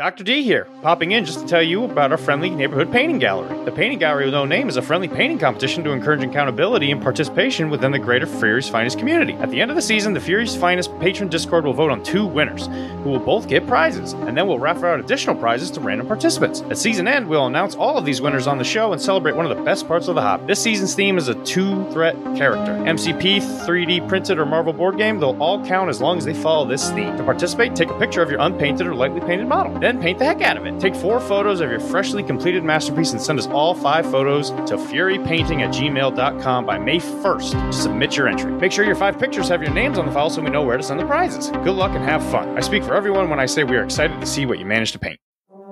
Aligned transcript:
Dr. 0.00 0.24
D 0.24 0.42
here, 0.42 0.66
popping 0.80 1.10
in 1.10 1.26
just 1.26 1.40
to 1.40 1.46
tell 1.46 1.62
you 1.62 1.84
about 1.84 2.10
our 2.10 2.16
friendly 2.16 2.48
neighborhood 2.48 2.90
painting 2.90 3.18
gallery. 3.18 3.66
The 3.66 3.70
painting 3.70 3.98
gallery 3.98 4.24
with 4.24 4.32
no 4.32 4.46
name 4.46 4.66
is 4.66 4.78
a 4.78 4.80
friendly 4.80 5.08
painting 5.08 5.38
competition 5.38 5.84
to 5.84 5.90
encourage 5.90 6.24
accountability 6.24 6.90
and 6.90 7.02
participation 7.02 7.68
within 7.68 7.92
the 7.92 7.98
greater 7.98 8.24
Fury's 8.24 8.66
Finest 8.66 8.98
community. 8.98 9.34
At 9.34 9.50
the 9.50 9.60
end 9.60 9.70
of 9.70 9.74
the 9.74 9.82
season, 9.82 10.14
the 10.14 10.20
Fury's 10.20 10.56
Finest 10.56 10.98
patron 11.00 11.28
Discord 11.28 11.66
will 11.66 11.74
vote 11.74 11.90
on 11.90 12.02
two 12.02 12.24
winners, 12.24 12.68
who 13.02 13.10
will 13.10 13.18
both 13.18 13.46
get 13.46 13.66
prizes, 13.66 14.14
and 14.14 14.34
then 14.34 14.46
we'll 14.46 14.58
raffle 14.58 14.86
out 14.86 15.00
additional 15.00 15.36
prizes 15.36 15.70
to 15.72 15.80
random 15.80 16.06
participants. 16.06 16.62
At 16.70 16.78
season 16.78 17.06
end, 17.06 17.28
we'll 17.28 17.44
announce 17.44 17.74
all 17.74 17.98
of 17.98 18.06
these 18.06 18.22
winners 18.22 18.46
on 18.46 18.56
the 18.56 18.64
show 18.64 18.94
and 18.94 19.02
celebrate 19.02 19.36
one 19.36 19.44
of 19.44 19.54
the 19.54 19.62
best 19.64 19.86
parts 19.86 20.08
of 20.08 20.14
the 20.14 20.22
hop. 20.22 20.46
This 20.46 20.62
season's 20.62 20.94
theme 20.94 21.18
is 21.18 21.28
a 21.28 21.34
two-threat 21.44 22.14
character. 22.38 22.72
MCP, 22.72 23.42
3D 23.66 24.08
printed, 24.08 24.38
or 24.38 24.46
Marvel 24.46 24.72
board 24.72 24.96
game, 24.96 25.20
they'll 25.20 25.36
all 25.42 25.62
count 25.66 25.90
as 25.90 26.00
long 26.00 26.16
as 26.16 26.24
they 26.24 26.32
follow 26.32 26.66
this 26.66 26.90
theme. 26.92 27.18
To 27.18 27.22
participate, 27.22 27.76
take 27.76 27.90
a 27.90 27.98
picture 27.98 28.22
of 28.22 28.30
your 28.30 28.40
unpainted 28.40 28.86
or 28.86 28.94
lightly 28.94 29.20
painted 29.20 29.46
model. 29.46 29.78
Then 29.78 29.89
paint 29.98 30.18
the 30.18 30.24
heck 30.24 30.42
out 30.42 30.56
of 30.56 30.66
it. 30.66 30.78
Take 30.78 30.94
four 30.94 31.18
photos 31.18 31.60
of 31.60 31.70
your 31.70 31.80
freshly 31.80 32.22
completed 32.22 32.62
masterpiece 32.62 33.12
and 33.12 33.20
send 33.20 33.38
us 33.38 33.46
all 33.46 33.74
five 33.74 34.08
photos 34.10 34.50
to 34.50 34.76
furypainting 34.76 35.60
at 35.60 35.74
gmail.com 35.74 36.66
by 36.66 36.78
May 36.78 36.98
1st 36.98 37.70
to 37.70 37.72
submit 37.72 38.16
your 38.16 38.28
entry. 38.28 38.52
Make 38.52 38.72
sure 38.72 38.84
your 38.84 38.94
five 38.94 39.18
pictures 39.18 39.48
have 39.48 39.62
your 39.62 39.72
names 39.72 39.98
on 39.98 40.06
the 40.06 40.12
file 40.12 40.30
so 40.30 40.42
we 40.42 40.50
know 40.50 40.62
where 40.62 40.76
to 40.76 40.82
send 40.82 41.00
the 41.00 41.06
prizes. 41.06 41.50
Good 41.50 41.74
luck 41.74 41.92
and 41.92 42.04
have 42.04 42.22
fun. 42.30 42.56
I 42.56 42.60
speak 42.60 42.84
for 42.84 42.94
everyone 42.94 43.30
when 43.30 43.40
I 43.40 43.46
say 43.46 43.64
we 43.64 43.76
are 43.76 43.84
excited 43.84 44.20
to 44.20 44.26
see 44.26 44.44
what 44.46 44.58
you 44.58 44.66
manage 44.66 44.92
to 44.92 44.98
paint. 44.98 45.18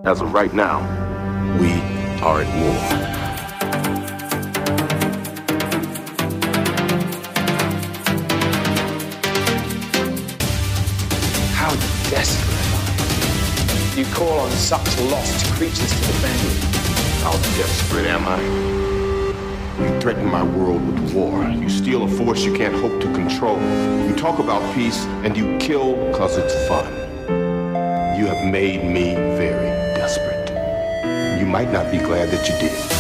As 0.05 0.21
of 0.21 0.33
right 0.33 0.55
now, 0.55 0.81
we 1.61 1.73
are 2.23 2.43
at 2.43 2.49
war. 2.63 3.19
How 11.55 11.75
desperate 12.11 12.45
am 12.45 12.45
I? 12.45 12.48
You 13.99 14.05
call 14.15 14.39
on 14.39 14.51
such 14.53 15.01
lost 15.11 15.45
creatures 15.55 15.91
to 15.91 16.07
defend 16.07 16.41
you. 16.45 17.25
How 17.25 17.33
desperate 17.59 18.07
am 18.07 18.29
I? 18.29 18.41
You 19.83 20.01
threaten 20.01 20.25
my 20.25 20.45
world 20.45 20.87
with 20.87 21.13
war. 21.13 21.43
You 21.43 21.69
steal 21.69 22.05
a 22.05 22.09
force 22.09 22.45
you 22.45 22.55
can't 22.55 22.77
hope 22.77 23.01
to 23.01 23.13
control. 23.13 23.61
You 24.07 24.15
talk 24.15 24.39
about 24.39 24.63
peace 24.73 25.05
and 25.25 25.37
you 25.37 25.59
kill 25.59 25.97
cause 26.13 26.37
it's 26.37 26.55
fun. 26.69 26.87
You 28.17 28.27
have 28.27 28.53
made 28.53 28.85
me 28.85 29.17
very 29.37 29.67
desperate. 29.97 30.49
You 31.41 31.47
might 31.47 31.73
not 31.73 31.91
be 31.91 31.99
glad 31.99 32.31
that 32.31 32.49
you 32.49 32.55
did. 32.69 32.98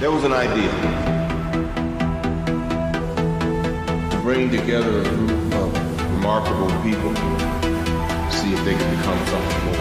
There 0.00 0.10
was 0.10 0.24
an 0.24 0.32
idea 0.32 0.70
to 4.10 4.20
bring 4.22 4.50
together 4.50 5.02
a 5.02 5.04
group 5.04 5.54
of 5.56 5.74
remarkable 6.14 6.68
people, 6.82 7.14
see 8.30 8.54
if 8.54 8.64
they 8.64 8.72
could 8.72 8.90
become 8.96 9.18
something 9.26 9.64
more. 9.66 9.74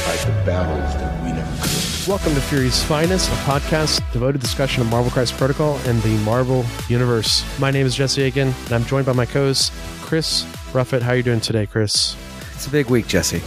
Fight 0.00 0.20
the 0.24 0.32
battles 0.46 0.94
that 0.94 1.22
we 1.22 1.32
never 1.32 1.56
could. 1.60 2.08
Welcome 2.08 2.34
to 2.36 2.40
Fury's 2.40 2.82
Finest, 2.84 3.28
a 3.28 3.34
podcast 3.42 4.00
devoted 4.14 4.40
to 4.40 4.46
discussion 4.46 4.80
of 4.80 4.88
Marvel 4.88 5.10
Crisis 5.10 5.36
Protocol 5.36 5.76
and 5.84 6.00
the 6.00 6.16
Marvel 6.24 6.64
Universe. 6.88 7.44
My 7.60 7.70
name 7.70 7.84
is 7.84 7.94
Jesse 7.94 8.22
Aiken, 8.22 8.48
and 8.64 8.72
I'm 8.72 8.86
joined 8.86 9.04
by 9.04 9.12
my 9.12 9.26
co-host 9.26 9.74
Chris 10.00 10.44
Ruffett. 10.72 11.02
How 11.02 11.10
are 11.10 11.16
you 11.16 11.22
doing 11.22 11.42
today, 11.42 11.66
Chris? 11.66 12.16
It's 12.54 12.66
a 12.66 12.70
big 12.70 12.88
week, 12.88 13.08
Jesse. 13.08 13.42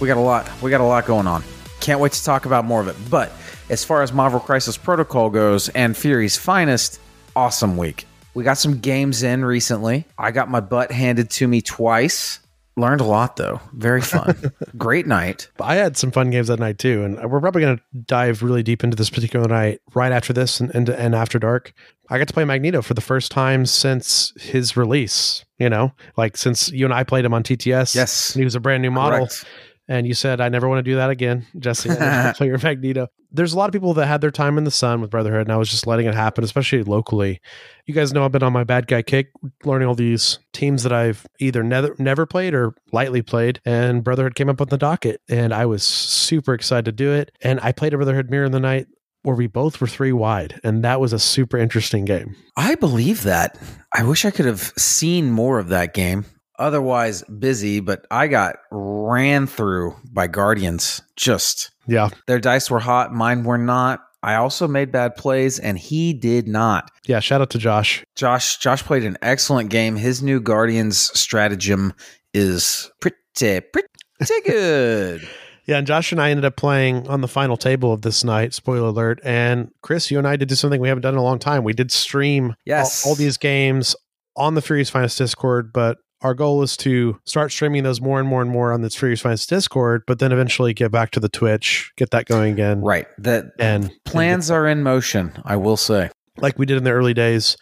We 0.00 0.06
got 0.06 0.18
a 0.18 0.20
lot. 0.20 0.50
We 0.60 0.70
got 0.70 0.82
a 0.82 0.84
lot 0.84 1.06
going 1.06 1.26
on. 1.26 1.42
Can't 1.80 1.98
wait 2.00 2.12
to 2.12 2.24
talk 2.24 2.44
about 2.44 2.66
more 2.66 2.82
of 2.82 2.88
it. 2.88 2.96
But 3.10 3.32
as 3.74 3.82
far 3.84 4.04
as 4.04 4.12
Marvel 4.12 4.38
Crisis 4.38 4.76
Protocol 4.76 5.30
goes 5.30 5.68
and 5.70 5.96
Fury's 5.96 6.36
Finest, 6.36 7.00
awesome 7.34 7.76
week. 7.76 8.06
We 8.32 8.44
got 8.44 8.56
some 8.56 8.78
games 8.78 9.24
in 9.24 9.44
recently. 9.44 10.04
I 10.16 10.30
got 10.30 10.48
my 10.48 10.60
butt 10.60 10.92
handed 10.92 11.28
to 11.30 11.48
me 11.48 11.60
twice. 11.60 12.38
Learned 12.76 13.00
a 13.00 13.04
lot 13.04 13.34
though. 13.34 13.60
Very 13.72 14.00
fun. 14.00 14.52
Great 14.78 15.08
night. 15.08 15.48
I 15.60 15.74
had 15.74 15.96
some 15.96 16.12
fun 16.12 16.30
games 16.30 16.46
that 16.46 16.60
night 16.60 16.78
too, 16.78 17.02
and 17.02 17.16
we're 17.28 17.40
probably 17.40 17.62
going 17.62 17.78
to 17.78 17.82
dive 18.06 18.44
really 18.44 18.62
deep 18.62 18.84
into 18.84 18.96
this 18.96 19.10
particular 19.10 19.48
night 19.48 19.80
right 19.92 20.12
after 20.12 20.32
this 20.32 20.60
and, 20.60 20.72
and 20.72 20.88
and 20.88 21.12
after 21.16 21.40
dark. 21.40 21.72
I 22.10 22.18
got 22.18 22.28
to 22.28 22.34
play 22.34 22.44
Magneto 22.44 22.80
for 22.80 22.94
the 22.94 23.00
first 23.00 23.32
time 23.32 23.66
since 23.66 24.32
his 24.40 24.76
release. 24.76 25.44
You 25.58 25.68
know, 25.68 25.92
like 26.16 26.36
since 26.36 26.70
you 26.70 26.84
and 26.84 26.94
I 26.94 27.02
played 27.02 27.24
him 27.24 27.34
on 27.34 27.42
TTS. 27.42 27.96
Yes. 27.96 28.34
and 28.34 28.40
he 28.40 28.44
was 28.44 28.54
a 28.54 28.60
brand 28.60 28.82
new 28.82 28.92
model. 28.92 29.26
Correct. 29.26 29.44
And 29.86 30.06
you 30.06 30.14
said, 30.14 30.40
I 30.40 30.48
never 30.48 30.68
want 30.68 30.78
to 30.78 30.90
do 30.90 30.96
that 30.96 31.10
again, 31.10 31.46
Jesse. 31.58 31.90
I 31.90 31.94
never 31.94 32.04
want 32.04 32.34
to 32.34 32.34
play 32.38 32.46
your 32.46 32.58
Magneto. 32.58 33.08
There's 33.30 33.52
a 33.52 33.58
lot 33.58 33.68
of 33.68 33.72
people 33.72 33.92
that 33.94 34.06
had 34.06 34.20
their 34.20 34.30
time 34.30 34.56
in 34.56 34.64
the 34.64 34.70
sun 34.70 35.00
with 35.00 35.10
Brotherhood, 35.10 35.42
and 35.42 35.52
I 35.52 35.56
was 35.56 35.68
just 35.68 35.86
letting 35.86 36.06
it 36.06 36.14
happen, 36.14 36.42
especially 36.42 36.82
locally. 36.84 37.40
You 37.84 37.92
guys 37.92 38.12
know 38.12 38.24
I've 38.24 38.32
been 38.32 38.42
on 38.42 38.52
my 38.52 38.64
bad 38.64 38.86
guy 38.86 39.02
kick, 39.02 39.30
learning 39.64 39.86
all 39.86 39.94
these 39.94 40.38
teams 40.52 40.84
that 40.84 40.92
I've 40.92 41.26
either 41.38 41.62
never 41.62 41.94
never 41.98 42.24
played 42.24 42.54
or 42.54 42.74
lightly 42.92 43.20
played. 43.20 43.60
And 43.64 44.02
Brotherhood 44.02 44.36
came 44.36 44.48
up 44.48 44.60
on 44.60 44.68
the 44.68 44.78
docket, 44.78 45.20
and 45.28 45.52
I 45.52 45.66
was 45.66 45.82
super 45.82 46.54
excited 46.54 46.86
to 46.86 46.92
do 46.92 47.12
it. 47.12 47.32
And 47.42 47.60
I 47.60 47.72
played 47.72 47.92
a 47.92 47.96
Brotherhood 47.96 48.30
Mirror 48.30 48.46
in 48.46 48.52
the 48.52 48.60
night 48.60 48.86
where 49.22 49.36
we 49.36 49.46
both 49.46 49.80
were 49.80 49.86
three 49.86 50.12
wide, 50.12 50.60
and 50.64 50.84
that 50.84 51.00
was 51.00 51.12
a 51.12 51.18
super 51.18 51.58
interesting 51.58 52.04
game. 52.04 52.36
I 52.56 52.74
believe 52.76 53.22
that. 53.24 53.58
I 53.92 54.04
wish 54.04 54.24
I 54.24 54.30
could 54.30 54.46
have 54.46 54.72
seen 54.78 55.30
more 55.30 55.58
of 55.58 55.68
that 55.68 55.92
game. 55.92 56.26
Otherwise, 56.58 57.22
busy, 57.24 57.80
but 57.80 58.06
I 58.10 58.26
got 58.28 58.56
ran 58.70 59.46
through 59.46 59.96
by 60.12 60.26
Guardians. 60.28 61.02
Just 61.16 61.70
Yeah, 61.86 62.10
their 62.26 62.38
dice 62.40 62.70
were 62.70 62.80
hot, 62.80 63.12
mine 63.12 63.44
were 63.44 63.58
not. 63.58 64.00
I 64.22 64.36
also 64.36 64.66
made 64.66 64.90
bad 64.90 65.16
plays, 65.16 65.58
and 65.58 65.78
he 65.78 66.14
did 66.14 66.48
not. 66.48 66.90
yeah. 67.06 67.20
Shout 67.20 67.42
out 67.42 67.50
to 67.50 67.58
Josh. 67.58 68.02
Josh, 68.16 68.56
Josh 68.56 68.82
played 68.82 69.04
an 69.04 69.18
excellent 69.20 69.68
game. 69.68 69.96
His 69.96 70.22
new 70.22 70.40
Guardians 70.40 70.96
stratagem 71.18 71.92
is 72.32 72.90
pretty, 73.00 73.16
pretty 73.34 73.88
good. 74.46 75.28
Yeah, 75.66 75.78
and 75.78 75.86
Josh 75.86 76.12
and 76.12 76.20
I 76.20 76.30
ended 76.30 76.44
up 76.44 76.56
playing 76.56 77.08
on 77.08 77.20
the 77.20 77.28
final 77.28 77.56
table 77.56 77.92
of 77.92 78.02
this 78.02 78.22
night. 78.24 78.54
Spoiler 78.54 78.88
alert! 78.88 79.20
And 79.24 79.70
Chris, 79.82 80.10
you 80.10 80.18
and 80.18 80.26
I 80.28 80.36
did 80.36 80.48
do 80.48 80.54
something 80.54 80.80
we 80.80 80.88
haven't 80.88 81.02
done 81.02 81.14
in 81.14 81.18
a 81.18 81.22
long 81.22 81.38
time. 81.38 81.64
We 81.64 81.72
did 81.72 81.90
stream 81.90 82.54
Yes. 82.64 83.04
all, 83.04 83.10
all 83.12 83.16
these 83.16 83.36
games 83.38 83.96
on 84.36 84.54
the 84.54 84.62
Fury's 84.62 84.90
Finest 84.90 85.16
Discord, 85.18 85.72
but 85.72 85.98
our 86.22 86.34
goal 86.34 86.62
is 86.62 86.76
to 86.78 87.18
start 87.24 87.52
streaming 87.52 87.82
those 87.82 88.00
more 88.00 88.18
and 88.18 88.28
more 88.28 88.40
and 88.42 88.50
more 88.50 88.72
on 88.72 88.80
this 88.82 88.94
Fury's 88.94 89.20
Finest 89.20 89.48
Discord, 89.48 90.02
but 90.06 90.18
then 90.18 90.32
eventually 90.32 90.72
get 90.72 90.90
back 90.90 91.10
to 91.12 91.20
the 91.20 91.28
Twitch, 91.28 91.92
get 91.96 92.10
that 92.10 92.26
going 92.26 92.52
again, 92.52 92.80
Right. 92.80 93.06
That 93.18 93.46
And 93.58 93.90
plans 94.04 94.50
are 94.50 94.66
in 94.66 94.82
motion. 94.82 95.32
I 95.44 95.56
will 95.56 95.76
say. 95.76 96.10
like 96.38 96.58
we 96.58 96.66
did 96.66 96.76
in 96.78 96.84
the 96.84 96.90
early 96.92 97.14
days, 97.14 97.56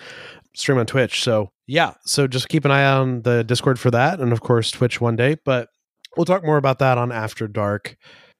stream 0.54 0.78
on 0.78 0.86
Twitch. 0.86 1.22
So 1.22 1.50
yeah, 1.66 1.94
so 2.04 2.26
just 2.26 2.48
keep 2.48 2.64
an 2.64 2.70
eye 2.70 2.84
on 2.84 3.22
the 3.22 3.42
Discord 3.44 3.78
for 3.80 3.90
that, 3.90 4.20
and 4.20 4.32
of 4.32 4.40
course 4.40 4.70
Twitch 4.70 5.00
one 5.00 5.16
day. 5.16 5.36
But 5.44 5.68
we'll 6.16 6.24
talk 6.26 6.44
more 6.44 6.56
about 6.56 6.78
that 6.80 6.98
on 6.98 7.10
After 7.12 7.48
Dark 7.48 7.96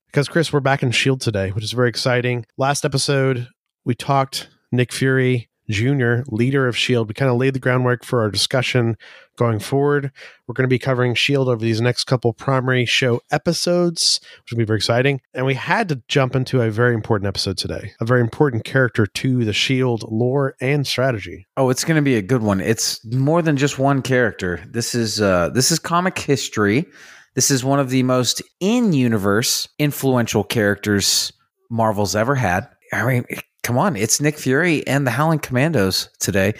because 0.06 0.28
Chris, 0.28 0.52
we're 0.52 0.60
back 0.60 0.82
in 0.82 0.90
Shield 0.90 1.20
today, 1.20 1.50
which 1.50 1.64
is 1.64 1.72
very 1.72 1.88
exciting. 1.88 2.44
Last 2.58 2.84
episode 2.84 3.48
we 3.84 3.94
talked 3.94 4.48
Nick 4.70 4.92
Fury 4.92 5.48
Jr., 5.72 6.22
leader 6.28 6.68
of 6.68 6.76
Shield. 6.76 7.08
We 7.08 7.14
kind 7.14 7.30
of 7.30 7.36
laid 7.36 7.54
the 7.54 7.58
groundwork 7.58 8.04
for 8.04 8.22
our 8.22 8.30
discussion 8.30 8.96
going 9.36 9.58
forward. 9.58 10.12
We're 10.46 10.52
going 10.52 10.68
to 10.68 10.72
be 10.72 10.78
covering 10.78 11.14
Shield 11.14 11.48
over 11.48 11.60
these 11.60 11.80
next 11.80 12.04
couple 12.04 12.32
primary 12.32 12.84
show 12.84 13.20
episodes, 13.30 14.20
which 14.42 14.52
will 14.52 14.58
be 14.58 14.64
very 14.64 14.76
exciting. 14.76 15.20
And 15.34 15.46
we 15.46 15.54
had 15.54 15.88
to 15.88 16.02
jump 16.08 16.36
into 16.36 16.60
a 16.60 16.70
very 16.70 16.94
important 16.94 17.26
episode 17.26 17.58
today, 17.58 17.92
a 18.00 18.04
very 18.04 18.20
important 18.20 18.64
character 18.64 19.06
to 19.06 19.44
the 19.44 19.52
Shield 19.52 20.04
lore 20.10 20.54
and 20.60 20.86
strategy. 20.86 21.46
Oh, 21.56 21.70
it's 21.70 21.84
going 21.84 21.96
to 21.96 22.02
be 22.02 22.16
a 22.16 22.22
good 22.22 22.42
one. 22.42 22.60
It's 22.60 23.04
more 23.12 23.42
than 23.42 23.56
just 23.56 23.78
one 23.78 24.02
character. 24.02 24.62
This 24.68 24.94
is 24.94 25.20
uh 25.20 25.48
this 25.50 25.70
is 25.70 25.78
comic 25.78 26.18
history. 26.18 26.86
This 27.34 27.50
is 27.50 27.64
one 27.64 27.80
of 27.80 27.88
the 27.88 28.02
most 28.02 28.42
in-universe 28.60 29.68
influential 29.78 30.44
characters 30.44 31.32
Marvel's 31.70 32.14
ever 32.14 32.34
had. 32.34 32.68
I 32.92 33.06
mean, 33.06 33.24
come 33.62 33.78
on, 33.78 33.96
it's 33.96 34.20
Nick 34.20 34.38
Fury 34.38 34.86
and 34.86 35.06
the 35.06 35.10
Howling 35.10 35.38
Commandos 35.40 36.08
today. 36.18 36.54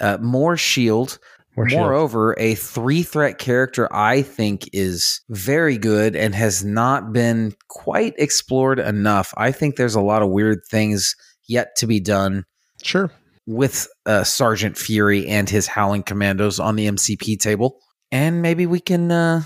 Uh, 0.00 0.18
more 0.20 0.56
Shield. 0.56 1.18
More 1.56 1.68
Shield. 1.68 1.80
Moreover, 1.80 2.34
a 2.38 2.54
three-threat 2.54 3.38
character 3.38 3.88
I 3.92 4.22
think 4.22 4.68
is 4.72 5.20
very 5.28 5.76
good 5.78 6.14
and 6.14 6.34
has 6.34 6.64
not 6.64 7.12
been 7.12 7.54
quite 7.68 8.14
explored 8.18 8.78
enough. 8.78 9.34
I 9.36 9.50
think 9.52 9.76
there's 9.76 9.94
a 9.96 10.00
lot 10.00 10.22
of 10.22 10.28
weird 10.30 10.60
things 10.70 11.14
yet 11.46 11.74
to 11.76 11.86
be 11.86 11.98
done 12.00 12.44
Sure. 12.82 13.10
with 13.46 13.88
uh, 14.06 14.22
Sergeant 14.24 14.76
Fury 14.78 15.26
and 15.26 15.48
his 15.50 15.66
Howling 15.66 16.02
Commandos 16.04 16.60
on 16.60 16.76
the 16.76 16.86
MCP 16.88 17.38
table, 17.40 17.80
and 18.12 18.40
maybe 18.42 18.66
we 18.66 18.78
can 18.80 19.10
uh, 19.10 19.42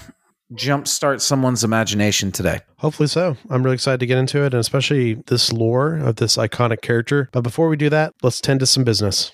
jumpstart 0.54 1.20
someone's 1.20 1.64
imagination 1.64 2.32
today. 2.32 2.60
Hopefully 2.78 3.08
so. 3.08 3.36
I'm 3.50 3.62
really 3.62 3.74
excited 3.74 4.00
to 4.00 4.06
get 4.06 4.18
into 4.18 4.42
it, 4.42 4.54
and 4.54 4.60
especially 4.60 5.14
this 5.26 5.52
lore 5.52 5.96
of 5.96 6.16
this 6.16 6.36
iconic 6.36 6.82
character. 6.82 7.28
But 7.32 7.42
before 7.42 7.68
we 7.68 7.76
do 7.76 7.90
that, 7.90 8.14
let's 8.22 8.40
tend 8.40 8.60
to 8.60 8.66
some 8.66 8.84
business. 8.84 9.32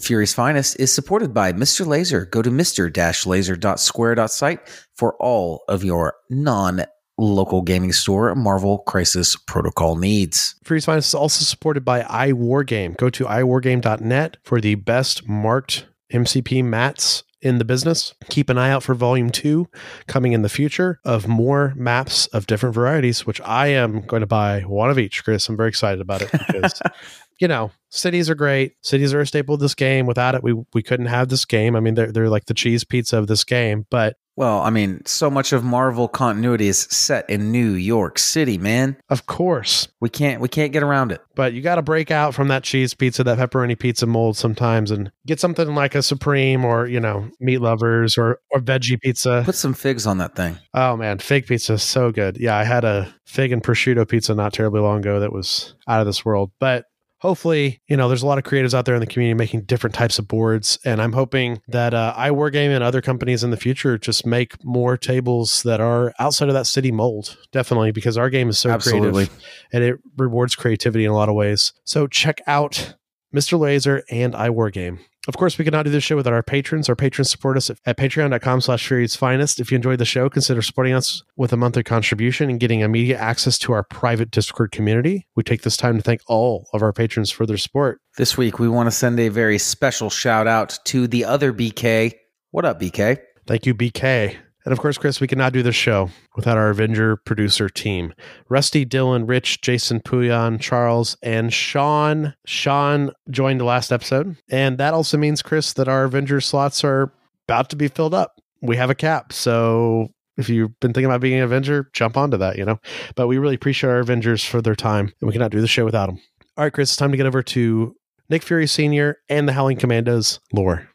Fury's 0.00 0.34
Finest 0.34 0.78
is 0.78 0.94
supported 0.94 1.32
by 1.32 1.52
Mr. 1.52 1.86
Laser. 1.86 2.26
Go 2.26 2.42
to 2.42 2.50
mr-laser.square.site 2.50 4.60
for 4.94 5.14
all 5.14 5.64
of 5.66 5.82
your 5.82 6.14
non 6.28 6.84
local 7.16 7.62
gaming 7.62 7.92
store 7.92 8.34
Marvel 8.34 8.78
Crisis 8.78 9.36
Protocol 9.36 9.96
needs. 9.96 10.56
Fury's 10.64 10.84
Finest 10.84 11.08
is 11.08 11.14
also 11.14 11.44
supported 11.44 11.84
by 11.84 12.02
iWargame. 12.02 12.96
Go 12.98 13.08
to 13.08 13.24
iWargame.net 13.24 14.36
for 14.42 14.60
the 14.60 14.74
best 14.74 15.26
marked 15.26 15.86
MCP 16.12 16.64
mats 16.64 17.24
in 17.44 17.58
the 17.58 17.64
business. 17.64 18.14
Keep 18.30 18.48
an 18.48 18.58
eye 18.58 18.70
out 18.70 18.82
for 18.82 18.94
volume 18.94 19.30
two 19.30 19.68
coming 20.06 20.32
in 20.32 20.42
the 20.42 20.48
future 20.48 20.98
of 21.04 21.28
more 21.28 21.74
maps 21.76 22.26
of 22.28 22.46
different 22.46 22.74
varieties, 22.74 23.26
which 23.26 23.40
I 23.42 23.68
am 23.68 24.00
going 24.00 24.20
to 24.20 24.26
buy 24.26 24.62
one 24.62 24.90
of 24.90 24.98
each, 24.98 25.22
Chris. 25.22 25.48
I'm 25.48 25.56
very 25.56 25.68
excited 25.68 26.00
about 26.00 26.22
it 26.22 26.32
because, 26.32 26.80
you 27.40 27.46
know, 27.46 27.70
cities 27.90 28.30
are 28.30 28.34
great. 28.34 28.72
Cities 28.82 29.12
are 29.12 29.20
a 29.20 29.26
staple 29.26 29.54
of 29.54 29.60
this 29.60 29.74
game. 29.74 30.06
Without 30.06 30.34
it, 30.34 30.42
we, 30.42 30.54
we 30.72 30.82
couldn't 30.82 31.06
have 31.06 31.28
this 31.28 31.44
game. 31.44 31.76
I 31.76 31.80
mean, 31.80 31.94
they're, 31.94 32.10
they're 32.10 32.30
like 32.30 32.46
the 32.46 32.54
cheese 32.54 32.82
pizza 32.82 33.18
of 33.18 33.26
this 33.26 33.44
game, 33.44 33.86
but 33.90 34.16
Well, 34.36 34.60
I 34.62 34.70
mean, 34.70 35.00
so 35.06 35.30
much 35.30 35.52
of 35.52 35.62
Marvel 35.62 36.08
continuity 36.08 36.66
is 36.66 36.78
set 36.90 37.28
in 37.30 37.52
New 37.52 37.70
York 37.74 38.18
City, 38.18 38.58
man. 38.58 38.96
of 39.08 39.26
course, 39.26 39.86
We 40.00 40.08
can't 40.08 40.40
we 40.40 40.48
can't 40.48 40.72
get 40.72 40.82
around 40.82 41.12
it. 41.12 41.20
but 41.36 41.52
you 41.52 41.62
got 41.62 41.76
to 41.76 41.82
break 41.82 42.10
out 42.10 42.34
from 42.34 42.48
that 42.48 42.64
cheese 42.64 42.94
pizza, 42.94 43.22
that 43.22 43.38
pepperoni 43.38 43.78
pizza 43.78 44.06
mold 44.06 44.36
sometimes 44.36 44.90
and 44.90 45.12
get 45.26 45.38
something 45.38 45.74
like 45.76 45.94
a 45.94 46.02
Supreme 46.02 46.64
or, 46.64 46.86
you 46.88 46.98
know, 46.98 47.28
meat 47.40 47.58
lovers 47.58 48.18
or, 48.18 48.40
or 48.50 48.60
veggie 48.60 49.00
pizza. 49.00 49.42
Put 49.44 49.54
some 49.54 49.74
figs 49.74 50.04
on 50.06 50.18
that 50.18 50.34
thing. 50.34 50.58
Oh 50.74 50.96
man, 50.96 51.18
fig 51.20 51.46
pizza 51.46 51.74
is 51.74 51.82
so 51.84 52.10
good. 52.10 52.36
Yeah, 52.38 52.56
I 52.56 52.64
had 52.64 52.84
a 52.84 53.14
fig 53.26 53.52
and 53.52 53.62
prosciutto 53.62 54.08
pizza 54.08 54.34
not 54.34 54.52
terribly 54.52 54.80
long 54.80 54.98
ago 54.98 55.20
that 55.20 55.32
was 55.32 55.74
out 55.86 56.00
of 56.00 56.06
this 56.06 56.24
world. 56.24 56.50
But 56.58 56.86
hopefully, 57.24 57.80
you 57.88 57.96
know, 57.96 58.06
there's 58.06 58.22
a 58.22 58.26
lot 58.26 58.36
of 58.36 58.44
creatives 58.44 58.74
out 58.74 58.84
there 58.84 58.94
in 58.94 59.00
the 59.00 59.06
community 59.06 59.32
making 59.32 59.62
different 59.62 59.94
types 59.94 60.18
of 60.18 60.28
boards, 60.28 60.78
and 60.84 61.00
I'm 61.00 61.14
hoping 61.14 61.62
that 61.68 61.94
uh, 61.94 62.14
iWargame 62.18 62.68
and 62.68 62.84
other 62.84 63.00
companies 63.00 63.42
in 63.42 63.50
the 63.50 63.56
future 63.56 63.96
just 63.96 64.26
make 64.26 64.62
more 64.62 64.98
tables 64.98 65.62
that 65.62 65.80
are 65.80 66.12
outside 66.18 66.48
of 66.48 66.54
that 66.54 66.66
city 66.66 66.92
mold. 66.92 67.38
Definitely, 67.50 67.92
because 67.92 68.18
our 68.18 68.28
game 68.28 68.50
is 68.50 68.58
so 68.58 68.68
Absolutely. 68.68 69.26
creative 69.26 69.44
and 69.72 69.82
it 69.82 70.00
rewards 70.18 70.54
creativity 70.54 71.06
in 71.06 71.10
a 71.10 71.14
lot 71.14 71.30
of 71.30 71.34
ways. 71.34 71.72
So 71.84 72.06
check 72.06 72.42
out 72.46 72.94
Mr. 73.34 73.58
Laser 73.58 74.02
and 74.10 74.34
iWargame. 74.34 74.98
Of 75.26 75.36
course, 75.36 75.56
we 75.56 75.64
cannot 75.64 75.84
do 75.84 75.90
this 75.90 76.04
show 76.04 76.16
without 76.16 76.34
our 76.34 76.42
patrons. 76.42 76.88
Our 76.88 76.96
patrons 76.96 77.30
support 77.30 77.56
us 77.56 77.70
at, 77.70 77.78
at 77.86 77.96
patreon.com 77.96 78.60
slash 78.60 78.86
Finest. 79.16 79.58
If 79.58 79.70
you 79.70 79.76
enjoyed 79.76 79.98
the 79.98 80.04
show, 80.04 80.28
consider 80.28 80.60
supporting 80.60 80.92
us 80.92 81.22
with 81.36 81.52
a 81.52 81.56
monthly 81.56 81.82
contribution 81.82 82.50
and 82.50 82.60
getting 82.60 82.80
immediate 82.80 83.18
access 83.18 83.58
to 83.60 83.72
our 83.72 83.82
private 83.82 84.30
Discord 84.30 84.70
community. 84.70 85.26
We 85.34 85.42
take 85.42 85.62
this 85.62 85.76
time 85.76 85.96
to 85.96 86.02
thank 86.02 86.20
all 86.26 86.68
of 86.74 86.82
our 86.82 86.92
patrons 86.92 87.30
for 87.30 87.46
their 87.46 87.56
support. 87.56 88.00
This 88.16 88.36
week 88.36 88.58
we 88.58 88.68
want 88.68 88.86
to 88.86 88.90
send 88.90 89.18
a 89.18 89.28
very 89.28 89.58
special 89.58 90.10
shout 90.10 90.46
out 90.46 90.78
to 90.86 91.06
the 91.06 91.24
other 91.24 91.52
BK. 91.52 92.12
What 92.50 92.64
up, 92.64 92.80
BK? 92.80 93.18
Thank 93.46 93.66
you, 93.66 93.74
BK. 93.74 94.36
And 94.64 94.72
of 94.72 94.80
course, 94.80 94.96
Chris, 94.96 95.20
we 95.20 95.26
cannot 95.26 95.52
do 95.52 95.62
this 95.62 95.74
show 95.74 96.10
without 96.36 96.56
our 96.56 96.70
Avenger 96.70 97.16
producer 97.16 97.68
team. 97.68 98.14
Rusty, 98.48 98.86
Dylan, 98.86 99.28
Rich, 99.28 99.60
Jason, 99.60 100.00
Puyan, 100.00 100.58
Charles, 100.60 101.16
and 101.22 101.52
Sean. 101.52 102.34
Sean 102.46 103.12
joined 103.30 103.60
the 103.60 103.64
last 103.64 103.92
episode. 103.92 104.36
And 104.48 104.78
that 104.78 104.94
also 104.94 105.18
means, 105.18 105.42
Chris, 105.42 105.74
that 105.74 105.88
our 105.88 106.04
Avenger 106.04 106.40
slots 106.40 106.82
are 106.82 107.12
about 107.46 107.68
to 107.70 107.76
be 107.76 107.88
filled 107.88 108.14
up. 108.14 108.40
We 108.62 108.76
have 108.76 108.88
a 108.88 108.94
cap. 108.94 109.32
So 109.32 110.08
if 110.36 110.48
you've 110.48 110.78
been 110.80 110.92
thinking 110.92 111.06
about 111.10 111.20
being 111.20 111.38
an 111.38 111.44
Avenger, 111.44 111.90
jump 111.92 112.16
onto 112.16 112.36
that, 112.38 112.56
you 112.56 112.64
know. 112.64 112.80
But 113.14 113.28
we 113.28 113.38
really 113.38 113.54
appreciate 113.54 113.90
our 113.90 113.98
Avengers 113.98 114.42
for 114.44 114.62
their 114.62 114.74
time, 114.74 115.12
and 115.20 115.28
we 115.28 115.32
cannot 115.32 115.50
do 115.50 115.60
the 115.60 115.68
show 115.68 115.84
without 115.84 116.06
them. 116.06 116.18
All 116.56 116.64
right, 116.64 116.72
Chris, 116.72 116.90
it's 116.90 116.96
time 116.96 117.10
to 117.10 117.16
get 117.16 117.26
over 117.26 117.42
to 117.42 117.94
Nick 118.30 118.42
Fury 118.42 118.66
Sr. 118.66 119.18
and 119.28 119.46
the 119.46 119.52
Howling 119.52 119.76
Commandos 119.76 120.40
lore. 120.52 120.88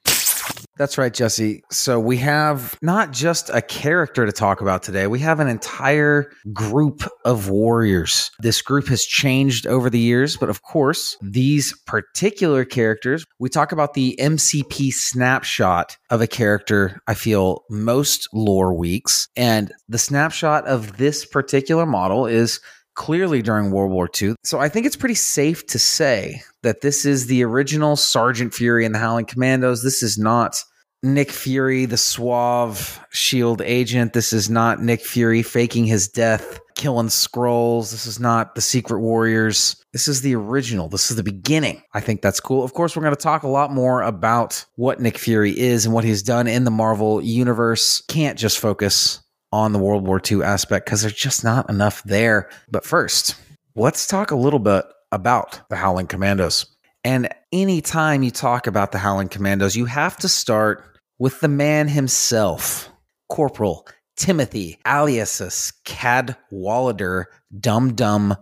That's 0.79 0.97
right, 0.97 1.13
Jesse. 1.13 1.61
So 1.69 1.99
we 1.99 2.15
have 2.17 2.77
not 2.81 3.11
just 3.11 3.49
a 3.49 3.61
character 3.61 4.25
to 4.25 4.31
talk 4.31 4.61
about 4.61 4.81
today, 4.81 5.07
we 5.07 5.19
have 5.19 5.41
an 5.41 5.49
entire 5.49 6.31
group 6.53 7.03
of 7.25 7.49
warriors. 7.49 8.31
This 8.39 8.61
group 8.61 8.87
has 8.87 9.03
changed 9.03 9.67
over 9.67 9.89
the 9.89 9.99
years, 9.99 10.37
but 10.37 10.49
of 10.49 10.61
course, 10.61 11.17
these 11.21 11.77
particular 11.85 12.63
characters, 12.63 13.25
we 13.39 13.49
talk 13.49 13.73
about 13.73 13.93
the 13.93 14.17
MCP 14.21 14.93
snapshot 14.93 15.97
of 16.09 16.21
a 16.21 16.27
character, 16.27 17.01
I 17.07 17.13
feel, 17.13 17.65
most 17.69 18.29
lore 18.31 18.73
weeks. 18.73 19.27
And 19.35 19.73
the 19.89 19.97
snapshot 19.97 20.65
of 20.65 20.95
this 20.95 21.25
particular 21.25 21.85
model 21.85 22.25
is 22.25 22.61
clearly 22.95 23.41
during 23.41 23.71
World 23.71 23.91
War 23.91 24.09
II. 24.21 24.35
So 24.43 24.59
I 24.59 24.69
think 24.69 24.85
it's 24.85 24.95
pretty 24.95 25.15
safe 25.15 25.65
to 25.67 25.79
say 25.79 26.41
that 26.63 26.81
this 26.81 27.05
is 27.05 27.27
the 27.27 27.43
original 27.43 27.95
Sergeant 27.95 28.53
Fury 28.53 28.85
and 28.85 28.93
the 28.93 28.99
Howling 28.99 29.25
Commandos. 29.25 29.83
This 29.83 30.03
is 30.03 30.17
not 30.17 30.63
Nick 31.01 31.31
Fury, 31.31 31.85
the 31.85 31.97
suave 31.97 32.99
shield 33.11 33.61
agent. 33.61 34.13
This 34.13 34.33
is 34.33 34.49
not 34.49 34.81
Nick 34.81 35.01
Fury 35.01 35.41
faking 35.41 35.85
his 35.85 36.09
death, 36.09 36.59
killing 36.75 37.07
Skrulls. 37.07 37.91
This 37.91 38.05
is 38.05 38.19
not 38.19 38.55
the 38.55 38.61
Secret 38.61 38.99
Warriors. 38.99 39.81
This 39.93 40.09
is 40.09 40.21
the 40.21 40.35
original. 40.35 40.89
This 40.89 41.09
is 41.09 41.15
the 41.15 41.23
beginning. 41.23 41.81
I 41.93 42.01
think 42.01 42.21
that's 42.21 42.41
cool. 42.41 42.65
Of 42.65 42.73
course, 42.73 42.95
we're 42.95 43.03
going 43.03 43.15
to 43.15 43.21
talk 43.21 43.43
a 43.43 43.47
lot 43.47 43.71
more 43.71 44.01
about 44.01 44.65
what 44.75 44.99
Nick 44.99 45.17
Fury 45.17 45.57
is 45.57 45.85
and 45.85 45.93
what 45.93 46.03
he's 46.03 46.21
done 46.21 46.47
in 46.47 46.65
the 46.65 46.71
Marvel 46.71 47.21
universe. 47.21 48.01
Can't 48.09 48.37
just 48.37 48.59
focus 48.59 49.21
on 49.51 49.73
the 49.73 49.79
World 49.79 50.05
War 50.05 50.21
II 50.29 50.43
aspect 50.43 50.85
because 50.85 51.01
there's 51.01 51.13
just 51.13 51.43
not 51.43 51.69
enough 51.69 52.03
there. 52.03 52.49
But 52.69 52.85
first, 52.85 53.35
let's 53.75 54.07
talk 54.07 54.31
a 54.31 54.35
little 54.35 54.59
bit 54.59 54.85
about 55.11 55.61
the 55.69 55.75
Howling 55.75 56.07
Commandos. 56.07 56.65
And 57.03 57.29
anytime 57.51 58.23
you 58.23 58.31
talk 58.31 58.67
about 58.67 58.91
the 58.91 58.97
Howling 58.97 59.29
Commandos, 59.29 59.75
you 59.75 59.85
have 59.85 60.17
to 60.17 60.27
start 60.27 60.83
with 61.17 61.39
the 61.39 61.47
man 61.47 61.87
himself, 61.87 62.89
Corporal 63.29 63.87
Timothy 64.15 64.77
alias 64.85 65.71
Cadwallader 65.85 67.27
Dum 67.59 67.95
Dum 67.95 68.35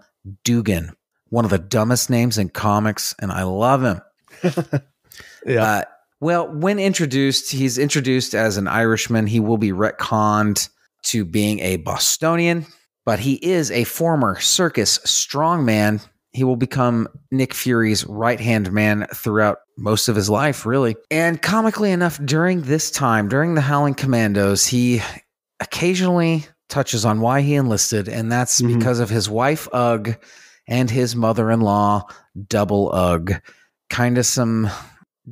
Dugan. 0.43 0.91
One 1.29 1.45
of 1.45 1.51
the 1.51 1.59
dumbest 1.59 2.09
names 2.09 2.37
in 2.37 2.49
comics, 2.49 3.13
and 3.19 3.31
I 3.31 3.43
love 3.43 3.83
him. 3.83 4.81
Yeah. 5.45 5.63
Uh, 5.63 5.83
well, 6.19 6.47
when 6.51 6.79
introduced, 6.79 7.51
he's 7.51 7.77
introduced 7.77 8.35
as 8.35 8.57
an 8.57 8.67
Irishman. 8.67 9.27
He 9.27 9.39
will 9.39 9.57
be 9.57 9.71
retconned 9.71 10.69
to 11.07 11.25
being 11.25 11.59
a 11.59 11.77
Bostonian, 11.77 12.65
but 13.05 13.19
he 13.19 13.35
is 13.35 13.71
a 13.71 13.83
former 13.85 14.39
circus 14.39 14.99
strongman. 14.99 16.05
He 16.31 16.43
will 16.43 16.55
become 16.55 17.07
Nick 17.31 17.53
Fury's 17.53 18.05
right 18.05 18.39
hand 18.39 18.71
man 18.71 19.07
throughout 19.13 19.57
most 19.77 20.07
of 20.07 20.15
his 20.15 20.29
life, 20.29 20.65
really. 20.65 20.95
And 21.09 21.41
comically 21.41 21.91
enough, 21.91 22.19
during 22.23 22.61
this 22.63 22.91
time, 22.91 23.27
during 23.29 23.55
the 23.55 23.61
Howling 23.61 23.95
Commandos, 23.95 24.65
he 24.67 25.01
occasionally 25.59 26.45
touches 26.69 27.05
on 27.05 27.21
why 27.21 27.41
he 27.41 27.55
enlisted, 27.55 28.07
and 28.09 28.31
that's 28.31 28.61
Mhm. 28.61 28.77
because 28.77 28.99
of 28.99 29.09
his 29.09 29.29
wife, 29.29 29.67
Ugg, 29.73 30.17
and 30.67 30.89
his 30.91 31.15
mother 31.15 31.49
in 31.49 31.61
law, 31.61 32.05
Double 32.47 32.91
Ugg. 32.93 33.41
Kind 33.89 34.17
of 34.17 34.25
some 34.25 34.69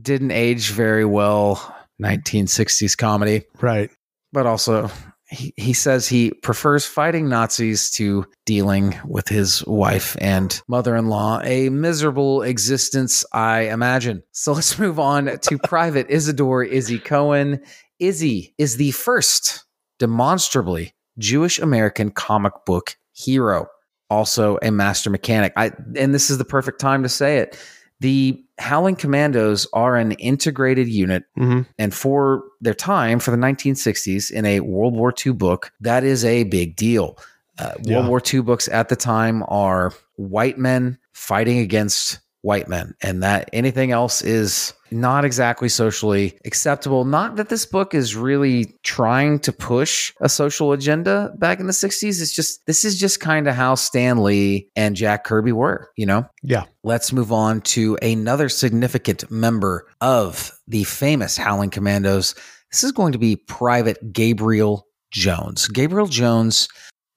didn't 0.02 0.32
age 0.32 0.72
very 0.72 1.06
well 1.06 1.76
1960s 2.00 2.96
comedy 2.98 3.44
right. 3.62 3.90
but 4.34 4.46
also 4.46 4.90
he, 5.30 5.54
he 5.58 5.74
says 5.74 6.08
he 6.08 6.32
prefers 6.32 6.86
fighting 6.86 7.28
nazis 7.28 7.90
to 7.92 8.26
dealing 8.46 8.96
with 9.06 9.28
his 9.28 9.66
wife 9.66 10.16
and 10.22 10.62
mother-in-law 10.68 11.42
a 11.44 11.70
miserable 11.70 12.42
existence 12.44 13.26
i 13.34 13.62
imagine. 13.62 14.22
So 14.32 14.54
let's 14.54 14.78
move 14.78 15.00
on 15.00 15.40
to 15.40 15.58
private 15.64 16.08
isidore 16.10 16.64
izzy 16.64 17.00
cohen. 17.00 17.62
Izzy 18.00 18.54
is 18.58 18.78
the 18.78 18.92
first 18.92 19.66
demonstrably 20.00 20.94
jewish 21.18 21.58
american 21.60 22.12
comic 22.12 22.54
book 22.66 22.98
hero 23.14 23.68
also 24.10 24.58
a 24.62 24.72
master 24.72 25.10
mechanic. 25.10 25.54
I 25.56 25.72
and 25.96 26.14
this 26.14 26.30
is 26.30 26.38
the 26.38 26.46
perfect 26.46 26.80
time 26.80 27.04
to 27.04 27.10
say 27.10 27.38
it. 27.38 27.58
The 28.00 28.44
howling 28.58 28.96
commandos 28.96 29.68
are 29.74 29.98
an 29.98 30.14
integrated 30.14 30.88
unit 30.88 31.24
hmm 31.36 31.62
and 31.78 31.94
for 31.94 32.44
their 32.62 32.74
time, 32.74 33.20
for 33.20 33.32
the 33.32 33.38
1960s, 33.38 34.32
in 34.32 34.46
a 34.46 34.60
World 34.62 34.96
War 34.96 35.14
II 35.26 35.34
book, 35.34 35.72
that 35.82 36.04
is 36.04 36.24
a 36.24 36.44
big 36.46 36.76
deal. 36.76 37.18
Uh, 37.60 37.74
Yeah. 37.84 37.98
World 37.98 38.10
War 38.10 38.22
II 38.34 38.42
books 38.42 38.68
at 38.70 38.90
the 38.90 38.96
time 38.96 39.44
are 39.48 39.94
white 40.16 40.58
men 40.58 40.98
fighting 41.14 41.60
against 41.60 42.20
white 42.42 42.68
men, 42.68 42.94
and 43.02 43.24
that 43.24 43.50
anything 43.54 43.92
else 43.92 44.22
is 44.22 44.74
not 44.92 45.26
exactly 45.26 45.70
socially 45.70 46.38
acceptable. 46.46 47.06
Not 47.06 47.36
that 47.38 47.50
this 47.50 47.66
book 47.66 47.94
is 47.94 48.16
really 48.16 48.76
trying 48.84 49.40
to 49.40 49.52
push 49.52 50.14
a 50.22 50.30
social 50.30 50.72
agenda 50.72 51.34
back 51.38 51.60
in 51.60 51.68
the 51.68 51.74
60s. 51.74 52.22
It's 52.22 52.34
just, 52.34 52.66
this 52.66 52.86
is 52.86 53.00
just 53.00 53.20
kind 53.20 53.48
of 53.48 53.56
how 53.56 53.76
Stan 53.76 54.24
Lee 54.24 54.70
and 54.76 54.96
Jack 54.96 55.24
Kirby 55.24 55.52
were, 55.52 55.90
you 55.96 56.06
know? 56.06 56.28
Yeah. 56.44 56.66
Let's 56.84 57.12
move 57.12 57.32
on 57.32 57.62
to 57.62 57.98
another 58.02 58.50
significant 58.50 59.30
member 59.32 59.88
of 60.02 60.52
the 60.68 60.84
famous 60.84 61.38
Howling 61.38 61.72
Commandos. 61.72 62.36
This 62.72 62.84
is 62.84 62.92
going 62.92 63.14
to 63.14 63.18
be 63.18 63.36
Private 63.36 64.14
Gabriel 64.14 64.88
Jones. 65.12 65.68
Gabriel 65.68 66.08
Jones 66.08 66.68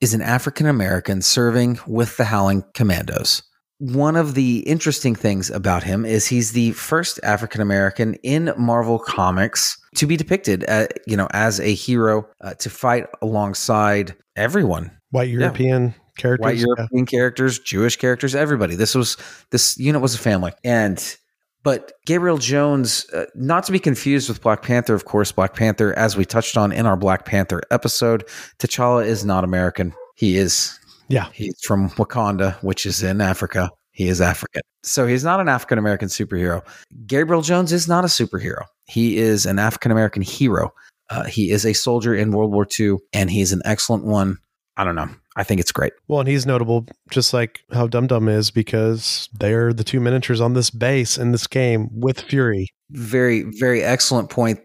is 0.01 0.15
an 0.15 0.23
African 0.23 0.67
American 0.67 1.21
serving 1.21 1.79
with 1.87 2.17
the 2.17 2.25
Howling 2.25 2.65
Commandos. 2.75 3.43
One 3.79 4.17
of 4.17 4.35
the 4.35 4.59
interesting 4.61 5.15
things 5.15 5.51
about 5.51 5.85
him 5.85 6.05
is 6.05 6.27
he's 6.27 6.53
the 6.53 6.73
first 6.73 7.21
African 7.23 7.61
American 7.61 8.15
in 8.25 8.53
Marvel 8.57 8.99
Comics 8.99 9.79
to 9.97 10.07
be 10.07 10.17
depicted, 10.17 10.65
uh, 10.69 10.87
you 11.07 11.17
know, 11.17 11.29
as 11.33 11.61
a 11.61 11.75
hero 11.75 12.29
uh, 12.41 12.55
to 12.55 12.71
fight 12.71 13.07
alongside 13.23 14.17
everyone, 14.37 14.91
White 15.11 15.29
European 15.29 15.95
characters. 16.17 16.45
white 16.45 16.57
yeah. 16.57 16.65
European 16.67 17.07
characters, 17.07 17.59
Jewish 17.61 17.97
characters, 17.97 18.35
everybody. 18.35 18.75
This 18.75 18.95
was 18.95 19.17
this 19.51 19.79
unit 19.79 20.03
was 20.03 20.15
a 20.15 20.19
family, 20.19 20.53
and 20.65 21.17
but 21.63 21.93
Gabriel 22.05 22.39
Jones, 22.39 23.07
uh, 23.11 23.27
not 23.35 23.65
to 23.65 23.73
be 23.73 23.79
confused 23.79 24.29
with 24.29 24.43
Black 24.43 24.63
Panther, 24.63 24.95
of 24.95 25.05
course. 25.05 25.31
Black 25.31 25.55
Panther, 25.55 25.97
as 25.97 26.17
we 26.17 26.25
touched 26.25 26.57
on 26.57 26.73
in 26.73 26.85
our 26.85 26.97
Black 26.97 27.25
Panther 27.25 27.63
episode, 27.71 28.25
T'Challa 28.59 29.07
is 29.07 29.25
not 29.25 29.45
American. 29.45 29.95
He 30.17 30.37
is 30.37 30.78
Yeah. 31.09 31.29
He's 31.33 31.55
from 31.63 31.91
Wakanda, 31.91 32.55
which 32.63 32.87
is 32.87 33.03
in 33.03 33.21
Africa. 33.21 33.71
He 33.93 34.09
is 34.09 34.21
African. 34.21 34.63
So 34.83 35.07
he's 35.07 35.25
not 35.25 35.41
an 35.41 35.49
African 35.49 35.79
American 35.79 36.09
superhero. 36.09 36.63
Gabriel 37.07 37.43
Jones 37.43 37.73
is 37.73 37.89
not 37.89 38.05
a 38.05 38.09
superhero. 38.09 38.63
He 38.87 39.19
is 39.19 39.45
an 39.47 39.59
African 39.59 39.91
American 39.91 40.23
hero. 40.23 40.73
Uh, 41.11 41.25
he 41.25 41.51
is 41.51 41.65
a 41.67 41.73
soldier 41.73 42.15
in 42.15 42.31
World 42.31 42.53
War 42.53 42.67
II, 42.79 42.97
and 43.13 43.31
he's 43.31 43.53
an 43.53 43.63
excellent 43.65 44.05
one. 44.05 44.39
I 44.77 44.85
don't 44.85 44.95
know. 44.95 45.09
I 45.37 45.43
think 45.43 45.61
it's 45.61 45.73
great. 45.73 45.93
Well, 46.07 46.21
and 46.21 46.29
he's 46.29 46.47
notable 46.47 46.87
just 47.11 47.33
like 47.33 47.61
how 47.73 47.87
Dum 47.89 48.07
Dum 48.07 48.29
is 48.29 48.51
because 48.53 49.29
they're 49.33 49.73
the 49.73 49.83
two 49.85 49.99
miniatures 50.01 50.41
on 50.41 50.53
this 50.55 50.71
base 50.71 51.19
in 51.19 51.33
this 51.33 51.47
game 51.47 51.89
with 51.93 52.21
Fury. 52.21 52.69
Very, 52.91 53.43
very 53.59 53.83
excellent 53.83 54.31
point. 54.31 54.61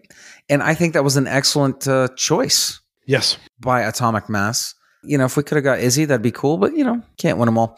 And 0.50 0.62
I 0.62 0.76
think 0.76 0.94
that 0.94 1.04
was 1.04 1.18
an 1.18 1.26
excellent 1.28 1.88
uh, 1.88 2.10
choice 2.16 2.80
Yes. 3.08 3.38
by 3.60 3.82
Atomic 3.82 4.30
Mass. 4.30 4.76
You 5.04 5.18
know, 5.18 5.26
if 5.26 5.38
we 5.38 5.44
could 5.44 5.56
have 5.56 5.64
got 5.64 5.80
Izzy, 5.80 6.06
that'd 6.06 6.22
be 6.22 6.32
cool, 6.32 6.58
but 6.58 6.76
you 6.76 6.84
know, 6.84 7.02
can't 7.18 7.38
win 7.38 7.48
them 7.48 7.58
all. 7.58 7.78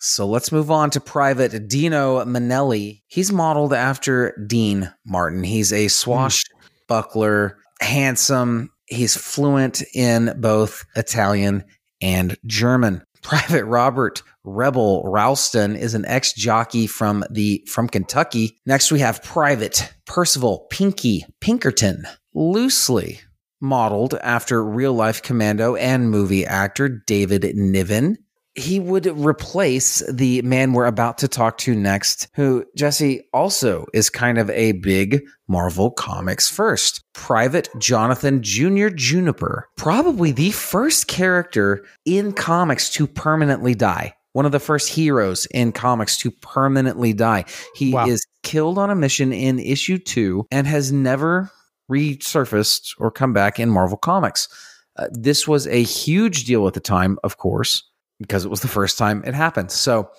So 0.00 0.26
let's 0.26 0.52
move 0.52 0.70
on 0.70 0.90
to 0.90 1.00
Private 1.00 1.68
Dino 1.68 2.24
Manelli. 2.24 3.02
He's 3.08 3.32
modeled 3.32 3.72
after 3.72 4.36
Dean 4.46 4.92
Martin. 5.04 5.42
He's 5.42 5.72
a 5.72 5.84
hmm. 5.84 5.88
swashbuckler, 5.88 7.58
handsome. 7.80 8.70
He's 8.86 9.16
fluent 9.16 9.82
in 9.94 10.34
both 10.38 10.86
Italian 10.96 11.64
and 12.00 12.36
German. 12.46 13.02
Private 13.22 13.64
Robert 13.64 14.22
Rebel 14.44 15.02
Ralston 15.04 15.74
is 15.74 15.94
an 15.94 16.06
ex 16.06 16.32
jockey 16.32 16.86
from 16.86 17.24
the 17.30 17.64
from 17.68 17.88
Kentucky. 17.88 18.56
Next, 18.64 18.92
we 18.92 19.00
have 19.00 19.22
Private 19.24 19.92
Percival 20.06 20.66
Pinky 20.70 21.26
Pinkerton, 21.40 22.06
loosely 22.32 23.20
modeled 23.60 24.14
after 24.22 24.64
real 24.64 24.92
life 24.94 25.22
commando 25.22 25.74
and 25.76 26.10
movie 26.10 26.46
actor 26.46 26.88
David 26.88 27.44
Niven. 27.54 28.18
He 28.54 28.80
would 28.80 29.06
replace 29.06 30.02
the 30.12 30.42
man 30.42 30.72
we're 30.72 30.86
about 30.86 31.18
to 31.18 31.28
talk 31.28 31.58
to 31.58 31.76
next, 31.76 32.26
who 32.34 32.64
Jesse 32.76 33.22
also 33.32 33.86
is 33.94 34.10
kind 34.10 34.36
of 34.36 34.50
a 34.50 34.72
big 34.72 35.22
Marvel 35.46 35.92
Comics 35.92 36.50
first. 36.50 37.04
Private 37.14 37.68
Jonathan 37.78 38.42
Jr. 38.42 38.88
Juniper, 38.88 39.68
probably 39.76 40.32
the 40.32 40.50
first 40.50 41.06
character 41.06 41.84
in 42.04 42.32
comics 42.32 42.90
to 42.90 43.06
permanently 43.06 43.76
die. 43.76 44.14
One 44.32 44.44
of 44.44 44.52
the 44.52 44.60
first 44.60 44.88
heroes 44.88 45.46
in 45.54 45.70
comics 45.72 46.16
to 46.18 46.30
permanently 46.30 47.12
die. 47.12 47.44
He 47.76 47.92
Wow. 47.92 48.08
is 48.08 48.26
killed 48.42 48.78
on 48.78 48.90
a 48.90 48.94
mission 48.96 49.32
in 49.32 49.58
issue 49.58 49.98
two 49.98 50.46
and 50.50 50.66
has 50.66 50.90
never 50.92 51.50
resurfaced 51.90 52.94
or 52.98 53.10
come 53.10 53.32
back 53.32 53.58
in 53.58 53.70
Marvel 53.70 53.98
Comics. 53.98 54.48
Uh, 54.96 55.06
this 55.12 55.46
was 55.46 55.66
a 55.66 55.82
huge 55.82 56.44
deal 56.44 56.66
at 56.66 56.74
the 56.74 56.80
time, 56.80 57.18
of 57.22 57.38
course, 57.38 57.88
because 58.18 58.44
it 58.44 58.50
was 58.50 58.60
the 58.60 58.68
first 58.68 58.98
time 58.98 59.22
it 59.24 59.34
happened. 59.34 59.70
So, 59.70 60.10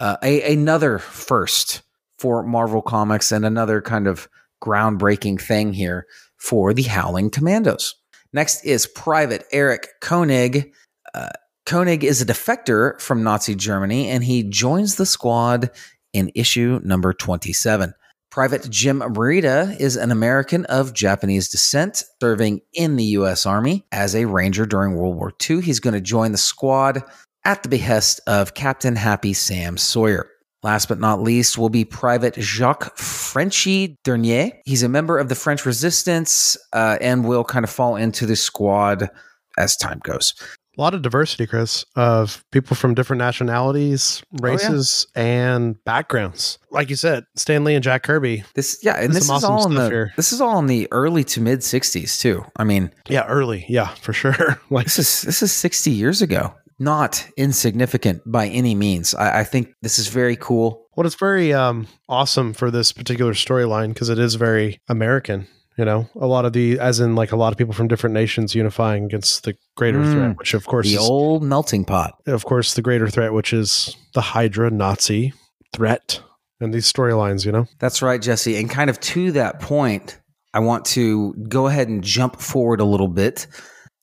uh, 0.00 0.16
a, 0.22 0.52
another 0.52 0.98
first 0.98 1.82
for 2.18 2.42
Marvel 2.42 2.82
Comics 2.82 3.30
and 3.30 3.44
another 3.44 3.80
kind 3.80 4.06
of 4.06 4.28
groundbreaking 4.62 5.40
thing 5.40 5.72
here 5.72 6.06
for 6.38 6.72
the 6.72 6.82
Howling 6.82 7.30
Commandos. 7.30 7.94
Next 8.32 8.64
is 8.64 8.86
Private 8.86 9.44
Eric 9.52 9.88
Koenig. 10.00 10.72
Uh, 11.14 11.28
Koenig 11.66 12.02
is 12.02 12.22
a 12.22 12.26
defector 12.26 13.00
from 13.00 13.22
Nazi 13.22 13.54
Germany 13.54 14.08
and 14.08 14.24
he 14.24 14.42
joins 14.42 14.96
the 14.96 15.06
squad 15.06 15.70
in 16.12 16.30
issue 16.34 16.80
number 16.82 17.12
27. 17.12 17.94
Private 18.32 18.70
Jim 18.70 19.00
Morita 19.00 19.78
is 19.78 19.94
an 19.94 20.10
American 20.10 20.64
of 20.64 20.94
Japanese 20.94 21.50
descent 21.50 22.02
serving 22.18 22.62
in 22.72 22.96
the 22.96 23.04
U.S. 23.04 23.44
Army 23.44 23.84
as 23.92 24.14
a 24.14 24.24
ranger 24.24 24.64
during 24.64 24.94
World 24.94 25.16
War 25.16 25.34
II. 25.50 25.60
He's 25.60 25.80
going 25.80 25.92
to 25.92 26.00
join 26.00 26.32
the 26.32 26.38
squad 26.38 27.02
at 27.44 27.62
the 27.62 27.68
behest 27.68 28.22
of 28.26 28.54
Captain 28.54 28.96
Happy 28.96 29.34
Sam 29.34 29.76
Sawyer. 29.76 30.30
Last 30.62 30.88
but 30.88 30.98
not 30.98 31.20
least 31.20 31.58
will 31.58 31.68
be 31.68 31.84
Private 31.84 32.36
Jacques 32.36 32.96
Frenchy 32.96 33.98
Dernier. 34.02 34.52
He's 34.64 34.82
a 34.82 34.88
member 34.88 35.18
of 35.18 35.28
the 35.28 35.34
French 35.34 35.66
resistance 35.66 36.56
uh, 36.72 36.96
and 37.02 37.26
will 37.26 37.44
kind 37.44 37.64
of 37.64 37.70
fall 37.70 37.96
into 37.96 38.24
the 38.24 38.36
squad 38.36 39.10
as 39.58 39.76
time 39.76 40.00
goes. 40.02 40.32
A 40.76 40.80
lot 40.80 40.94
of 40.94 41.02
diversity, 41.02 41.46
Chris, 41.46 41.84
of 41.96 42.44
people 42.50 42.74
from 42.76 42.94
different 42.94 43.18
nationalities, 43.18 44.22
Oh, 44.32 44.46
yeah. 44.46 44.52
races, 44.52 45.06
and 45.14 45.82
backgrounds. 45.84 46.58
Like 46.70 46.88
you 46.88 46.96
said, 46.96 47.24
Stan 47.36 47.62
Lee 47.64 47.74
and 47.74 47.84
Jack 47.84 48.02
Kirby. 48.04 48.44
This, 48.54 48.78
yeah, 48.82 48.94
and 48.94 49.12
There's 49.12 49.14
this 49.14 49.24
is 49.24 49.30
awesome 49.30 49.52
all 49.52 49.66
in 49.66 49.74
the 49.74 49.88
here. 49.90 50.12
this 50.16 50.32
is 50.32 50.40
all 50.40 50.58
in 50.58 50.66
the 50.66 50.88
early 50.90 51.24
to 51.24 51.40
mid 51.42 51.58
'60s 51.60 52.18
too. 52.20 52.44
I 52.56 52.64
mean, 52.64 52.90
Yeah, 53.08 53.26
early. 53.26 53.66
Yeah, 53.68 53.88
for 53.88 54.12
sure. 54.14 54.60
like 54.70 54.86
This 54.86 54.98
is 54.98 55.22
this 55.22 55.42
is 55.42 55.52
60 55.52 55.90
years 55.90 56.22
ago. 56.22 56.54
Not 56.78 57.28
insignificant 57.36 58.22
by 58.26 58.48
any 58.48 58.74
means. 58.74 59.14
I, 59.14 59.40
I 59.40 59.44
think 59.44 59.68
this 59.82 59.98
is 59.98 60.08
very 60.08 60.36
cool. 60.36 60.86
Well, 60.96 61.06
it's 61.06 61.14
very 61.16 61.52
um, 61.52 61.86
awesome 62.08 62.54
for 62.54 62.70
this 62.70 62.92
particular 62.92 63.34
storyline 63.34 63.88
because 63.88 64.08
it 64.08 64.18
is 64.18 64.34
very 64.34 64.80
American. 64.88 65.46
You 65.78 65.86
know, 65.86 66.08
a 66.16 66.26
lot 66.26 66.44
of 66.44 66.52
the, 66.52 66.78
as 66.78 67.00
in 67.00 67.14
like 67.14 67.32
a 67.32 67.36
lot 67.36 67.52
of 67.52 67.56
people 67.58 67.72
from 67.72 67.88
different 67.88 68.12
nations 68.12 68.54
unifying 68.54 69.04
against 69.06 69.44
the 69.44 69.56
greater 69.76 70.00
Mm. 70.00 70.12
threat, 70.12 70.36
which 70.38 70.52
of 70.54 70.66
course 70.66 70.86
The 70.86 70.98
old 70.98 71.42
melting 71.42 71.84
pot. 71.86 72.14
of 72.26 72.44
course, 72.44 72.74
the 72.74 72.82
greater 72.82 73.08
threat, 73.08 73.32
which 73.32 73.52
is 73.54 73.96
the 74.14 74.20
Hydra 74.20 74.70
Nazi 74.70 75.32
threat 75.72 76.20
and 76.60 76.74
these 76.74 76.92
storylines. 76.92 77.46
You 77.46 77.52
know, 77.52 77.66
That's 77.78 78.02
right, 78.02 78.20
Jesse. 78.20 78.56
And 78.58 78.68
kind 78.68 78.90
of 78.90 79.00
to 79.00 79.32
that 79.32 79.60
point, 79.60 80.18
I 80.52 80.58
want 80.60 80.84
to 80.86 81.32
go 81.48 81.66
ahead 81.68 81.88
and 81.88 82.04
jump 82.04 82.38
forward 82.40 82.80
a 82.80 82.84
little 82.84 83.08
bit. 83.08 83.46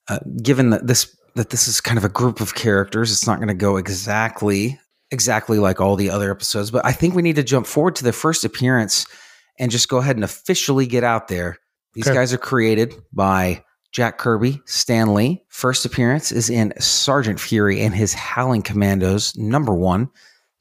Uh, 0.07 0.17
given 0.41 0.71
that 0.71 0.88
this 0.88 1.15
that 1.35 1.51
this 1.51 1.67
is 1.67 1.79
kind 1.79 1.99
of 1.99 2.03
a 2.03 2.09
group 2.09 2.41
of 2.41 2.55
characters, 2.55 3.11
it's 3.11 3.27
not 3.27 3.38
going 3.38 3.47
to 3.49 3.53
go 3.53 3.77
exactly 3.77 4.79
exactly 5.11 5.59
like 5.59 5.79
all 5.79 5.95
the 5.95 6.09
other 6.09 6.31
episodes, 6.31 6.71
but 6.71 6.83
I 6.85 6.91
think 6.93 7.13
we 7.13 7.21
need 7.21 7.35
to 7.35 7.43
jump 7.43 7.67
forward 7.67 7.95
to 7.97 8.03
the 8.03 8.11
first 8.13 8.43
appearance 8.43 9.05
and 9.60 9.70
just 9.72 9.89
go 9.89 9.98
ahead 9.98 10.16
and 10.16 10.24
officially 10.24 10.88
get 10.88 11.04
out 11.04 11.28
there. 11.28 11.58
These 11.94 12.08
Okay. 12.08 12.16
guys 12.16 12.34
are 12.34 12.38
created 12.38 12.96
by 13.13 13.63
Jack 13.92 14.18
Kirby, 14.20 14.62
Stan 14.66 15.13
Lee. 15.13 15.44
First 15.50 15.86
appearance 15.86 16.32
is 16.32 16.50
in 16.50 16.74
Sergeant 16.80 17.39
Fury 17.39 17.82
and 17.82 17.94
his 17.94 18.13
Howling 18.13 18.62
Commandos 18.62 19.36
number 19.36 19.74
one. 19.74 20.10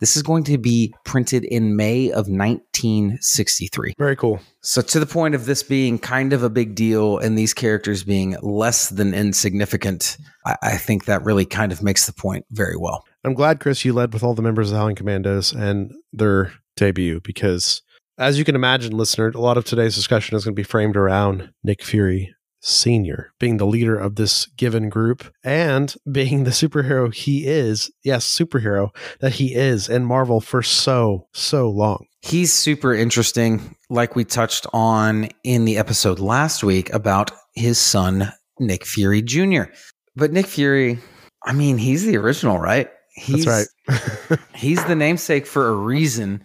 This 0.01 0.17
is 0.17 0.23
going 0.23 0.45
to 0.45 0.59
be 0.59 0.95
printed 1.05 1.45
in 1.45 1.75
May 1.77 2.11
of 2.13 2.29
1963. 2.29 3.95
very 3.99 4.17
cool. 4.17 4.41
So, 4.61 4.81
to 4.83 5.01
the 5.01 5.07
point 5.07 5.35
of 5.35 5.47
this 5.47 5.63
being 5.63 5.99
kind 5.99 6.33
of 6.33 6.43
a 6.43 6.51
big 6.51 6.75
deal 6.75 7.19
and 7.19 7.37
these 7.37 7.53
characters 7.55 8.05
being 8.05 8.37
less 8.41 8.89
than 8.91 9.13
insignificant, 9.15 10.17
I, 10.47 10.57
I 10.63 10.77
think 10.77 11.07
that 11.07 11.25
really 11.25 11.45
kind 11.45 11.73
of 11.73 11.83
makes 11.83 12.07
the 12.07 12.13
point 12.13 12.45
very 12.51 12.77
well. 12.77 13.05
I'm 13.25 13.35
glad, 13.35 13.61
Chris, 13.61 13.85
you 13.85 13.93
led 13.93 14.13
with 14.15 14.23
all 14.23 14.35
the 14.35 14.43
members 14.43 14.69
of 14.69 14.73
the 14.75 14.79
Howling 14.79 14.97
Commandos 14.97 15.53
and 15.53 15.93
their 16.13 16.53
debut 16.77 17.21
because, 17.25 17.83
as 18.19 18.39
you 18.39 18.45
can 18.45 18.55
imagine, 18.55 18.97
listener, 18.97 19.29
a 19.29 19.41
lot 19.41 19.57
of 19.57 19.65
today's 19.65 19.95
discussion 19.95 20.37
is 20.37 20.45
going 20.45 20.55
to 20.55 20.61
be 20.61 20.65
framed 20.65 20.97
around 20.97 21.53
Nick 21.63 21.83
Fury 21.83 22.35
Sr. 22.61 23.33
being 23.39 23.59
the 23.59 23.67
leader 23.67 23.97
of 23.97 24.17
this 24.17 24.47
given 24.47 24.89
group 24.89 25.25
and 25.45 25.95
being 26.11 26.43
the 26.43 26.51
superhero 26.51 27.15
he 27.15 27.47
is. 27.47 27.91
Yes, 28.03 28.27
superhero 28.27 28.91
that 29.21 29.35
he 29.35 29.55
is 29.55 29.89
in 29.89 30.05
Marvel 30.05 30.41
for 30.41 30.63
so, 30.63 31.29
so 31.33 31.71
long. 31.71 32.07
He's 32.21 32.53
super 32.53 32.93
interesting, 32.93 33.77
like 33.89 34.17
we 34.17 34.25
touched 34.25 34.67
on 34.73 35.29
in 35.45 35.65
the 35.65 35.79
episode 35.79 36.19
last 36.19 36.65
week 36.65 36.93
about 36.93 37.31
his 37.55 37.79
son, 37.79 38.33
Nick 38.59 38.85
Fury 38.85 39.23
Jr. 39.23 39.65
But 40.17 40.33
Nick 40.33 40.47
Fury, 40.47 40.99
I 41.45 41.53
mean, 41.53 41.79
he's 41.79 42.05
the 42.05 42.17
original, 42.17 42.59
right? 42.59 42.91
He's, 43.15 43.45
That's 43.45 43.71
right. 44.29 44.39
he's 44.55 44.85
the 44.85 44.97
namesake 44.97 45.47
for 45.47 45.69
a 45.69 45.73
reason. 45.75 46.43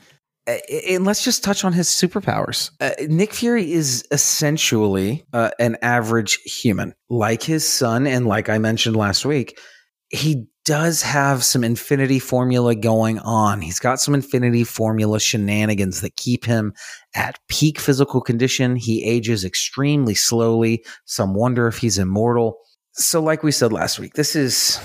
Uh, 0.48 0.58
And 0.90 1.06
let's 1.06 1.24
just 1.24 1.44
touch 1.44 1.64
on 1.64 1.74
his 1.74 1.88
superpowers. 1.88 2.72
Uh, 2.80 2.92
Nick 3.08 3.34
Fury 3.34 3.72
is 3.72 4.06
essentially 4.12 5.26
uh, 5.34 5.52
an 5.60 5.78
average 5.82 6.36
human, 6.44 6.94
like 7.10 7.44
his 7.44 7.68
son, 7.68 8.08
and 8.08 8.28
like 8.28 8.50
I 8.50 8.58
mentioned 8.58 8.96
last 8.96 9.26
week, 9.26 9.58
he 10.10 10.46
does 10.66 11.02
have 11.02 11.44
some 11.44 11.64
Infinity 11.64 12.20
Formula 12.20 12.76
going 12.76 13.20
on. 13.20 13.62
He's 13.62 13.80
got 13.80 14.00
some 14.00 14.14
Infinity 14.14 14.64
Formula 14.64 15.20
shenanigans 15.20 16.02
that 16.02 16.16
keep 16.16 16.46
him 16.46 16.74
at 17.16 17.40
peak 17.50 17.80
physical 17.80 18.22
condition. 18.22 18.76
He 18.76 19.04
ages 19.04 19.44
extremely 19.44 20.16
slowly. 20.16 20.86
Some 21.06 21.34
wonder 21.34 21.68
if 21.68 21.78
he's 21.80 21.98
immortal. 21.98 22.58
So, 22.94 23.22
like 23.22 23.44
we 23.44 23.52
said 23.52 23.74
last 23.74 24.00
week, 24.00 24.14
this 24.14 24.36
is 24.36 24.80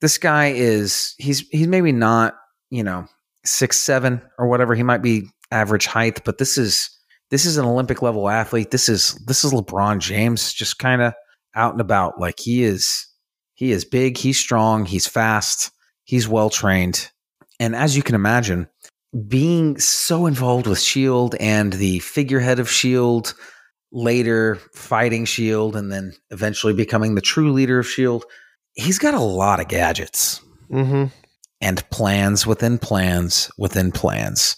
this 0.00 0.18
guy 0.18 0.46
is 0.46 1.14
he's 1.18 1.46
he's 1.50 1.68
maybe 1.68 1.92
not 1.92 2.34
you 2.70 2.82
know 2.82 3.06
six 3.44 3.78
seven 3.78 4.22
or 4.38 4.48
whatever. 4.48 4.74
He 4.74 4.82
might 4.82 5.02
be 5.02 5.28
average 5.50 5.86
height, 5.86 6.24
but 6.24 6.38
this 6.38 6.58
is 6.58 6.90
this 7.30 7.44
is 7.44 7.56
an 7.56 7.64
Olympic 7.64 8.02
level 8.02 8.28
athlete. 8.28 8.70
This 8.70 8.88
is 8.88 9.14
this 9.26 9.44
is 9.44 9.52
LeBron 9.52 9.98
James, 9.98 10.52
just 10.52 10.78
kind 10.78 11.02
of 11.02 11.14
out 11.54 11.72
and 11.72 11.80
about. 11.80 12.20
Like 12.20 12.38
he 12.38 12.64
is 12.64 13.06
he 13.54 13.72
is 13.72 13.84
big, 13.84 14.16
he's 14.16 14.38
strong, 14.38 14.84
he's 14.86 15.06
fast, 15.06 15.70
he's 16.04 16.28
well 16.28 16.50
trained, 16.50 17.10
and 17.58 17.74
as 17.76 17.96
you 17.96 18.02
can 18.02 18.14
imagine, 18.14 18.68
being 19.28 19.78
so 19.78 20.26
involved 20.26 20.66
with 20.66 20.80
Shield 20.80 21.34
and 21.40 21.72
the 21.72 21.98
figurehead 22.00 22.58
of 22.58 22.70
Shield, 22.70 23.34
later 23.92 24.56
fighting 24.74 25.24
Shield, 25.24 25.76
and 25.76 25.92
then 25.92 26.14
eventually 26.30 26.72
becoming 26.72 27.14
the 27.14 27.20
true 27.20 27.52
leader 27.52 27.78
of 27.78 27.88
Shield, 27.88 28.24
he's 28.74 28.98
got 28.98 29.14
a 29.14 29.20
lot 29.20 29.60
of 29.60 29.68
gadgets 29.68 30.40
Mm-hmm. 30.70 31.06
And 31.60 31.88
plans 31.90 32.46
within 32.46 32.78
plans 32.78 33.50
within 33.58 33.92
plans. 33.92 34.56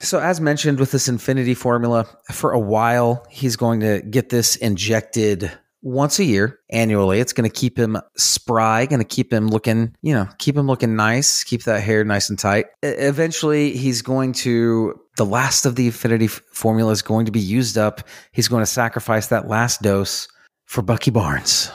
So, 0.00 0.18
as 0.18 0.40
mentioned 0.40 0.80
with 0.80 0.90
this 0.90 1.08
infinity 1.08 1.54
formula, 1.54 2.06
for 2.32 2.52
a 2.52 2.58
while, 2.58 3.24
he's 3.30 3.54
going 3.54 3.80
to 3.80 4.02
get 4.02 4.30
this 4.30 4.56
injected 4.56 5.50
once 5.80 6.18
a 6.18 6.24
year 6.24 6.58
annually. 6.70 7.20
It's 7.20 7.32
going 7.32 7.48
to 7.48 7.54
keep 7.54 7.78
him 7.78 7.96
spry, 8.16 8.86
going 8.86 9.00
to 9.00 9.04
keep 9.04 9.32
him 9.32 9.48
looking, 9.48 9.94
you 10.02 10.12
know, 10.12 10.28
keep 10.38 10.56
him 10.56 10.66
looking 10.66 10.96
nice, 10.96 11.44
keep 11.44 11.62
that 11.64 11.82
hair 11.82 12.04
nice 12.04 12.30
and 12.30 12.38
tight. 12.38 12.66
Eventually, 12.82 13.76
he's 13.76 14.02
going 14.02 14.32
to, 14.32 14.98
the 15.18 15.26
last 15.26 15.66
of 15.66 15.76
the 15.76 15.86
infinity 15.86 16.26
f- 16.26 16.42
formula 16.52 16.90
is 16.90 17.02
going 17.02 17.26
to 17.26 17.32
be 17.32 17.40
used 17.40 17.78
up. 17.78 18.02
He's 18.32 18.48
going 18.48 18.62
to 18.62 18.66
sacrifice 18.66 19.28
that 19.28 19.48
last 19.48 19.82
dose 19.82 20.26
for 20.66 20.82
Bucky 20.82 21.12
Barnes 21.12 21.70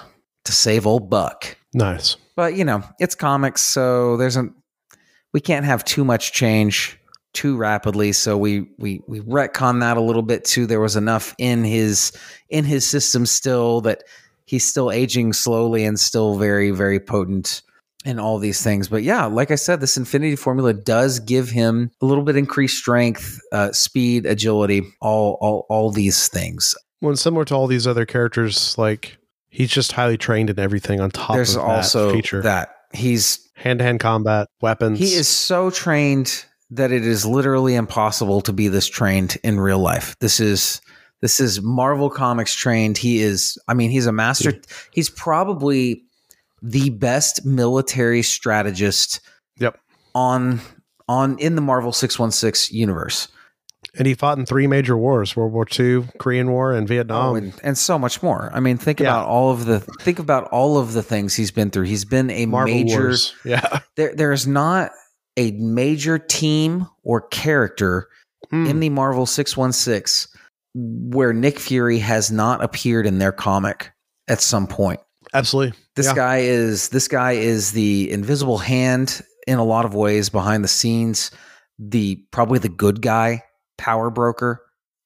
to 0.46 0.52
save 0.52 0.86
old 0.86 1.10
Buck. 1.10 1.58
Nice. 1.74 2.18
But 2.36 2.56
you 2.56 2.66
know, 2.66 2.84
it's 3.00 3.16
comics, 3.16 3.62
so 3.62 4.18
there's 4.18 4.38
a 4.38 4.50
we 5.38 5.42
can't 5.42 5.68
have 5.68 5.86
too 5.86 6.04
much 6.04 6.32
change 6.32 7.00
too 7.34 7.58
rapidly. 7.58 8.12
So 8.12 8.36
we 8.40 8.62
we 8.80 9.04
we 9.06 9.20
retcon 9.20 9.82
that 9.82 9.96
a 9.96 10.02
little 10.02 10.24
bit 10.24 10.44
too. 10.44 10.66
There 10.66 10.80
was 10.80 10.96
enough 10.96 11.36
in 11.38 11.64
his 11.64 12.12
in 12.50 12.66
his 12.66 12.90
system 12.90 13.28
still 13.28 13.82
that 13.82 14.04
he's 14.46 14.66
still 14.66 14.92
aging 14.92 15.34
slowly 15.34 15.86
and 15.86 16.00
still 16.00 16.40
very 16.40 16.72
very 16.72 17.00
potent 17.00 17.62
and 18.04 18.20
all 18.20 18.40
these 18.40 18.64
things. 18.64 18.88
But 18.88 19.04
yeah, 19.04 19.26
like 19.26 19.52
I 19.52 19.56
said, 19.58 19.80
this 19.80 19.96
Infinity 19.96 20.38
Formula 20.38 20.74
does 20.74 21.20
give 21.20 21.52
him 21.52 21.92
a 22.02 22.08
little 22.08 22.24
bit 22.24 22.36
increased 22.36 22.80
strength, 22.80 23.40
uh, 23.52 23.72
speed, 23.74 24.26
agility, 24.26 24.82
all 25.02 25.38
all 25.40 25.68
all 25.70 25.92
these 25.92 26.30
things. 26.30 26.74
Well, 27.00 27.10
and 27.10 27.20
similar 27.20 27.46
to 27.46 27.54
all 27.54 27.68
these 27.68 27.86
other 27.86 28.08
characters, 28.08 28.76
like 28.76 29.20
he's 29.52 29.70
just 29.70 29.92
highly 29.92 30.18
trained 30.18 30.50
in 30.50 30.58
everything 30.58 31.00
on 31.00 31.12
top 31.12 31.36
There's 31.36 31.56
of 31.56 31.62
that 31.62 31.68
also 31.68 32.12
feature. 32.12 32.42
that 32.42 32.74
he's 32.92 33.47
Hand 33.58 33.80
to 33.80 33.86
hand 33.86 34.00
combat, 34.00 34.48
weapons. 34.62 35.00
He 35.00 35.14
is 35.14 35.28
so 35.28 35.70
trained 35.70 36.46
that 36.72 36.92
it 36.92 37.06
is 37.06 37.26
literally 37.26 37.76
impossible 37.76 38.42
to 38.42 38.54
be 38.54 38.68
this 38.68 38.88
trained 38.88 39.38
in 39.44 39.60
real 39.60 39.80
life. 39.80 40.16
This 40.20 40.40
is 40.40 40.82
this 41.22 41.40
is 41.40 41.62
Marvel 41.62 42.10
Comics 42.10 42.54
trained. 42.54 42.98
He 42.98 43.20
is 43.22 43.58
I 43.68 43.74
mean, 43.74 43.90
he's 43.90 44.06
a 44.06 44.12
master. 44.12 44.54
He's 44.92 45.10
probably 45.10 46.04
the 46.62 46.90
best 46.92 47.46
military 47.46 48.22
strategist 48.22 49.20
Yep. 49.60 49.80
on 50.14 50.62
on 51.08 51.38
in 51.40 51.56
the 51.56 51.62
Marvel 51.62 51.92
616 51.92 52.78
universe. 52.78 53.28
And 53.98 54.08
he 54.08 54.14
fought 54.16 54.38
in 54.38 54.46
three 54.46 54.68
major 54.68 54.98
wars 54.98 55.36
World 55.36 55.54
War 55.54 55.66
II, 55.80 56.08
Korean 56.20 56.52
War, 56.52 56.74
and 56.74 56.88
Vietnam. 56.88 57.26
Oh, 57.32 57.36
and, 57.36 57.54
and 57.64 57.78
so 57.78 57.98
much 57.98 58.22
more. 58.22 58.50
I 58.54 58.60
mean, 58.60 58.78
think 58.78 59.00
Yeah. 59.00 59.08
about 59.08 59.28
all 59.28 59.52
of 59.52 59.66
the 59.66 59.80
think 60.02 60.20
about 60.20 60.46
all 60.50 60.78
of 60.78 60.94
the 60.94 61.04
things 61.04 61.36
he's 61.36 61.52
been 61.52 61.70
through. 61.70 61.86
He's 61.86 62.06
been 62.06 62.30
a 62.30 62.46
Marvel 62.46 62.74
major 62.74 63.00
Wars. 63.02 63.34
Yeah. 63.46 63.80
there 63.96 64.14
there 64.16 64.32
is 64.34 64.46
not 64.48 64.92
a 65.38 65.52
major 65.52 66.18
team 66.20 66.88
or 67.04 67.22
character 67.22 68.08
Hmm. 68.52 68.66
in 68.68 68.80
the 68.80 68.90
Marvel 68.90 69.26
616 69.26 70.28
where 70.76 71.34
Nick 71.34 71.60
Fury 71.60 72.00
has 72.00 72.32
not 72.32 72.64
appeared 72.64 73.06
in 73.08 73.18
their 73.20 73.32
comic 73.32 73.92
at 74.28 74.42
some 74.42 74.68
point. 74.68 75.00
Absolutely. 75.34 75.78
This 75.96 76.06
Yeah. 76.08 76.14
guy 76.16 76.38
is 76.40 76.90
this 76.90 77.08
guy 77.08 77.34
is 77.34 77.72
the 77.72 78.12
invisible 78.12 78.60
hand 78.60 79.22
in 79.48 79.58
a 79.60 79.64
lot 79.64 79.86
of 79.86 79.94
ways 79.96 80.30
behind 80.30 80.64
the 80.64 80.68
scenes, 80.70 81.32
the 81.80 82.24
probably 82.32 82.60
the 82.60 82.70
good 82.70 83.02
guy, 83.02 83.44
power 83.78 84.10
broker 84.10 84.62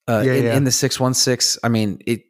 uh, 0.07 0.23
Yeah, 0.25 0.33
in, 0.33 0.43
yeah. 0.43 0.57
in 0.57 0.63
the 0.63 0.71
616. 0.71 1.59
I 1.63 1.69
mean, 1.69 1.99
it 2.05 2.21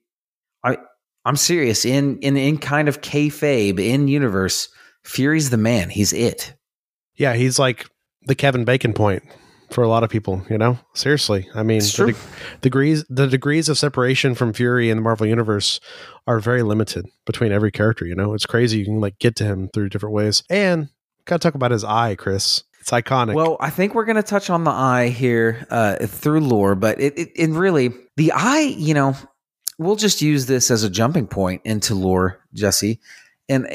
I 0.64 0.78
I'm 1.26 1.36
serious 1.36 1.86
in 1.86 2.18
in 2.20 2.38
in 2.38 2.58
kind 2.58 2.88
of 2.90 3.02
kayfabe 3.02 3.80
in 3.80 4.08
universe, 4.08 4.70
Fury's 5.04 5.50
the 5.50 5.58
man. 5.58 5.90
He's 5.90 6.14
it. 6.14 6.54
Yeah, 7.16 7.34
he's 7.34 7.60
like 7.60 7.88
the 8.24 8.36
Kevin 8.36 8.66
Bacon 8.66 8.94
point 8.94 9.24
for 9.72 9.84
a 9.84 9.88
lot 9.88 10.04
of 10.04 10.10
people, 10.10 10.46
you 10.50 10.58
know? 10.58 10.78
Seriously. 10.94 11.48
I 11.56 11.64
mean, 11.64 11.80
the 11.80 12.14
de- 12.14 12.60
degrees 12.60 13.06
the 13.10 13.28
degrees 13.28 13.70
of 13.70 13.78
separation 13.78 14.36
from 14.36 14.54
Fury 14.54 14.90
in 14.90 14.98
the 14.98 15.02
Marvel 15.04 15.26
universe 15.26 15.80
are 16.28 16.40
very 16.40 16.62
limited 16.62 17.06
between 17.26 17.52
every 17.52 17.72
character, 17.72 18.06
you 18.06 18.16
know? 18.16 18.34
It's 18.34 18.46
crazy 18.46 18.80
you 18.80 18.86
can 18.86 19.00
like 19.00 19.18
get 19.20 19.36
to 19.38 19.44
him 19.46 19.70
through 19.74 19.90
different 19.90 20.14
ways. 20.14 20.44
And 20.50 20.90
got 21.26 21.40
to 21.42 21.48
talk 21.48 21.56
about 21.56 21.72
his 21.72 21.84
eye, 21.84 22.16
Chris. 22.16 22.64
It's 22.82 22.90
iconic. 22.90 23.36
Well, 23.36 23.58
I 23.60 23.70
think 23.70 23.94
we're 23.94 24.06
going 24.06 24.16
to 24.18 24.24
touch 24.24 24.50
on 24.50 24.64
the 24.64 24.72
eye 24.72 25.10
here 25.10 25.66
uh, 25.70 26.06
through 26.08 26.42
lore, 26.42 26.74
but 26.76 27.00
it, 27.00 27.18
it, 27.18 27.32
it 27.36 27.50
really 27.52 27.94
the 28.18 28.32
eye, 28.34 28.74
you 28.76 28.96
know, 28.96 29.16
we'll 29.78 29.96
just 29.96 30.22
use 30.22 30.48
this 30.48 30.72
as 30.72 30.84
a 30.84 30.90
jumping 30.90 31.28
point 31.28 31.62
into 31.64 31.94
lore, 31.94 32.40
Jesse, 32.54 33.00
and 33.48 33.68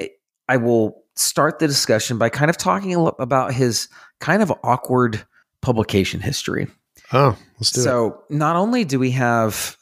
I- 0.49 0.57
will 0.57 1.05
start 1.15 1.61
the 1.61 1.67
discussion 1.67 2.19
by 2.19 2.29
kind 2.29 2.51
of 2.51 2.57
talking 2.57 2.95
about 3.19 3.55
his 3.55 3.89
kind 4.21 4.43
of 4.43 4.53
awkward 4.63 5.25
publication 5.63 6.21
history. 6.21 6.67
oh, 7.13 7.37
let's 7.59 7.71
do 7.71 7.81
it. 7.81 7.85
So, 7.85 8.23
not 8.29 8.57
only 8.57 8.85
do 8.85 8.99
we 8.99 9.13
have 9.13 9.77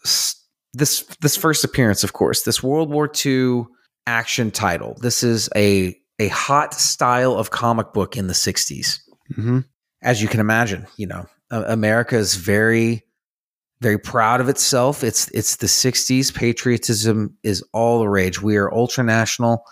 this 0.75 1.05
this 1.21 1.37
first 1.37 1.65
appearance, 1.65 2.05
of 2.05 2.13
course, 2.13 2.43
this 2.43 2.63
World 2.63 2.91
War 2.91 3.11
II 3.25 3.65
action 4.07 4.51
title. 4.51 4.97
This 5.01 5.23
is 5.23 5.49
a 5.57 5.99
a 6.19 6.29
hot 6.29 6.75
style 6.75 7.35
of 7.35 7.51
comic 7.51 7.93
book 7.93 8.17
in 8.17 8.29
the 8.29 8.35
60s 8.35 9.01
hmm 9.35 9.61
as 10.05 10.21
you 10.23 10.29
can 10.29 10.39
imagine, 10.39 10.87
you 10.97 11.07
know, 11.07 11.27
uh, 11.51 11.65
America 11.67 12.17
is 12.17 12.37
very, 12.37 13.03
very 13.81 13.99
proud 13.99 14.41
of 14.41 14.49
itself. 14.49 15.03
It's 15.03 15.29
it's 15.31 15.57
the 15.57 15.67
'60s. 15.67 16.33
Patriotism 16.33 17.37
is 17.43 17.65
all 17.73 17.99
the 17.99 18.09
rage. 18.09 18.41
We 18.41 18.57
are 18.57 18.73
ultra 18.73 19.03
national, 19.03 19.65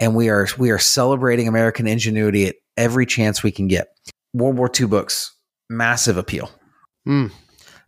and 0.00 0.16
we 0.16 0.30
are 0.30 0.48
we 0.58 0.70
are 0.70 0.78
celebrating 0.78 1.46
American 1.46 1.86
ingenuity 1.86 2.48
at 2.48 2.56
every 2.76 3.06
chance 3.06 3.42
we 3.42 3.52
can 3.52 3.68
get. 3.68 3.88
World 4.32 4.56
War 4.56 4.70
II 4.78 4.86
books, 4.86 5.32
massive 5.68 6.16
appeal. 6.16 6.50
Mm. 7.06 7.30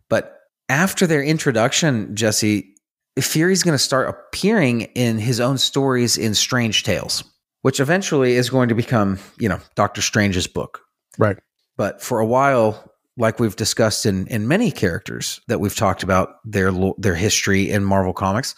But 0.09 0.39
after 0.69 1.07
their 1.07 1.23
introduction, 1.23 2.15
Jesse, 2.15 2.75
Fury's 3.19 3.63
going 3.63 3.73
to 3.73 3.83
start 3.83 4.09
appearing 4.09 4.81
in 4.81 5.17
his 5.17 5.39
own 5.39 5.57
stories 5.57 6.17
in 6.17 6.35
Strange 6.35 6.83
Tales, 6.83 7.23
which 7.67 7.81
eventually 7.81 8.35
is 8.35 8.49
going 8.49 8.69
to 8.69 8.75
become, 8.75 9.19
you 9.39 9.49
know, 9.49 9.59
Doctor 9.75 10.01
Strange's 10.01 10.47
book. 10.47 10.79
Right. 11.17 11.35
But 11.75 12.01
for 12.01 12.21
a 12.21 12.25
while, 12.25 12.93
like 13.17 13.41
we've 13.41 13.57
discussed 13.57 14.05
in 14.05 14.25
in 14.27 14.47
many 14.47 14.71
characters 14.71 15.41
that 15.49 15.59
we've 15.59 15.75
talked 15.75 16.01
about 16.01 16.35
their 16.45 16.71
their 16.97 17.13
history 17.13 17.69
in 17.69 17.83
Marvel 17.83 18.13
Comics, 18.13 18.55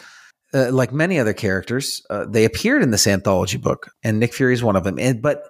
uh, 0.53 0.71
like 0.71 0.93
many 0.93 1.17
other 1.17 1.33
characters, 1.33 2.05
uh, 2.11 2.27
they 2.29 2.45
appeared 2.45 2.83
in 2.83 2.91
this 2.91 3.07
anthology 3.07 3.57
book, 3.57 3.89
and 4.03 4.19
Nick 4.19 4.31
Fury 4.31 4.53
is 4.53 4.61
one 4.61 4.75
of 4.75 4.83
them. 4.83 4.99
And 4.99 5.23
but 5.23 5.41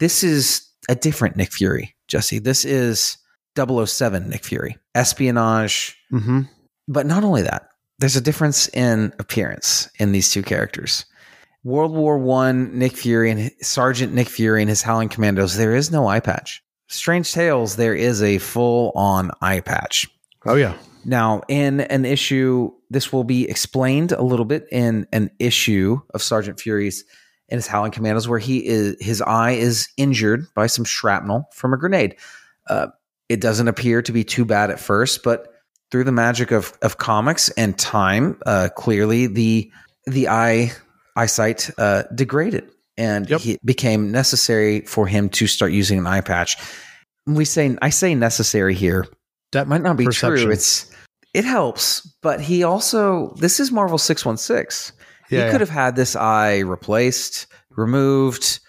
this 0.00 0.24
is 0.24 0.68
a 0.88 0.96
different 0.96 1.36
Nick 1.36 1.52
Fury, 1.52 1.94
Jesse. 2.08 2.40
This 2.40 2.64
is 2.64 3.16
007 3.56 4.28
Nick 4.28 4.44
Fury, 4.44 4.76
espionage. 4.96 5.96
hmm 6.10 6.40
But 6.88 7.06
not 7.06 7.22
only 7.22 7.42
that, 7.42 7.68
there's 8.00 8.16
a 8.16 8.20
difference 8.20 8.66
in 8.74 9.12
appearance 9.20 9.88
in 10.00 10.10
these 10.10 10.32
two 10.32 10.42
characters. 10.42 11.06
World 11.64 11.92
War 11.92 12.18
One 12.18 12.78
Nick 12.78 12.94
Fury 12.94 13.30
and 13.30 13.50
Sergeant 13.62 14.12
Nick 14.12 14.28
Fury 14.28 14.62
and 14.62 14.68
his 14.68 14.82
Howling 14.82 15.08
Commandos. 15.08 15.56
There 15.56 15.74
is 15.74 15.90
no 15.90 16.06
eye 16.06 16.20
patch. 16.20 16.62
Strange 16.88 17.32
Tales. 17.32 17.76
There 17.76 17.94
is 17.94 18.22
a 18.22 18.38
full 18.38 18.92
on 18.94 19.30
eye 19.40 19.60
patch. 19.60 20.06
Oh, 20.44 20.56
yeah. 20.56 20.76
Now, 21.06 21.42
in 21.48 21.80
an 21.80 22.04
issue, 22.04 22.70
this 22.90 23.12
will 23.12 23.24
be 23.24 23.48
explained 23.48 24.12
a 24.12 24.22
little 24.22 24.44
bit 24.44 24.66
in 24.70 25.06
an 25.12 25.30
issue 25.38 26.00
of 26.12 26.22
Sergeant 26.22 26.60
Fury's 26.60 27.02
and 27.48 27.58
his 27.58 27.66
Howling 27.66 27.92
Commandos, 27.92 28.28
where 28.28 28.38
he 28.38 28.66
is 28.66 28.96
his 29.00 29.22
eye 29.22 29.52
is 29.52 29.88
injured 29.96 30.46
by 30.54 30.66
some 30.66 30.84
shrapnel 30.84 31.48
from 31.52 31.72
a 31.72 31.78
grenade. 31.78 32.16
Uh, 32.68 32.88
it 33.28 33.40
doesn't 33.40 33.68
appear 33.68 34.02
to 34.02 34.12
be 34.12 34.24
too 34.24 34.44
bad 34.44 34.70
at 34.70 34.80
first, 34.80 35.22
but 35.22 35.48
through 35.90 36.04
the 36.04 36.12
magic 36.12 36.50
of 36.50 36.72
of 36.82 36.98
comics 36.98 37.50
and 37.50 37.78
time, 37.78 38.38
uh, 38.46 38.68
clearly 38.74 39.26
the 39.26 39.70
the 40.06 40.28
eye 40.28 40.72
eyesight 41.16 41.70
uh, 41.78 42.04
degraded, 42.14 42.70
and 42.96 43.28
Yep. 43.28 43.40
he, 43.40 43.52
it 43.52 43.64
became 43.66 44.10
necessary 44.10 44.80
for 44.82 45.06
him 45.06 45.28
to 45.30 45.46
start 45.46 45.72
using 45.72 45.98
an 45.98 46.06
eye 46.06 46.20
patch. 46.20 46.56
We 47.26 47.44
say 47.44 47.76
I 47.82 47.90
say 47.90 48.14
necessary 48.14 48.74
here. 48.74 49.06
That 49.52 49.68
might 49.68 49.82
not 49.82 49.96
be 49.96 50.04
Perception. 50.04 50.44
true. 50.46 50.52
It's 50.52 50.90
it 51.32 51.44
helps, 51.44 52.00
but 52.22 52.40
he 52.40 52.62
also 52.64 53.34
this 53.38 53.58
is 53.60 53.72
Marvel 53.72 53.98
six 53.98 54.24
one 54.24 54.36
six. 54.36 54.92
He 55.28 55.36
Yeah, 55.36 55.50
could 55.50 55.60
have 55.60 55.70
had 55.70 55.96
this 55.96 56.14
eye 56.16 56.58
replaced, 56.58 57.46
removed, 57.70 58.60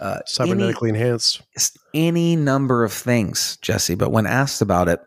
uh, 0.00 0.18
Cybernetically 0.28 0.90
enhanced. 0.90 1.42
any 1.94 2.36
number 2.36 2.84
of 2.84 2.92
things, 2.92 3.56
Jesse. 3.62 3.94
But 3.94 4.10
when 4.12 4.26
asked 4.26 4.60
about 4.60 4.88
it, 4.88 5.00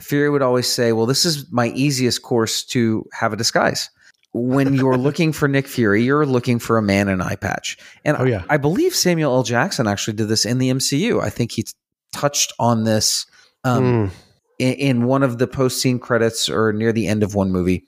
Fury 0.00 0.30
would 0.30 0.42
always 0.42 0.66
say, 0.66 0.92
"Well, 0.92 1.06
this 1.06 1.24
is 1.26 1.50
my 1.52 1.68
easiest 1.68 2.22
course 2.22 2.64
to 2.66 3.04
have 3.12 3.32
a 3.32 3.36
disguise." 3.36 3.90
When 4.32 4.74
you're 4.74 4.96
looking 4.98 5.32
for 5.32 5.48
Nick 5.48 5.66
Fury, 5.66 6.02
you're 6.02 6.26
looking 6.26 6.58
for 6.58 6.76
a 6.78 6.82
man 6.82 7.08
in 7.08 7.14
an 7.14 7.22
eye 7.22 7.36
patch, 7.36 7.78
and 8.04 8.16
Oh, 8.18 8.24
yeah. 8.24 8.44
I, 8.50 8.54
I 8.54 8.56
believe 8.58 8.94
Samuel 8.94 9.34
L. 9.34 9.42
Jackson 9.42 9.86
actually 9.86 10.14
did 10.14 10.28
this 10.28 10.44
in 10.44 10.58
the 10.58 10.70
MCU. 10.70 11.22
I 11.22 11.30
think 11.30 11.52
he 11.52 11.62
t- 11.62 11.72
touched 12.12 12.52
on 12.58 12.84
this 12.84 13.26
um, 13.64 13.82
Mm. 13.82 14.10
in, 14.58 14.72
in 14.74 15.04
one 15.04 15.22
of 15.22 15.38
the 15.38 15.46
post 15.46 15.80
scene 15.80 15.98
credits 15.98 16.48
or 16.48 16.72
near 16.72 16.92
the 16.92 17.06
end 17.06 17.22
of 17.22 17.34
one 17.34 17.50
movie. 17.52 17.84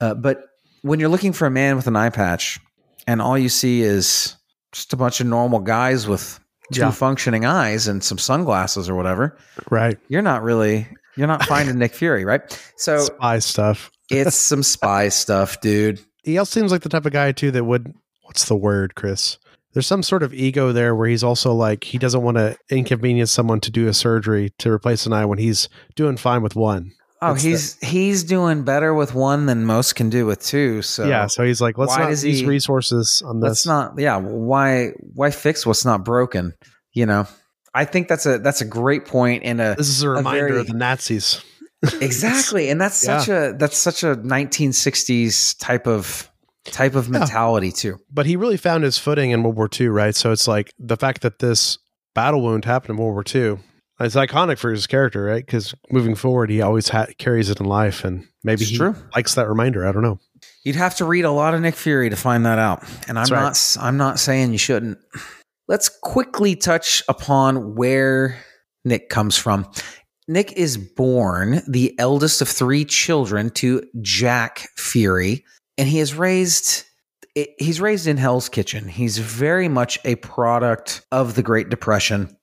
Uh, 0.00 0.14
but 0.14 0.42
when 0.82 1.00
you're 1.00 1.08
looking 1.08 1.32
for 1.32 1.46
a 1.46 1.50
man 1.50 1.74
with 1.76 1.86
an 1.86 1.96
eye 1.96 2.10
patch, 2.10 2.60
and 3.06 3.20
all 3.22 3.36
you 3.38 3.48
see 3.48 3.80
is 3.82 4.36
just 4.72 4.92
a 4.92 4.96
bunch 4.96 5.20
of 5.20 5.26
normal 5.26 5.58
guys 5.60 6.06
with 6.06 6.38
two 6.72 6.80
Yeah. 6.82 6.90
functioning 6.90 7.46
eyes 7.46 7.88
and 7.88 8.04
some 8.04 8.18
sunglasses 8.18 8.88
or 8.90 8.94
whatever, 8.94 9.38
Right. 9.70 9.98
you're 10.08 10.22
not 10.22 10.42
really 10.42 10.86
you're 11.16 11.26
not 11.26 11.42
finding 11.46 11.78
Nick 11.78 11.94
Fury, 11.94 12.24
right? 12.24 12.42
So 12.76 12.98
Spy 12.98 13.38
stuff. 13.40 13.90
It's 14.10 14.36
some 14.50 14.62
spy 14.62 15.08
stuff, 15.08 15.60
dude. 15.60 16.00
He 16.24 16.38
also 16.38 16.58
seems 16.60 16.72
like 16.72 16.82
the 16.82 16.88
type 16.88 17.06
of 17.06 17.12
guy 17.12 17.32
too 17.32 17.50
that 17.52 17.64
would 17.64 17.94
what's 18.22 18.44
the 18.46 18.56
word, 18.56 18.94
Chris? 18.94 19.38
There's 19.72 19.86
some 19.86 20.02
sort 20.02 20.22
of 20.22 20.32
ego 20.34 20.72
there 20.72 20.94
where 20.94 21.08
he's 21.08 21.22
also 21.22 21.52
like 21.52 21.84
he 21.84 21.98
doesn't 21.98 22.22
want 22.22 22.36
to 22.38 22.56
inconvenience 22.70 23.30
someone 23.30 23.60
to 23.60 23.70
do 23.70 23.86
a 23.86 23.94
surgery 23.94 24.52
to 24.58 24.70
replace 24.72 25.06
an 25.06 25.12
eye 25.12 25.24
when 25.24 25.38
he's 25.38 25.68
doing 25.94 26.16
fine 26.16 26.42
with 26.42 26.56
one. 26.56 26.92
Oh, 27.20 27.32
It's 27.34 27.42
he's 27.42 27.78
he's 27.80 28.24
doing 28.24 28.62
better 28.62 28.94
with 28.94 29.14
one 29.14 29.46
than 29.46 29.64
most 29.64 29.94
can 29.96 30.08
do 30.08 30.24
with 30.24 30.40
two. 30.42 30.82
So 30.82 31.04
yeah, 31.06 31.26
so 31.26 31.44
he's 31.44 31.60
like, 31.60 31.76
let's 31.76 31.96
not 31.96 32.08
use 32.10 32.22
he- 32.22 32.46
resources 32.46 33.22
on 33.26 33.40
let's 33.40 33.62
this. 33.62 33.66
not 33.66 33.94
yeah 33.98 34.16
why 34.16 34.90
why 35.14 35.30
fix 35.30 35.66
what's 35.66 35.84
not 35.84 36.04
broken 36.04 36.54
you 36.92 37.06
know 37.06 37.26
i 37.74 37.84
think 37.84 38.08
that's 38.08 38.24
a 38.24 38.38
that's 38.38 38.60
a 38.60 38.64
great 38.64 39.04
point 39.04 39.42
in 39.42 39.58
a 39.60 39.74
this 39.76 39.88
is 39.88 40.02
a 40.02 40.08
reminder 40.08 40.48
very- 40.48 40.60
of 40.60 40.66
the 40.68 40.74
Nazis. 40.74 41.42
Exactly 42.00 42.68
and 42.70 42.80
that's 42.80 42.96
such 42.96 43.28
a 43.28 43.54
that's 43.58 43.76
such 43.76 44.02
a 44.02 44.16
1960s 44.16 45.56
type 45.58 45.86
of 45.86 46.30
type 46.64 46.94
of 46.94 47.08
mentality 47.08 47.70
too 47.72 47.98
But 48.12 48.26
he 48.26 48.36
really 48.36 48.56
found 48.56 48.84
his 48.84 48.98
footing 48.98 49.30
in 49.30 49.42
World 49.42 49.56
War 49.56 49.68
II, 49.80 49.88
right? 49.88 50.14
So 50.14 50.32
it's 50.32 50.46
like 50.48 50.72
the 50.78 50.96
fact 50.96 51.22
that 51.22 51.38
this 51.38 51.78
battle 52.14 52.42
wound 52.42 52.64
happened 52.64 52.90
in 52.90 52.96
World 53.04 53.14
War 53.14 53.24
II. 53.54 53.58
It's 54.00 54.14
iconic 54.14 54.58
for 54.58 54.70
his 54.70 54.86
character, 54.86 55.24
right? 55.24 55.44
Because 55.44 55.74
moving 55.90 56.14
forward, 56.14 56.50
he 56.50 56.60
always 56.62 56.88
ha- 56.88 57.06
carries 57.18 57.50
it 57.50 57.58
in 57.58 57.66
life, 57.66 58.04
and 58.04 58.28
maybe 58.44 58.62
It's 58.62 58.70
he 58.70 58.76
true. 58.76 58.94
likes 59.16 59.34
that 59.34 59.48
reminder. 59.48 59.86
I 59.88 59.90
don't 59.92 60.02
know. 60.02 60.18
you'd 60.62 60.76
have 60.76 60.94
to 60.96 61.04
read 61.04 61.24
a 61.24 61.32
lot 61.32 61.54
of 61.54 61.60
nick 61.60 61.74
fury 61.74 62.10
to 62.10 62.16
find 62.16 62.44
that 62.46 62.58
out 62.60 62.84
and 63.08 63.18
i'm 63.18 63.24
right. 63.32 63.40
not 63.42 63.76
i'm 63.80 63.96
not 63.96 64.18
saying 64.20 64.52
you 64.52 64.58
shouldn't 64.58 64.98
let's 65.66 65.88
quickly 66.02 66.54
touch 66.54 67.02
upon 67.08 67.74
where 67.74 68.38
nick 68.84 69.08
comes 69.08 69.36
from 69.36 69.66
nick 70.28 70.52
is 70.52 70.76
born 70.78 71.62
the 71.66 71.98
eldest 71.98 72.40
of 72.40 72.48
three 72.48 72.84
children 72.84 73.50
to 73.50 73.82
jack 74.00 74.68
fury 74.76 75.44
and 75.76 75.88
he 75.88 75.98
is 75.98 76.14
raised 76.14 76.84
he's 77.58 77.80
raised 77.80 78.06
in 78.06 78.16
hell's 78.16 78.48
kitchen 78.48 78.86
he's 78.88 79.18
very 79.18 79.68
much 79.68 79.98
a 80.04 80.14
product 80.16 81.02
of 81.10 81.34
the 81.34 81.42
great 81.42 81.68
depression 81.68 82.36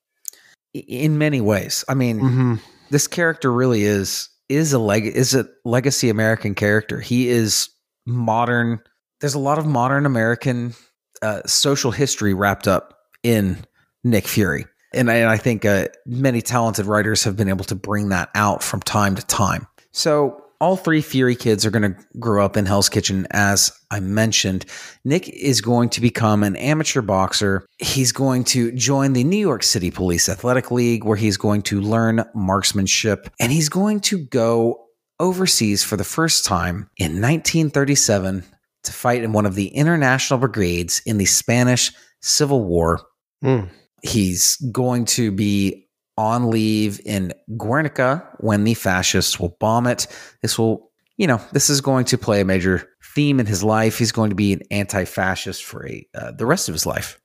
in 0.73 1.17
many 1.17 1.39
ways 1.39 1.85
i 1.87 1.93
mean 1.93 2.19
Mm-hmm. 2.19 2.55
this 2.89 3.07
character 3.07 3.51
really 3.51 3.83
is 3.83 4.29
is 4.49 4.73
a 4.73 4.79
leg 4.79 5.05
is 5.05 5.33
a 5.33 5.47
legacy 5.63 6.09
American 6.09 6.53
character. 6.53 6.99
He 6.99 7.29
is 7.29 7.69
modern. 8.05 8.79
There's 9.19 9.33
a 9.33 9.39
lot 9.39 9.57
of 9.57 9.65
modern 9.65 10.05
American 10.05 10.75
uh, 11.23 11.41
social 11.47 11.89
history 11.89 12.35
wrapped 12.35 12.67
up 12.67 12.93
in 13.23 13.65
Nick 14.03 14.27
Fury, 14.27 14.67
and 14.95 15.11
I, 15.11 15.15
and 15.15 15.29
I 15.29 15.37
think 15.37 15.65
uh, 15.65 15.87
many 16.05 16.41
talented 16.41 16.85
writers 16.85 17.23
have 17.23 17.35
been 17.35 17.49
able 17.49 17.65
to 17.65 17.75
bring 17.75 18.09
that 18.09 18.29
out 18.35 18.63
from 18.63 18.81
time 18.81 19.15
to 19.15 19.25
time. 19.25 19.67
So 19.91 20.41
all 20.61 20.77
three 20.77 21.01
Fury 21.01 21.35
kids 21.35 21.65
are 21.65 21.71
going 21.71 21.93
to 21.93 21.95
grow 22.19 22.43
up 22.43 22.57
in 22.57 22.65
Hell's 22.65 22.89
Kitchen, 22.89 23.27
as 23.31 23.71
I 23.91 23.99
mentioned. 23.99 24.65
Nick 25.03 25.27
is 25.29 25.61
going 25.61 25.89
to 25.89 26.01
become 26.01 26.43
an 26.43 26.55
amateur 26.55 27.01
boxer. 27.01 27.65
He's 27.77 28.11
going 28.11 28.45
to 28.45 28.71
join 28.71 29.13
the 29.13 29.23
New 29.23 29.37
York 29.37 29.63
City 29.63 29.91
Police 29.91 30.29
Athletic 30.29 30.71
League, 30.71 31.03
where 31.03 31.17
he's 31.17 31.37
going 31.37 31.61
to 31.63 31.81
learn 31.81 32.23
marksmanship, 32.33 33.29
and 33.39 33.51
he's 33.51 33.69
going 33.69 33.99
to 34.01 34.17
go 34.17 34.85
overseas 35.19 35.83
for 35.83 35.97
the 35.97 36.03
first 36.03 36.45
time 36.45 36.89
in 36.97 37.21
1937 37.21 38.43
to 38.83 38.91
fight 38.93 39.23
in 39.23 39.33
one 39.33 39.45
of 39.45 39.55
the 39.55 39.67
international 39.67 40.39
brigades 40.39 41.01
in 41.05 41.17
the 41.17 41.25
Spanish 41.25 41.91
Civil 42.21 42.63
War. 42.63 43.01
Mm. 43.43 43.69
He's 44.01 44.57
going 44.71 45.05
to 45.05 45.31
be 45.31 45.87
on 46.17 46.49
leave 46.49 47.01
in 47.05 47.33
Guernica 47.57 48.27
when 48.37 48.63
the 48.63 48.73
fascists 48.73 49.39
will 49.39 49.57
bomb 49.59 49.87
it. 49.87 50.07
This 50.41 50.57
will, 50.57 50.91
you 51.17 51.27
know, 51.27 51.41
this 51.51 51.69
is 51.69 51.81
going 51.81 52.05
to 52.05 52.17
play 52.17 52.41
a 52.41 52.45
major 52.45 52.89
theme 53.15 53.39
in 53.39 53.45
his 53.45 53.63
life. 53.63 53.97
He's 53.97 54.11
going 54.11 54.29
to 54.29 54.35
be 54.35 54.53
an 54.53 54.61
anti-fascist 54.71 55.63
for 55.63 55.87
a, 55.87 56.07
uh, 56.13 56.31
the 56.31 56.45
rest 56.45 56.69
of 56.69 56.73
his 56.73 56.85
life, 56.85 57.19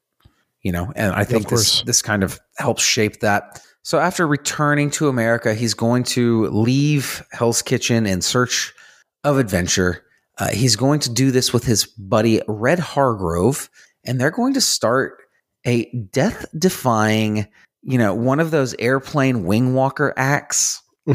you 0.62 0.72
know, 0.72 0.92
and 0.96 1.12
I 1.12 1.24
think 1.24 1.48
this, 1.48 1.82
this 1.82 2.02
kind 2.02 2.22
of 2.22 2.38
helps 2.56 2.82
shape 2.82 3.20
that. 3.20 3.62
So 3.82 3.98
after 3.98 4.26
returning 4.26 4.90
to 4.92 5.08
America, 5.08 5.54
he's 5.54 5.74
going 5.74 6.04
to 6.04 6.46
leave 6.46 7.22
Hell's 7.32 7.62
Kitchen 7.62 8.06
in 8.06 8.20
search 8.22 8.74
of 9.24 9.38
adventure. 9.38 10.04
Uh, 10.38 10.48
he's 10.48 10.76
going 10.76 11.00
to 11.00 11.10
do 11.10 11.30
this 11.30 11.52
with 11.52 11.64
his 11.64 11.84
buddy 11.86 12.40
Red 12.48 12.78
Hargrove, 12.78 13.70
and 14.04 14.20
they're 14.20 14.30
going 14.30 14.54
to 14.54 14.60
start 14.60 15.19
a 15.66 15.90
death 16.12 16.46
defying, 16.58 17.46
you 17.82 17.98
know, 17.98 18.14
one 18.14 18.40
of 18.40 18.50
those 18.50 18.74
airplane 18.78 19.44
wing 19.44 19.74
walker 19.74 20.12
acts. 20.16 20.82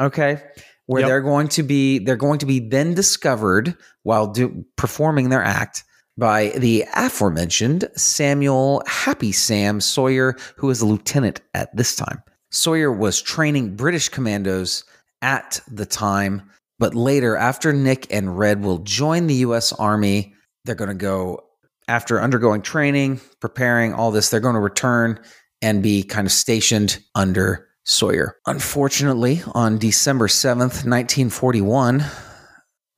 Okay. 0.00 0.42
Where 0.86 1.00
Yep. 1.00 1.08
they're 1.08 1.20
going 1.22 1.48
to 1.48 1.62
be, 1.64 1.98
they're 1.98 2.14
going 2.16 2.38
to 2.38 2.46
be 2.46 2.60
then 2.60 2.94
discovered 2.94 3.74
while 4.04 4.28
do, 4.28 4.64
performing 4.76 5.30
their 5.30 5.42
act 5.42 5.82
by 6.16 6.50
the 6.56 6.84
aforementioned 6.94 7.88
Samuel 7.96 8.82
Happy 8.86 9.32
Sam 9.32 9.80
Sawyer, 9.80 10.36
who 10.56 10.70
is 10.70 10.80
a 10.80 10.86
lieutenant 10.86 11.40
at 11.54 11.74
this 11.76 11.96
time. 11.96 12.22
Sawyer 12.52 12.92
was 12.92 13.20
training 13.20 13.74
British 13.74 14.08
commandos 14.08 14.84
at 15.22 15.60
the 15.68 15.86
time, 15.86 16.42
but 16.78 16.94
later, 16.94 17.36
after 17.36 17.72
Nick 17.72 18.06
and 18.12 18.38
Red 18.38 18.62
will 18.62 18.78
join 18.78 19.26
the 19.26 19.34
U.S. 19.36 19.72
Army, 19.72 20.34
they're 20.64 20.74
going 20.76 20.88
to 20.88 20.94
go 20.94 21.45
after 21.88 22.20
undergoing 22.20 22.62
training, 22.62 23.20
preparing 23.40 23.92
all 23.92 24.10
this, 24.10 24.30
they're 24.30 24.40
going 24.40 24.54
to 24.54 24.60
return 24.60 25.20
and 25.62 25.82
be 25.82 26.02
kind 26.02 26.26
of 26.26 26.32
stationed 26.32 26.98
under 27.14 27.68
Sawyer. 27.84 28.36
Unfortunately, 28.46 29.42
on 29.54 29.78
December 29.78 30.26
7th, 30.26 30.84
1941, 30.84 32.04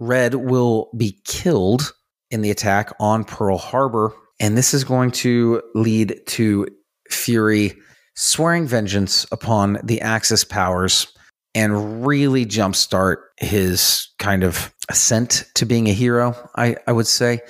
Red 0.01 0.35
will 0.35 0.91
be 0.97 1.21
killed 1.25 1.93
in 2.31 2.41
the 2.41 2.51
attack 2.51 2.93
on 2.99 3.25
Pearl 3.25 3.59
Harbor. 3.59 4.13
And 4.41 4.57
this 4.57 4.73
is 4.73 4.85
going 4.85 5.11
to 5.13 5.63
lead 5.75 6.21
to 6.29 6.67
Fury 7.11 7.75
swearing 8.15 8.67
vengeance 8.67 9.27
upon 9.31 9.79
the 9.83 10.01
Axis 10.01 10.45
powers 10.45 11.07
and 11.55 12.07
really 12.07 12.47
jumpstart 12.47 13.17
his 13.39 14.09
kind 14.19 14.45
of 14.45 14.73
ascent 14.89 15.45
to 15.55 15.67
being 15.67 15.89
a 15.89 15.93
hero, 15.93 16.35
I, 16.57 16.77
I 16.87 16.93
would 16.93 17.07
say. 17.07 17.41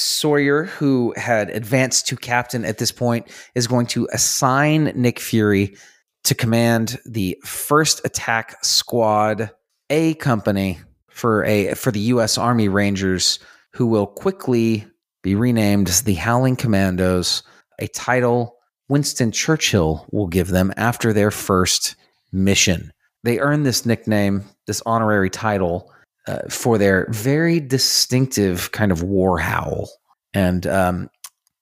Sawyer, 0.00 0.64
who 0.64 1.12
had 1.16 1.50
advanced 1.50 2.06
to 2.08 2.16
captain 2.16 2.64
at 2.64 2.78
this 2.78 2.92
point, 2.92 3.28
is 3.54 3.66
going 3.66 3.86
to 3.86 4.08
assign 4.12 4.92
Nick 4.94 5.20
Fury 5.20 5.76
to 6.24 6.34
command 6.34 6.98
the 7.06 7.38
first 7.44 8.00
attack 8.04 8.62
squad 8.64 9.50
A 9.88 10.14
company 10.14 10.80
for 11.08 11.44
a 11.44 11.74
for 11.74 11.90
the 11.90 12.00
US 12.00 12.38
Army 12.38 12.68
Rangers 12.68 13.38
who 13.74 13.86
will 13.86 14.06
quickly 14.06 14.86
be 15.22 15.34
renamed 15.34 15.88
the 15.88 16.14
Howling 16.14 16.56
Commandos, 16.56 17.42
a 17.78 17.86
title 17.88 18.56
Winston 18.88 19.30
Churchill 19.30 20.06
will 20.10 20.26
give 20.26 20.48
them 20.48 20.72
after 20.76 21.12
their 21.12 21.30
first 21.30 21.94
mission. 22.32 22.92
They 23.22 23.38
earn 23.38 23.62
this 23.62 23.84
nickname, 23.84 24.44
this 24.66 24.82
honorary 24.86 25.30
title, 25.30 25.92
uh, 26.26 26.48
for 26.48 26.78
their 26.78 27.06
very 27.10 27.60
distinctive 27.60 28.72
kind 28.72 28.92
of 28.92 29.02
war 29.02 29.38
howl. 29.38 29.88
And, 30.34 30.66
um, 30.66 31.10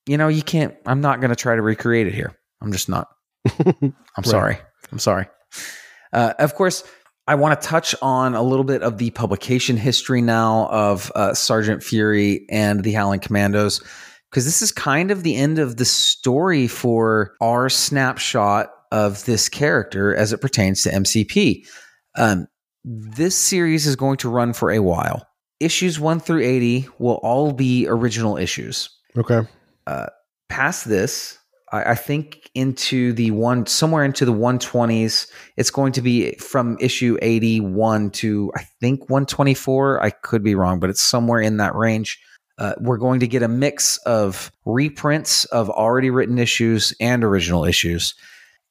you 0.07 0.17
know, 0.17 0.29
you 0.29 0.43
can't, 0.43 0.75
I'm 0.87 1.01
not 1.01 1.21
going 1.21 1.31
to 1.31 1.37
try 1.37 1.55
to 1.55 1.63
recreate 1.63 2.07
it 2.07 2.15
here. 2.15 2.35
I'm 2.61 2.73
just 2.73 2.89
not. 2.89 3.09
I'm 3.65 4.25
sorry. 4.25 4.59
I'm 4.91 4.99
sorry. 4.99 5.27
Uh, 6.13 6.35
of 6.39 6.55
course, 6.55 6.83
I 7.27 7.35
want 7.35 7.61
to 7.61 7.69
touch 7.69 7.95
on 8.01 8.35
a 8.35 8.43
little 8.43 8.65
bit 8.65 8.83
of 8.83 8.99
the 8.99 9.11
publication 9.11 9.77
history 9.77 10.23
now 10.23 10.67
of 10.71 11.13
uh, 11.15 11.35
Sergeant 11.35 11.83
Fury 11.83 12.47
and 12.51 12.83
the 12.83 12.93
Howling 12.93 13.21
Commandos, 13.21 13.83
because 14.31 14.47
this 14.47 14.63
is 14.63 14.73
kind 14.73 15.11
of 15.11 15.23
the 15.23 15.37
end 15.37 15.59
of 15.59 15.77
the 15.77 15.85
story 15.85 16.67
for 16.67 17.35
our 17.43 17.69
snapshot 17.69 18.71
of 18.91 19.25
this 19.27 19.51
character 19.51 20.15
as 20.15 20.33
it 20.33 20.41
pertains 20.41 20.83
to 20.83 20.91
MCP. 20.91 21.67
Um, 22.17 22.49
this 22.89 23.37
series 23.37 23.87
is 23.87 23.97
going 23.97 24.17
to 24.19 24.31
run 24.31 24.55
for 24.55 24.71
a 24.71 24.79
while. 24.79 25.27
Issues 25.61 26.01
1 26.01 26.21
through 26.21 26.43
80 26.43 26.89
will 26.99 27.21
all 27.23 27.53
be 27.53 27.87
original 27.87 28.39
issues 28.39 28.89
okay. 29.17 29.43
past 30.49 30.89
this, 30.89 31.39
I, 31.71 31.91
I 31.91 31.95
think 31.95 32.51
into 32.55 33.13
the 33.13 33.31
one 33.33 33.67
somewhere 33.67 34.05
into 34.05 34.25
the 34.25 34.33
120s. 34.33 35.29
It's 35.59 35.71
going 35.71 35.93
to 35.93 36.03
be 36.03 36.33
from 36.37 36.79
issue 36.81 37.19
81 37.21 38.11
to 38.13 38.53
I 38.57 38.63
think 38.81 39.11
124. 39.11 40.03
I 40.03 40.11
could 40.11 40.43
be 40.43 40.55
wrong, 40.55 40.81
but 40.81 40.89
it's 40.89 41.03
somewhere 41.03 41.41
in 41.41 41.59
that 41.59 41.75
range. 41.75 42.19
Uh, 42.57 42.73
we're 42.81 42.97
going 42.97 43.21
to 43.21 43.29
get 43.29 43.43
a 43.43 43.49
mix 43.49 43.99
of 43.99 44.51
reprints 44.65 45.45
of 45.47 45.69
already 45.69 46.11
written 46.11 46.39
issues 46.39 46.93
and 47.01 47.23
original 47.23 47.65
issues, 47.65 48.15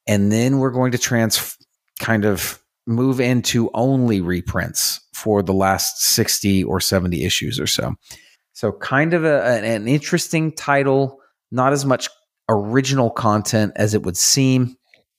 and 0.08 0.32
then 0.32 0.58
we're 0.58 0.72
going 0.72 0.92
to 0.92 0.98
trans 0.98 1.56
kind 2.00 2.26
of 2.26 2.60
move 2.88 3.20
into 3.20 3.70
only 3.74 4.22
reprints 4.22 5.02
for 5.14 5.44
the 5.44 5.54
last 5.54 6.02
60 6.02 6.64
or 6.64 6.80
70 6.80 7.24
issues 7.24 7.60
or 7.60 7.68
so. 7.68 7.94
So, 8.54 8.72
kind 8.72 9.14
of 9.14 9.24
a, 9.24 9.44
an, 9.44 9.88
interesting 9.88 10.52
title, 10.52 11.20
not 11.52 11.74
as 11.74 11.86
much 11.86 12.10
original 12.50 13.12
content 13.12 13.74
as 13.76 13.94
it 13.94 14.04
would 14.04 14.18
seem. 14.18 14.76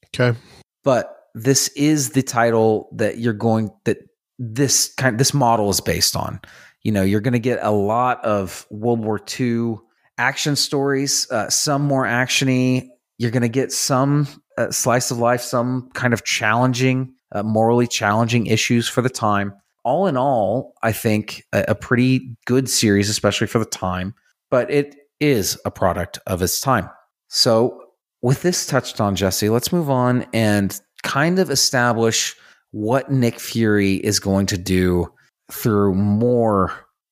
Okay. 0.07 0.37
But 0.83 1.15
this 1.35 1.69
is 1.69 2.09
the 2.09 2.23
title 2.23 2.89
that 2.95 3.19
you're 3.19 3.33
going 3.33 3.69
that 3.85 3.99
this 4.39 4.93
kind 4.95 5.19
this 5.19 5.33
model 5.33 5.69
is 5.69 5.79
based 5.79 6.15
on. 6.15 6.41
You 6.83 6.91
know, 6.91 7.03
you're 7.03 7.21
going 7.21 7.33
to 7.33 7.39
get 7.39 7.59
a 7.61 7.71
lot 7.71 8.23
of 8.25 8.65
World 8.69 9.05
War 9.05 9.21
II 9.39 9.75
action 10.17 10.55
stories, 10.55 11.29
uh, 11.31 11.49
some 11.49 11.83
more 11.83 12.05
actiony. 12.05 12.89
You're 13.17 13.31
going 13.31 13.43
to 13.43 13.49
get 13.49 13.71
some 13.71 14.27
uh, 14.57 14.71
slice 14.71 15.11
of 15.11 15.17
life, 15.17 15.41
some 15.41 15.89
kind 15.93 16.13
of 16.13 16.23
challenging, 16.23 17.13
uh, 17.31 17.43
morally 17.43 17.87
challenging 17.87 18.47
issues 18.47 18.87
for 18.87 19.01
the 19.01 19.09
time. 19.09 19.53
All 19.83 20.07
in 20.07 20.17
all, 20.17 20.73
I 20.83 20.91
think 20.91 21.43
a, 21.53 21.65
a 21.69 21.75
pretty 21.75 22.35
good 22.45 22.69
series, 22.69 23.09
especially 23.09 23.47
for 23.47 23.59
the 23.59 23.65
time. 23.65 24.13
But 24.51 24.69
it 24.71 24.95
is 25.19 25.59
a 25.65 25.71
product 25.71 26.19
of 26.27 26.41
its 26.41 26.59
time. 26.61 26.89
So, 27.27 27.83
with 28.21 28.41
this 28.41 28.65
touched 28.65 28.99
on, 28.99 29.15
Jesse, 29.15 29.49
let's 29.49 29.71
move 29.71 29.89
on 29.89 30.25
and 30.33 30.79
kind 31.03 31.39
of 31.39 31.49
establish 31.49 32.35
what 32.71 33.11
Nick 33.11 33.39
Fury 33.39 33.95
is 33.95 34.19
going 34.19 34.45
to 34.47 34.57
do 34.57 35.11
through 35.51 35.95
more, 35.95 36.71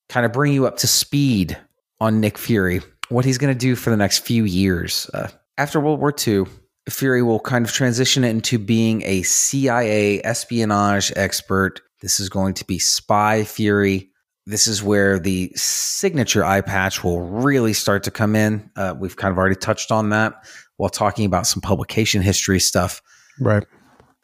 kind 0.10 0.26
of 0.26 0.34
bring 0.34 0.54
you 0.54 0.68
up 0.68 0.78
to 0.78 0.88
speed 0.88 1.58
on 2.00 2.20
Nick 2.20 2.38
Fury, 2.38 2.82
what 3.10 3.26
he's 3.26 3.38
going 3.38 3.54
to 3.54 3.60
do 3.60 3.76
for 3.76 3.90
the 3.90 3.98
next 3.98 4.20
few 4.20 4.44
years. 4.44 5.10
Uh, 5.14 5.30
after 5.58 5.80
World 5.80 6.00
War 6.00 6.14
II, 6.28 6.46
Fury 6.90 7.22
will 7.22 7.40
kind 7.40 7.66
of 7.66 7.72
transition 7.72 8.24
into 8.24 8.58
being 8.58 9.04
a 9.06 9.24
CIA 9.24 10.22
espionage 10.24 11.12
expert. 11.16 11.82
This 12.02 12.20
is 12.20 12.30
going 12.30 12.54
to 12.56 12.66
be 12.66 12.80
Spy 12.80 13.44
Fury. 13.44 14.10
This 14.46 14.68
is 14.68 14.82
where 14.82 15.20
the 15.20 15.52
signature 15.56 16.46
eye 16.46 16.62
patch 16.62 17.04
will 17.04 17.22
really 17.22 17.74
start 17.74 18.04
to 18.04 18.12
come 18.12 18.36
in. 18.36 18.72
Uh, 18.78 18.96
we've 18.98 19.18
kind 19.18 19.32
of 19.32 19.38
already 19.38 19.56
touched 19.56 19.92
on 19.92 20.10
that 20.10 20.46
while 20.78 20.90
talking 20.90 21.26
about 21.26 21.46
some 21.46 21.62
publication 21.62 22.22
history 22.22 22.60
stuff. 22.60 23.02
Right. 23.42 23.66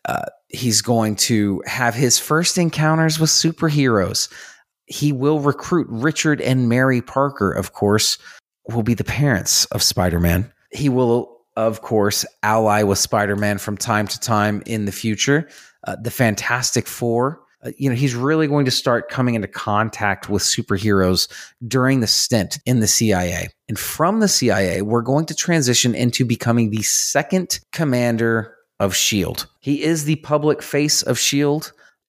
Uh, 0.05 0.25
he's 0.47 0.81
going 0.81 1.15
to 1.15 1.61
have 1.65 1.95
his 1.95 2.19
first 2.19 2.57
encounters 2.57 3.19
with 3.19 3.29
superheroes. 3.29 4.31
He 4.85 5.11
will 5.11 5.39
recruit 5.39 5.87
Richard 5.89 6.39
and 6.39 6.69
Mary 6.69 7.01
Parker, 7.01 7.51
of 7.51 7.73
course, 7.73 8.17
will 8.69 8.83
be 8.83 8.93
the 8.93 9.03
parents 9.03 9.65
of 9.65 9.81
Spider 9.81 10.19
Man. 10.19 10.51
He 10.71 10.89
will, 10.89 11.32
of 11.55 11.81
course, 11.81 12.25
ally 12.41 12.83
with 12.83 12.97
Spider 12.97 13.35
Man 13.35 13.57
from 13.57 13.77
time 13.77 14.07
to 14.07 14.19
time 14.19 14.63
in 14.65 14.85
the 14.85 14.91
future. 14.91 15.47
Uh, 15.85 15.95
the 16.01 16.11
Fantastic 16.11 16.87
Four. 16.87 17.41
Uh, 17.63 17.71
you 17.77 17.89
know, 17.89 17.95
he's 17.95 18.15
really 18.15 18.47
going 18.47 18.65
to 18.65 18.71
start 18.71 19.09
coming 19.09 19.35
into 19.35 19.47
contact 19.47 20.29
with 20.29 20.41
superheroes 20.41 21.31
during 21.67 21.99
the 21.99 22.07
stint 22.07 22.59
in 22.65 22.79
the 22.79 22.87
CIA. 22.87 23.47
And 23.69 23.79
from 23.79 24.19
the 24.19 24.27
CIA, 24.27 24.81
we're 24.81 25.01
going 25.01 25.25
to 25.27 25.35
transition 25.35 25.95
into 25.95 26.25
becoming 26.25 26.69
the 26.69 26.81
second 26.81 27.59
commander 27.71 28.55
of 28.79 28.91
S.H.I.E.L.D. 28.91 29.43
He 29.61 29.83
is 29.83 30.05
the 30.05 30.17
public 30.17 30.61
face 30.61 31.03
of 31.03 31.17
S.H.I.E.L.D. 31.17 31.67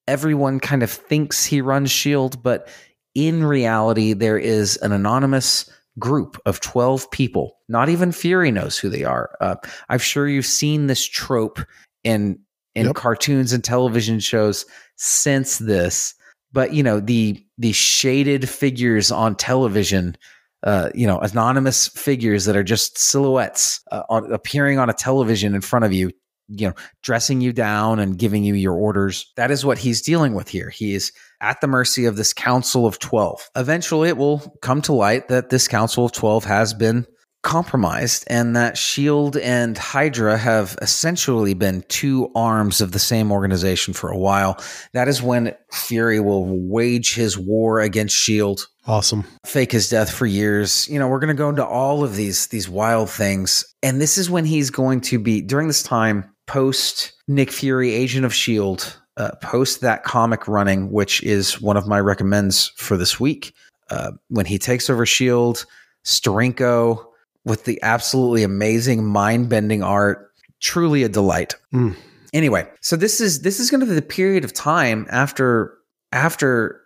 Everyone 0.08 0.60
kind 0.60 0.82
of 0.82 0.90
thinks 0.90 1.44
he 1.44 1.60
runs 1.60 1.90
S.H.I.E.L.D., 1.90 2.38
but 2.42 2.68
in 3.14 3.44
reality, 3.44 4.12
there 4.12 4.38
is 4.38 4.76
an 4.78 4.90
anonymous 4.90 5.70
group 5.98 6.40
of 6.46 6.60
12 6.60 7.10
people. 7.10 7.56
Not 7.68 7.88
even 7.88 8.12
Fury 8.12 8.50
knows 8.50 8.78
who 8.78 8.88
they 8.88 9.04
are. 9.04 9.36
Uh, 9.40 9.56
I'm 9.88 9.98
sure 9.98 10.28
you've 10.28 10.46
seen 10.46 10.86
this 10.86 11.04
trope 11.04 11.60
in 12.02 12.38
in 12.74 12.86
Yep. 12.86 12.96
cartoons 12.96 13.52
and 13.52 13.62
television 13.62 14.18
shows 14.18 14.66
since 14.96 15.58
this. 15.58 16.14
But 16.52 16.72
you 16.72 16.82
know 16.82 17.00
the 17.00 17.44
the 17.58 17.72
shaded 17.72 18.48
figures 18.48 19.10
on 19.12 19.36
television, 19.36 20.16
uh, 20.64 20.90
you 20.94 21.06
know, 21.06 21.18
anonymous 21.18 21.88
figures 21.88 22.44
that 22.46 22.56
are 22.56 22.64
just 22.64 22.98
silhouettes 22.98 23.80
uh, 23.92 24.02
on, 24.08 24.32
appearing 24.32 24.78
on 24.78 24.88
a 24.90 24.94
television 24.94 25.54
in 25.54 25.60
front 25.60 25.84
of 25.84 25.92
you, 25.92 26.10
you 26.48 26.68
know, 26.68 26.74
dressing 27.02 27.40
you 27.40 27.52
down 27.52 27.98
and 27.98 28.18
giving 28.18 28.44
you 28.44 28.54
your 28.54 28.74
orders. 28.74 29.32
That 29.36 29.50
is 29.50 29.64
what 29.64 29.78
he's 29.78 30.02
dealing 30.02 30.34
with 30.34 30.48
here. 30.48 30.70
He 30.70 30.94
is 30.94 31.12
at 31.40 31.60
the 31.60 31.66
mercy 31.66 32.04
of 32.04 32.16
this 32.16 32.32
council 32.32 32.86
of 32.86 32.98
12. 32.98 33.50
Eventually, 33.56 34.08
it 34.08 34.16
will 34.16 34.56
come 34.62 34.82
to 34.82 34.92
light 34.92 35.28
that 35.28 35.50
this 35.50 35.68
council 35.68 36.04
of 36.06 36.12
12 36.12 36.44
has 36.44 36.74
been 36.74 37.06
compromised 37.44 38.24
and 38.26 38.56
that 38.56 38.76
SHIELD 38.76 39.36
and 39.36 39.76
Hydra 39.76 40.36
have 40.36 40.76
essentially 40.80 41.54
been 41.54 41.84
two 41.88 42.30
arms 42.34 42.80
of 42.80 42.92
the 42.92 42.98
same 42.98 43.30
organization 43.30 43.92
for 43.94 44.10
a 44.10 44.16
while. 44.18 44.58
That 44.94 45.08
is 45.08 45.22
when 45.22 45.54
Fury 45.70 46.18
will 46.20 46.46
wage 46.46 47.14
his 47.14 47.38
war 47.38 47.80
against 47.80 48.16
SHIELD 48.16 48.66
Awesome. 48.86 49.24
fake 49.46 49.72
his 49.72 49.88
death 49.88 50.10
for 50.10 50.26
years. 50.26 50.88
You 50.88 50.98
know, 50.98 51.06
we're 51.06 51.20
going 51.20 51.28
to 51.28 51.38
go 51.38 51.50
into 51.50 51.64
all 51.64 52.02
of 52.02 52.16
these 52.16 52.48
these 52.48 52.68
wild 52.68 53.10
things, 53.10 53.64
and 53.82 54.00
this 54.00 54.18
is 54.18 54.28
when 54.30 54.44
he's 54.46 54.70
going 54.70 55.02
to 55.02 55.18
be 55.18 55.40
during 55.40 55.68
this 55.68 55.82
time 55.82 56.30
post 56.46 57.12
Nick 57.28 57.50
Fury, 57.50 57.92
Agent 57.92 58.24
of 58.24 58.34
Shield, 58.34 58.98
uh, 59.16 59.32
post 59.42 59.80
that 59.80 60.04
comic 60.04 60.48
running, 60.48 60.90
which 60.90 61.22
is 61.22 61.60
one 61.60 61.76
of 61.76 61.86
my 61.86 62.00
recommends 62.00 62.68
for 62.76 62.96
this 62.96 63.20
week. 63.20 63.54
Uh, 63.90 64.12
when 64.28 64.46
he 64.46 64.58
takes 64.58 64.88
over 64.88 65.06
Shield, 65.06 65.66
Steranko 66.04 67.04
with 67.44 67.64
the 67.64 67.78
absolutely 67.82 68.42
amazing 68.42 69.04
mind 69.04 69.48
bending 69.48 69.82
art, 69.82 70.32
truly 70.60 71.02
a 71.02 71.08
delight. 71.08 71.54
Mm. 71.72 71.94
Anyway, 72.32 72.68
so 72.80 72.96
this 72.96 73.20
is 73.20 73.42
this 73.42 73.60
is 73.60 73.70
going 73.70 73.80
to 73.80 73.86
be 73.86 73.94
the 73.94 74.02
period 74.02 74.44
of 74.44 74.52
time 74.52 75.06
after 75.10 75.76
after 76.12 76.80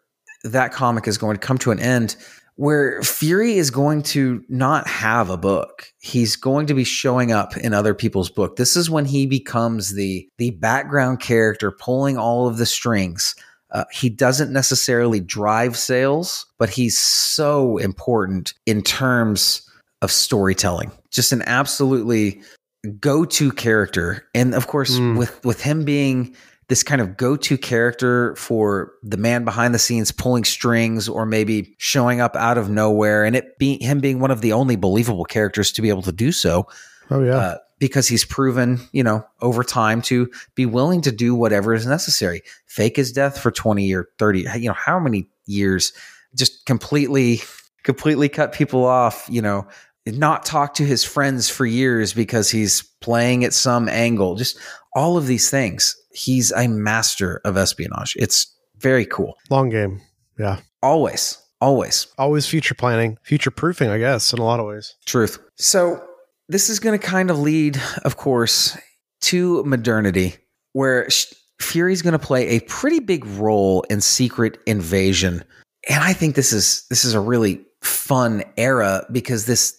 that 0.45 0.73
comic 0.73 1.07
is 1.09 1.19
going 1.19 1.37
to 1.37 1.41
come 1.41 1.59
to 1.59 1.71
an 1.71 1.81
end 1.81 2.17
where 2.59 3.01
Fury 3.03 3.55
is 3.57 3.71
going 3.71 4.03
to 4.03 4.45
not 4.49 4.85
have 4.89 5.31
a 5.31 5.37
book. 5.37 5.93
He's 6.01 6.35
going 6.35 6.67
to 6.67 6.75
be 6.75 6.83
showing 6.83 7.31
up 7.31 7.57
in 7.57 7.73
other 7.73 7.95
people's 7.95 8.29
book. 8.31 8.57
This 8.57 8.77
is 8.77 8.91
when 8.91 9.05
he 9.05 9.27
becomes 9.27 9.95
the 9.95 10.29
the 10.39 10.51
background 10.51 11.21
character 11.21 11.71
pulling 11.71 12.19
all 12.19 12.49
of 12.49 12.59
the 12.59 12.67
strings. 12.67 13.37
Uh, 13.71 13.85
he 13.93 14.09
doesn't 14.09 14.53
necessarily 14.53 15.21
drive 15.21 15.77
sales, 15.77 16.47
but 16.59 16.69
he's 16.69 16.99
so 16.99 17.77
important 17.77 18.55
in 18.67 18.83
terms 18.83 19.63
of 20.03 20.11
storytelling. 20.11 20.91
Just 21.11 21.33
an 21.33 21.43
absolutely 21.43 22.41
go-to 22.99 23.53
character. 23.53 24.25
And 24.35 24.53
of 24.55 24.67
course, 24.67 24.99
Mm. 24.99 25.17
with 25.17 25.45
with 25.45 25.61
him 25.61 25.85
being 25.85 26.35
this 26.69 26.83
kind 26.83 27.01
of 27.01 27.17
go-to 27.17 27.57
character 27.57 28.37
for 28.37 28.93
the 29.03 29.17
man 29.17 29.45
behind 29.45 29.75
the 29.75 29.79
scenes 29.79 30.13
pulling 30.13 30.45
strings 30.45 31.09
or 31.09 31.25
maybe 31.25 31.75
showing 31.79 32.21
up 32.21 32.37
out 32.37 32.59
of 32.59 32.69
nowhere 32.69 33.25
and 33.25 33.35
it 33.35 33.59
being 33.59 33.81
him 33.81 34.01
being 34.01 34.21
one 34.21 34.31
of 34.31 34.43
the 34.43 34.53
only 34.53 34.77
believable 34.77 35.25
characters 35.25 35.73
to 35.73 35.83
be 35.83 35.89
able 35.89 36.03
to 36.03 36.13
do 36.13 36.31
so. 36.31 36.67
Oh 37.11 37.23
yeah. 37.25 37.37
uh, 37.37 37.59
because 37.79 38.09
he's 38.09 38.25
proven 38.25 38.81
you 38.93 39.03
know 39.03 39.25
over 39.41 39.65
time 39.65 40.03
to 40.03 40.31
be 40.55 40.67
willing 40.67 41.01
to 41.03 41.13
do 41.13 41.35
whatever 41.35 41.73
is 41.73 41.87
necessary. 41.87 42.43
Fake 42.67 42.97
his 42.97 43.13
death 43.13 43.39
for 43.39 43.51
20 43.51 43.93
or 43.95 44.09
30 44.19 44.47
you 44.57 44.69
know 44.69 44.75
how 44.75 44.99
many 44.99 45.29
years? 45.47 45.93
Just 46.37 46.67
completely 46.67 47.41
completely 47.83 48.29
cut 48.29 48.53
people 48.53 48.85
off 48.85 49.27
you 49.31 49.41
know 49.41 49.67
not 50.07 50.45
talk 50.45 50.75
to 50.75 50.85
his 50.85 51.05
friends 51.05 51.49
for 51.49 51.67
years 51.67 52.13
because 52.13 52.51
he's 52.51 52.83
playing 53.01 53.45
at 53.45 53.53
some 53.53 53.89
angle. 53.89 54.37
Just 54.37 54.59
all 54.95 55.17
of 55.17 55.27
these 55.27 55.51
things 55.51 55.97
he's 56.13 56.53
a 56.53 56.69
master 56.69 57.41
of 57.45 57.57
espionage 57.57 58.15
it's 58.19 58.55
very 58.79 59.05
cool 59.05 59.35
Long 59.51 59.71
game. 59.71 60.01
Yeah. 60.39 60.61
always 60.83 61.39
always 61.61 62.07
Always 62.19 62.47
future 62.47 62.75
planning, 62.75 63.19
future 63.23 63.51
proofing, 63.51 63.91
I 63.91 63.99
guess, 63.99 64.33
in 64.33 64.39
a 64.39 64.45
lot 64.45 64.61
of 64.61 64.67
ways. 64.67 64.95
Truth. 65.07 65.39
So 65.57 66.03
this 66.49 66.71
is 66.71 66.79
going 66.79 66.99
to 66.99 67.05
kind 67.05 67.31
of 67.31 67.39
lead, 67.39 67.81
of 68.05 68.17
course, 68.17 68.77
to 69.23 69.63
modernity, 69.65 70.37
where 70.73 71.09
Fury's 71.61 72.03
going 72.03 72.13
to 72.13 72.19
play 72.19 72.49
a 72.49 72.61
pretty 72.61 73.01
big 73.01 73.25
role 73.27 73.83
in 73.91 74.01
Secret 74.01 74.59
Invasion, 74.67 75.45
and 75.89 76.03
I 76.03 76.13
think 76.13 76.35
this 76.35 76.53
is 76.53 76.87
this 76.89 77.05
is 77.05 77.15
a 77.15 77.21
really 77.21 77.65
fun 77.83 78.43
era 78.57 79.07
because 79.13 79.47
this 79.47 79.75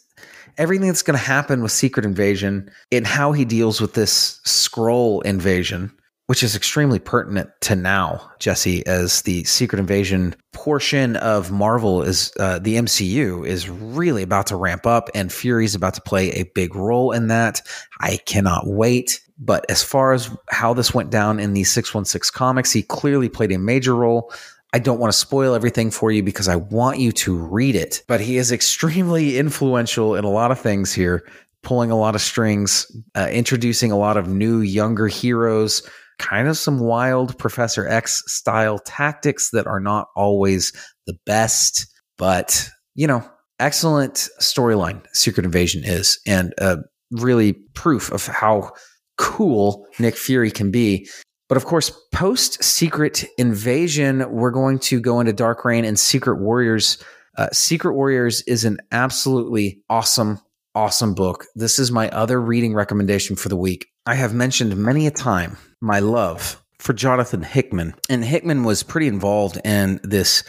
everything 0.58 0.88
that's 0.88 1.02
going 1.02 1.18
to 1.18 1.26
happen 1.26 1.62
with 1.62 1.72
Secret 1.72 2.06
Invasion 2.06 2.70
and 2.92 3.08
how 3.08 3.32
he 3.32 3.46
deals 3.46 3.80
with 3.80 3.94
this 3.94 4.42
Skrull 4.46 5.24
invasion 5.24 5.92
which 6.30 6.44
is 6.44 6.56
extremely 6.56 7.00
pertinent 7.00 7.50
to 7.60 7.76
now, 7.76 8.22
Jesse, 8.38 8.86
as 8.86 9.24
the 9.24 9.44
Secret 9.46 9.80
Invasion 9.80 10.36
portion 10.52 11.16
of 11.16 11.50
Marvel 11.50 12.04
is 12.04 12.32
uh, 12.40 12.60
the 12.60 12.76
MCU 12.76 13.44
is 13.48 13.68
really 13.68 14.22
about 14.22 14.46
to 14.46 14.56
ramp 14.56 14.86
up, 14.86 15.10
and 15.16 15.34
Fury's 15.34 15.74
about 15.74 15.96
to 15.96 16.02
play 16.02 16.30
a 16.34 16.44
big 16.54 16.76
role 16.76 17.14
in 17.14 17.30
that. 17.30 17.64
I 18.00 18.18
cannot 18.28 18.68
wait. 18.68 19.22
But 19.40 19.66
as 19.72 19.82
far 19.82 20.14
as 20.14 20.30
how 20.50 20.76
this 20.76 20.94
went 20.94 21.10
down 21.10 21.40
in 21.40 21.54
the 21.56 21.64
616 21.64 22.38
comics, 22.38 22.72
he 22.72 22.84
clearly 22.84 23.28
played 23.28 23.52
a 23.52 23.58
major 23.58 23.96
role. 23.96 24.32
I 24.72 24.78
don't 24.78 25.00
want 25.00 25.12
to 25.12 25.18
spoil 25.18 25.56
everything 25.56 25.90
for 25.90 26.12
you 26.12 26.22
because 26.22 26.48
I 26.48 26.58
want 26.58 27.00
you 27.00 27.12
to 27.12 27.36
read 27.36 27.76
it, 27.76 28.04
but 28.06 28.22
he 28.22 28.38
is 28.38 28.52
extremely 28.52 29.40
influential 29.40 30.14
in 30.14 30.26
a 30.26 30.30
lot 30.30 30.52
of 30.52 30.60
things 30.60 30.94
here, 30.94 31.28
pulling 31.64 31.90
a 31.90 31.98
lot 31.98 32.14
of 32.14 32.22
strings, 32.22 32.86
uh, 33.16 33.30
introducing 33.32 33.92
a 33.92 33.98
lot 33.98 34.16
of 34.16 34.28
new, 34.28 34.60
younger 34.60 35.08
heroes, 35.08 35.82
kind 36.20 36.48
of 36.48 36.58
some 36.58 36.80
wild 36.80 37.38
Professor 37.40 37.88
X 37.88 38.22
style 38.28 38.78
tactics 38.80 39.50
that 39.52 39.66
are 39.66 39.80
not 39.80 40.08
always 40.16 40.72
the 41.08 41.18
best, 41.26 41.88
but 42.18 42.70
you 42.94 43.08
know, 43.08 43.28
excellent 43.60 44.30
storyline 44.40 45.02
Secret 45.14 45.46
Invasion 45.46 45.84
is, 45.84 46.20
and 46.28 46.54
uh, 46.60 46.78
really 47.12 47.54
proof 47.74 48.12
of 48.12 48.28
how 48.28 48.72
cool 49.18 49.88
Nick 50.00 50.16
Fury 50.16 50.52
can 50.52 50.70
be. 50.72 51.10
But 51.48 51.58
of 51.58 51.66
course, 51.66 51.92
post 52.14 52.64
Secret 52.64 53.26
Invasion, 53.38 54.30
we're 54.32 54.52
going 54.52 54.80
to 54.80 55.00
go 55.00 55.20
into 55.20 55.34
Dark 55.34 55.66
Reign 55.66 55.84
and 55.84 56.00
Secret 56.00 56.40
Warriors. 56.40 57.04
Uh, 57.38 57.48
Secret 57.52 57.96
Warriors 57.96 58.44
is 58.44 58.66
an 58.66 58.78
absolutely 58.92 59.82
awesome, 59.90 60.40
awesome 60.76 61.16
book. 61.16 61.46
This 61.56 61.80
is 61.80 61.92
my 61.92 62.10
other 62.10 62.40
reading 62.40 62.74
recommendation 62.76 63.36
for 63.36 63.50
the 63.50 63.58
week. 63.58 63.88
I 64.06 64.16
have 64.16 64.34
mentioned 64.34 64.78
many 64.78 65.08
a 65.08 65.12
time 65.12 65.58
my 65.82 66.00
love 66.00 66.62
for 66.80 66.94
Jonathan 66.94 67.44
Hickman, 67.44 67.94
and 68.10 68.24
Hickman 68.24 68.64
was 68.64 68.84
pretty 68.84 69.08
involved 69.08 69.60
in 69.64 70.00
this 70.04 70.44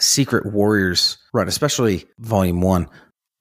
Secret 0.00 0.46
Warriors 0.52 1.18
run, 1.32 1.48
especially 1.48 2.04
Volume 2.18 2.60
One. 2.60 2.88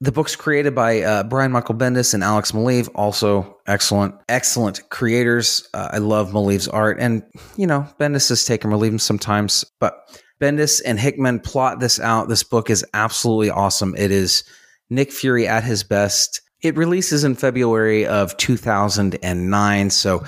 The 0.02 0.12
book's 0.12 0.36
created 0.36 0.76
by 0.76 1.02
uh, 1.02 1.24
Brian 1.24 1.52
Michael 1.52 1.76
Bendis 1.76 2.14
and 2.14 2.24
Alex 2.24 2.52
Maleev, 2.52 2.90
also 2.96 3.58
excellent, 3.66 4.16
excellent 4.28 4.90
creators. 4.90 5.68
Uh, 5.74 5.90
I 5.94 5.98
love 6.00 6.32
Maleev's 6.32 6.68
art, 6.68 6.98
and 7.00 7.24
you 7.58 7.66
know 7.66 7.88
Bendis 8.00 8.30
has 8.30 8.46
taken 8.46 8.72
or 8.72 8.98
sometimes, 9.00 9.66
but 9.80 9.98
Bendis 10.40 10.82
and 10.86 11.00
Hickman 11.00 11.40
plot 11.40 11.80
this 11.80 12.00
out. 12.00 12.28
This 12.28 12.44
book 12.44 12.70
is 12.70 12.86
absolutely 12.94 13.50
awesome. 13.50 13.96
It 13.98 14.12
is 14.12 14.44
Nick 14.90 15.12
Fury 15.12 15.48
at 15.48 15.64
his 15.64 15.84
best. 15.84 16.42
It 16.62 16.76
releases 16.76 17.24
in 17.24 17.36
February 17.36 18.06
of 18.06 18.36
2009, 18.38 19.90
so 19.90 20.24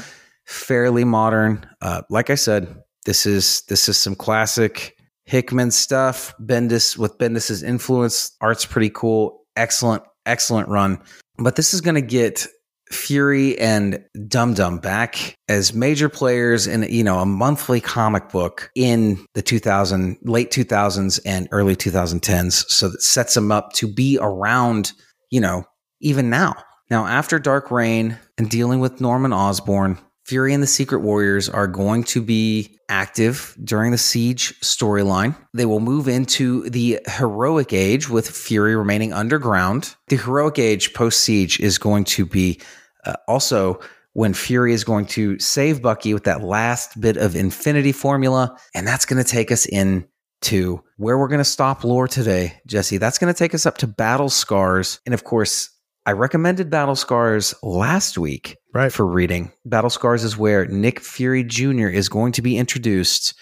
fairly 0.48 1.04
modern. 1.04 1.68
Uh, 1.82 2.02
like 2.10 2.30
I 2.30 2.36
said, 2.36 2.82
this 3.06 3.26
is 3.26 3.62
this 3.70 3.88
is 3.88 3.98
some 3.98 4.16
classic 4.16 4.98
Hickman 5.26 5.72
stuff. 5.72 6.34
Bendis 6.42 6.98
with 6.98 7.18
Bendis's 7.18 7.62
influence, 7.62 8.36
art's 8.42 8.66
pretty 8.66 8.90
cool. 8.90 9.46
Excellent, 9.56 10.04
excellent 10.26 10.70
run. 10.70 11.00
But 11.38 11.56
this 11.56 11.74
is 11.74 11.82
going 11.82 11.96
to 11.96 12.02
get 12.02 12.48
Fury 12.92 13.58
and 13.60 14.04
Dum 14.28 14.54
Dum 14.54 14.80
back 14.80 15.36
as 15.50 15.74
major 15.74 16.08
players 16.08 16.68
in 16.68 16.84
you 16.84 17.04
know 17.04 17.20
a 17.20 17.26
monthly 17.26 17.82
comic 17.82 18.30
book 18.30 18.72
in 18.76 19.26
the 19.34 19.42
2000 19.42 20.18
late 20.24 20.52
2000s 20.52 21.20
and 21.26 21.48
early 21.52 21.76
2010s. 21.76 22.70
So 22.70 22.90
that 22.90 23.02
sets 23.02 23.34
them 23.34 23.52
up 23.52 23.74
to 23.74 23.88
be 23.92 24.18
around 24.22 24.94
you 25.30 25.42
know 25.42 25.66
even 26.00 26.30
now. 26.30 26.56
Now 26.90 27.06
after 27.06 27.40
Dark 27.40 27.72
Reign 27.72 28.18
and 28.38 28.50
dealing 28.50 28.80
with 28.80 29.02
Norman 29.02 29.34
Osborn, 29.34 29.98
Fury 30.28 30.54
and 30.54 30.62
the 30.62 30.68
Secret 30.68 31.00
Warriors 31.00 31.48
are 31.48 31.68
going 31.68 32.04
to 32.04 32.22
be 32.22 32.78
active 32.90 33.58
during 33.63 33.92
the 33.92 33.98
Siege 33.98 34.60
storyline. 34.60 35.38
They 35.54 35.66
will 35.66 35.80
move 35.80 36.10
into 36.10 36.70
the 36.70 37.00
Heroic 37.08 37.72
Age 37.72 38.10
with 38.10 38.30
Fury 38.30 38.76
remaining 38.76 39.13
underground. 39.13 39.96
The 40.10 40.18
Heroic 40.18 40.60
Age 40.60 40.94
post 40.94 41.22
Siege 41.22 41.62
is 41.62 41.78
going 41.78 42.04
to 42.06 42.26
be 42.26 42.60
uh, 43.06 43.16
also 43.30 43.80
when 44.13 44.34
Fury 44.34 44.74
is 44.74 44.84
going 44.84 45.06
to 45.06 45.40
save 45.40 45.82
Bucky 45.82 46.13
with 46.13 46.26
that 46.26 46.44
last 46.44 47.00
bit 47.00 47.16
of 47.16 47.34
Infinity 47.34 47.94
formula. 47.94 48.58
And 48.76 48.86
that's 48.86 49.06
going 49.06 49.24
to 49.24 49.30
take 49.30 49.50
us 49.50 49.66
in 49.66 50.10
to 50.42 50.84
where 50.98 51.18
we're 51.18 51.30
going 51.30 51.38
to 51.40 51.46
stop 51.46 51.86
lore 51.86 52.08
today, 52.10 52.60
Jesse. 52.68 52.98
That's 52.98 53.18
going 53.18 53.34
to 53.34 53.38
take 53.38 53.56
us 53.56 53.66
up 53.66 53.78
to 53.78 53.88
Battle 53.88 54.30
Scars. 54.30 55.00
And 55.06 55.13
of 55.13 55.24
course, 55.24 55.70
I 56.08 56.13
recommended 56.13 56.70
Battle 56.70 56.96
Scars 56.96 57.54
last 57.62 58.17
week 58.17 58.56
Right. 58.74 58.93
for 58.93 59.06
reading. 59.06 59.52
Battle 59.65 59.89
Scars 59.89 60.24
is 60.24 60.38
where 60.38 60.65
Nick 60.67 61.02
Fury 61.02 61.43
Jr. 61.43 61.89
is 61.89 62.08
going 62.08 62.32
to 62.32 62.41
be 62.41 62.58
introduced. 62.58 63.34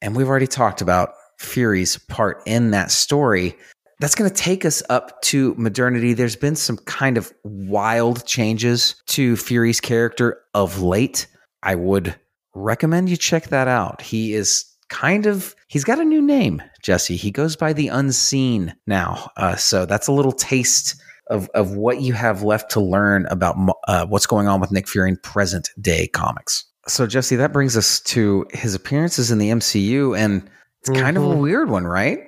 And 0.00 0.16
we've 0.16 0.26
already 0.28 0.46
talked 0.46 0.80
about 0.80 1.10
Fury's 1.38 1.98
part 1.98 2.42
in 2.46 2.70
that 2.70 2.90
story. 2.90 3.54
That's 4.00 4.14
going 4.14 4.30
to 4.30 4.34
take 4.34 4.64
us 4.64 4.82
up 4.88 5.20
to 5.22 5.54
modernity. 5.58 6.14
There's 6.14 6.34
been 6.34 6.56
some 6.56 6.78
kind 6.78 7.18
of 7.18 7.30
wild 7.44 8.24
changes 8.24 8.94
to 9.08 9.36
Fury's 9.36 9.80
character 9.80 10.40
of 10.54 10.80
late. 10.80 11.26
I 11.62 11.74
would 11.74 12.14
recommend 12.54 13.10
you 13.10 13.18
check 13.18 13.48
that 13.48 13.68
out. 13.68 14.00
He 14.00 14.32
is 14.32 14.64
kind 14.88 15.26
of 15.26 15.54
he's 15.68 15.84
got 15.84 15.98
a 16.00 16.04
new 16.04 16.22
name 16.22 16.62
jesse 16.82 17.14
he 17.14 17.30
goes 17.30 17.56
by 17.56 17.74
the 17.74 17.88
unseen 17.88 18.74
now 18.86 19.30
uh, 19.36 19.54
so 19.54 19.84
that's 19.84 20.06
a 20.06 20.12
little 20.12 20.32
taste 20.32 20.94
of, 21.30 21.48
of 21.54 21.72
what 21.76 22.00
you 22.00 22.12
have 22.12 22.42
left 22.42 22.70
to 22.72 22.80
learn 22.80 23.26
about 23.26 23.56
uh, 23.86 24.06
what's 24.06 24.26
going 24.26 24.46
on 24.48 24.60
with 24.60 24.70
nick 24.72 24.88
fury 24.88 25.08
in 25.10 25.16
present 25.18 25.68
day 25.80 26.06
comics 26.08 26.64
so 26.86 27.06
jesse 27.06 27.36
that 27.36 27.52
brings 27.52 27.76
us 27.76 28.00
to 28.00 28.46
his 28.52 28.74
appearances 28.74 29.30
in 29.30 29.38
the 29.38 29.50
mcu 29.50 30.16
and 30.18 30.48
it's 30.80 30.90
kind 31.00 31.16
of 31.16 31.22
a 31.24 31.26
Mhm. 31.26 31.40
weird 31.40 31.70
one 31.70 31.84
right 31.86 32.20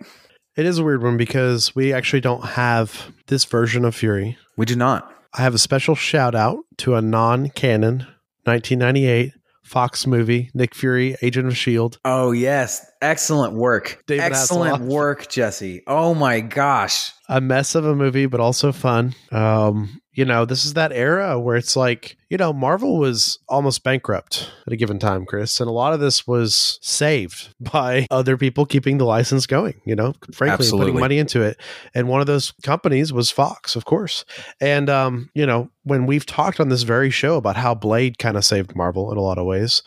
It 0.56 0.66
is 0.66 0.78
a 0.78 0.84
weird 0.84 1.02
one 1.02 1.16
because 1.16 1.74
we 1.74 1.92
actually 1.92 2.20
don't 2.20 2.44
have 2.44 3.12
this 3.28 3.44
version 3.44 3.84
of 3.84 3.94
Fury. 3.94 4.36
we 4.56 4.66
do 4.66 4.76
not 4.76 5.10
I 5.32 5.42
have 5.42 5.54
a 5.54 5.58
special 5.58 5.94
shout 5.94 6.34
out 6.34 6.58
to 6.78 6.96
a 6.96 7.00
non 7.00 7.50
canon 7.50 8.06
1998 8.44 9.32
Fox 9.70 10.04
movie, 10.04 10.50
Nick 10.52 10.74
Fury, 10.74 11.14
Agent 11.22 11.46
of 11.46 11.52
S.H.I.E.L.D. 11.52 11.98
oh 12.04 12.32
yes 12.32 12.84
excellent 13.00 13.54
work 13.54 14.02
David 14.08 14.24
excellent 14.24 14.82
Hasselhoff. 14.82 14.86
work 14.88 15.28
jesse 15.28 15.82
oh 15.86 16.12
my 16.12 16.40
gosh 16.40 17.12
A 17.28 17.40
mess 17.40 17.76
of 17.76 17.84
a 17.86 17.94
movie, 17.94 18.26
but 18.26 18.40
also 18.40 18.72
fun. 18.72 19.14
Um, 19.30 19.99
you 20.12 20.24
know, 20.24 20.44
this 20.44 20.64
is 20.64 20.74
that 20.74 20.92
era 20.92 21.38
where 21.38 21.56
it's 21.56 21.76
like, 21.76 22.16
you 22.28 22.36
know, 22.36 22.52
Marvel 22.52 22.98
was 22.98 23.38
almost 23.48 23.84
bankrupt 23.84 24.50
at 24.66 24.72
a 24.72 24.76
given 24.76 24.98
time, 24.98 25.24
Chris. 25.24 25.60
And 25.60 25.68
a 25.68 25.72
lot 25.72 25.92
of 25.92 26.00
this 26.00 26.26
was 26.26 26.78
saved 26.82 27.54
by 27.60 28.06
other 28.10 28.36
people 28.36 28.66
keeping 28.66 28.98
the 28.98 29.04
license 29.04 29.46
going, 29.46 29.80
you 29.84 29.94
know, 29.94 30.14
frankly, 30.32 30.68
putting 30.68 30.98
money 30.98 31.18
into 31.18 31.42
it. 31.42 31.60
And 31.94 32.08
one 32.08 32.20
of 32.20 32.26
those 32.26 32.52
companies 32.62 33.12
was 33.12 33.30
Fox, 33.30 33.76
of 33.76 33.84
course. 33.84 34.24
And, 34.60 34.90
um, 34.90 35.30
you 35.34 35.46
know, 35.46 35.70
when 35.84 36.06
we've 36.06 36.26
talked 36.26 36.60
on 36.60 36.68
this 36.68 36.82
very 36.82 37.10
show 37.10 37.36
about 37.36 37.56
how 37.56 37.74
Blade 37.74 38.18
kind 38.18 38.36
of 38.36 38.44
saved 38.44 38.74
Marvel 38.74 39.10
in 39.12 39.18
a 39.18 39.22
lot 39.22 39.38
of 39.38 39.46
ways, 39.46 39.82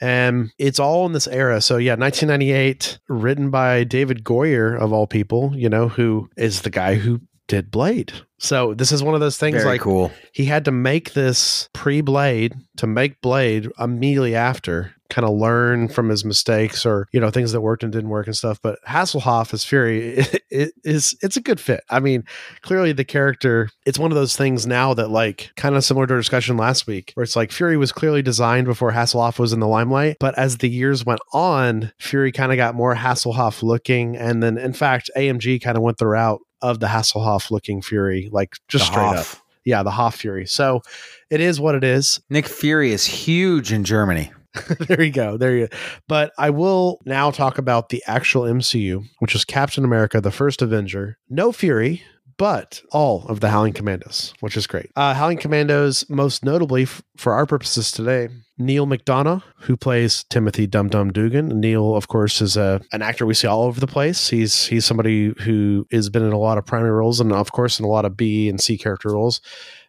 and 0.00 0.50
it's 0.58 0.80
all 0.80 1.06
in 1.06 1.12
this 1.12 1.28
era. 1.28 1.60
So, 1.60 1.76
yeah, 1.76 1.94
1998, 1.94 2.98
written 3.08 3.50
by 3.50 3.84
David 3.84 4.24
Goyer, 4.24 4.78
of 4.78 4.92
all 4.92 5.06
people, 5.06 5.52
you 5.54 5.68
know, 5.68 5.88
who 5.88 6.28
is 6.36 6.62
the 6.62 6.70
guy 6.70 6.96
who 6.96 7.20
did 7.46 7.70
Blade. 7.70 8.12
So, 8.38 8.74
this 8.74 8.92
is 8.92 9.02
one 9.02 9.14
of 9.14 9.20
those 9.20 9.38
things 9.38 9.56
very 9.56 9.66
like 9.66 9.80
cool 9.80 10.12
he 10.36 10.44
had 10.44 10.66
to 10.66 10.70
make 10.70 11.14
this 11.14 11.70
pre 11.72 12.02
Blade 12.02 12.54
to 12.76 12.86
make 12.86 13.22
Blade 13.22 13.70
immediately 13.78 14.34
after, 14.34 14.94
kind 15.08 15.26
of 15.26 15.34
learn 15.34 15.88
from 15.88 16.10
his 16.10 16.26
mistakes 16.26 16.84
or, 16.84 17.08
you 17.10 17.20
know, 17.20 17.30
things 17.30 17.52
that 17.52 17.62
worked 17.62 17.82
and 17.82 17.90
didn't 17.90 18.10
work 18.10 18.26
and 18.26 18.36
stuff. 18.36 18.60
But 18.60 18.78
Hasselhoff 18.86 19.54
as 19.54 19.64
Fury 19.64 20.16
it, 20.18 20.42
it 20.50 20.72
is, 20.84 21.16
it's 21.22 21.38
a 21.38 21.40
good 21.40 21.58
fit. 21.58 21.84
I 21.88 22.00
mean, 22.00 22.24
clearly 22.60 22.92
the 22.92 23.04
character, 23.04 23.70
it's 23.86 23.98
one 23.98 24.12
of 24.12 24.16
those 24.16 24.36
things 24.36 24.66
now 24.66 24.92
that, 24.92 25.08
like, 25.08 25.52
kind 25.56 25.74
of 25.74 25.84
similar 25.84 26.06
to 26.06 26.12
our 26.12 26.20
discussion 26.20 26.58
last 26.58 26.86
week, 26.86 27.12
where 27.14 27.24
it's 27.24 27.36
like 27.36 27.50
Fury 27.50 27.78
was 27.78 27.92
clearly 27.92 28.20
designed 28.20 28.66
before 28.66 28.92
Hasselhoff 28.92 29.38
was 29.38 29.54
in 29.54 29.60
the 29.60 29.68
limelight. 29.68 30.18
But 30.20 30.36
as 30.38 30.58
the 30.58 30.68
years 30.68 31.06
went 31.06 31.20
on, 31.32 31.92
Fury 31.98 32.30
kind 32.30 32.52
of 32.52 32.56
got 32.56 32.74
more 32.74 32.94
Hasselhoff 32.94 33.62
looking. 33.62 34.16
And 34.16 34.42
then, 34.42 34.58
in 34.58 34.74
fact, 34.74 35.10
AMG 35.16 35.62
kind 35.62 35.78
of 35.78 35.82
went 35.82 35.96
the 35.96 36.08
route 36.08 36.42
of 36.62 36.80
the 36.80 36.86
Hasselhoff 36.86 37.50
looking 37.50 37.82
Fury, 37.82 38.28
like 38.32 38.56
just 38.68 38.86
The 38.86 38.92
straight 38.92 39.16
Hoff. 39.16 39.34
up. 39.36 39.40
Yeah, 39.64 39.82
the 39.82 39.90
Hoff 39.90 40.16
Fury. 40.16 40.46
So 40.46 40.82
it 41.30 41.40
is 41.40 41.58
what 41.60 41.74
it 41.74 41.82
is. 41.84 42.20
nick 42.30 42.46
fury 42.46 42.92
is 42.92 43.04
huge 43.04 43.72
in 43.72 43.82
germany 43.84 44.30
there 44.88 45.02
you 45.02 45.10
go. 45.12 45.36
There 45.36 45.54
you 45.54 45.66
go. 45.68 45.76
But 46.08 46.32
I 46.38 46.48
will 46.48 46.98
now 47.04 47.30
talk 47.30 47.58
about 47.58 47.90
the 47.90 48.02
actual 48.06 48.44
MCU, 48.44 49.04
which 49.18 49.34
is 49.34 49.44
Captain 49.44 49.84
America, 49.84 50.18
the 50.18 50.30
first 50.30 50.62
Avenger. 50.62 51.18
No 51.28 51.52
Fury, 51.52 52.02
but 52.38 52.82
all 52.92 53.26
of 53.28 53.40
the 53.40 53.50
Howling 53.50 53.72
Commandos, 53.72 54.34
which 54.40 54.56
is 54.56 54.66
great. 54.66 54.90
Uh, 54.96 55.14
Howling 55.14 55.38
Commandos, 55.38 56.08
most 56.08 56.44
notably 56.44 56.82
f- 56.82 57.02
for 57.16 57.32
our 57.32 57.46
purposes 57.46 57.90
today, 57.90 58.28
Neal 58.58 58.86
McDonough, 58.86 59.42
who 59.60 59.76
plays 59.76 60.24
Timothy 60.30 60.66
Dum 60.66 60.88
Dum 60.88 61.12
Dugan. 61.12 61.60
Neil, 61.60 61.94
of 61.94 62.08
course, 62.08 62.40
is 62.40 62.56
a 62.56 62.80
an 62.92 63.02
actor 63.02 63.26
we 63.26 63.34
see 63.34 63.46
all 63.46 63.64
over 63.64 63.80
the 63.80 63.86
place. 63.86 64.28
He's 64.28 64.66
he's 64.66 64.84
somebody 64.84 65.34
who 65.42 65.86
has 65.92 66.08
been 66.08 66.24
in 66.24 66.32
a 66.32 66.38
lot 66.38 66.58
of 66.58 66.66
primary 66.66 66.92
roles 66.92 67.20
and, 67.20 67.32
of 67.32 67.52
course, 67.52 67.78
in 67.78 67.84
a 67.84 67.88
lot 67.88 68.04
of 68.04 68.16
B 68.16 68.48
and 68.48 68.60
C 68.60 68.78
character 68.78 69.10
roles. 69.10 69.40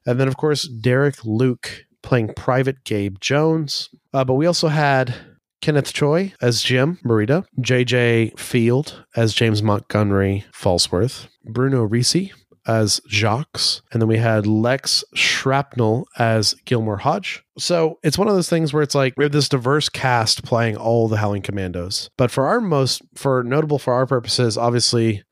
And 0.06 0.20
then, 0.20 0.28
of 0.28 0.38
course, 0.38 0.68
Derek 0.68 1.24
Luke 1.26 1.86
playing 2.02 2.34
Private 2.36 2.84
Gabe 2.84 3.20
Jones. 3.20 3.90
Uh, 4.14 4.24
but 4.24 4.36
we 4.36 4.46
also 4.46 4.70
had 4.70 5.14
Kenneth 5.62 5.92
Choi 5.94 6.34
as 6.42 6.62
Jim 6.62 6.98
Morita, 7.04 7.46
JJ 7.60 8.40
Field 8.40 9.06
as 9.16 9.34
James 9.34 9.64
Montgomery 9.64 10.46
Falsworth, 10.54 11.28
Bruno 11.48 11.84
Ricci 11.84 12.34
as 12.66 13.00
Jacques, 13.08 13.82
and 13.92 14.02
then 14.02 14.10
we 14.10 14.18
had 14.18 14.46
Lex 14.46 15.04
Shrapnel 15.14 16.06
as 16.18 16.54
Gilmore 16.66 16.98
Hodge. 16.98 17.44
So 17.58 17.98
it's 18.04 18.18
one 18.18 18.28
of 18.28 18.36
those 18.36 18.50
things 18.50 18.74
where 18.74 18.84
it's 18.84 18.94
like 18.96 19.14
we 19.16 19.24
have 19.24 19.32
this 19.32 19.48
diverse 19.50 19.88
cast 19.88 20.44
playing 20.44 20.76
all 20.76 21.08
the 21.08 21.18
Howling 21.18 21.44
Commandos. 21.44 22.10
But 22.18 22.30
for 22.30 22.46
our 22.46 22.60
most, 22.60 23.02
for 23.16 23.44
notable 23.44 23.80
for 23.80 23.94
our 23.94 24.06
purposes, 24.06 24.58
obviously 24.58 25.24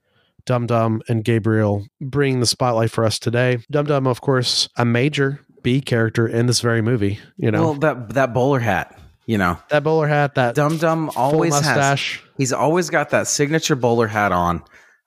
Dum 0.46 0.66
Dum 0.66 1.02
and 1.10 1.24
Gabriel 1.24 1.86
bring 2.00 2.40
the 2.40 2.46
spotlight 2.46 2.92
for 2.92 3.04
us 3.04 3.20
today. 3.20 3.58
Dum 3.70 3.86
Dum, 3.86 4.08
of 4.08 4.22
course, 4.22 4.70
a 4.78 4.86
major 4.86 5.42
B 5.62 5.82
character 5.82 6.28
in 6.28 6.46
this 6.46 6.62
very 6.62 6.82
movie. 6.82 7.20
You 7.38 7.52
know, 7.52 7.64
Well, 7.64 7.74
that 7.76 8.14
that 8.14 8.34
bowler 8.34 8.60
hat, 8.60 8.98
you 9.26 9.38
know, 9.38 9.58
that 9.70 9.84
bowler 9.84 10.08
hat, 10.08 10.36
that 10.36 10.56
Dum 10.56 10.78
Dum 10.78 11.12
always 11.16 11.60
has. 11.60 12.20
He's 12.38 12.54
always 12.54 12.90
got 12.90 13.10
that 13.10 13.28
signature 13.28 13.76
bowler 13.76 14.08
hat 14.08 14.32
on. 14.32 14.64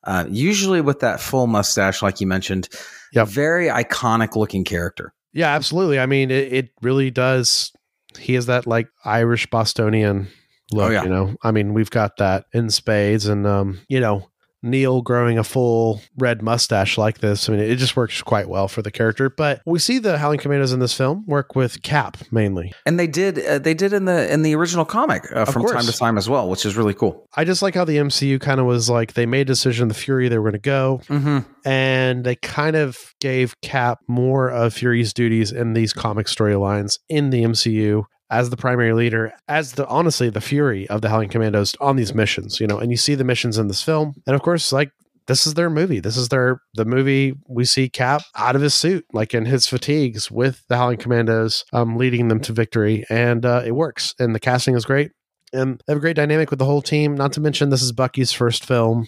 Uh, 0.09 0.25
usually 0.31 0.81
with 0.81 1.01
that 1.01 1.21
full 1.21 1.47
mustache, 1.47 2.01
like 2.01 2.19
you 2.19 2.27
mentioned. 2.27 2.71
Yep. 3.13 3.29
Very 3.29 3.67
iconic 3.69 4.37
looking 4.37 4.65
character. 4.65 5.13
Yeah, 5.35 5.55
absolutely. 5.55 6.01
I 6.01 6.07
mean, 6.07 6.31
it, 6.31 6.51
it 6.51 6.71
really 6.81 7.11
does. 7.11 7.73
He 8.19 8.33
has 8.33 8.47
that 8.47 8.67
like 8.67 8.89
Irish 9.05 9.47
Bostonian 9.51 10.29
look. 10.73 10.89
Oh, 10.89 10.93
yeah. 10.93 11.03
You 11.03 11.11
know, 11.11 11.37
I 11.43 11.51
mean, 11.51 11.75
we've 11.75 11.91
got 11.91 12.17
that 12.17 12.47
in 12.55 12.71
spades, 12.71 13.27
and 13.27 13.47
um, 13.47 13.81
you 13.89 14.01
know, 14.01 14.31
Neal 14.63 15.03
growing 15.03 15.39
a 15.39 15.45
full 15.45 16.01
red 16.19 16.43
mustache 16.43 16.99
like 16.99 17.19
this. 17.19 17.49
I 17.49 17.53
mean, 17.53 17.61
it 17.61 17.77
just 17.77 17.97
works 17.97 18.21
quite 18.23 18.49
well 18.49 18.67
for 18.69 18.83
the 18.83 18.91
character. 18.91 19.31
But 19.31 19.61
we 19.65 19.79
see 19.79 19.99
the 19.99 20.19
Howling 20.19 20.41
Commandos 20.41 20.73
in 20.73 20.81
this 20.81 20.93
film 20.95 21.25
work 21.27 21.55
with 21.55 21.83
Cap 21.83 22.17
mainly. 22.33 22.73
And 22.85 22.99
they 22.99 23.07
did 23.07 23.39
uh, 23.39 23.59
they 23.59 23.75
did 23.75 23.93
in 23.93 24.05
the 24.07 24.33
in 24.33 24.43
the 24.43 24.55
original 24.57 24.85
comic 24.85 25.25
uh, 25.35 25.45
from 25.45 25.63
course. 25.63 25.73
time 25.75 25.85
to 25.87 25.93
time 25.97 26.19
as 26.19 26.29
well, 26.29 26.49
which 26.49 26.67
is 26.67 26.77
really 26.77 26.95
cool. 26.95 27.27
I 27.37 27.45
just 27.45 27.63
like 27.63 27.75
how 27.75 27.85
the 27.85 27.97
MCU 27.99 28.41
kind 28.41 28.59
of 28.61 28.67
was 28.67 28.91
like 28.91 29.13
they 29.15 29.27
made 29.27 29.43
a 29.43 29.45
decision 29.45 29.89
the 29.89 29.95
Fury 29.95 30.29
they 30.29 30.39
were 30.39 30.45
going 30.51 30.53
to 30.55 30.59
go, 30.59 31.01
Mm-hmm. 31.09 31.39
and 31.65 32.25
they 32.25 32.37
kind 32.37 32.77
of 32.77 32.99
gave 33.21 33.55
Cap 33.63 34.01
more 34.09 34.51
of 34.51 34.75
Fury's 34.75 35.13
duties 35.13 35.53
in 35.53 35.73
these 35.75 35.93
comic 35.93 36.27
storylines 36.27 36.99
in 37.09 37.31
the 37.31 37.43
MCU 37.45 38.05
as 38.31 38.51
the 38.51 38.57
primary 38.57 38.93
leader, 38.93 39.33
as 39.49 39.73
the 39.73 39.87
honestly 39.87 40.31
the 40.31 40.41
Fury 40.41 40.89
of 40.89 41.01
the 41.01 41.09
Howling 41.09 41.31
Commandos 41.31 41.75
on 41.81 41.97
these 41.97 42.15
missions, 42.15 42.61
you 42.61 42.67
know, 42.67 42.79
and 42.79 42.91
you 42.91 42.97
see 42.97 43.15
the 43.15 43.25
missions 43.25 43.59
in 43.59 43.69
this 43.69 43.83
film, 43.83 44.15
and 44.27 44.35
of 44.35 44.43
course, 44.43 44.73
like 44.73 44.91
this 45.29 45.47
is 45.47 45.55
their 45.55 45.71
movie. 45.71 46.01
This 46.01 46.17
is 46.17 46.29
their 46.29 46.61
the 46.75 46.85
movie 46.85 47.35
we 47.47 47.65
see 47.65 47.89
Cap 47.89 48.23
out 48.37 48.57
of 48.57 48.63
his 48.63 48.75
suit, 48.75 49.05
like 49.13 49.35
in 49.35 49.45
his 49.45 49.67
fatigues, 49.67 50.31
with 50.31 50.65
the 50.69 50.77
Howling 50.77 50.99
Commandos, 50.99 51.65
um, 51.73 51.97
leading 51.97 52.29
them 52.29 52.41
to 52.41 52.53
victory, 52.53 53.05
and 53.09 53.45
uh, 53.47 53.63
it 53.65 53.73
works. 53.73 54.15
And 54.19 54.35
the 54.35 54.41
casting 54.41 54.75
is 54.75 54.85
great, 54.85 55.13
and 55.53 55.83
they 55.87 55.93
have 55.93 55.99
a 55.99 56.01
great 56.01 56.17
dynamic 56.17 56.51
with 56.51 56.59
the 56.59 56.65
whole 56.65 56.83
team. 56.83 57.15
Not 57.15 57.33
to 57.35 57.41
mention, 57.41 57.71
this 57.71 57.83
is 57.83 57.93
Bucky's 57.93 58.33
first 58.33 58.65
film, 58.65 59.07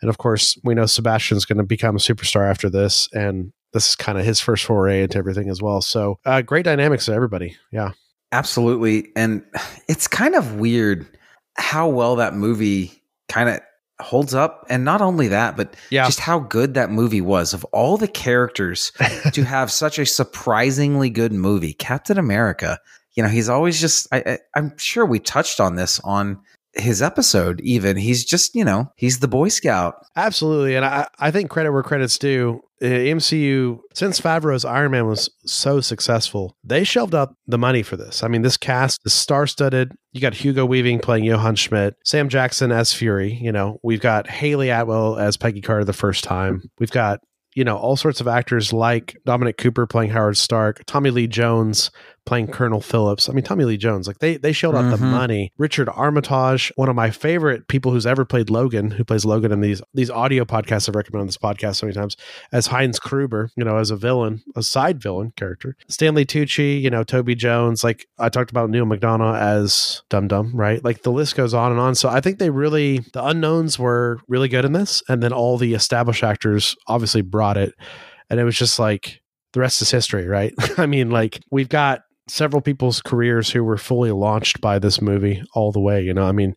and 0.00 0.08
of 0.08 0.18
course, 0.18 0.58
we 0.64 0.74
know 0.74 0.86
Sebastian's 0.86 1.44
going 1.44 1.58
to 1.58 1.64
become 1.64 1.96
a 1.96 2.00
superstar 2.00 2.48
after 2.48 2.70
this, 2.70 3.08
and 3.12 3.52
this 3.72 3.90
is 3.90 3.96
kind 3.96 4.18
of 4.18 4.24
his 4.24 4.40
first 4.40 4.64
foray 4.64 5.02
into 5.02 5.18
everything 5.18 5.50
as 5.50 5.60
well. 5.60 5.82
So, 5.82 6.18
uh, 6.24 6.42
great 6.42 6.64
dynamics 6.64 7.06
to 7.06 7.12
everybody. 7.12 7.56
Yeah. 7.72 7.90
Absolutely. 8.32 9.08
And 9.16 9.44
it's 9.88 10.08
kind 10.08 10.34
of 10.34 10.54
weird 10.56 11.06
how 11.56 11.88
well 11.88 12.16
that 12.16 12.34
movie 12.34 13.02
kind 13.28 13.48
of 13.48 13.60
holds 14.00 14.34
up. 14.34 14.66
And 14.68 14.84
not 14.84 15.00
only 15.00 15.28
that, 15.28 15.56
but 15.56 15.74
Yeah. 15.90 16.04
just 16.04 16.20
how 16.20 16.40
good 16.40 16.74
that 16.74 16.90
movie 16.90 17.20
was. 17.22 17.54
Of 17.54 17.64
all 17.66 17.96
the 17.96 18.08
characters 18.08 18.92
to 19.32 19.42
have 19.44 19.70
such 19.72 19.98
a 19.98 20.04
surprisingly 20.06 21.08
good 21.08 21.32
movie, 21.32 21.72
Captain 21.72 22.18
America, 22.18 22.78
you 23.14 23.22
know, 23.22 23.28
he's 23.30 23.48
always 23.48 23.80
just, 23.80 24.06
I, 24.12 24.18
I, 24.26 24.38
I'm 24.54 24.76
sure 24.76 25.06
we 25.06 25.18
touched 25.18 25.60
on 25.60 25.76
this 25.76 25.98
on 26.00 26.38
his 26.76 27.02
episode, 27.02 27.60
even. 27.62 27.96
He's 27.96 28.24
just, 28.24 28.54
you 28.54 28.64
know, 28.64 28.92
he's 28.96 29.20
the 29.20 29.28
Boy 29.28 29.48
Scout. 29.48 29.94
Absolutely, 30.14 30.76
and 30.76 30.84
I, 30.84 31.08
I 31.18 31.30
think 31.30 31.50
credit 31.50 31.72
where 31.72 31.82
credit's 31.82 32.18
due. 32.18 32.60
Uh, 32.82 32.84
MCU 32.84 33.78
since 33.94 34.20
Favreau's 34.20 34.66
Iron 34.66 34.90
Man 34.90 35.06
was 35.06 35.30
so 35.46 35.80
successful, 35.80 36.54
they 36.62 36.84
shelved 36.84 37.14
out 37.14 37.34
the 37.46 37.56
money 37.56 37.82
for 37.82 37.96
this. 37.96 38.22
I 38.22 38.28
mean, 38.28 38.42
this 38.42 38.58
cast 38.58 39.00
is 39.06 39.14
star-studded. 39.14 39.92
You 40.12 40.20
got 40.20 40.34
Hugo 40.34 40.66
Weaving 40.66 40.98
playing 40.98 41.24
Johann 41.24 41.56
Schmidt, 41.56 41.94
Sam 42.04 42.28
Jackson 42.28 42.72
as 42.72 42.92
Fury. 42.92 43.32
You 43.32 43.50
know, 43.50 43.78
we've 43.82 44.02
got 44.02 44.28
Hayley 44.28 44.68
Atwell 44.68 45.18
as 45.18 45.38
Peggy 45.38 45.62
Carter 45.62 45.84
the 45.84 45.94
first 45.94 46.22
time. 46.22 46.64
We've 46.78 46.90
got 46.90 47.20
you 47.54 47.64
know 47.64 47.78
all 47.78 47.96
sorts 47.96 48.20
of 48.20 48.28
actors 48.28 48.74
like 48.74 49.16
Dominic 49.24 49.56
Cooper 49.56 49.86
playing 49.86 50.10
Howard 50.10 50.36
Stark, 50.36 50.82
Tommy 50.86 51.10
Lee 51.10 51.26
Jones 51.26 51.90
playing 52.26 52.48
Colonel 52.48 52.80
Phillips. 52.80 53.28
I 53.28 53.32
mean, 53.32 53.44
Tommy 53.44 53.64
Lee 53.64 53.76
Jones, 53.76 54.06
like 54.06 54.18
they 54.18 54.36
they 54.36 54.52
shelled 54.52 54.74
out 54.74 54.90
the 54.90 54.96
mm-hmm. 54.96 55.10
money. 55.10 55.52
Richard 55.56 55.88
Armitage, 55.88 56.72
one 56.76 56.88
of 56.88 56.96
my 56.96 57.10
favorite 57.10 57.68
people 57.68 57.92
who's 57.92 58.04
ever 58.04 58.24
played 58.24 58.50
Logan, 58.50 58.90
who 58.90 59.04
plays 59.04 59.24
Logan 59.24 59.52
in 59.52 59.60
these 59.60 59.80
these 59.94 60.10
audio 60.10 60.44
podcasts 60.44 60.88
I've 60.88 60.96
recommended 60.96 61.22
on 61.22 61.26
this 61.26 61.38
podcast 61.38 61.76
so 61.76 61.86
many 61.86 61.94
times, 61.94 62.16
as 62.52 62.66
Heinz 62.66 62.98
Kruger, 62.98 63.50
you 63.56 63.64
know, 63.64 63.78
as 63.78 63.90
a 63.90 63.96
villain, 63.96 64.42
a 64.54 64.62
side 64.62 65.00
villain 65.00 65.32
character. 65.36 65.76
Stanley 65.88 66.26
Tucci, 66.26 66.80
you 66.80 66.90
know, 66.90 67.04
Toby 67.04 67.34
Jones, 67.34 67.82
like 67.82 68.06
I 68.18 68.28
talked 68.28 68.50
about 68.50 68.68
Neal 68.68 68.84
McDonough 68.84 69.38
as 69.38 70.02
Dum 70.10 70.28
Dum, 70.28 70.54
right? 70.54 70.84
Like 70.84 71.02
the 71.02 71.12
list 71.12 71.36
goes 71.36 71.54
on 71.54 71.70
and 71.70 71.80
on. 71.80 71.94
So 71.94 72.08
I 72.08 72.20
think 72.20 72.38
they 72.38 72.50
really 72.50 72.98
the 73.12 73.24
unknowns 73.24 73.78
were 73.78 74.18
really 74.28 74.48
good 74.48 74.64
in 74.64 74.72
this, 74.72 75.02
and 75.08 75.22
then 75.22 75.32
all 75.32 75.56
the 75.56 75.74
established 75.74 76.24
actors 76.24 76.76
obviously 76.88 77.22
brought 77.22 77.56
it, 77.56 77.72
and 78.28 78.40
it 78.40 78.44
was 78.44 78.56
just 78.56 78.78
like 78.78 79.22
the 79.52 79.60
rest 79.60 79.80
is 79.80 79.90
history, 79.90 80.26
right? 80.26 80.52
I 80.78 80.86
mean, 80.86 81.10
like 81.10 81.40
we've 81.50 81.68
got 81.68 82.02
several 82.28 82.60
people's 82.60 83.00
careers 83.00 83.50
who 83.50 83.62
were 83.62 83.76
fully 83.76 84.10
launched 84.10 84.60
by 84.60 84.78
this 84.78 85.00
movie 85.00 85.42
all 85.54 85.72
the 85.72 85.80
way. 85.80 86.02
You 86.02 86.12
know, 86.12 86.24
I 86.24 86.32
mean, 86.32 86.56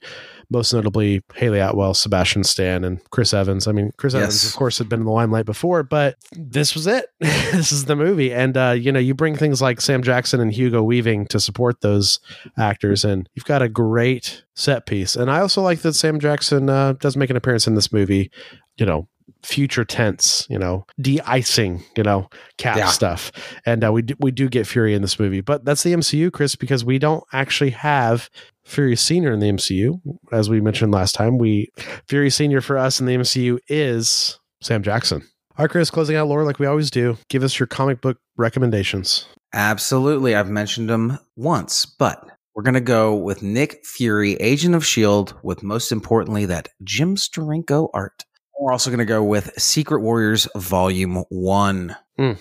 most 0.49 0.73
notably 0.73 1.21
Hayley 1.35 1.59
Atwell, 1.59 1.93
Sebastian 1.93 2.43
Stan, 2.43 2.83
and 2.83 3.07
Chris 3.11 3.33
Evans. 3.33 3.67
I 3.67 3.71
mean, 3.71 3.91
Chris 3.97 4.15
Evans, 4.15 4.45
of 4.45 4.55
course, 4.55 4.79
had 4.79 4.89
been 4.89 5.01
in 5.01 5.05
the 5.05 5.11
limelight 5.11 5.45
before, 5.45 5.83
but 5.83 6.15
this 6.31 6.73
was 6.73 6.87
it. 6.87 7.05
this 7.19 7.71
is 7.71 7.85
the 7.85 7.95
movie, 7.95 8.33
and 8.33 8.57
uh, 8.57 8.71
you 8.71 8.91
know, 8.91 8.99
you 8.99 9.13
bring 9.13 9.35
things 9.35 9.61
like 9.61 9.79
Sam 9.81 10.01
Jackson 10.01 10.39
and 10.39 10.51
Hugo 10.51 10.81
Weaving 10.81 11.27
to 11.27 11.39
support 11.39 11.81
those 11.81 12.19
actors, 12.57 13.05
and 13.05 13.29
you've 13.35 13.45
got 13.45 13.61
a 13.61 13.69
great 13.69 14.43
set 14.55 14.85
piece. 14.85 15.15
And 15.15 15.29
I 15.29 15.39
also 15.39 15.61
like 15.61 15.81
that 15.81 15.93
Sam 15.93 16.19
Jackson 16.19 16.69
uh, 16.69 16.93
does 16.93 17.15
make 17.15 17.29
an 17.29 17.35
appearance 17.35 17.67
in 17.67 17.75
this 17.75 17.93
movie. 17.93 18.31
You 18.77 18.85
know. 18.85 19.07
Future 19.43 19.85
tense, 19.85 20.45
you 20.49 20.57
know, 20.59 20.85
de-icing, 20.99 21.83
you 21.97 22.03
know, 22.03 22.29
cap 22.57 22.77
Yeah. 22.77 22.87
stuff, 22.87 23.31
and 23.65 23.83
uh, 23.83 23.91
we 23.91 24.01
do, 24.03 24.15
we 24.19 24.31
do 24.31 24.49
get 24.49 24.67
Fury 24.67 24.93
in 24.93 25.01
this 25.01 25.19
movie, 25.19 25.41
but 25.41 25.65
that's 25.65 25.83
the 25.83 25.93
MCU, 25.93 26.31
Chris, 26.31 26.55
because 26.55 26.83
we 26.85 26.99
don't 26.99 27.23
actually 27.33 27.71
have 27.71 28.29
Fury 28.63 28.95
Senior 28.95 29.31
in 29.33 29.39
the 29.39 29.49
MCU, 29.51 29.99
as 30.31 30.49
we 30.49 30.61
mentioned 30.61 30.91
last 30.91 31.15
time. 31.15 31.37
We 31.37 31.69
Fury 32.07 32.29
Senior 32.29 32.61
for 32.61 32.77
us 32.77 32.99
in 32.99 33.05
the 33.05 33.15
MCU 33.15 33.59
is 33.67 34.39
Sam 34.61 34.83
Jackson. 34.83 35.21
All 35.57 35.63
right, 35.65 35.69
Chris, 35.71 35.89
closing 35.89 36.15
out 36.15 36.27
lore 36.27 36.45
like 36.45 36.59
we 36.59 36.67
always 36.67 36.89
do. 36.89 37.17
Give 37.29 37.43
us 37.43 37.59
your 37.59 37.67
comic 37.67 37.99
book 37.99 38.17
recommendations. 38.37 39.25
Absolutely. 39.53 40.35
I've 40.35 40.49
mentioned 40.49 40.89
them 40.89 41.19
once, 41.35 41.85
but 41.85 42.25
we're 42.55 42.63
going 42.63 42.75
to 42.75 42.81
go 42.81 43.15
with 43.15 43.41
Nick 43.43 43.85
Fury, 43.85 44.33
Agent 44.35 44.75
of 44.75 44.83
S.H.I.E.L.D., 44.83 45.33
with 45.43 45.63
most 45.63 45.91
importantly 45.91 46.45
that 46.45 46.69
Jim 46.83 47.15
Steranko 47.15 47.89
art. 47.93 48.25
We're 48.59 48.73
also 48.73 48.89
going 48.89 48.99
to 48.99 49.05
go 49.05 49.23
with 49.23 49.53
Secret 49.57 50.01
Warriors 50.01 50.45
Volume 50.53 51.23
1. 51.29 51.95
Hmm. 52.17 52.31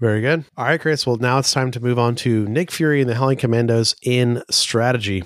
Very 0.00 0.20
good. 0.20 0.44
All 0.56 0.64
right, 0.64 0.80
Chris. 0.80 1.06
Well, 1.06 1.16
now 1.16 1.38
it's 1.38 1.52
time 1.52 1.70
to 1.70 1.80
move 1.80 1.98
on 1.98 2.16
to 2.16 2.48
Nick 2.48 2.72
Fury 2.72 3.00
and 3.00 3.08
the 3.08 3.14
Howling 3.14 3.38
Commandos 3.38 3.94
in 4.02 4.42
strategy. 4.50 5.22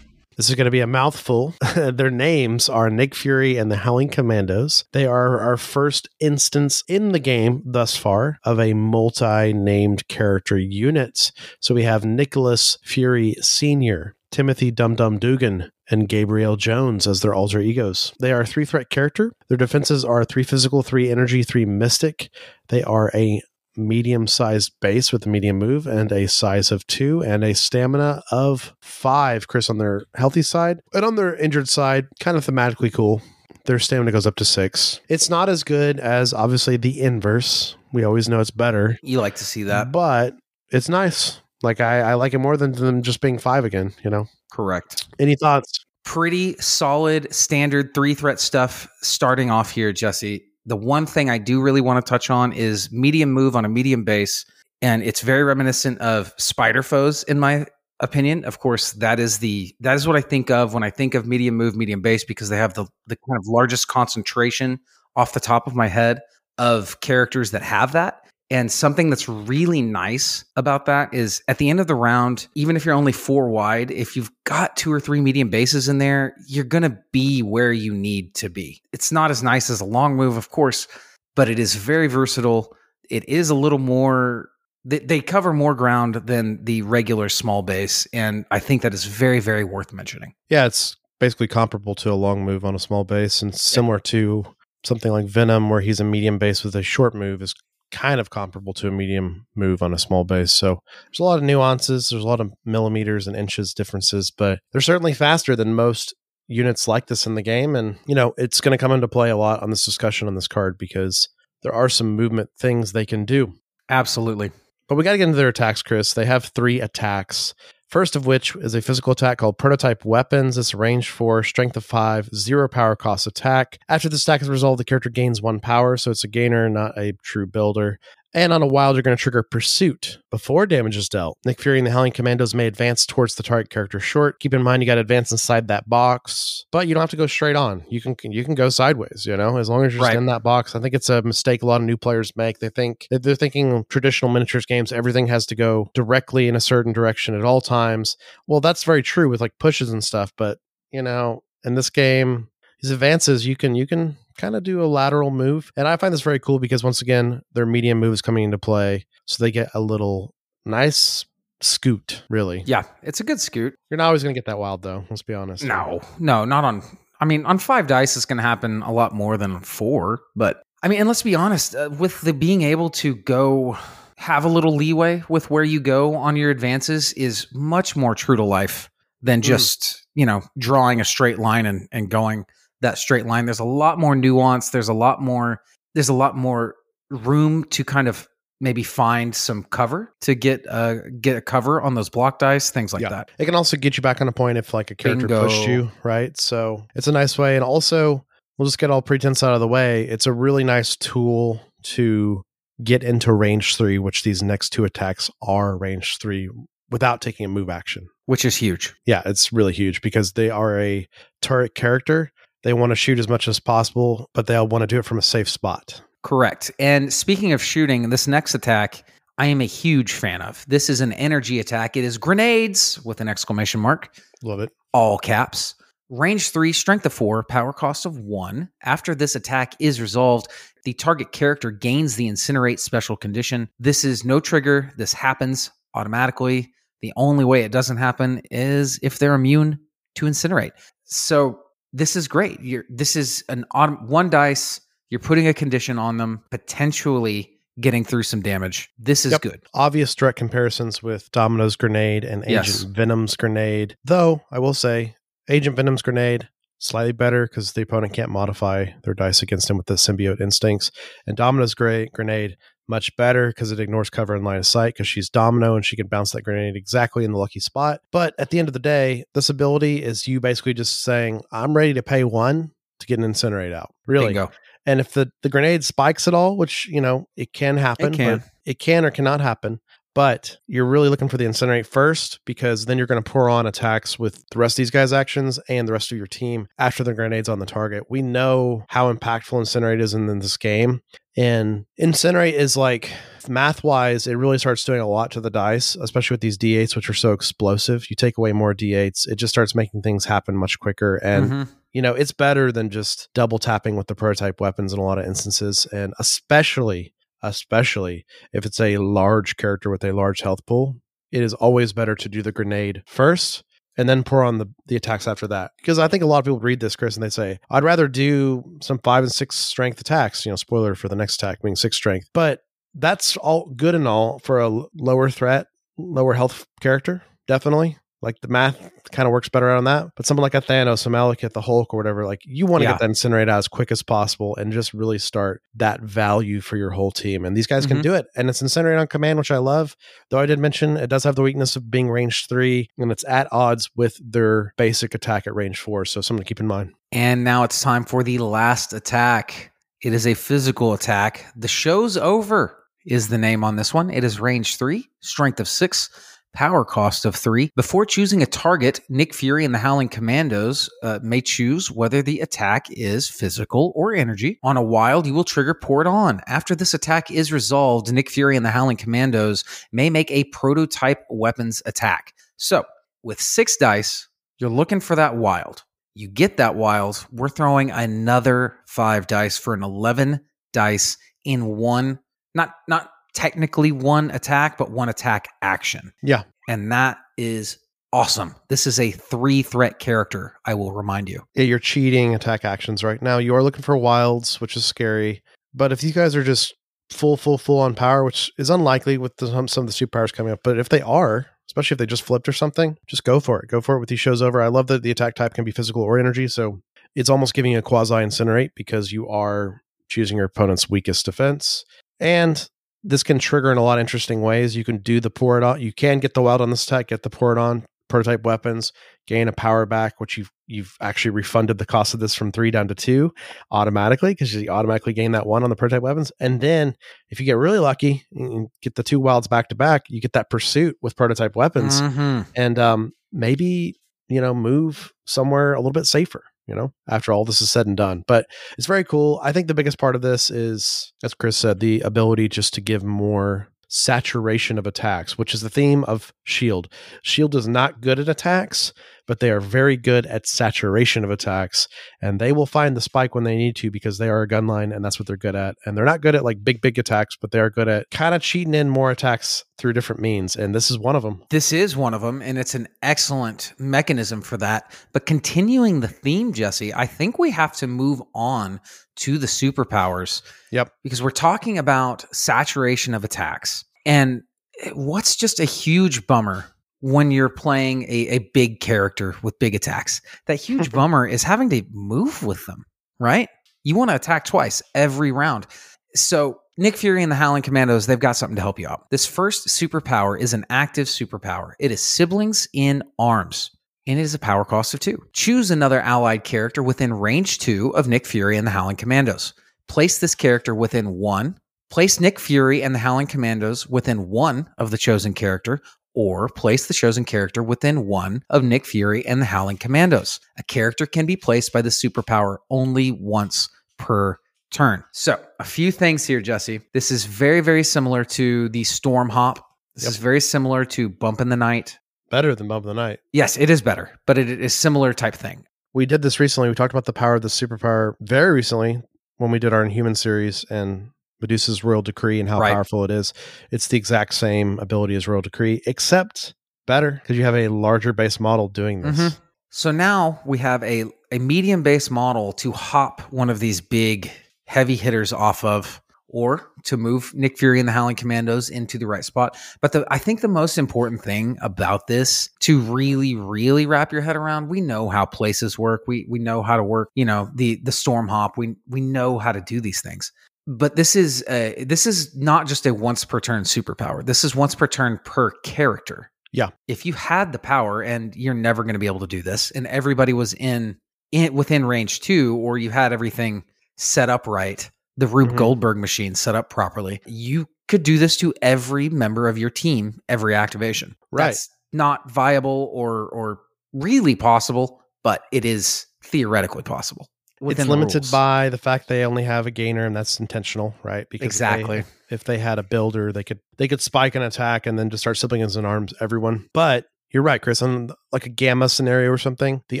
This 0.36 0.50
is 0.50 0.54
going 0.54 0.66
to 0.66 0.70
be 0.70 0.80
a 0.80 0.86
mouthful. 0.86 1.54
Their 1.74 2.10
names 2.10 2.68
are 2.68 2.90
Nick 2.90 3.14
Fury 3.14 3.56
and 3.56 3.70
the 3.70 3.76
Howling 3.76 4.10
Commandos. 4.10 4.84
They 4.92 5.06
are 5.06 5.40
our 5.40 5.56
first 5.56 6.10
instance 6.20 6.84
in 6.86 7.12
the 7.12 7.18
game 7.18 7.62
thus 7.64 7.96
far 7.96 8.38
of 8.44 8.60
a 8.60 8.74
multi 8.74 9.54
named 9.54 10.08
character 10.08 10.58
unit. 10.58 11.32
So 11.60 11.74
we 11.74 11.84
have 11.84 12.04
Nicholas 12.04 12.76
Fury 12.84 13.36
Sr., 13.40 14.15
Timothy 14.30 14.70
Dum 14.70 14.94
Dum 14.94 15.18
Dugan, 15.18 15.70
and 15.90 16.08
Gabriel 16.08 16.56
Jones 16.56 17.06
as 17.06 17.20
their 17.20 17.34
alter 17.34 17.60
egos. 17.60 18.12
They 18.20 18.32
are 18.32 18.40
a 18.42 18.46
three 18.46 18.64
threat 18.64 18.90
character. 18.90 19.32
Their 19.48 19.56
defenses 19.56 20.04
are 20.04 20.24
three 20.24 20.42
physical, 20.42 20.82
three 20.82 21.10
energy, 21.10 21.42
three 21.42 21.64
mystic. 21.64 22.28
They 22.68 22.82
are 22.82 23.10
a 23.14 23.40
medium 23.76 24.26
sized 24.26 24.72
base 24.80 25.12
with 25.12 25.26
a 25.26 25.28
medium 25.28 25.58
move 25.58 25.86
and 25.86 26.10
a 26.10 26.26
size 26.26 26.72
of 26.72 26.86
two 26.86 27.22
and 27.22 27.44
a 27.44 27.54
stamina 27.54 28.22
of 28.32 28.74
five. 28.80 29.46
Chris 29.48 29.68
on 29.70 29.78
their 29.78 30.02
healthy 30.16 30.42
side. 30.42 30.78
And 30.94 31.04
on 31.04 31.14
their 31.16 31.36
injured 31.36 31.68
side, 31.68 32.06
kind 32.18 32.36
of 32.36 32.44
thematically 32.46 32.92
cool. 32.92 33.20
Their 33.66 33.78
stamina 33.78 34.12
goes 34.12 34.26
up 34.26 34.36
to 34.36 34.44
six. 34.44 35.00
It's 35.08 35.28
not 35.28 35.48
as 35.48 35.62
good 35.62 36.00
as 36.00 36.32
obviously 36.32 36.76
the 36.76 37.00
inverse. 37.00 37.76
We 37.92 38.02
always 38.04 38.28
know 38.28 38.40
it's 38.40 38.50
better, 38.50 38.98
You 39.02 39.20
like 39.20 39.36
to 39.36 39.44
see 39.44 39.64
that? 39.64 39.92
but 39.92 40.34
it's 40.70 40.88
nice. 40.88 41.40
Like 41.62 41.80
I, 41.80 42.00
I 42.00 42.14
like 42.14 42.34
it 42.34 42.38
more 42.38 42.56
than 42.56 42.72
them 42.72 43.02
just 43.02 43.20
being 43.20 43.38
five 43.38 43.64
again, 43.64 43.94
you 44.04 44.10
know. 44.10 44.26
Correct. 44.52 45.06
Any 45.18 45.36
thoughts? 45.36 45.84
Pretty 46.04 46.54
solid 46.58 47.32
standard 47.34 47.92
three 47.94 48.14
threat 48.14 48.38
stuff 48.40 48.88
starting 49.02 49.50
off 49.50 49.70
here, 49.70 49.92
Jesse. 49.92 50.44
The 50.66 50.76
one 50.76 51.06
thing 51.06 51.30
I 51.30 51.38
do 51.38 51.60
really 51.60 51.80
want 51.80 52.04
to 52.04 52.08
touch 52.08 52.30
on 52.30 52.52
is 52.52 52.90
medium 52.92 53.32
move 53.32 53.56
on 53.56 53.64
a 53.64 53.68
medium 53.68 54.04
base. 54.04 54.44
and 54.82 55.02
it's 55.02 55.20
very 55.22 55.42
reminiscent 55.42 55.98
of 56.00 56.32
spider 56.38 56.82
foes 56.82 57.22
in 57.24 57.40
my 57.40 57.66
opinion. 58.00 58.44
Of 58.44 58.58
course, 58.58 58.92
that 58.92 59.18
is 59.18 59.38
the 59.38 59.74
that 59.80 59.94
is 59.94 60.06
what 60.06 60.16
I 60.16 60.20
think 60.20 60.50
of 60.50 60.74
when 60.74 60.82
I 60.82 60.90
think 60.90 61.14
of 61.14 61.26
medium 61.26 61.56
move, 61.56 61.76
medium 61.76 62.02
base 62.02 62.24
because 62.24 62.48
they 62.48 62.56
have 62.58 62.74
the 62.74 62.84
the 63.06 63.16
kind 63.16 63.38
of 63.38 63.46
largest 63.46 63.88
concentration 63.88 64.78
off 65.16 65.32
the 65.32 65.40
top 65.40 65.66
of 65.66 65.74
my 65.74 65.88
head 65.88 66.20
of 66.58 67.00
characters 67.00 67.50
that 67.52 67.62
have 67.62 67.92
that. 67.92 68.20
And 68.48 68.70
something 68.70 69.10
that's 69.10 69.28
really 69.28 69.82
nice 69.82 70.44
about 70.54 70.86
that 70.86 71.12
is 71.12 71.42
at 71.48 71.58
the 71.58 71.68
end 71.68 71.80
of 71.80 71.88
the 71.88 71.96
round, 71.96 72.46
even 72.54 72.76
if 72.76 72.84
you're 72.84 72.94
only 72.94 73.10
four 73.10 73.48
wide, 73.48 73.90
if 73.90 74.14
you've 74.14 74.30
got 74.44 74.76
two 74.76 74.92
or 74.92 75.00
three 75.00 75.20
medium 75.20 75.48
bases 75.50 75.88
in 75.88 75.98
there, 75.98 76.36
you're 76.46 76.62
going 76.62 76.84
to 76.84 76.96
be 77.10 77.42
where 77.42 77.72
you 77.72 77.92
need 77.92 78.34
to 78.36 78.48
be. 78.48 78.80
It's 78.92 79.10
not 79.10 79.32
as 79.32 79.42
nice 79.42 79.68
as 79.68 79.80
a 79.80 79.84
long 79.84 80.14
move, 80.14 80.36
of 80.36 80.50
course, 80.50 80.86
but 81.34 81.48
it 81.48 81.58
is 81.58 81.74
very 81.74 82.06
versatile. 82.06 82.72
It 83.10 83.28
is 83.28 83.50
a 83.50 83.54
little 83.56 83.80
more, 83.80 84.48
they, 84.84 85.00
they 85.00 85.20
cover 85.20 85.52
more 85.52 85.74
ground 85.74 86.14
than 86.14 86.64
the 86.64 86.82
regular 86.82 87.28
small 87.28 87.62
base. 87.62 88.06
And 88.12 88.44
I 88.52 88.60
think 88.60 88.82
that 88.82 88.94
is 88.94 89.06
very, 89.06 89.40
very 89.40 89.64
worth 89.64 89.92
mentioning. 89.92 90.34
Yeah, 90.48 90.66
it's 90.66 90.96
basically 91.18 91.48
comparable 91.48 91.96
to 91.96 92.12
a 92.12 92.14
long 92.14 92.44
move 92.44 92.64
on 92.64 92.76
a 92.76 92.78
small 92.78 93.02
base 93.02 93.42
and 93.42 93.52
similar 93.52 93.98
to 93.98 94.44
something 94.84 95.10
like 95.10 95.26
Venom, 95.26 95.68
where 95.68 95.80
he's 95.80 95.98
a 95.98 96.04
medium 96.04 96.38
base 96.38 96.62
with 96.62 96.76
a 96.76 96.82
short 96.84 97.12
move, 97.12 97.42
is 97.42 97.54
kind 97.90 98.20
of 98.20 98.30
comparable 98.30 98.74
to 98.74 98.88
a 98.88 98.90
medium 98.90 99.46
move 99.54 99.82
on 99.82 99.94
a 99.94 99.98
small 99.98 100.24
base. 100.24 100.52
So 100.52 100.80
there's 101.06 101.20
a 101.20 101.24
lot 101.24 101.38
of 101.38 101.44
nuances, 101.44 102.08
there's 102.08 102.24
a 102.24 102.28
lot 102.28 102.40
of 102.40 102.52
millimeters 102.64 103.26
and 103.26 103.36
inches 103.36 103.72
differences, 103.72 104.30
but 104.30 104.58
they're 104.72 104.80
certainly 104.80 105.14
faster 105.14 105.54
than 105.54 105.74
most 105.74 106.14
units 106.48 106.86
like 106.86 107.06
this 107.06 107.26
in 107.26 107.34
the 107.34 107.42
game. 107.42 107.74
And, 107.74 107.98
you 108.06 108.14
know, 108.14 108.34
it's 108.36 108.60
going 108.60 108.76
to 108.76 108.80
come 108.80 108.92
into 108.92 109.08
play 109.08 109.30
a 109.30 109.36
lot 109.36 109.62
on 109.62 109.70
this 109.70 109.84
discussion 109.84 110.28
on 110.28 110.34
this 110.34 110.48
card 110.48 110.78
because 110.78 111.28
there 111.62 111.72
are 111.72 111.88
some 111.88 112.14
movement 112.14 112.50
things 112.58 112.92
they 112.92 113.06
can 113.06 113.24
do. 113.24 113.54
Absolutely. 113.88 114.50
But 114.88 114.94
we 114.94 115.04
got 115.04 115.12
to 115.12 115.18
get 115.18 115.24
into 115.24 115.36
their 115.36 115.48
attacks, 115.48 115.82
Chris. 115.82 116.14
They 116.14 116.26
have 116.26 116.44
three 116.44 116.80
attacks. 116.80 117.54
First 117.88 118.16
of 118.16 118.26
which 118.26 118.56
is 118.56 118.74
a 118.74 118.82
physical 118.82 119.12
attack 119.12 119.38
called 119.38 119.58
Prototype 119.58 120.04
Weapons. 120.04 120.58
It's 120.58 120.74
range 120.74 121.08
4, 121.08 121.44
strength 121.44 121.76
of 121.76 121.84
5, 121.84 122.30
0 122.34 122.68
power 122.68 122.96
cost 122.96 123.28
attack. 123.28 123.78
After 123.88 124.08
this 124.08 124.22
attack 124.22 124.42
is 124.42 124.48
resolved, 124.48 124.80
the 124.80 124.84
character 124.84 125.08
gains 125.08 125.40
1 125.40 125.60
power, 125.60 125.96
so 125.96 126.10
it's 126.10 126.24
a 126.24 126.28
gainer, 126.28 126.68
not 126.68 126.98
a 126.98 127.12
true 127.22 127.46
builder. 127.46 128.00
And 128.34 128.52
on 128.52 128.60
a 128.60 128.66
wild, 128.66 128.96
you're 128.96 129.02
going 129.02 129.16
to 129.16 129.22
trigger 129.22 129.42
Pursuit 129.42 130.18
before 130.30 130.66
damage 130.66 130.96
is 130.96 131.08
dealt. 131.08 131.38
Nick 131.46 131.60
Fury 131.60 131.78
and 131.78 131.86
the 131.86 131.90
Howling 131.92 132.12
Commandos 132.12 132.54
may 132.54 132.66
advance 132.66 133.06
towards 133.06 133.34
the 133.36 133.42
target 133.42 133.70
character 133.70 133.98
short. 133.98 134.40
Keep 134.40 134.52
in 134.52 134.62
mind 134.62 134.82
you 134.82 134.86
got 134.86 134.96
to 134.96 135.00
advance 135.00 135.32
inside 135.32 135.68
that 135.68 135.88
box, 135.88 136.66
but 136.70 136.86
you 136.86 136.92
don't 136.94 137.00
have 137.00 137.10
to 137.10 137.16
go 137.16 137.26
straight 137.26 137.56
on. 137.56 137.84
You 137.88 138.00
can 138.02 138.14
you 138.24 138.44
can 138.44 138.54
go 138.54 138.68
sideways. 138.68 139.24
You 139.26 139.36
know, 139.38 139.56
as 139.56 139.68
long 139.70 139.84
as 139.84 139.94
you're 139.94 140.02
Right. 140.02 140.16
in 140.16 140.26
that 140.26 140.42
box. 140.42 140.74
I 140.74 140.80
think 140.80 140.92
it's 140.94 141.08
a 141.08 141.22
mistake 141.22 141.62
a 141.62 141.66
lot 141.66 141.80
of 141.80 141.86
new 141.86 141.96
players 141.96 142.32
make. 142.36 142.58
They 142.58 142.68
think 142.68 143.06
they're 143.10 143.36
thinking 143.36 143.84
traditional 143.88 144.30
miniatures 144.30 144.66
games, 144.66 144.92
everything 144.92 145.28
has 145.28 145.46
to 145.46 145.54
go 145.54 145.88
directly 145.94 146.46
in 146.48 146.54
a 146.56 146.60
certain 146.60 146.92
direction 146.92 147.34
at 147.34 147.44
all 147.44 147.60
times. 147.62 148.16
Well, 148.46 148.60
that's 148.60 148.84
very 148.84 149.02
true 149.02 149.30
with 149.30 149.40
like 149.40 149.52
pushes 149.58 149.90
and 149.90 150.04
stuff, 150.04 150.32
but 150.36 150.58
you 150.92 151.00
know, 151.00 151.42
in 151.64 151.74
this 151.74 151.88
game, 151.90 152.48
these 152.82 152.90
advances 152.90 153.46
you 153.46 153.56
can 153.56 153.74
you 153.74 153.86
can 153.86 154.16
kind 154.36 154.54
of 154.56 154.62
do 154.62 154.82
a 154.82 154.86
lateral 154.86 155.30
move 155.30 155.72
and 155.76 155.88
i 155.88 155.96
find 155.96 156.12
this 156.12 156.20
very 156.22 156.38
cool 156.38 156.58
because 156.58 156.84
once 156.84 157.00
again 157.02 157.40
their 157.52 157.66
medium 157.66 157.98
move 157.98 158.12
is 158.12 158.22
coming 158.22 158.44
into 158.44 158.58
play 158.58 159.04
so 159.24 159.42
they 159.42 159.50
get 159.50 159.68
a 159.74 159.80
little 159.80 160.34
nice 160.64 161.24
scoot 161.62 162.22
really 162.28 162.62
Yeah, 162.66 162.82
it's 163.02 163.20
a 163.20 163.24
good 163.24 163.40
scoot. 163.40 163.74
you're 163.90 163.96
not 163.98 164.06
always 164.08 164.22
going 164.22 164.34
to 164.34 164.38
get 164.38 164.44
that 164.46 164.58
wild 164.58 164.82
though 164.82 165.04
let's 165.10 165.22
be 165.22 165.32
honest 165.34 165.64
No, 165.64 166.00
no, 166.18 166.44
not 166.44 166.64
on. 166.64 166.82
I 167.18 167.24
mean, 167.24 167.46
on 167.46 167.56
five 167.58 167.86
dice, 167.86 168.14
it's 168.14 168.26
going 168.26 168.36
to 168.36 168.42
happen 168.42 168.82
a 168.82 168.92
lot 168.92 169.14
more 169.14 169.38
than 169.38 169.60
four. 169.60 170.20
But 170.36 170.62
I 170.82 170.88
mean, 170.88 170.98
and 171.00 171.08
let's 171.08 171.22
be 171.22 171.34
honest, 171.34 171.74
uh, 171.74 171.88
with 171.98 172.20
the 172.20 172.34
being 172.34 172.60
able 172.60 172.90
to 172.90 173.14
go 173.14 173.78
have 174.18 174.44
a 174.44 174.48
little 174.50 174.76
leeway 174.76 175.22
with 175.30 175.50
where 175.50 175.64
you 175.64 175.80
go 175.80 176.14
on 176.14 176.36
your 176.36 176.50
advances 176.50 177.14
is 177.14 177.46
much 177.54 177.96
more 177.96 178.14
true 178.14 178.36
to 178.36 178.44
life 178.44 178.90
than 179.22 179.40
just 179.40 180.06
you 180.14 180.26
know 180.26 180.42
drawing 180.58 181.00
a 181.00 181.06
straight 181.06 181.38
line 181.38 181.64
and 181.64 181.88
and 181.90 182.10
going 182.10 182.44
that 182.80 182.98
straight 182.98 183.26
line. 183.26 183.44
There's 183.46 183.58
a 183.60 183.64
lot 183.64 183.98
more 183.98 184.14
nuance. 184.16 184.70
There's 184.70 184.88
a 184.88 184.94
lot 184.94 185.20
more. 185.20 185.60
There's 185.94 186.08
a 186.08 186.14
lot 186.14 186.36
more 186.36 186.74
room 187.10 187.64
to 187.64 187.84
kind 187.84 188.08
of 188.08 188.28
maybe 188.60 188.82
find 188.82 189.34
some 189.34 189.64
cover 189.64 190.12
to 190.22 190.34
get 190.34 190.64
uh 190.68 190.94
get 191.20 191.36
a 191.36 191.40
cover 191.42 191.80
on 191.80 191.94
those 191.94 192.08
block 192.08 192.38
dice, 192.38 192.70
things 192.70 192.92
like 192.92 193.02
yeah. 193.02 193.10
that. 193.10 193.30
it 193.38 193.44
can 193.44 193.54
also 193.54 193.76
get 193.76 193.96
you 193.96 194.00
back 194.02 194.20
on 194.20 194.28
a 194.28 194.32
point 194.32 194.56
if 194.56 194.72
like 194.72 194.90
a 194.90 194.94
character 194.94 195.26
Bingo. 195.28 195.42
pushed 195.44 195.68
you 195.68 195.90
right 196.02 196.34
so 196.40 196.82
it's 196.94 197.06
a 197.06 197.12
nice 197.12 197.36
way 197.36 197.54
and 197.56 197.62
also 197.62 198.24
we'll 198.56 198.64
just 198.66 198.78
get 198.78 198.90
all 198.90 199.02
pretense 199.02 199.42
out 199.42 199.52
of 199.52 199.60
the 199.60 199.68
way 199.68 200.04
it's 200.08 200.24
a 200.26 200.32
really 200.32 200.64
nice 200.64 200.96
tool 200.96 201.60
to 201.82 202.42
get 202.82 203.04
into 203.04 203.30
range 203.30 203.76
three 203.76 203.98
which 203.98 204.22
these 204.22 204.42
next 204.42 204.70
two 204.70 204.84
attacks 204.86 205.30
are 205.42 205.76
range 205.76 206.16
three 206.18 206.48
without 206.90 207.20
taking 207.20 207.44
a 207.44 207.48
move 207.50 207.68
action 207.68 208.08
Which 208.24 208.44
is 208.46 208.56
huge. 208.56 208.94
yeah, 209.04 209.20
it's 209.26 209.52
really 209.52 209.74
huge 209.74 210.00
because 210.00 210.32
they 210.32 210.48
are 210.50 210.80
a 210.80 211.06
turret 211.42 211.74
character. 211.74 212.30
They 212.66 212.72
want 212.72 212.90
to 212.90 212.96
shoot 212.96 213.20
as 213.20 213.28
much 213.28 213.46
as 213.46 213.60
possible, 213.60 214.28
but 214.34 214.48
they'll 214.48 214.66
want 214.66 214.82
to 214.82 214.88
do 214.88 214.98
it 214.98 215.04
from 215.04 215.18
a 215.18 215.22
safe 215.22 215.48
spot. 215.48 216.02
Correct. 216.24 216.68
And 216.80 217.12
speaking 217.12 217.52
of 217.52 217.62
shooting, 217.62 218.10
this 218.10 218.26
next 218.26 218.56
attack 218.56 219.08
I 219.38 219.46
am 219.46 219.60
a 219.60 219.66
huge 219.66 220.14
fan 220.14 220.42
of. 220.42 220.64
This 220.66 220.90
is 220.90 221.00
an 221.00 221.12
energy 221.12 221.60
attack. 221.60 221.96
It 221.96 222.02
is 222.02 222.18
grenades 222.18 223.00
with 223.04 223.20
an 223.20 223.28
exclamation 223.28 223.78
mark, 223.78 224.18
Love 224.42 224.58
it. 224.58 224.72
all 224.92 225.16
caps. 225.16 225.76
Range 226.10 226.44
3, 226.50 226.72
strength 226.72 227.06
of 227.06 227.12
4, 227.12 227.44
power 227.44 227.72
cost 227.72 228.04
of 228.04 228.18
1. 228.18 228.68
After 228.82 229.14
this 229.14 229.36
attack 229.36 229.76
is 229.78 230.00
resolved, 230.00 230.48
the 230.82 230.92
target 230.92 231.30
character 231.30 231.70
gains 231.70 232.16
the 232.16 232.26
incinerate 232.26 232.80
special 232.80 233.16
condition. 233.16 233.68
This 233.78 234.04
is 234.04 234.24
no 234.24 234.40
trigger. 234.40 234.92
This 234.96 235.12
happens 235.12 235.70
automatically. 235.94 236.72
The 237.00 237.12
only 237.14 237.44
way 237.44 237.62
it 237.62 237.70
doesn't 237.70 237.98
happen 237.98 238.42
is 238.50 238.98
if 239.04 239.20
they're 239.20 239.34
immune 239.34 239.78
to 240.16 240.26
incinerate. 240.26 240.72
So 241.04 241.60
this 241.92 242.16
is 242.16 242.28
great. 242.28 242.60
You're, 242.60 242.84
this 242.88 243.16
is 243.16 243.44
an 243.48 243.64
autom- 243.74 244.06
one 244.08 244.30
dice. 244.30 244.80
You're 245.10 245.20
putting 245.20 245.46
a 245.46 245.54
condition 245.54 245.98
on 245.98 246.16
them, 246.16 246.42
potentially 246.50 247.52
getting 247.80 248.04
through 248.04 248.22
some 248.22 248.40
damage. 248.40 248.88
This 248.98 249.24
is 249.26 249.32
Yep. 249.32 249.40
good. 249.42 249.60
Obvious 249.74 250.14
direct 250.14 250.38
comparisons 250.38 251.02
with 251.02 251.30
Domino's 251.30 251.76
grenade 251.76 252.24
and 252.24 252.42
Agent 252.44 252.66
Yes. 252.66 252.82
Venom's 252.82 253.36
grenade. 253.36 253.96
Though, 254.04 254.42
I 254.50 254.58
will 254.58 254.74
say, 254.74 255.14
Agent 255.50 255.76
Venom's 255.76 256.02
grenade, 256.02 256.48
slightly 256.78 257.12
better 257.12 257.46
because 257.46 257.72
the 257.72 257.82
opponent 257.82 258.12
can't 258.14 258.30
modify 258.30 258.86
their 259.04 259.14
dice 259.14 259.42
against 259.42 259.68
him 259.70 259.76
with 259.76 259.86
the 259.86 259.94
symbiote 259.94 260.40
instincts. 260.40 260.90
And 261.26 261.36
Domino's 261.36 261.74
grenade, 261.74 262.56
much 262.88 263.14
better 263.16 263.48
because 263.48 263.72
it 263.72 263.80
ignores 263.80 264.10
cover 264.10 264.34
and 264.34 264.44
line 264.44 264.58
of 264.58 264.66
sight 264.66 264.94
because 264.94 265.08
she's 265.08 265.28
Domino 265.28 265.74
and 265.74 265.84
she 265.84 265.96
can 265.96 266.06
bounce 266.06 266.32
that 266.32 266.42
grenade 266.42 266.76
exactly 266.76 267.24
in 267.24 267.32
the 267.32 267.38
lucky 267.38 267.60
spot. 267.60 268.00
But 268.10 268.34
at 268.38 268.50
the 268.50 268.58
end 268.58 268.68
of 268.68 268.72
the 268.72 268.78
day, 268.78 269.24
this 269.34 269.48
ability 269.48 270.02
is 270.02 270.28
you 270.28 270.40
basically 270.40 270.74
just 270.74 271.02
saying, 271.02 271.42
I'm 271.52 271.76
ready 271.76 271.94
to 271.94 272.02
pay 272.02 272.24
one 272.24 272.72
to 273.00 273.06
get 273.06 273.18
an 273.18 273.24
incinerate 273.24 273.74
out. 273.74 273.94
Really. 274.06 274.28
Bingo. 274.28 274.50
And 274.86 275.00
if 275.00 275.12
the, 275.12 275.30
the 275.42 275.48
grenade 275.48 275.84
spikes 275.84 276.28
at 276.28 276.34
all, 276.34 276.56
which, 276.56 276.86
you 276.86 277.00
know, 277.00 277.26
it 277.36 277.52
can 277.52 277.76
happen, 277.76 278.12
can. 278.12 278.38
but 278.38 278.48
it 278.64 278.78
can 278.78 279.04
or 279.04 279.10
cannot 279.10 279.40
happen. 279.40 279.80
But 280.14 280.56
you're 280.66 280.86
really 280.86 281.10
looking 281.10 281.28
for 281.28 281.36
the 281.36 281.44
incinerate 281.44 281.86
first 281.86 282.40
because 282.46 282.86
then 282.86 282.96
you're 282.96 283.06
going 283.06 283.22
to 283.22 283.30
pour 283.30 283.50
on 283.50 283.66
attacks 283.66 284.18
with 284.18 284.44
the 284.50 284.58
rest 284.58 284.74
of 284.74 284.78
these 284.78 284.90
guys' 284.90 285.12
actions 285.12 285.58
and 285.68 285.86
the 285.86 285.92
rest 285.92 286.10
of 286.10 286.16
your 286.16 286.26
team 286.26 286.68
after 286.78 287.04
the 287.04 287.12
grenade's 287.12 287.50
on 287.50 287.58
the 287.58 287.66
target. 287.66 288.04
We 288.08 288.22
know 288.22 288.84
how 288.88 289.12
impactful 289.12 289.60
incinerate 289.60 290.00
is 290.00 290.14
in 290.14 290.26
this 290.38 290.56
game. 290.56 291.02
And 291.36 291.84
incinerate 292.00 292.54
is 292.54 292.76
like 292.76 293.12
math 293.48 293.84
wise, 293.84 294.26
it 294.26 294.34
really 294.34 294.58
starts 294.58 294.84
doing 294.84 295.00
a 295.00 295.08
lot 295.08 295.30
to 295.32 295.40
the 295.40 295.50
dice, 295.50 295.94
especially 295.96 296.34
with 296.34 296.40
these 296.40 296.58
D8s, 296.58 296.96
which 296.96 297.10
are 297.10 297.14
so 297.14 297.32
explosive. 297.32 298.08
You 298.10 298.16
take 298.16 298.38
away 298.38 298.52
more 298.52 298.74
D8s, 298.74 299.26
it 299.28 299.36
just 299.36 299.52
starts 299.54 299.74
making 299.74 300.02
things 300.02 300.24
happen 300.24 300.56
much 300.56 300.78
quicker. 300.80 301.16
And 301.16 301.50
Mhm. 301.50 301.68
you 301.92 302.02
know, 302.02 302.14
it's 302.14 302.32
better 302.32 302.70
than 302.72 302.90
just 302.90 303.28
double 303.34 303.58
tapping 303.58 303.96
with 303.96 304.06
the 304.06 304.14
prototype 304.14 304.60
weapons 304.60 304.92
in 304.92 304.98
a 304.98 305.02
lot 305.02 305.18
of 305.18 305.24
instances. 305.26 305.86
And 305.92 306.12
especially, 306.18 307.14
especially 307.42 308.24
if 308.52 308.66
it's 308.66 308.80
a 308.80 308.98
large 308.98 309.56
character 309.56 309.90
with 309.90 310.04
a 310.04 310.12
large 310.12 310.40
health 310.40 310.64
pool, 310.66 310.96
it 311.32 311.42
is 311.42 311.54
always 311.54 311.92
better 311.92 312.14
to 312.14 312.28
do 312.28 312.42
the 312.42 312.52
grenade 312.52 313.02
first 313.06 313.62
and 313.96 314.08
then 314.08 314.22
pour 314.22 314.42
on 314.42 314.58
the, 314.58 314.66
the 314.86 314.96
attacks 314.96 315.26
after 315.26 315.46
that. 315.48 315.72
Because 315.78 315.98
I 315.98 316.08
think 316.08 316.22
a 316.22 316.26
lot 316.26 316.38
of 316.38 316.44
people 316.44 316.60
read 316.60 316.80
this, 316.80 316.96
Chris, 316.96 317.16
and 317.16 317.22
they 317.22 317.30
say, 317.30 317.58
I'd 317.70 317.84
rather 317.84 318.08
do 318.08 318.64
some 318.82 318.98
five 318.98 319.24
and 319.24 319.32
six 319.32 319.56
strength 319.56 320.00
attacks, 320.00 320.44
you 320.44 320.50
know, 320.50 320.56
spoiler 320.56 320.94
for 320.94 321.08
the 321.08 321.16
next 321.16 321.36
attack 321.36 321.62
being 321.62 321.76
six 321.76 321.96
strength. 321.96 322.28
But 322.32 322.60
that's 322.94 323.36
all 323.36 323.72
good 323.76 323.94
and 323.94 324.08
all 324.08 324.38
for 324.38 324.60
a 324.60 324.68
lower 324.94 325.30
threat, 325.30 325.66
lower 325.96 326.34
health 326.34 326.66
character, 326.80 327.22
definitely. 327.46 327.98
Like 328.26 328.40
the 328.40 328.48
math 328.48 328.76
kind 329.12 329.26
of 329.26 329.32
works 329.32 329.48
better 329.48 329.70
on 329.70 329.84
that. 329.84 330.08
But 330.16 330.26
someone 330.26 330.42
like 330.42 330.54
a 330.54 330.60
Thanos, 330.60 331.06
a 331.06 331.08
Malekith, 331.10 331.52
the 331.52 331.60
Hulk, 331.60 331.94
or 331.94 331.96
whatever, 331.96 332.26
like 332.26 332.40
you 332.44 332.66
want 332.66 332.82
to 332.82 332.86
Yeah. 332.86 332.92
get 332.94 333.00
that 333.00 333.10
incinerate 333.10 333.48
out 333.48 333.58
as 333.58 333.68
quick 333.68 333.92
as 333.92 334.02
possible 334.02 334.56
and 334.56 334.72
just 334.72 334.92
really 334.92 335.18
start 335.18 335.62
that 335.76 336.00
value 336.02 336.60
for 336.60 336.76
your 336.76 336.90
whole 336.90 337.12
team. 337.12 337.44
And 337.44 337.56
these 337.56 337.68
guys 337.68 337.86
can 337.86 337.98
Mhm. 337.98 338.02
do 338.02 338.14
it. 338.14 338.26
And 338.36 338.50
it's 338.50 338.60
incinerate 338.60 339.00
on 339.00 339.06
command, 339.06 339.38
which 339.38 339.52
I 339.52 339.58
love. 339.58 339.94
Though 340.30 340.40
I 340.40 340.46
did 340.46 340.58
mention 340.58 340.96
it 340.96 341.06
does 341.08 341.22
have 341.24 341.36
the 341.36 341.42
weakness 341.42 341.76
of 341.76 341.88
being 341.90 342.10
range 342.10 342.46
three, 342.48 342.88
and 342.98 343.12
it's 343.12 343.24
at 343.28 343.46
odds 343.52 343.88
with 343.96 344.16
their 344.20 344.74
basic 344.76 345.14
attack 345.14 345.46
at 345.46 345.54
range 345.54 345.78
four. 345.80 346.04
So 346.04 346.20
something 346.20 346.42
to 346.44 346.48
keep 346.48 346.58
in 346.60 346.66
mind. 346.66 346.90
And 347.12 347.44
now 347.44 347.62
it's 347.62 347.80
time 347.80 348.04
for 348.04 348.24
the 348.24 348.38
last 348.38 348.92
attack. 348.92 349.70
It 350.02 350.12
is 350.12 350.26
a 350.26 350.34
physical 350.34 350.92
attack. 350.92 351.46
The 351.56 351.68
show's 351.68 352.16
over. 352.16 352.76
is 353.08 353.28
the 353.28 353.38
name 353.38 353.62
on 353.62 353.76
this 353.76 353.94
one. 353.94 354.10
It 354.10 354.24
is 354.24 354.40
range 354.40 354.78
three, 354.78 355.06
strength 355.20 355.60
of 355.60 355.68
six, 355.68 356.10
power 356.56 356.86
cost 356.86 357.26
of 357.26 357.36
three. 357.36 357.70
Before 357.76 358.06
choosing 358.06 358.42
a 358.42 358.46
target, 358.46 359.00
Nick 359.10 359.34
Fury 359.34 359.66
and 359.66 359.74
the 359.74 359.78
Howling 359.78 360.08
Commandos 360.08 360.88
uh, 361.02 361.18
may 361.22 361.42
choose 361.42 361.90
whether 361.90 362.22
the 362.22 362.40
attack 362.40 362.86
is 362.90 363.28
physical 363.28 363.92
or 363.94 364.14
energy. 364.14 364.58
On 364.62 364.78
a 364.78 364.82
wild, 364.82 365.26
you 365.26 365.34
will 365.34 365.44
trigger 365.44 365.74
Pour 365.74 366.00
It 366.00 366.06
On. 366.06 366.40
After 366.46 366.74
this 366.74 366.94
attack 366.94 367.30
is 367.30 367.52
resolved, 367.52 368.10
Nick 368.10 368.30
Fury 368.30 368.56
and 368.56 368.64
the 368.64 368.70
Howling 368.70 368.96
Commandos 368.96 369.64
may 369.92 370.08
make 370.08 370.30
a 370.30 370.44
prototype 370.44 371.24
weapons 371.28 371.82
attack. 371.84 372.32
So, 372.56 372.84
with 373.22 373.38
six 373.38 373.76
dice, 373.76 374.26
you're 374.58 374.70
looking 374.70 375.00
for 375.00 375.14
that 375.14 375.36
wild. 375.36 375.84
You 376.14 376.28
get 376.28 376.56
that 376.56 376.74
wild. 376.74 377.26
We're 377.30 377.50
throwing 377.50 377.90
another 377.90 378.78
five 378.86 379.26
dice 379.26 379.58
for 379.58 379.74
an 379.74 379.82
11 379.82 380.40
dice 380.72 381.18
in 381.44 381.66
one, 381.66 382.18
not, 382.54 382.70
not 382.88 383.10
technically 383.36 383.92
one 383.92 384.30
attack, 384.32 384.78
but 384.78 384.90
one 384.90 385.08
attack 385.08 385.48
action. 385.62 386.12
Yeah. 386.22 386.44
And 386.68 386.90
that 386.90 387.18
is 387.36 387.78
awesome. 388.12 388.56
This 388.68 388.86
is 388.86 388.98
a 388.98 389.10
three 389.10 389.62
threat 389.62 389.98
character, 389.98 390.56
I 390.64 390.74
will 390.74 390.92
remind 390.92 391.28
you. 391.28 391.44
Yeah, 391.54 391.64
you're 391.64 391.78
cheating 391.78 392.34
attack 392.34 392.64
actions 392.64 393.04
right 393.04 393.20
now. 393.20 393.38
You 393.38 393.54
are 393.54 393.62
looking 393.62 393.82
for 393.82 393.96
wilds, 393.96 394.60
which 394.60 394.74
is 394.74 394.84
scary. 394.86 395.42
But 395.74 395.92
if 395.92 396.02
you 396.02 396.12
guys 396.12 396.34
are 396.34 396.42
just 396.42 396.74
full, 397.10 397.36
full, 397.36 397.58
full 397.58 397.78
on 397.78 397.94
power, 397.94 398.24
which 398.24 398.50
is 398.58 398.70
unlikely 398.70 399.18
with 399.18 399.36
the, 399.36 399.48
some, 399.48 399.68
some 399.68 399.86
of 399.86 399.94
the 399.94 400.06
superpowers 400.06 400.32
coming 400.32 400.52
up, 400.52 400.60
but 400.64 400.78
if 400.78 400.88
they 400.88 401.02
are, 401.02 401.46
especially 401.68 401.94
if 401.96 401.98
they 401.98 402.06
just 402.06 402.22
flipped 402.22 402.48
or 402.48 402.54
something, 402.54 402.96
just 403.06 403.24
go 403.24 403.38
for 403.38 403.60
it. 403.60 403.68
Go 403.68 403.82
for 403.82 403.96
it 403.96 404.00
with 404.00 404.08
these 404.08 404.18
shows 404.18 404.40
over. 404.40 404.62
I 404.62 404.68
love 404.68 404.86
that 404.86 405.02
the 405.02 405.10
attack 405.10 405.34
type 405.34 405.52
can 405.52 405.64
be 405.64 405.72
physical 405.72 406.02
or 406.02 406.18
energy. 406.18 406.48
So 406.48 406.80
it's 407.14 407.28
almost 407.28 407.52
giving 407.52 407.72
you 407.72 407.78
a 407.78 407.82
quasi 407.82 408.14
incinerate 408.14 408.70
because 408.74 409.12
you 409.12 409.28
are 409.28 409.82
choosing 410.08 410.38
your 410.38 410.46
opponent's 410.46 410.88
weakest 410.88 411.26
defense. 411.26 411.84
And 412.18 412.66
this 413.06 413.22
can 413.22 413.38
trigger 413.38 413.70
in 413.70 413.78
a 413.78 413.82
lot 413.82 413.98
of 413.98 414.00
interesting 414.00 414.42
ways. 414.42 414.74
You 414.76 414.84
can 414.84 414.98
do 414.98 415.20
the 415.20 415.30
pour 415.30 415.56
it 415.58 415.64
on. 415.64 415.80
You 415.80 415.92
can 415.92 416.18
get 416.20 416.34
the 416.34 416.42
wild 416.42 416.60
on 416.60 416.70
this 416.70 416.84
attack, 416.84 417.08
get 417.08 417.22
the 417.22 417.30
pour 417.30 417.52
it 417.52 417.58
on 417.58 417.84
prototype 418.08 418.42
weapons, 418.44 418.92
gain 419.26 419.48
a 419.48 419.52
power 419.52 419.84
back, 419.86 420.20
which 420.20 420.36
you've 420.36 420.50
you've 420.68 420.96
actually 421.00 421.30
refunded 421.30 421.78
the 421.78 421.86
cost 421.86 422.14
of 422.14 422.20
this 422.20 422.34
from 422.34 422.50
three 422.50 422.70
down 422.72 422.88
to 422.88 422.94
two 422.94 423.32
automatically 423.70 424.32
because 424.32 424.54
you 424.54 424.68
automatically 424.68 425.12
gain 425.12 425.32
that 425.32 425.46
one 425.46 425.62
on 425.62 425.70
the 425.70 425.76
prototype 425.76 426.02
weapons. 426.02 426.32
And 426.40 426.60
then 426.60 426.96
if 427.30 427.38
you 427.38 427.46
get 427.46 427.56
really 427.56 427.78
lucky 427.78 428.24
and 428.32 428.68
get 428.82 428.96
the 428.96 429.02
two 429.04 429.20
wilds 429.20 429.46
back 429.46 429.68
to 429.68 429.74
back, 429.76 430.02
you 430.08 430.20
get 430.20 430.32
that 430.32 430.50
pursuit 430.50 430.96
with 431.00 431.16
prototype 431.16 431.54
weapons, 431.56 432.00
Mhm. 432.00 432.46
and 432.56 432.78
um, 432.78 433.12
maybe 433.32 433.98
you 434.28 434.40
know 434.40 434.54
move 434.54 435.12
somewhere 435.26 435.74
a 435.74 435.78
little 435.78 435.92
bit 435.92 436.06
safer. 436.06 436.42
You 436.66 436.74
know, 436.74 436.92
after 437.08 437.32
all 437.32 437.44
this 437.44 437.60
is 437.60 437.70
said 437.70 437.86
and 437.86 437.96
done, 437.96 438.24
but 438.26 438.46
it's 438.76 438.88
very 438.88 439.04
cool. 439.04 439.38
I 439.42 439.52
think 439.52 439.68
the 439.68 439.74
biggest 439.74 439.98
part 439.98 440.16
of 440.16 440.22
this 440.22 440.50
is, 440.50 441.12
as 441.22 441.32
Chris 441.32 441.56
said, 441.56 441.78
the 441.78 442.00
ability 442.00 442.48
just 442.48 442.74
to 442.74 442.80
give 442.80 443.04
more 443.04 443.68
saturation 443.88 444.78
of 444.78 444.86
attacks, 444.86 445.38
which 445.38 445.54
is 445.54 445.60
the 445.60 445.70
theme 445.70 446.02
of 446.04 446.32
Shield. 446.44 446.88
Shield 447.22 447.54
is 447.54 447.68
not 447.68 448.00
good 448.00 448.18
at 448.18 448.28
attacks, 448.28 448.92
but 449.26 449.40
they 449.40 449.50
are 449.50 449.60
very 449.60 449.96
good 449.96 450.26
at 450.26 450.46
saturation 450.46 451.24
of 451.24 451.30
attacks, 451.30 451.88
and 452.20 452.40
they 452.40 452.52
will 452.52 452.66
find 452.66 452.96
the 452.96 453.00
spike 453.00 453.34
when 453.34 453.44
they 453.44 453.56
need 453.56 453.76
to 453.76 453.90
because 453.90 454.18
they 454.18 454.28
are 454.28 454.42
a 454.42 454.48
gun 454.48 454.66
line, 454.66 454.92
and 454.92 455.04
that's 455.04 455.18
what 455.18 455.26
they're 455.26 455.36
good 455.36 455.56
at. 455.56 455.76
And 455.84 455.96
they're 455.96 456.04
not 456.04 456.20
good 456.20 456.34
at 456.34 456.44
like 456.44 456.64
big, 456.64 456.80
big 456.80 456.98
attacks, 456.98 457.36
but 457.36 457.50
they 457.50 457.60
are 457.60 457.70
good 457.70 457.88
at 457.88 458.10
kind 458.10 458.34
of 458.34 458.42
cheating 458.42 458.74
in 458.74 458.88
more 458.88 459.10
attacks 459.10 459.64
through 459.78 459.92
different 459.92 460.22
means, 460.22 460.56
and 460.56 460.74
this 460.74 460.90
is 460.90 460.98
one 460.98 461.16
of 461.16 461.22
them. 461.22 461.42
This 461.50 461.72
is 461.72 461.96
one 461.96 462.14
of 462.14 462.22
them, 462.22 462.40
and 462.42 462.58
it's 462.58 462.74
an 462.74 462.88
excellent 463.02 463.72
mechanism 463.78 464.42
for 464.42 464.56
that. 464.58 464.92
But 465.12 465.26
continuing 465.26 466.00
the 466.00 466.08
theme, 466.08 466.52
Jesse, 466.52 466.94
I 466.94 467.06
think 467.06 467.38
we 467.38 467.50
have 467.50 467.72
to 467.74 467.86
move 467.86 468.22
on 468.34 468.80
to 469.16 469.38
the 469.38 469.46
superpowers. 469.46 470.42
Yep. 470.70 470.92
Because 471.02 471.22
we're 471.22 471.30
talking 471.30 471.78
about 471.78 472.24
saturation 472.34 473.14
of 473.14 473.24
attacks. 473.24 473.84
And 474.04 474.42
eh, 474.82 474.90
what's 474.94 475.36
just 475.36 475.60
a 475.60 475.64
huge 475.64 476.26
bummer 476.26 476.66
when 477.06 477.30
you're 477.30 477.48
playing 477.48 478.02
a, 478.04 478.28
a 478.28 478.38
big 478.52 478.80
character 478.80 479.36
with 479.42 479.58
big 479.60 479.76
attacks? 479.76 480.20
That 480.46 480.56
huge 480.56 480.88
mm-hmm. 480.88 480.96
bummer 480.96 481.26
is 481.26 481.44
having 481.44 481.70
to 481.70 481.82
move 481.92 482.42
with 482.42 482.66
them, 482.66 482.84
right? 483.20 483.48
You 483.84 483.94
want 483.94 484.10
to 484.10 484.16
attack 484.16 484.44
twice 484.44 484.82
every 484.92 485.30
round. 485.30 485.68
So 486.16 486.60
Nick 486.76 486.96
Fury 486.96 487.22
and 487.22 487.30
the 487.30 487.36
Howling 487.36 487.62
Commandos, 487.62 488.06
they've 488.06 488.18
got 488.18 488.36
something 488.36 488.56
to 488.56 488.62
help 488.62 488.80
you 488.80 488.88
out. 488.88 489.08
This 489.10 489.24
first 489.24 489.68
superpower 489.68 490.38
is 490.38 490.52
an 490.52 490.66
active 490.68 491.06
superpower. 491.06 491.74
It 491.78 491.92
is 491.92 492.02
siblings 492.02 492.66
in 492.72 493.04
arms, 493.20 493.70
and 494.08 494.18
it 494.18 494.22
is 494.22 494.34
a 494.34 494.40
power 494.40 494.64
cost 494.64 494.92
of 494.92 494.98
two. 494.98 495.22
Choose 495.32 495.70
another 495.70 496.00
allied 496.00 496.42
character 496.42 496.82
within 496.82 497.14
range 497.14 497.60
two 497.60 497.94
of 497.94 498.08
Nick 498.08 498.26
Fury 498.26 498.56
and 498.56 498.66
the 498.66 498.72
Howling 498.72 498.96
Commandos. 498.96 499.54
Place 499.86 500.18
this 500.18 500.34
character 500.34 500.74
within 500.74 501.12
one. 501.12 501.56
Place 501.88 502.18
Nick 502.18 502.40
Fury 502.40 502.82
and 502.82 502.92
the 502.92 502.98
Howling 502.98 503.28
Commandos 503.28 503.86
within 503.86 504.28
one 504.28 504.68
of 504.76 504.90
the 504.90 504.98
chosen 504.98 505.32
character, 505.32 505.80
or 506.16 506.48
place 506.48 506.86
the 506.88 506.94
chosen 506.94 507.24
character 507.24 507.62
within 507.62 508.06
one 508.06 508.42
of 508.50 508.64
Nick 508.64 508.84
Fury 508.86 509.24
and 509.24 509.40
the 509.40 509.46
Howling 509.46 509.76
Commandos. 509.76 510.40
A 510.58 510.64
character 510.64 511.06
can 511.06 511.26
be 511.26 511.36
placed 511.36 511.72
by 511.72 511.82
the 511.82 511.90
superpower 511.90 512.56
only 512.70 513.12
once 513.12 513.68
per 513.98 514.38
turn. 514.72 515.04
So, 515.12 515.40
a 515.60 515.64
few 515.64 515.92
things 515.92 516.24
here, 516.26 516.40
Jesse. 516.40 516.80
This 516.92 517.12
is 517.12 517.24
very, 517.24 517.60
very 517.60 517.84
similar 517.84 518.24
to 518.24 518.68
the 518.70 518.82
Storm 518.82 519.28
Hop. 519.28 519.64
This 519.94 520.04
Yep. 520.04 520.10
is 520.10 520.16
very 520.16 520.40
similar 520.40 520.84
to 520.86 521.08
Bump 521.08 521.40
in 521.40 521.48
the 521.50 521.56
Night. 521.56 521.98
Better 522.30 522.54
than 522.54 522.66
Bump 522.66 522.84
in 522.84 522.88
the 522.88 522.94
Night. 522.94 523.20
Yes, 523.32 523.56
it 523.56 523.70
is 523.70 523.80
better, 523.80 524.18
but 524.26 524.36
it 524.36 524.48
is 524.50 524.74
similar 524.74 525.12
type 525.12 525.34
thing. 525.34 525.64
We 525.94 526.04
did 526.06 526.22
this 526.22 526.40
recently. 526.40 526.68
We 526.68 526.74
talked 526.74 526.92
about 526.92 527.04
the 527.04 527.12
power 527.12 527.36
of 527.36 527.42
the 527.42 527.48
superpower 527.48 528.14
very 528.20 528.52
recently 528.52 529.00
when 529.36 529.50
we 529.50 529.58
did 529.58 529.72
our 529.72 529.84
Inhuman 529.84 530.14
series 530.14 530.64
and 530.68 531.10
Medusa's 531.40 531.84
Royal 531.84 532.02
Decree 532.02 532.40
and 532.40 532.48
how 532.48 532.60
Right. 532.60 532.72
powerful 532.72 533.04
it 533.04 533.10
is. 533.10 533.32
It's 533.70 533.88
the 533.88 533.96
exact 533.96 534.34
same 534.34 534.78
ability 534.78 535.14
as 535.16 535.28
Royal 535.28 535.42
Decree, 535.42 535.82
except 535.86 536.54
better 536.86 537.20
because 537.22 537.36
you 537.36 537.44
have 537.44 537.54
a 537.56 537.68
larger 537.68 538.12
base 538.12 538.38
model 538.40 538.68
doing 538.68 539.02
this. 539.02 539.18
Mhm. 539.18 539.38
So 539.70 539.90
now 539.90 540.40
we 540.46 540.58
have 540.58 540.82
a, 540.82 541.04
a 541.32 541.38
medium 541.38 541.82
base 541.82 542.10
model 542.10 542.52
to 542.54 542.72
hop 542.72 543.20
one 543.32 543.50
of 543.50 543.58
these 543.58 543.80
big 543.80 544.30
heavy 544.66 544.96
hitters 544.96 545.32
off 545.32 545.64
of, 545.64 546.00
or 546.28 546.70
to 546.84 546.96
move 546.96 547.32
Nick 547.34 547.56
Fury 547.58 547.78
and 547.78 547.88
the 547.88 547.92
Howling 547.92 548.16
Commandos 548.16 548.68
into 548.68 548.98
the 548.98 549.06
right 549.06 549.24
spot. 549.24 549.56
But 549.80 549.92
the, 549.92 550.04
I 550.10 550.18
think 550.18 550.40
the 550.40 550.48
most 550.48 550.76
important 550.78 551.22
thing 551.22 551.56
about 551.62 552.06
this 552.08 552.48
to 552.60 552.80
really, 552.80 553.34
really 553.36 553.86
wrap 553.86 554.12
your 554.12 554.22
head 554.22 554.34
around, 554.36 554.68
we 554.68 554.80
know 554.80 555.08
how 555.08 555.24
places 555.24 555.78
work. 555.78 556.02
We 556.06 556.26
we 556.28 556.38
know 556.38 556.62
how 556.62 556.76
to 556.76 556.82
work, 556.84 557.10
you 557.14 557.24
know, 557.24 557.50
the 557.54 557.80
the 557.84 557.92
storm 557.92 558.28
hop. 558.28 558.56
We 558.58 558.74
we 558.88 559.00
know 559.00 559.38
how 559.38 559.52
to 559.52 559.60
do 559.60 559.80
these 559.80 560.00
things. 560.00 560.32
But 560.66 560.96
this 560.96 561.14
is 561.14 561.42
uh, 561.44 561.74
this 561.86 562.06
is 562.06 562.34
not 562.36 562.66
just 562.66 562.86
a 562.86 562.92
once 562.94 563.24
per 563.24 563.40
turn 563.40 563.62
superpower. 563.64 564.24
This 564.24 564.42
is 564.44 564.54
once 564.56 564.74
per 564.74 564.86
turn 564.86 565.20
per 565.24 565.52
character 565.62 566.30
Yeah. 566.52 566.70
if 566.88 567.06
you 567.06 567.12
had 567.12 567.52
the 567.52 567.58
power 567.58 568.02
and 568.02 568.34
you're 568.34 568.54
never 568.54 568.82
going 568.82 568.94
to 568.94 568.98
be 568.98 569.06
able 569.06 569.20
to 569.20 569.26
do 569.26 569.42
this 569.42 569.70
and 569.70 569.86
everybody 569.86 570.32
was 570.32 570.54
in, 570.54 570.96
in 571.32 571.54
within 571.54 571.84
range 571.84 572.20
2 572.20 572.56
or 572.56 572.78
you 572.78 572.90
had 572.90 573.12
everything 573.12 573.62
set 573.96 574.28
up 574.28 574.46
right 574.46 574.90
the 575.16 575.26
Rube 575.26 575.50
Mhm. 575.52 575.56
Goldberg 575.56 575.96
machine 575.98 576.34
set 576.34 576.54
up 576.54 576.68
properly 576.70 577.20
you 577.26 577.66
could 577.88 578.02
do 578.02 578.18
this 578.18 578.36
to 578.38 578.52
every 578.62 579.08
member 579.08 579.48
of 579.48 579.56
your 579.58 579.70
team 579.70 580.20
every 580.28 580.54
activation 580.54 581.14
Right. 581.30 581.46
That's 581.46 581.68
not 581.92 582.30
viable 582.30 582.90
or 582.92 583.28
or 583.28 583.60
really 583.92 584.34
possible 584.36 585.00
but 585.22 585.42
it 585.52 585.64
is 585.64 586.06
theoretically 586.24 586.82
possible 586.82 587.28
It's 587.60 587.82
the 587.82 587.88
limited 587.90 588.24
rules. 588.24 588.30
by 588.30 588.68
the 588.68 588.78
fact 588.78 589.08
they 589.08 589.24
only 589.24 589.44
have 589.44 589.66
a 589.66 589.70
gainer, 589.70 590.04
and 590.04 590.14
that's 590.14 590.38
intentional, 590.40 590.94
right? 591.02 591.26
Because 591.30 591.46
if 591.46 591.58
they- 591.58 591.66
Exactly. 591.66 592.04
If 592.28 592.42
they, 592.44 592.58
had 592.58 592.78
a 592.80 592.82
builder, 592.82 593.32
they 593.32 593.44
could 593.44 593.60
they 593.78 593.86
could 593.86 594.00
spike 594.00 594.34
an 594.34 594.42
attack 594.42 594.84
and 594.86 594.98
then 594.98 595.10
just 595.10 595.22
start 595.22 595.36
siblings 595.36 595.76
in 595.76 595.84
arms 595.84 596.12
everyone. 596.20 596.68
But 596.74 597.04
you're 597.32 597.42
right, 597.44 597.62
Chris. 597.62 597.80
On 597.82 598.10
like 598.32 598.46
a 598.46 598.48
gamma 598.48 598.88
scenario 598.88 599.30
or 599.30 599.38
something, 599.38 599.82
the 599.90 600.00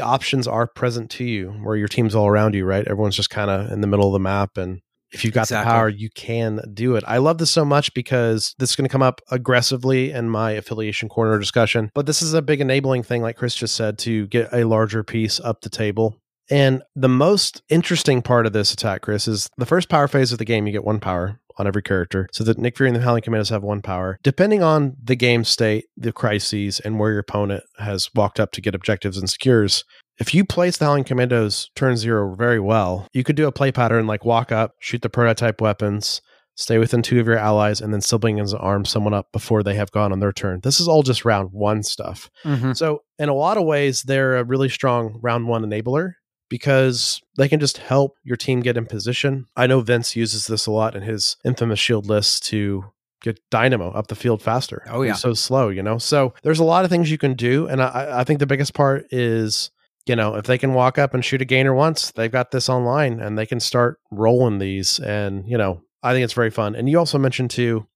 options 0.00 0.48
are 0.48 0.66
present 0.66 1.08
to 1.12 1.24
you, 1.24 1.50
where 1.62 1.76
your 1.76 1.86
team's 1.88 2.14
all 2.16 2.26
around 2.26 2.54
you, 2.56 2.64
right? 2.64 2.84
Everyone's 2.86 3.14
just 3.14 3.30
kind 3.30 3.48
of 3.48 3.70
in 3.70 3.80
the 3.80 3.86
middle 3.86 4.06
of 4.08 4.12
the 4.12 4.18
map, 4.18 4.56
and 4.58 4.80
if 5.12 5.24
you've 5.24 5.34
got 5.34 5.42
Exactly. 5.42 5.70
the 5.70 5.72
power, 5.72 5.88
you 5.88 6.10
can 6.16 6.60
do 6.74 6.96
it. 6.96 7.04
I 7.06 7.18
love 7.18 7.38
this 7.38 7.50
so 7.52 7.64
much 7.64 7.94
because 7.94 8.56
this 8.58 8.70
is 8.70 8.76
going 8.76 8.88
to 8.88 8.92
come 8.92 9.02
up 9.04 9.20
aggressively 9.30 10.10
in 10.10 10.28
my 10.28 10.50
affiliation 10.50 11.08
corner 11.08 11.38
discussion. 11.38 11.90
But 11.94 12.06
this 12.06 12.22
is 12.22 12.34
a 12.34 12.42
big 12.42 12.60
enabling 12.60 13.04
thing, 13.04 13.22
like 13.22 13.36
Chris 13.36 13.54
just 13.54 13.76
said, 13.76 13.98
to 14.00 14.26
get 14.26 14.48
a 14.52 14.64
larger 14.64 15.04
piece 15.04 15.38
up 15.38 15.60
the 15.60 15.70
table. 15.70 16.16
And 16.50 16.82
the 16.94 17.08
most 17.08 17.62
interesting 17.68 18.22
part 18.22 18.46
of 18.46 18.52
this 18.52 18.72
attack, 18.72 19.02
Chris, 19.02 19.26
is 19.26 19.48
the 19.56 19.66
first 19.66 19.88
power 19.88 20.08
phase 20.08 20.32
of 20.32 20.38
the 20.38 20.44
game. 20.44 20.66
You 20.66 20.72
get 20.72 20.84
one 20.84 21.00
power 21.00 21.40
on 21.58 21.66
every 21.66 21.82
character, 21.82 22.28
so 22.32 22.44
that 22.44 22.58
Nick 22.58 22.76
Fury 22.76 22.90
and 22.90 22.96
the 22.96 23.02
Howling 23.02 23.22
Commandos 23.22 23.48
have 23.48 23.62
one 23.62 23.80
power. 23.80 24.18
Depending 24.22 24.62
on 24.62 24.94
the 25.02 25.16
game 25.16 25.42
state, 25.42 25.86
the 25.96 26.12
crises, 26.12 26.80
and 26.80 26.98
where 26.98 27.10
your 27.10 27.20
opponent 27.20 27.64
has 27.78 28.10
walked 28.14 28.38
up 28.38 28.52
to 28.52 28.60
get 28.60 28.74
objectives 28.74 29.16
and 29.16 29.28
secures, 29.30 29.82
if 30.18 30.34
you 30.34 30.44
place 30.44 30.76
the 30.76 30.84
Howling 30.84 31.04
Commandos 31.04 31.70
turn 31.74 31.96
zero 31.96 32.34
very 32.34 32.60
well, 32.60 33.08
you 33.12 33.24
could 33.24 33.36
do 33.36 33.46
a 33.46 33.52
play 33.52 33.72
pattern 33.72 34.06
like 34.06 34.24
walk 34.24 34.52
up, 34.52 34.72
shoot 34.80 35.00
the 35.02 35.08
prototype 35.08 35.60
weapons, 35.60 36.20
stay 36.56 36.78
within 36.78 37.02
two 37.02 37.20
of 37.20 37.26
your 37.26 37.38
allies, 37.38 37.80
and 37.80 37.92
then 37.92 38.00
siblings 38.02 38.52
arm 38.52 38.84
someone 38.84 39.14
up 39.14 39.26
before 39.32 39.62
they 39.62 39.74
have 39.74 39.90
gone 39.92 40.12
on 40.12 40.20
their 40.20 40.32
turn. 40.32 40.60
This 40.62 40.78
is 40.78 40.88
all 40.88 41.02
just 41.02 41.24
round 41.24 41.50
one 41.52 41.82
stuff. 41.82 42.28
Mhm. 42.44 42.76
So, 42.76 43.00
in 43.18 43.28
a 43.30 43.34
lot 43.34 43.56
of 43.56 43.64
ways, 43.64 44.02
they're 44.02 44.36
a 44.36 44.44
really 44.44 44.68
strong 44.68 45.18
round 45.22 45.48
one 45.48 45.64
enabler 45.64 46.12
because 46.48 47.20
they 47.36 47.48
can 47.48 47.60
just 47.60 47.78
help 47.78 48.16
your 48.22 48.36
team 48.36 48.60
get 48.60 48.76
in 48.76 48.86
position. 48.86 49.46
I 49.56 49.66
know 49.66 49.80
Vince 49.80 50.16
uses 50.16 50.46
this 50.46 50.66
a 50.66 50.70
lot 50.70 50.94
in 50.94 51.02
his 51.02 51.36
infamous 51.44 51.78
shield 51.78 52.06
list 52.06 52.46
to 52.46 52.84
get 53.22 53.40
Dynamo 53.50 53.90
up 53.90 54.06
the 54.06 54.14
field 54.14 54.42
faster. 54.42 54.84
Oh, 54.88 55.02
yeah. 55.02 55.12
He's 55.12 55.20
so 55.20 55.34
slow, 55.34 55.68
you 55.68 55.82
know. 55.82 55.98
So 55.98 56.34
there's 56.42 56.60
a 56.60 56.64
lot 56.64 56.84
of 56.84 56.90
things 56.90 57.10
you 57.10 57.18
can 57.18 57.34
do, 57.34 57.66
and 57.66 57.82
I, 57.82 58.20
I 58.20 58.24
think 58.24 58.38
the 58.38 58.46
biggest 58.46 58.74
part 58.74 59.06
is 59.10 59.70
you 60.06 60.14
know 60.14 60.36
if 60.36 60.46
they 60.46 60.58
can 60.58 60.72
walk 60.72 60.98
up 60.98 61.14
and 61.14 61.24
shoot 61.24 61.42
a 61.42 61.46
gainer 61.46 61.74
once, 61.74 62.12
they've 62.12 62.30
got 62.30 62.50
this 62.50 62.68
online, 62.68 63.20
and 63.20 63.36
they 63.36 63.46
can 63.46 63.60
start 63.60 63.98
rolling 64.10 64.58
these, 64.58 64.98
and 65.00 65.48
you 65.48 65.58
know 65.58 65.82
I 66.02 66.12
think 66.12 66.24
it's 66.24 66.32
very 66.32 66.50
fun. 66.50 66.74
And 66.74 66.88
you 66.88 66.98
also 66.98 67.18
mentioned 67.18 67.50
too 67.50 67.86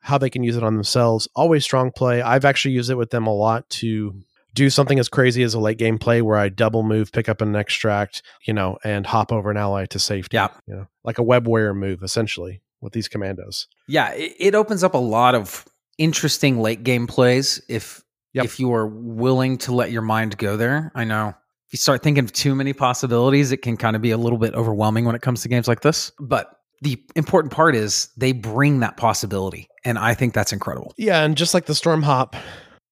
how 0.00 0.18
they 0.18 0.30
can 0.30 0.44
use 0.44 0.56
it 0.56 0.62
on 0.62 0.74
themselves. 0.74 1.26
Always 1.34 1.64
strong 1.64 1.90
play. 1.90 2.22
I've 2.22 2.44
actually 2.44 2.74
used 2.74 2.90
it 2.90 2.96
with 2.96 3.10
them 3.10 3.26
a 3.26 3.34
lot 3.34 3.68
to 3.70 4.14
do 4.56 4.70
something 4.70 4.98
as 4.98 5.08
crazy 5.08 5.44
as 5.44 5.54
a 5.54 5.60
late 5.60 5.78
game 5.78 5.98
play 5.98 6.22
where 6.22 6.36
I 6.36 6.48
double 6.48 6.82
move, 6.82 7.12
pick 7.12 7.28
up 7.28 7.40
an 7.40 7.54
extract, 7.54 8.22
you 8.46 8.52
know, 8.52 8.78
and 8.82 9.06
hop 9.06 9.30
over 9.30 9.50
an 9.50 9.56
ally 9.56 9.84
to 9.86 9.98
safety. 10.00 10.36
Yeah. 10.36 10.48
You 10.66 10.74
know, 10.74 10.86
like 11.04 11.18
a 11.18 11.22
web 11.22 11.46
warrior 11.46 11.74
move 11.74 12.02
essentially 12.02 12.62
with 12.80 12.92
these 12.92 13.06
commandos. 13.08 13.68
Yeah, 13.86 14.12
it, 14.14 14.34
it 14.38 14.54
opens 14.54 14.82
up 14.82 14.94
a 14.94 14.98
lot 14.98 15.34
of 15.34 15.64
interesting 15.98 16.60
late 16.60 16.82
game 16.82 17.06
plays 17.06 17.62
if 17.68 18.02
Yep. 18.34 18.44
if 18.44 18.60
you 18.60 18.70
are 18.74 18.86
willing 18.86 19.56
to 19.58 19.72
let 19.72 19.90
your 19.90 20.02
mind 20.02 20.36
go 20.36 20.58
there. 20.58 20.92
I 20.94 21.04
know 21.04 21.28
if 21.28 21.72
you 21.72 21.78
start 21.78 22.02
thinking 22.02 22.22
of 22.22 22.34
too 22.34 22.54
many 22.54 22.74
possibilities, 22.74 23.50
it 23.50 23.62
can 23.62 23.78
kind 23.78 23.96
of 23.96 24.02
be 24.02 24.10
a 24.10 24.18
little 24.18 24.36
bit 24.38 24.52
overwhelming 24.54 25.06
when 25.06 25.14
it 25.14 25.22
comes 25.22 25.40
to 25.42 25.48
games 25.48 25.66
like 25.66 25.80
this. 25.80 26.12
But 26.20 26.50
the 26.82 27.02
important 27.14 27.50
part 27.54 27.74
is 27.74 28.10
they 28.18 28.32
bring 28.32 28.80
that 28.80 28.98
possibility, 28.98 29.68
and 29.86 29.98
I 29.98 30.12
think 30.12 30.34
that's 30.34 30.52
incredible. 30.52 30.92
Yeah, 30.98 31.22
and 31.24 31.34
just 31.34 31.54
like 31.54 31.64
the 31.64 31.74
storm 31.74 32.02
hop, 32.02 32.36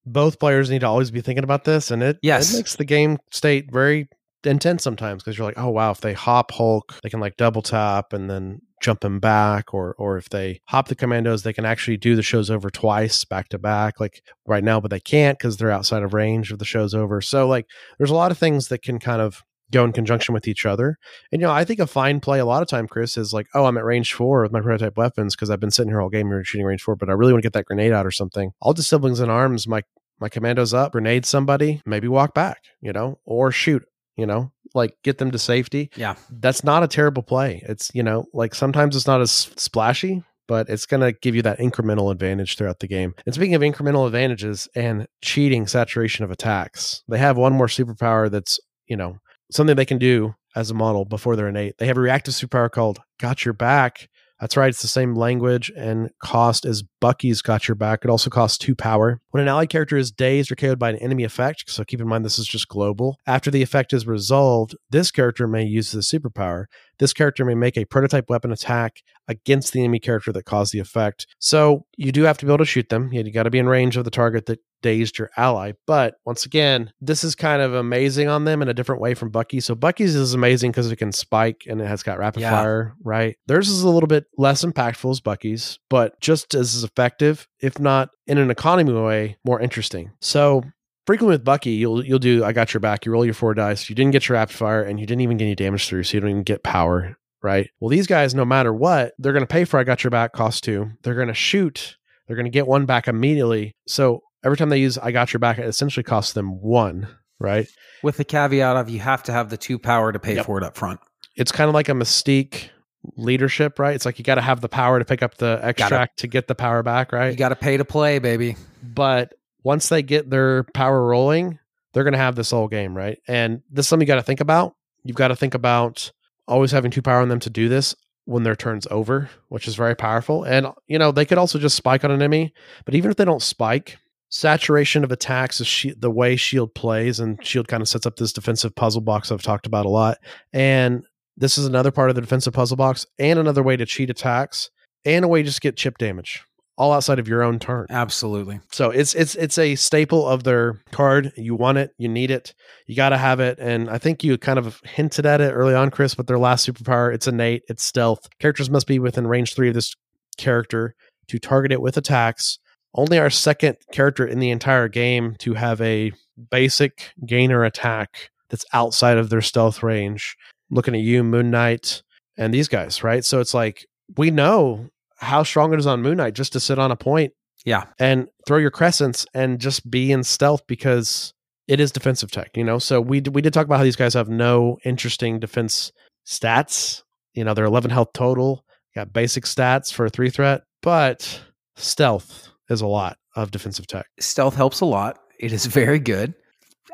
both 0.06 0.38
players 0.38 0.70
need 0.70 0.80
to 0.80 0.86
always 0.88 1.10
be 1.10 1.20
thinking 1.20 1.44
about 1.44 1.64
this, 1.64 1.90
and 1.90 2.02
it 2.02 2.18
Yes. 2.22 2.52
it 2.52 2.58
makes 2.58 2.76
the 2.76 2.84
game 2.84 3.18
state 3.30 3.72
very 3.72 4.08
intense 4.44 4.82
sometimes 4.82 5.22
because 5.22 5.38
you're 5.38 5.46
like, 5.46 5.58
oh 5.58 5.70
wow, 5.70 5.90
if 5.90 6.00
they 6.00 6.12
hop 6.12 6.50
Hulk, 6.52 6.94
they 7.02 7.08
can 7.10 7.20
like 7.20 7.36
double 7.36 7.62
tap 7.62 8.12
and 8.12 8.28
then 8.28 8.60
jump 8.82 9.02
him 9.04 9.18
back, 9.18 9.72
or 9.72 9.94
or 9.98 10.18
if 10.18 10.28
they 10.28 10.60
hop 10.68 10.88
the 10.88 10.94
commandos, 10.94 11.42
they 11.42 11.52
can 11.54 11.64
actually 11.64 11.96
do 11.96 12.14
the 12.16 12.22
shows 12.22 12.50
over 12.50 12.68
twice 12.68 13.24
back 13.24 13.48
to 13.48 13.58
back, 13.58 13.98
like 14.00 14.22
right 14.46 14.62
now, 14.64 14.80
but 14.80 14.90
they 14.90 15.00
can't 15.00 15.38
because 15.38 15.56
they're 15.56 15.70
outside 15.70 16.02
of 16.02 16.12
range 16.12 16.52
of 16.52 16.58
the 16.58 16.64
shows 16.66 16.94
over. 16.94 17.20
So 17.22 17.46
like, 17.48 17.66
there's 17.98 18.10
a 18.10 18.14
lot 18.14 18.30
of 18.30 18.38
things 18.38 18.68
that 18.68 18.82
can 18.82 18.98
kind 18.98 19.22
of 19.22 19.42
go 19.74 19.84
in 19.84 19.92
conjunction 19.92 20.34
with 20.34 20.48
each 20.48 20.64
other. 20.64 20.98
And 21.30 21.40
you 21.40 21.46
know, 21.46 21.52
I 21.52 21.64
think 21.64 21.80
a 21.80 21.86
fine 21.86 22.20
play 22.20 22.38
a 22.38 22.46
lot 22.46 22.62
of 22.62 22.68
time, 22.68 22.88
Chris, 22.88 23.16
is 23.16 23.32
like, 23.32 23.46
oh, 23.54 23.66
I'm 23.66 23.76
at 23.76 23.84
range 23.84 24.12
four 24.12 24.42
with 24.42 24.52
my 24.52 24.60
prototype 24.60 24.96
weapons 24.96 25.34
because 25.34 25.50
I've 25.50 25.60
been 25.60 25.70
sitting 25.70 25.90
here 25.90 26.00
all 26.00 26.08
game 26.08 26.28
here 26.28 26.42
shooting 26.44 26.66
range 26.66 26.82
four, 26.82 26.96
but 26.96 27.08
I 27.08 27.12
really 27.12 27.32
want 27.32 27.42
to 27.42 27.46
get 27.46 27.52
that 27.54 27.66
grenade 27.66 27.92
out 27.92 28.06
or 28.06 28.10
something. 28.10 28.52
I'll 28.62 28.72
just 28.72 28.88
siblings 28.88 29.20
in 29.20 29.30
arms, 29.30 29.68
my 29.68 29.82
my 30.20 30.28
commandos 30.28 30.72
up, 30.72 30.92
grenade 30.92 31.26
somebody, 31.26 31.82
maybe 31.84 32.08
walk 32.08 32.34
back, 32.34 32.62
you 32.80 32.92
know, 32.92 33.18
or 33.24 33.50
shoot, 33.50 33.84
you 34.16 34.26
know, 34.26 34.52
like 34.74 34.96
get 35.02 35.18
them 35.18 35.30
to 35.32 35.38
safety. 35.38 35.90
Yeah. 35.96 36.14
That's 36.30 36.64
not 36.64 36.82
a 36.82 36.88
terrible 36.88 37.22
play. 37.22 37.62
It's, 37.68 37.90
you 37.94 38.02
know, 38.02 38.26
like 38.32 38.54
sometimes 38.54 38.96
it's 38.96 39.06
not 39.06 39.20
as 39.20 39.30
splashy, 39.32 40.22
but 40.46 40.68
it's 40.68 40.86
going 40.86 41.00
to 41.00 41.18
give 41.20 41.34
you 41.34 41.42
that 41.42 41.58
incremental 41.58 42.12
advantage 42.12 42.56
throughout 42.56 42.80
the 42.80 42.88
game. 42.88 43.14
And 43.26 43.34
speaking 43.34 43.54
of 43.54 43.62
incremental 43.62 44.06
advantages 44.06 44.68
and 44.74 45.06
cheating 45.22 45.66
saturation 45.66 46.24
of 46.24 46.30
attacks, 46.30 47.02
they 47.08 47.18
have 47.18 47.36
one 47.36 47.52
more 47.52 47.66
superpower 47.66 48.30
that's, 48.30 48.60
you 48.86 48.96
know, 48.96 49.18
something 49.50 49.76
they 49.76 49.84
can 49.84 49.98
do 49.98 50.34
as 50.56 50.70
a 50.70 50.74
model 50.74 51.04
before 51.04 51.36
they're 51.36 51.48
innate. 51.48 51.78
They 51.78 51.86
have 51.86 51.96
a 51.96 52.00
reactive 52.00 52.34
superpower 52.34 52.70
called 52.70 53.00
Got 53.18 53.44
Your 53.44 53.54
Back. 53.54 54.08
That's 54.40 54.56
right, 54.56 54.68
it's 54.68 54.82
the 54.82 54.88
same 54.88 55.14
language 55.14 55.70
and 55.76 56.10
cost 56.22 56.64
as 56.66 56.82
Bucky's 57.00 57.40
Got 57.40 57.68
Your 57.68 57.76
Back. 57.76 58.00
It 58.04 58.10
also 58.10 58.30
costs 58.30 58.58
two 58.58 58.74
power. 58.74 59.20
When 59.30 59.42
an 59.42 59.48
allied 59.48 59.70
character 59.70 59.96
is 59.96 60.10
dazed 60.10 60.50
or 60.50 60.56
KO'd 60.56 60.78
by 60.78 60.90
an 60.90 60.96
enemy 60.96 61.24
effect, 61.24 61.70
so 61.70 61.84
keep 61.84 62.00
in 62.00 62.08
mind 62.08 62.24
this 62.24 62.38
is 62.38 62.46
just 62.46 62.68
global, 62.68 63.16
after 63.26 63.50
the 63.50 63.62
effect 63.62 63.92
is 63.92 64.06
resolved, 64.06 64.76
this 64.90 65.10
character 65.10 65.46
may 65.46 65.64
use 65.64 65.92
the 65.92 66.00
superpower. 66.00 66.64
This 66.98 67.12
character 67.12 67.44
may 67.44 67.54
make 67.54 67.76
a 67.76 67.84
prototype 67.84 68.28
weapon 68.30 68.52
attack 68.52 69.02
against 69.28 69.72
the 69.72 69.80
enemy 69.80 69.98
character 70.00 70.32
that 70.32 70.44
caused 70.44 70.72
the 70.72 70.78
effect. 70.78 71.26
So 71.38 71.86
you 71.96 72.12
do 72.12 72.22
have 72.24 72.38
to 72.38 72.46
be 72.46 72.50
able 72.50 72.58
to 72.58 72.64
shoot 72.64 72.88
them. 72.88 73.12
You 73.12 73.30
got 73.32 73.44
to 73.44 73.50
be 73.50 73.58
in 73.58 73.68
range 73.68 73.96
of 73.96 74.04
the 74.04 74.10
target 74.10 74.46
that 74.46 74.60
dazed 74.82 75.18
your 75.18 75.30
ally. 75.38 75.72
But 75.86 76.16
once 76.26 76.44
again, 76.44 76.92
this 77.00 77.24
is 77.24 77.34
kind 77.34 77.62
of 77.62 77.72
amazing 77.72 78.28
on 78.28 78.44
them 78.44 78.60
in 78.60 78.68
a 78.68 78.74
different 78.74 79.00
way 79.00 79.14
from 79.14 79.30
Bucky. 79.30 79.60
So 79.60 79.74
Bucky's 79.74 80.14
is 80.14 80.34
amazing 80.34 80.72
because 80.72 80.90
it 80.92 80.96
can 80.96 81.10
spike 81.10 81.62
and 81.66 81.80
it 81.80 81.86
has 81.86 82.02
got 82.02 82.18
rapid 82.18 82.42
Yeah. 82.42 82.50
fire, 82.50 82.94
right? 83.02 83.36
Theirs 83.46 83.70
is 83.70 83.82
a 83.82 83.88
little 83.88 84.06
bit 84.06 84.26
less 84.36 84.62
impactful 84.62 85.10
as 85.10 85.20
Bucky's, 85.20 85.78
but 85.88 86.20
just 86.20 86.54
as 86.54 86.84
effective, 86.84 87.48
if 87.62 87.78
not 87.78 88.10
in 88.26 88.36
an 88.36 88.50
economy 88.50 88.92
way, 88.92 89.38
more 89.46 89.58
interesting. 89.58 90.10
So 90.20 90.62
frequently 91.06 91.34
with 91.34 91.44
Bucky, 91.44 91.70
you'll 91.72 92.04
you'll 92.04 92.18
do 92.18 92.44
I 92.44 92.52
got 92.52 92.72
your 92.74 92.80
back. 92.80 93.04
You 93.06 93.12
roll 93.12 93.24
your 93.24 93.34
four 93.34 93.54
dice. 93.54 93.88
You 93.88 93.94
didn't 93.94 94.12
get 94.12 94.28
your 94.28 94.34
rapid 94.34 94.56
fire, 94.56 94.82
and 94.82 94.98
you 95.00 95.06
didn't 95.06 95.20
even 95.22 95.36
get 95.36 95.44
any 95.44 95.54
damage 95.54 95.88
through, 95.88 96.04
so 96.04 96.16
you 96.16 96.20
don't 96.20 96.30
even 96.30 96.42
get 96.42 96.62
power. 96.62 97.16
Right. 97.42 97.68
Well, 97.78 97.90
these 97.90 98.06
guys, 98.06 98.34
no 98.34 98.44
matter 98.46 98.72
what, 98.72 99.12
they're 99.18 99.34
going 99.34 99.42
to 99.42 99.46
pay 99.46 99.64
for 99.64 99.78
I 99.78 99.84
got 99.84 100.02
your 100.02 100.10
back 100.10 100.32
cost 100.32 100.64
two. 100.64 100.90
They're 101.02 101.14
going 101.14 101.28
to 101.28 101.34
shoot. 101.34 101.96
They're 102.26 102.36
going 102.36 102.46
to 102.46 102.50
get 102.50 102.66
one 102.66 102.86
back 102.86 103.06
immediately. 103.06 103.74
So 103.86 104.22
every 104.42 104.56
time 104.56 104.70
they 104.70 104.78
use 104.80 104.96
I 104.96 105.10
got 105.12 105.32
your 105.34 105.40
back, 105.40 105.58
it 105.58 105.66
essentially 105.66 106.04
costs 106.04 106.32
them 106.32 106.60
one. 106.62 107.06
Right. 107.38 107.66
With 108.02 108.16
the 108.16 108.24
caveat 108.24 108.76
of 108.76 108.88
you 108.88 109.00
have 109.00 109.22
to 109.24 109.32
have 109.32 109.50
the 109.50 109.56
two 109.58 109.78
power 109.78 110.10
to 110.12 110.18
pay 110.18 110.36
Yep. 110.36 110.46
for 110.46 110.56
it 110.56 110.64
up 110.64 110.76
front. 110.76 111.00
It's 111.36 111.52
kind 111.52 111.68
of 111.68 111.74
like 111.74 111.88
a 111.90 111.92
mystique 111.92 112.68
leadership, 113.16 113.78
right? 113.78 113.94
It's 113.94 114.06
like 114.06 114.18
you 114.18 114.24
got 114.24 114.36
to 114.36 114.40
have 114.40 114.60
the 114.62 114.68
power 114.68 114.98
to 114.98 115.04
pick 115.04 115.22
up 115.22 115.34
the 115.36 115.58
extract 115.62 116.20
to 116.20 116.26
get 116.26 116.46
the 116.48 116.54
power 116.54 116.82
back, 116.82 117.12
right? 117.12 117.30
You 117.30 117.36
got 117.36 117.50
to 117.50 117.56
pay 117.56 117.76
to 117.76 117.84
play, 117.84 118.18
baby. 118.18 118.56
but 118.82 119.34
once 119.64 119.88
they 119.88 120.02
get 120.02 120.30
their 120.30 120.62
power 120.62 121.04
rolling, 121.04 121.58
they're 121.92 122.04
going 122.04 122.12
to 122.12 122.18
have 122.18 122.36
this 122.36 122.52
whole 122.52 122.68
game, 122.68 122.96
right? 122.96 123.18
And 123.26 123.62
this 123.70 123.86
is 123.86 123.88
something 123.88 124.06
you 124.06 124.12
got 124.12 124.16
to 124.16 124.22
think 124.22 124.40
about. 124.40 124.76
You've 125.02 125.16
got 125.16 125.28
to 125.28 125.36
think 125.36 125.54
about 125.54 126.12
always 126.46 126.70
having 126.70 126.90
two 126.90 127.02
power 127.02 127.20
on 127.20 127.28
them 127.28 127.40
to 127.40 127.50
do 127.50 127.68
this 127.68 127.94
when 128.26 128.42
their 128.42 128.56
turn's 128.56 128.86
over, 128.90 129.30
which 129.48 129.66
is 129.66 129.74
very 129.74 129.94
powerful. 129.94 130.44
And, 130.44 130.68
you 130.86 130.98
know, 130.98 131.12
they 131.12 131.24
could 131.24 131.38
also 131.38 131.58
just 131.58 131.76
spike 131.76 132.04
on 132.04 132.10
an 132.10 132.22
enemy, 132.22 132.52
but 132.84 132.94
even 132.94 133.10
if 133.10 133.16
they 133.16 133.24
don't 133.24 133.42
spike, 133.42 133.98
saturation 134.30 135.04
of 135.04 135.12
attacks 135.12 135.60
is 135.60 135.66
shi 135.66 135.94
the 135.96 136.10
way 136.10 136.36
Shield 136.36 136.74
plays, 136.74 137.20
and 137.20 137.44
Shield 137.46 137.68
kind 137.68 137.82
of 137.82 137.88
sets 137.88 138.06
up 138.06 138.16
this 138.16 138.32
defensive 138.32 138.74
puzzle 138.74 139.02
box 139.02 139.30
I've 139.30 139.42
talked 139.42 139.66
about 139.66 139.86
a 139.86 139.90
lot. 139.90 140.18
And 140.52 141.04
this 141.36 141.58
is 141.58 141.66
another 141.66 141.90
part 141.90 142.10
of 142.10 142.16
the 142.16 142.22
defensive 142.22 142.54
puzzle 142.54 142.76
box, 142.76 143.06
and 143.18 143.38
another 143.38 143.62
way 143.62 143.76
to 143.76 143.86
cheat 143.86 144.10
attacks, 144.10 144.70
and 145.04 145.24
a 145.24 145.28
way 145.28 145.42
to 145.42 145.46
just 145.46 145.60
get 145.60 145.76
chip 145.76 145.98
damage, 145.98 146.42
all 146.76 146.92
outside 146.92 147.18
of 147.18 147.28
your 147.28 147.42
own 147.42 147.58
turn. 147.58 147.86
Absolutely. 147.90 148.60
So 148.72 148.90
it's 148.90 149.14
it's 149.14 149.34
it's 149.36 149.58
a 149.58 149.74
staple 149.76 150.26
of 150.28 150.42
their 150.42 150.80
card. 150.90 151.32
You 151.36 151.54
want 151.54 151.78
it, 151.78 151.92
you 151.98 152.08
need 152.08 152.30
it, 152.30 152.54
you 152.86 152.96
got 152.96 153.10
to 153.10 153.18
have 153.18 153.40
it. 153.40 153.58
And 153.58 153.88
I 153.88 153.98
think 153.98 154.24
you 154.24 154.36
kind 154.38 154.58
of 154.58 154.80
hinted 154.84 155.26
at 155.26 155.40
it 155.40 155.52
early 155.52 155.74
on, 155.74 155.90
Chris, 155.90 156.16
with 156.16 156.26
their 156.26 156.38
last 156.38 156.68
superpower. 156.68 157.14
It's 157.14 157.28
innate, 157.28 157.62
it's 157.68 157.84
stealth. 157.84 158.28
Characters 158.40 158.70
must 158.70 158.86
be 158.86 158.98
within 158.98 159.26
range 159.26 159.54
three 159.54 159.68
of 159.68 159.74
this 159.74 159.94
character 160.36 160.94
to 161.28 161.38
target 161.38 161.72
it 161.72 161.80
with 161.80 161.96
attacks. 161.96 162.58
Only 162.94 163.18
our 163.18 163.30
second 163.30 163.76
character 163.92 164.26
in 164.26 164.38
the 164.38 164.50
entire 164.50 164.88
game 164.88 165.34
to 165.40 165.54
have 165.54 165.80
a 165.80 166.12
basic 166.50 167.12
gainer 167.26 167.64
attack 167.64 168.30
that's 168.48 168.66
outside 168.72 169.18
of 169.18 169.30
their 169.30 169.42
stealth 169.42 169.82
range. 169.82 170.36
Looking 170.70 170.94
at 170.94 171.00
you, 171.00 171.24
Moon 171.24 171.50
Knight, 171.50 172.02
and 172.36 172.52
these 172.52 172.68
guys, 172.68 173.02
right? 173.02 173.24
So 173.24 173.40
it's 173.40 173.54
like 173.54 173.86
we 174.16 174.30
know 174.30 174.88
how 175.16 175.42
strong 175.42 175.72
it 175.72 175.78
is 175.78 175.86
on 175.86 176.02
Moon 176.02 176.16
Knight 176.16 176.34
just 176.34 176.52
to 176.54 176.60
sit 176.60 176.78
on 176.78 176.90
a 176.90 176.96
point 176.96 177.32
Yeah. 177.64 177.84
and 177.98 178.28
throw 178.46 178.58
your 178.58 178.70
crescents 178.70 179.26
and 179.34 179.58
just 179.60 179.88
be 179.90 180.12
in 180.12 180.22
stealth 180.24 180.66
because 180.66 181.32
it 181.68 181.80
is 181.80 181.92
defensive 181.92 182.30
tech, 182.30 182.56
you 182.56 182.64
know. 182.64 182.78
So 182.78 183.00
we 183.00 183.20
we 183.20 183.40
did 183.40 183.52
talk 183.54 183.64
about 183.66 183.78
how 183.78 183.84
these 183.84 183.96
guys 183.96 184.14
have 184.14 184.28
no 184.28 184.78
interesting 184.84 185.40
defense 185.40 185.92
stats. 186.26 187.02
You 187.34 187.44
know, 187.44 187.54
they're 187.54 187.64
11 187.64 187.90
health 187.90 188.12
total, 188.14 188.64
got 188.94 189.12
basic 189.12 189.44
stats 189.44 189.92
for 189.92 190.06
a 190.06 190.10
three 190.10 190.30
threat, 190.30 190.62
but 190.82 191.40
stealth 191.76 192.48
is 192.70 192.80
a 192.80 192.86
lot 192.86 193.16
of 193.36 193.50
defensive 193.50 193.86
tech. 193.86 194.06
Stealth 194.20 194.54
helps 194.54 194.80
a 194.80 194.84
lot. 194.84 195.18
It 195.40 195.52
is 195.52 195.66
very 195.66 195.98
good. 195.98 196.34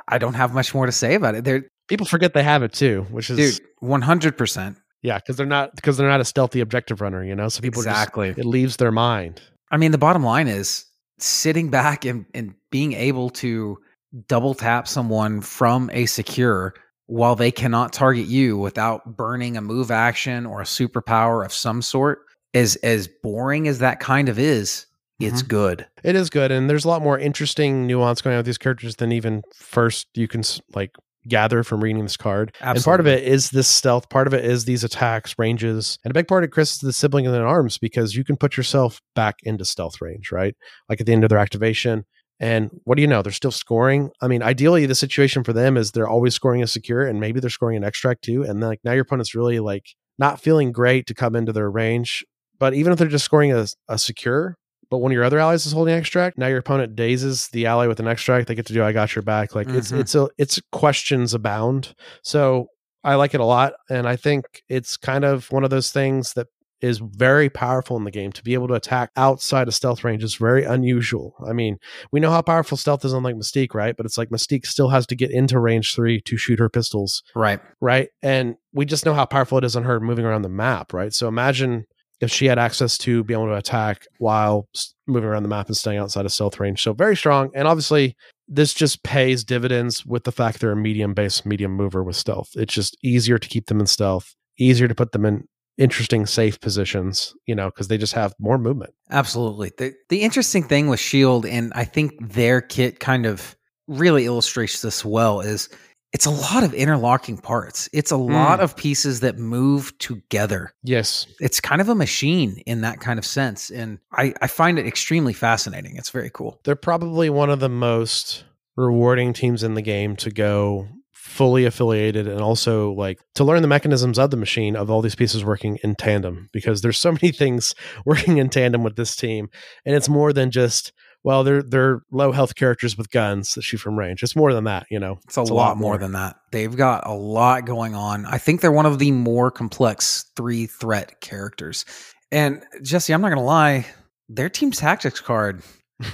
I 0.09 0.19
don't 0.19 0.35
have 0.35 0.55
much 0.55 0.75
more 0.75 0.87
to 0.87 0.93
say 0.93 1.15
about 1.15 1.35
it. 1.35 1.45
They're 1.45 1.65
People 1.89 2.07
forget 2.07 2.35
they 2.35 2.45
have 2.45 2.63
it 2.63 2.73
too, 2.73 3.05
which 3.11 3.31
is 3.31 3.59
dude, 3.59 3.67
one 3.81 4.01
hundred 4.03 4.39
percent. 4.39 4.79
Yeah, 5.03 5.19
because 5.19 5.37
they're 5.37 5.47
not 5.47 5.75
because 5.77 5.97
they're 5.97 6.09
not 6.09 6.21
a 6.21 6.25
stealthy 6.25 6.61
objective 6.61 7.01
runner, 7.01 7.25
you 7.25 7.35
know. 7.35 7.49
So 7.49 7.61
people 7.61 7.81
Exactly. 7.81 8.29
just, 8.29 8.41
it 8.41 8.45
leaves 8.45 8.77
their 8.77 8.93
mind. 8.93 9.41
I 9.71 9.77
mean, 9.77 9.93
the 9.93 9.99
bottom 9.99 10.23
line 10.23 10.49
is 10.49 10.85
sitting 11.19 11.71
back 11.71 12.05
and, 12.05 12.27
and 12.35 12.55
being 12.71 12.93
able 12.95 13.31
to 13.31 13.79
double 14.27 14.55
tap 14.55 14.89
someone 14.89 15.41
from 15.41 15.91
a 15.93 16.07
secure 16.07 16.75
while 17.07 17.37
they 17.37 17.51
cannot 17.51 17.93
target 17.93 18.27
you 18.27 18.57
without 18.57 19.17
burning 19.17 19.57
a 19.57 19.61
move 19.61 19.91
action 19.91 20.47
or 20.47 20.61
a 20.61 20.65
superpower 20.65 21.45
of 21.45 21.53
some 21.53 21.83
sort. 21.83 22.21
As 22.53 22.75
as 22.77 23.09
boring 23.23 23.69
as 23.69 23.79
that 23.79 24.01
kind 24.01 24.29
of 24.29 24.39
is, 24.39 24.87
it's 25.21 25.41
mm-hmm. 25.41 25.49
good. 25.49 25.87
It 26.03 26.17
is 26.17 26.31
good, 26.31 26.51
and 26.51 26.69
there's 26.69 26.85
a 26.85 26.89
lot 26.89 27.01
more 27.01 27.17
interesting 27.19 27.87
nuance 27.87 28.21
going 28.21 28.35
on 28.35 28.39
with 28.39 28.47
these 28.47 28.59
characters 28.59 28.97
than 28.97 29.13
even 29.13 29.43
first 29.55 30.09
you 30.15 30.27
can 30.27 30.43
like 30.75 30.91
gather 31.29 31.63
from 31.63 31.83
reading 31.83 32.03
this 32.03 32.17
card. 32.17 32.55
And 32.61 32.85
part 32.85 33.01
of 33.01 33.07
it 33.07 33.25
is 33.25 33.51
this 33.51 33.69
stealth. 33.69 34.09
Part 34.09 34.27
of 34.27 34.35
it 34.35 34.45
is 34.45 34.65
these 34.65 34.85
attacks, 34.85 35.35
ranges, 35.39 35.99
and 36.05 36.11
a 36.11 36.15
big 36.15 36.29
part 36.29 36.45
of 36.45 36.51
Chris 36.51 36.73
is 36.73 36.79
the 36.79 36.93
sibling 36.93 37.25
in 37.25 37.33
the 37.33 37.41
arms 37.41 37.79
because 37.79 38.15
you 38.15 38.25
can 38.25 38.37
put 38.37 38.57
yourself 38.57 39.01
back 39.15 39.37
into 39.43 39.65
stealth 39.65 40.01
range, 40.01 40.33
right? 40.33 40.55
Like 40.89 41.01
at 41.01 41.07
the 41.07 41.13
end 41.13 41.25
of 41.25 41.31
their 41.31 41.39
activation. 41.39 42.05
And 42.43 42.71
what 42.85 42.95
do 42.97 43.03
you 43.03 43.09
know? 43.09 43.21
They're 43.21 43.33
still 43.33 43.51
scoring. 43.51 44.11
I 44.23 44.27
mean, 44.27 44.43
ideally, 44.43 44.87
the 44.87 44.95
situation 44.95 45.45
for 45.45 45.53
them 45.53 45.77
is 45.77 45.91
they're 45.91 46.09
always 46.09 46.35
scoring 46.35 46.63
a 46.63 46.67
secure, 46.67 47.07
and 47.07 47.21
maybe 47.21 47.39
they're 47.39 47.51
scoring 47.51 47.77
an 47.77 47.85
extract 47.85 48.23
too. 48.23 48.43
And 48.43 48.63
then, 48.63 48.71
like 48.71 48.81
now, 48.83 48.93
your 48.93 49.03
opponent's 49.03 49.35
really 49.35 49.61
like 49.61 49.85
not 50.19 50.41
feeling 50.41 50.73
great 50.73 51.07
to 51.07 51.15
come 51.15 51.37
into 51.37 51.53
their 51.53 51.71
range. 51.71 52.25
But 52.59 52.73
even 52.73 52.93
if 52.93 52.99
they're 52.99 53.09
just 53.09 53.27
scoring 53.27 53.53
a, 53.53 53.67
a 53.89 53.99
secure, 53.99 54.57
but 54.91 54.99
one 54.99 55.13
of 55.13 55.15
your 55.15 55.25
other 55.25 55.39
allies 55.39 55.67
is 55.67 55.73
holding 55.73 55.95
extract. 55.95 56.37
Now 56.39 56.49
your 56.49 56.59
opponent 56.59 56.97
dazes 56.97 57.49
the 57.49 57.67
ally 57.67 57.87
with 57.87 58.01
an 58.01 58.09
extract. 58.09 58.49
They 58.49 58.55
get 58.55 58.67
to 58.67 58.73
do 58.73 58.83
I 58.85 58.93
got 58.93 59.15
your 59.15 59.23
back. 59.23 59.55
Like 59.55 59.69
it's 59.69 59.91
Mhm. 59.93 60.01
it's 60.01 60.15
a 60.15 60.29
it's 60.39 60.61
questions 60.73 61.33
abound. 61.35 61.95
So 62.23 62.67
I 63.03 63.15
like 63.15 63.33
it 63.33 63.41
a 63.41 63.45
lot, 63.45 63.73
and 63.89 64.07
I 64.07 64.17
think 64.17 64.45
it's 64.69 64.97
kind 64.99 65.25
of 65.25 65.51
one 65.51 65.65
of 65.65 65.71
those 65.71 65.91
things 65.91 66.35
that 66.35 66.49
is 66.83 66.99
very 66.99 67.51
powerful 67.51 67.95
in 67.99 68.05
the 68.05 68.11
game 68.11 68.33
to 68.33 68.43
be 68.43 68.55
able 68.55 68.67
to 68.67 68.73
attack 68.73 69.11
outside 69.15 69.69
of 69.69 69.75
stealth 69.75 70.03
range 70.03 70.23
is 70.25 70.37
very 70.37 70.65
unusual. 70.65 71.35
I 71.47 71.53
mean, 71.53 71.77
we 72.11 72.21
know 72.21 72.31
how 72.31 72.41
powerful 72.41 72.79
stealth 72.79 73.05
is 73.05 73.13
on 73.13 73.23
like 73.23 73.35
Mystique, 73.37 73.75
right? 73.75 73.95
But 73.95 74.07
it's 74.07 74.17
like 74.17 74.31
Mystique 74.31 74.65
still 74.65 74.89
has 74.89 75.07
to 75.09 75.15
get 75.15 75.31
into 75.31 75.59
range 75.59 75.95
three 75.95 76.23
to 76.23 76.39
shoot 76.39 76.59
her 76.59 76.71
pistols 76.71 77.23
Right. 77.35 77.61
right? 77.83 78.09
And 78.23 78.57
we 78.73 78.87
just 78.87 79.05
know 79.05 79.13
how 79.13 79.27
powerful 79.27 79.59
it 79.59 79.65
is 79.65 79.77
on 79.77 79.83
her 79.85 80.01
moving 80.01 80.25
around 80.25 80.41
the 80.41 80.49
map, 80.49 80.95
right? 80.95 81.13
So 81.13 81.29
imagine 81.29 81.85
if 82.21 82.31
she 82.31 82.47
had 82.47 82.59
access 82.59 82.99
to 82.99 83.25
be 83.25 83.35
able 83.35 83.47
to 83.47 83.57
attack 83.57 84.07
while 84.19 84.69
moving 85.07 85.29
around 85.29 85.43
the 85.43 85.49
map 85.49 85.67
and 85.67 85.77
staying 85.77 85.99
outside 85.99 86.27
of 86.27 86.33
stealth 86.33 86.61
range. 86.61 86.83
So 86.83 86.93
very 86.93 87.17
strong. 87.17 87.51
And 87.55 87.67
obviously, 87.67 88.17
this 88.47 88.75
just 88.75 89.03
pays 89.03 89.45
dividends 89.45 90.05
with 90.05 90.25
the 90.25 90.33
fact 90.33 90.61
they're 90.61 90.73
a 90.73 90.77
medium 90.77 91.15
base, 91.15 91.47
medium 91.47 91.73
mover 91.73 92.03
with 92.03 92.17
stealth. 92.17 92.51
It's 92.55 92.75
just 92.75 92.97
easier 93.03 93.39
to 93.39 93.49
keep 93.49 93.67
them 93.67 93.81
in 93.81 93.87
stealth, 93.87 94.35
easier 94.59 94.89
to 94.89 94.95
put 94.95 95.13
them 95.13 95.25
in 95.25 95.45
interesting, 95.79 96.27
safe 96.27 96.61
positions, 96.61 97.35
you 97.47 97.55
know, 97.55 97.71
because 97.71 97.89
they 97.89 97.97
just 97.97 98.13
have 98.13 98.35
more 98.39 98.59
movement. 98.59 98.93
Absolutely. 99.11 99.73
The 99.79 99.95
the 100.09 100.23
interesting 100.23 100.63
thing 100.63 100.89
with 100.89 101.01
Shield, 101.01 101.47
and 101.47 101.73
I 101.75 101.85
think 101.85 102.13
their 102.21 102.61
kit 102.61 103.01
kind 103.01 103.25
of 103.25 103.57
really 103.89 104.27
illustrates 104.27 104.83
this 104.83 105.05
well, 105.05 105.41
is 105.41 105.69
it's 106.13 106.27
a 106.27 106.31
lot 106.31 106.65
of 106.65 106.75
interlocking 106.75 107.39
parts. 107.39 107.89
It's 107.93 108.11
a 108.11 108.17
hmm. 108.17 108.33
lot 108.33 108.61
of 108.61 108.77
pieces 108.77 109.21
that 109.21 109.39
move 109.39 109.97
together. 109.99 110.73
Yes. 110.83 111.27
It's 111.41 111.61
kind 111.61 111.81
of 111.81 111.89
a 111.89 111.95
machine 111.95 112.63
in 112.67 112.81
that 112.81 113.01
kind 113.01 113.19
of 113.19 113.25
sense. 113.25 113.71
And 113.71 113.99
I, 114.13 114.35
I 114.43 114.47
find 114.47 114.79
it 114.79 114.87
extremely 114.87 115.33
fascinating. 115.33 115.97
It's 115.97 116.11
very 116.11 116.31
cool. 116.31 116.59
They're 116.65 116.75
probably 116.75 117.31
one 117.31 117.51
of 117.51 117.61
the 117.61 117.69
most 117.69 118.45
rewarding 118.77 119.33
teams 119.33 119.63
in 119.63 119.75
the 119.75 119.83
game 119.83 120.17
to 120.17 120.31
go 120.31 120.89
fully 121.13 121.65
affiliated 121.65 122.27
and 122.27 122.41
also 122.41 122.93
like 122.93 123.21
to 123.35 123.45
learn 123.45 123.63
the 123.63 123.69
mechanisms 123.69 124.19
of 124.19 124.31
the 124.31 124.37
machine 124.37 124.75
of 124.75 124.91
all 124.91 125.01
these 125.01 125.15
pieces 125.15 125.45
working 125.45 125.79
in 125.85 125.95
tandem 125.95 126.49
because 126.53 126.81
there's 126.81 126.99
so 126.99 127.13
many 127.13 127.31
things 127.33 127.75
working 128.05 128.39
in 128.39 128.49
tandem 128.49 128.83
with 128.83 128.97
this 128.97 129.15
team 129.15 129.49
and 129.85 129.95
it's 129.95 130.09
more 130.09 130.33
than 130.33 130.51
just 130.51 130.93
well 131.25 131.45
they're 131.45 131.63
they're 131.63 132.01
low 132.11 132.33
health 132.33 132.55
characters 132.55 132.97
with 132.97 133.11
guns 133.11 133.55
that 133.55 133.63
shoot 133.63 133.79
from 133.79 133.99
range 133.99 134.23
it's 134.23 134.35
more 134.37 134.53
than 134.55 134.65
that 134.65 134.87
you 134.91 134.99
know 134.99 135.19
It's 135.27 135.37
a, 135.37 135.43
lot, 135.43 135.77
more 135.77 135.99
than 135.99 136.13
that. 136.13 136.37
They've 136.53 136.75
got 136.75 137.07
a 137.07 137.13
lot 137.13 137.67
going 137.67 137.95
on. 137.95 138.25
I 138.27 138.39
think 138.39 138.61
they're 138.61 138.73
one 138.73 138.87
of 138.87 138.99
the 138.99 139.11
more 139.13 139.51
complex 139.51 140.25
three 140.37 140.67
threat 140.67 141.21
characters. 141.21 141.85
And 142.33 142.63
Jesse, 142.83 143.13
I'm 143.13 143.21
not 143.21 143.29
going 143.29 143.39
to 143.39 143.45
lie, 143.45 143.87
their 144.29 144.49
team 144.49 144.71
tactics 144.71 145.21
card 145.21 145.63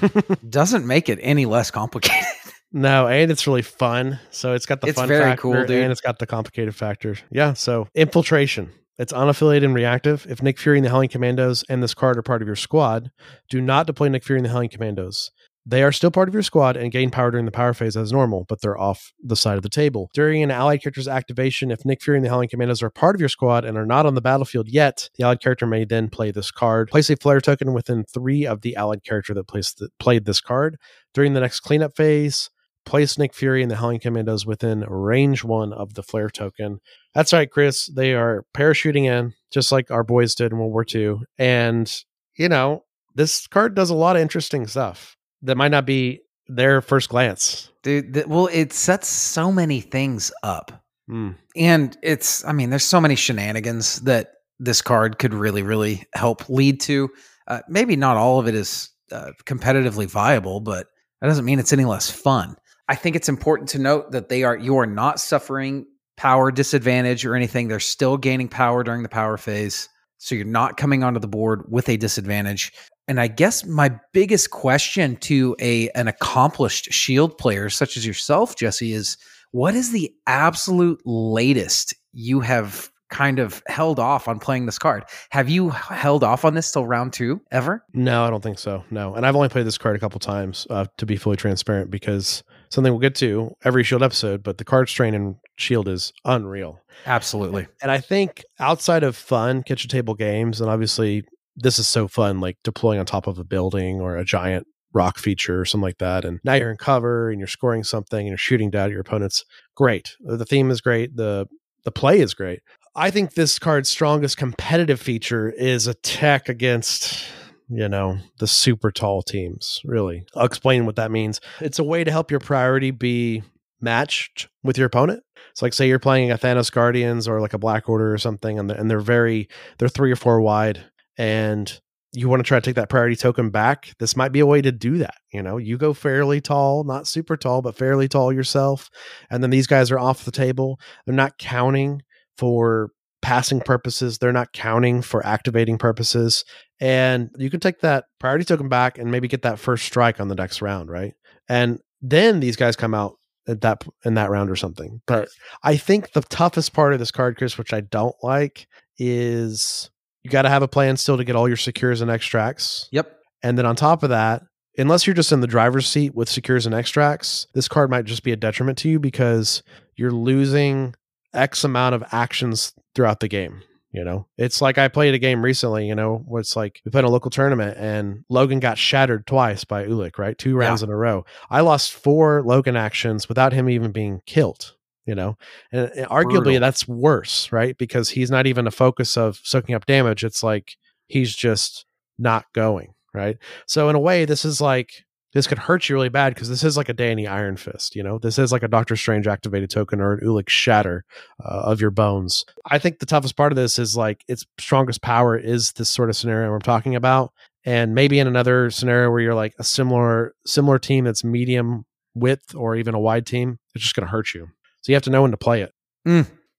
doesn't 0.48 0.86
make 0.86 1.09
it 1.09 1.18
any 1.22 1.46
less 1.46 1.70
complicated. 1.70 2.24
No, 2.72 3.07
and 3.07 3.30
it's 3.30 3.46
really 3.46 3.62
fun. 3.62 4.18
So 4.32 4.52
it's 4.52 4.66
got 4.66 4.82
the 4.82 4.88
It's 4.88 4.98
fun 4.98 5.09
very 5.09 5.22
factor 5.22 5.40
cool, 5.42 5.52
dude. 5.64 5.82
and 5.82 5.90
it's 5.92 6.00
got 6.00 6.18
the 6.18 6.26
complicated 6.26 6.74
factor. 6.74 7.16
Yeah. 7.30 7.54
So 7.54 7.88
infiltration. 7.94 8.70
It's 8.99 9.12
unaffiliated 9.12 9.64
and 9.64 9.74
reactive. 9.74 10.26
If 10.28 10.42
Nick 10.42 10.59
Fury 10.59 10.78
and 10.78 10.84
the 10.84 10.90
Howling 10.90 11.11
Commandos 11.11 11.64
and 11.68 11.82
this 11.82 11.92
card 11.92 12.16
are 12.16 12.22
part 12.22 12.40
of 12.40 12.49
your 12.49 12.57
squad, 12.57 13.11
do 13.51 13.61
not 13.61 13.86
deploy 13.86 14.09
Nick 14.09 14.24
Fury 14.24 14.38
and 14.38 14.47
the 14.47 14.51
Howling 14.51 14.70
Commandos. 14.70 15.30
They 15.68 15.82
are 15.82 15.90
still 15.90 16.12
part 16.12 16.28
of 16.28 16.34
your 16.34 16.44
squad 16.44 16.76
and 16.76 16.92
gain 16.92 17.11
power 17.11 17.32
during 17.32 17.44
the 17.44 17.51
power 17.51 17.74
phase 17.74 17.97
as 17.97 18.12
normal, 18.12 18.47
but 18.49 18.61
they're 18.61 18.78
off 18.78 19.12
the 19.20 19.34
side 19.34 19.57
of 19.57 19.64
the 19.64 19.68
table. 19.68 20.09
During 20.14 20.42
an 20.42 20.53
allied 20.53 20.80
character's 20.80 21.09
activation, 21.09 21.72
if 21.72 21.84
Nick 21.84 22.01
Fury 22.01 22.16
and 22.16 22.24
the 22.24 22.30
Howling 22.30 22.49
Commandos 22.49 22.84
are 22.84 22.90
part 22.90 23.16
of 23.16 23.20
your 23.20 23.28
squad 23.28 23.64
and 23.64 23.76
are 23.76 23.84
not 23.84 24.07
on 24.07 24.14
the 24.14 24.20
battlefield 24.20 24.68
yet, 24.68 25.11
the 25.16 25.24
allied 25.24 25.40
character 25.40 25.66
may 25.66 25.84
then 25.84 26.09
play 26.09 26.30
this 26.30 26.53
card. 26.53 26.88
Place 26.88 27.11
a 27.11 27.16
flare 27.16 27.40
token 27.40 27.72
within 27.74 28.05
three 28.05 28.47
of 28.47 28.61
the 28.61 28.76
allied 28.76 29.03
character 29.03 29.34
that 29.34 29.49
placed 29.49 29.78
the, 29.78 29.88
played 29.99 30.24
this 30.24 30.40
card. 30.40 30.78
During 31.12 31.34
the 31.34 31.40
next 31.40 31.61
cleanup 31.61 31.97
phase, 31.97 32.49
place 32.87 33.18
Nick 33.18 33.34
Fury 33.34 33.62
and 33.62 33.70
the 33.70 33.76
Howling 33.76 34.01
Commandos 34.01 34.47
within 34.47 34.80
range 34.89 35.45
one 35.45 35.72
of 35.72 35.95
the 35.95 36.03
flare 36.03 36.30
token. 36.30 36.80
That's 37.14 37.32
right, 37.32 37.51
Chris. 37.51 37.87
They 37.87 38.14
are 38.14 38.45
parachuting 38.55 39.05
in, 39.05 39.34
just 39.51 39.72
like 39.72 39.91
our 39.91 40.05
boys 40.05 40.34
did 40.34 40.53
in 40.53 40.59
World 40.59 40.72
War 40.72 40.87
II. 40.93 41.16
And, 41.39 41.93
you 42.37 42.49
know, 42.49 42.84
this 43.14 43.47
card 43.47 43.74
does 43.74 43.91
a 43.91 43.95
lot 43.95 44.16
of 44.16 44.22
interesting 44.22 44.66
stuff 44.66 45.16
that 45.43 45.57
might 45.57 45.70
not 45.70 45.84
be 45.84 46.20
their 46.49 46.80
first 46.80 47.09
glance. 47.09 47.70
Dude, 47.82 48.26
well, 48.26 48.49
it 48.53 48.72
sets 48.72 49.09
so 49.09 49.53
many 49.53 49.80
things 49.80 50.32
up. 50.43 50.84
Hmm. 51.09 51.32
And 51.55 51.97
it's, 52.03 52.45
I 52.45 52.53
mean, 52.53 52.70
there's 52.70 52.84
so 52.84 53.01
many 53.01 53.16
shenanigans 53.16 54.01
that 54.03 54.32
this 54.59 54.80
card 54.80 55.18
could 55.18 55.34
really, 55.34 55.62
really 55.62 56.05
help 56.14 56.49
lead 56.49 56.80
to. 56.82 57.11
Uh, 57.49 57.61
maybe 57.68 57.97
not 57.97 58.16
all 58.16 58.39
of 58.39 58.49
it 58.49 58.55
is 58.55 58.91
uh, 59.12 59.32
competitively 59.45 60.09
viable, 60.09 60.61
but 60.61 60.87
that 61.20 61.28
doesn't 61.28 61.45
mean 61.45 61.59
it's 61.59 61.72
any 61.72 61.84
less 61.84 62.11
fun. 62.11 62.57
I 62.89 62.95
think 62.95 63.16
it's 63.16 63.28
important 63.28 63.68
to 63.70 63.78
note 63.78 64.12
that 64.12 64.28
they 64.28 64.45
are, 64.45 64.57
you 64.57 64.76
are 64.76 64.87
not 64.87 65.20
suffering 65.20 65.87
power 66.16 66.51
disadvantage 66.51 67.24
or 67.26 67.34
anything. 67.34 67.68
They're 67.68 67.80
still 67.80 68.16
gaining 68.16 68.49
power 68.49 68.82
during 68.82 69.03
the 69.03 69.09
power 69.09 69.37
phase. 69.37 69.89
So 70.18 70.34
you're 70.34 70.47
not 70.47 70.76
coming 70.76 71.03
onto 71.05 71.20
the 71.20 71.28
board 71.28 71.64
with 71.68 71.89
a 71.89 71.97
disadvantage. 71.97 72.72
And 73.09 73.20
I 73.20 73.28
guess 73.28 73.64
my 73.64 73.93
biggest 74.12 74.51
question 74.51 75.16
to 75.16 75.55
a 75.61 75.91
an 75.91 76.09
accomplished 76.09 76.93
shield 76.93 77.39
player 77.39 77.70
such 77.70 77.97
as 77.97 78.07
yourself, 78.07 78.57
Jesse, 78.57 78.93
is 78.93 79.16
what 79.53 79.74
is 79.74 79.93
the 79.93 80.12
absolute 80.26 81.01
latest 81.05 81.95
you 82.12 82.41
have 82.41 82.91
kind 83.11 83.39
of 83.39 83.62
held 83.68 84.01
off 84.01 84.26
on 84.26 84.41
playing 84.41 84.66
this 84.66 84.78
card? 84.78 85.05
Have 85.30 85.49
you 85.49 85.70
held 85.70 86.24
off 86.24 86.45
on 86.45 86.55
this 86.55 86.72
till 86.72 86.87
round 86.87 87.12
two 87.12 87.41
ever? 87.53 87.84
No, 87.93 88.24
I 88.24 88.30
don't 88.30 88.43
think 88.43 88.59
so. 88.59 88.82
No. 88.91 89.14
And 89.14 89.24
I've 89.24 89.37
only 89.37 89.49
played 89.49 89.66
this 89.66 89.78
card 89.78 89.95
a 89.95 90.01
couple 90.01 90.18
times 90.18 90.66
uh, 90.70 90.87
to 90.97 91.07
be 91.07 91.16
fully 91.16 91.37
transparent 91.37 91.91
because 91.91 92.43
something 92.70 92.92
we'll 92.92 93.00
get 93.00 93.14
to 93.16 93.54
every 93.64 93.84
Shield 93.84 94.02
episode, 94.02 94.42
but 94.42 94.58
the 94.58 94.64
card 94.64 94.88
strain 94.88 95.14
in 95.14 95.36
Shield 95.56 95.88
is 95.88 96.12
unreal. 96.24 96.80
Absolutely. 97.06 97.66
And 97.82 97.90
I 97.90 97.98
think 97.98 98.44
outside 98.58 99.02
of 99.02 99.16
fun 99.16 99.62
kitchen 99.62 99.88
table 99.88 100.14
games, 100.14 100.60
and 100.60 100.70
obviously 100.70 101.24
this 101.56 101.78
is 101.78 101.88
so 101.88 102.08
fun, 102.08 102.40
like 102.40 102.58
deploying 102.62 102.98
on 102.98 103.06
top 103.06 103.26
of 103.26 103.38
a 103.38 103.44
building 103.44 104.00
or 104.00 104.16
a 104.16 104.24
giant 104.24 104.66
rock 104.92 105.18
feature 105.18 105.60
or 105.60 105.64
something 105.64 105.82
like 105.82 105.98
that. 105.98 106.24
And 106.24 106.40
now 106.44 106.54
you're 106.54 106.70
in 106.70 106.76
cover 106.76 107.30
and 107.30 107.38
you're 107.38 107.46
scoring 107.46 107.84
something 107.84 108.18
and 108.18 108.28
you're 108.28 108.38
shooting 108.38 108.70
down 108.70 108.86
at 108.86 108.90
your 108.90 109.00
opponents. 109.00 109.44
Great. 109.74 110.16
The 110.20 110.44
theme 110.44 110.70
is 110.70 110.80
great. 110.80 111.16
The 111.16 111.46
the 111.84 111.92
play 111.92 112.20
is 112.20 112.34
great. 112.34 112.60
I 112.96 113.10
think 113.10 113.34
this 113.34 113.58
card's 113.58 113.88
strongest 113.88 114.38
competitive 114.38 115.00
feature 115.00 115.50
is 115.50 115.86
attack 115.86 116.48
against, 116.48 117.24
you 117.68 117.88
know, 117.88 118.18
the 118.38 118.46
super 118.46 118.90
tall 118.90 119.22
teams, 119.22 119.80
really. 119.84 120.24
I'll 120.34 120.46
explain 120.46 120.86
what 120.86 120.96
that 120.96 121.10
means. 121.10 121.40
It's 121.60 121.78
a 121.78 121.84
way 121.84 122.04
to 122.04 122.10
help 122.10 122.30
your 122.30 122.40
priority 122.40 122.90
be 122.90 123.42
matched 123.80 124.48
with 124.62 124.78
your 124.78 124.86
opponent. 124.86 125.22
So 125.54 125.66
like 125.66 125.74
say 125.74 125.88
you're 125.88 125.98
playing 125.98 126.30
a 126.30 126.38
Thanos 126.38 126.72
Guardians 126.72 127.28
or 127.28 127.40
like 127.40 127.54
a 127.54 127.58
Black 127.58 127.88
Order 127.88 128.12
or 128.12 128.18
something 128.18 128.58
and 128.58 128.70
they're, 128.70 128.76
and 128.76 128.90
they're 128.90 129.00
very 129.00 129.48
they're 129.78 129.88
3 129.88 130.10
or 130.10 130.16
4 130.16 130.40
wide 130.40 130.84
and 131.18 131.80
you 132.12 132.28
want 132.28 132.40
to 132.40 132.48
try 132.48 132.58
to 132.58 132.64
take 132.64 132.76
that 132.76 132.88
priority 132.88 133.16
token 133.16 133.50
back, 133.50 133.92
this 133.98 134.16
might 134.16 134.32
be 134.32 134.40
a 134.40 134.46
way 134.46 134.62
to 134.62 134.72
do 134.72 134.98
that. 134.98 135.16
You 135.32 135.42
know, 135.42 135.58
you 135.58 135.76
go 135.76 135.92
fairly 135.92 136.40
tall, 136.40 136.84
not 136.84 137.06
super 137.06 137.36
tall, 137.36 137.60
but 137.60 137.76
fairly 137.76 138.08
tall 138.08 138.32
yourself. 138.32 138.88
And 139.28 139.42
then 139.42 139.50
these 139.50 139.66
guys 139.66 139.90
are 139.90 139.98
off 139.98 140.24
the 140.24 140.30
table. 140.30 140.80
They're 141.04 141.14
not 141.14 141.36
counting 141.36 142.02
for 142.38 142.90
passing 143.20 143.60
purposes. 143.60 144.18
They're 144.18 144.32
not 144.32 144.52
counting 144.52 145.02
for 145.02 145.24
activating 145.26 145.76
purposes. 145.76 146.44
And 146.81 147.31
you 147.39 147.51
can 147.51 147.61
take 147.61 147.81
that 147.81 148.05
priority 148.18 148.45
token 148.45 148.68
back 148.68 148.99
and 148.99 149.11
maybe 149.11 149.29
get 149.29 149.43
that 149.43 149.59
first 149.59 149.87
strike 149.87 150.20
on 150.20 150.29
the 150.29 150.35
next 150.35 150.61
round, 150.61 150.91
right? 150.91 151.14
And 151.49 151.81
then 152.03 152.41
these 152.41 152.57
guys 152.57 152.77
come 152.77 152.95
out 152.95 153.16
at 153.49 153.61
that 153.62 153.85
in 154.05 154.14
that 154.14 154.31
round 154.31 154.51
or 154.51 154.57
something. 154.57 155.01
But 155.07 155.29
I 155.62 155.77
think 155.77 156.12
the 156.12 156.20
toughest 156.22 156.72
part 156.72 156.93
of 156.93 156.99
this 156.99 157.11
card, 157.11 157.37
Chris, 157.37 157.57
which 157.57 157.72
I 157.72 157.81
don't 157.81 158.16
like, 158.22 158.66
is 158.99 159.91
you 160.22 160.31
got 160.31 160.43
to 160.43 160.49
have 160.49 160.62
a 160.62 160.68
plan 160.68 160.97
still 160.97 161.16
to 161.16 161.24
get 161.24 161.37
all 161.37 161.49
your 161.49 161.57
secures 161.57 162.01
and 162.01 162.11
extracts. 162.11 162.89
Yep. 162.93 163.12
And 163.43 163.57
then 163.57 163.66
on 163.66 163.77
top 163.77 164.03
of 164.03 164.11
that, 164.11 164.43
unless 164.77 165.07
you're 165.07 165.14
just 165.14 165.33
in 165.33 165.41
the 165.41 165.47
driver's 165.47 165.87
seat 165.87 166.14
with 166.14 166.29
secures 166.29 166.66
and 166.66 166.74
extracts, 166.74 167.47
this 167.55 167.68
card 167.68 167.91
might 167.91 168.05
just 168.05 168.22
be 168.22 168.33
a 168.33 168.37
detriment 168.37 168.79
to 168.79 168.89
you 168.89 168.99
because 168.99 169.62
you're 169.97 170.11
losing 170.11 170.95
X 171.33 171.64
amount 171.64 171.95
of 171.95 172.05
actions 172.12 172.72
throughout 172.95 173.20
the 173.20 173.29
game. 173.29 173.62
You 173.97 174.05
know, 174.05 174.26
it's 174.36 174.61
like 174.61 174.76
I 174.76 174.88
played 174.88 175.14
a 175.14 175.18
game 175.18 175.42
recently, 175.42 175.88
you 175.88 175.94
know, 175.94 176.18
where 176.26 176.40
it's 176.40 176.55
like 176.55 176.82
we 176.84 176.90
played 176.90 177.05
a 177.05 177.09
local 177.09 177.30
tournament 177.30 177.78
and 177.78 178.24
Logan 178.28 178.61
got 178.61 178.76
shattered 178.76 179.26
twice 179.26 179.64
by 179.64 179.86
Ulik, 179.86 180.18
right? 180.18 180.36
Two 180.36 180.55
rounds 180.55 180.82
in 180.82 180.90
a 180.90 180.97
row. 180.97 181.24
I 181.49 181.62
lost 181.62 181.94
four 181.94 182.42
Logan 182.42 182.76
actions 182.76 183.26
without 183.26 183.55
him 183.55 183.70
even 183.70 183.92
being 183.92 184.20
killed, 184.26 184.74
you 185.07 185.14
know, 185.14 185.38
and, 185.72 185.90
and 185.92 186.07
arguably 186.09 186.42
Brutal. 186.42 186.61
that's 186.61 186.86
worse, 186.86 187.51
right? 187.53 187.76
Because 187.78 188.11
he's 188.11 188.30
not 188.30 188.47
even 188.47 188.66
a 188.66 188.70
focus 188.70 189.16
of 189.16 189.40
soaking 189.42 189.74
up 189.74 189.86
damage. 189.86 190.24
It's 190.24 190.42
like 190.42 190.76
he's 191.07 191.34
just 191.34 191.86
not 192.18 192.44
going, 192.53 192.92
right? 193.14 193.38
So 193.66 193.88
in 193.88 193.97
a 193.97 194.01
way, 194.01 194.26
this 194.26 194.44
is 194.44 194.61
like 194.61 195.05
this 195.37 195.47
could 195.47 195.59
hurt 195.59 195.87
you 195.87 195.95
really 195.95 196.09
bad 196.09 196.34
because 196.34 196.49
this 196.49 196.64
is 196.64 196.78
like 196.78 196.89
a 196.89 196.95
Danny 196.95 197.26
Iron 197.26 197.59
Fist, 197.59 197.95
you 197.95 198.03
know. 198.03 198.18
This 198.18 198.39
is 198.39 198.53
like 198.53 198.62
a 198.62 198.68
Doctor 198.68 198.97
Strange 198.97 199.26
activated 199.26 199.68
token 199.68 200.01
or 200.01 200.14
an 200.14 200.20
Ulik 200.20 200.49
Shatter 200.49 201.05
uh, 201.45 201.61
of 201.64 201.78
your 201.78 201.91
bones. 201.91 202.47
I 202.64 202.78
think 202.78 203.01
the 203.01 203.07
toughest 203.07 203.37
part 203.37 203.53
of 203.53 203.57
this 203.57 203.78
is 203.78 203.99
like 203.99 204.24
its 204.28 204.47
strongest 204.59 205.03
power 205.03 205.37
is 205.37 205.72
this 205.72 205.91
sort 205.91 206.09
of 206.09 206.16
scenario 206.16 206.55
I'm 206.55 206.62
talking 206.62 206.95
about, 206.95 207.34
And 207.66 207.97
maybe 207.97 208.20
in 208.20 208.28
another 208.28 208.70
scenario 208.70 209.11
where 209.11 209.20
you're 209.20 209.34
like 209.34 209.55
a 209.59 209.64
similar 209.64 210.34
similar 210.47 210.78
team 210.78 211.05
that's 211.05 211.24
medium 211.24 211.84
width 212.14 212.55
or 212.55 212.76
even 212.76 212.95
a 212.95 213.01
wide 213.01 213.26
team, 213.26 213.59
it's 213.74 213.82
just 213.82 213.97
going 213.97 214.07
to 214.07 214.11
hurt 214.11 214.32
you. 214.32 214.49
So 214.82 214.93
you 214.93 214.95
have 214.95 215.03
to 215.03 215.11
know 215.11 215.22
when 215.22 215.32
to 215.32 215.37
play 215.37 215.62
it. 215.62 215.74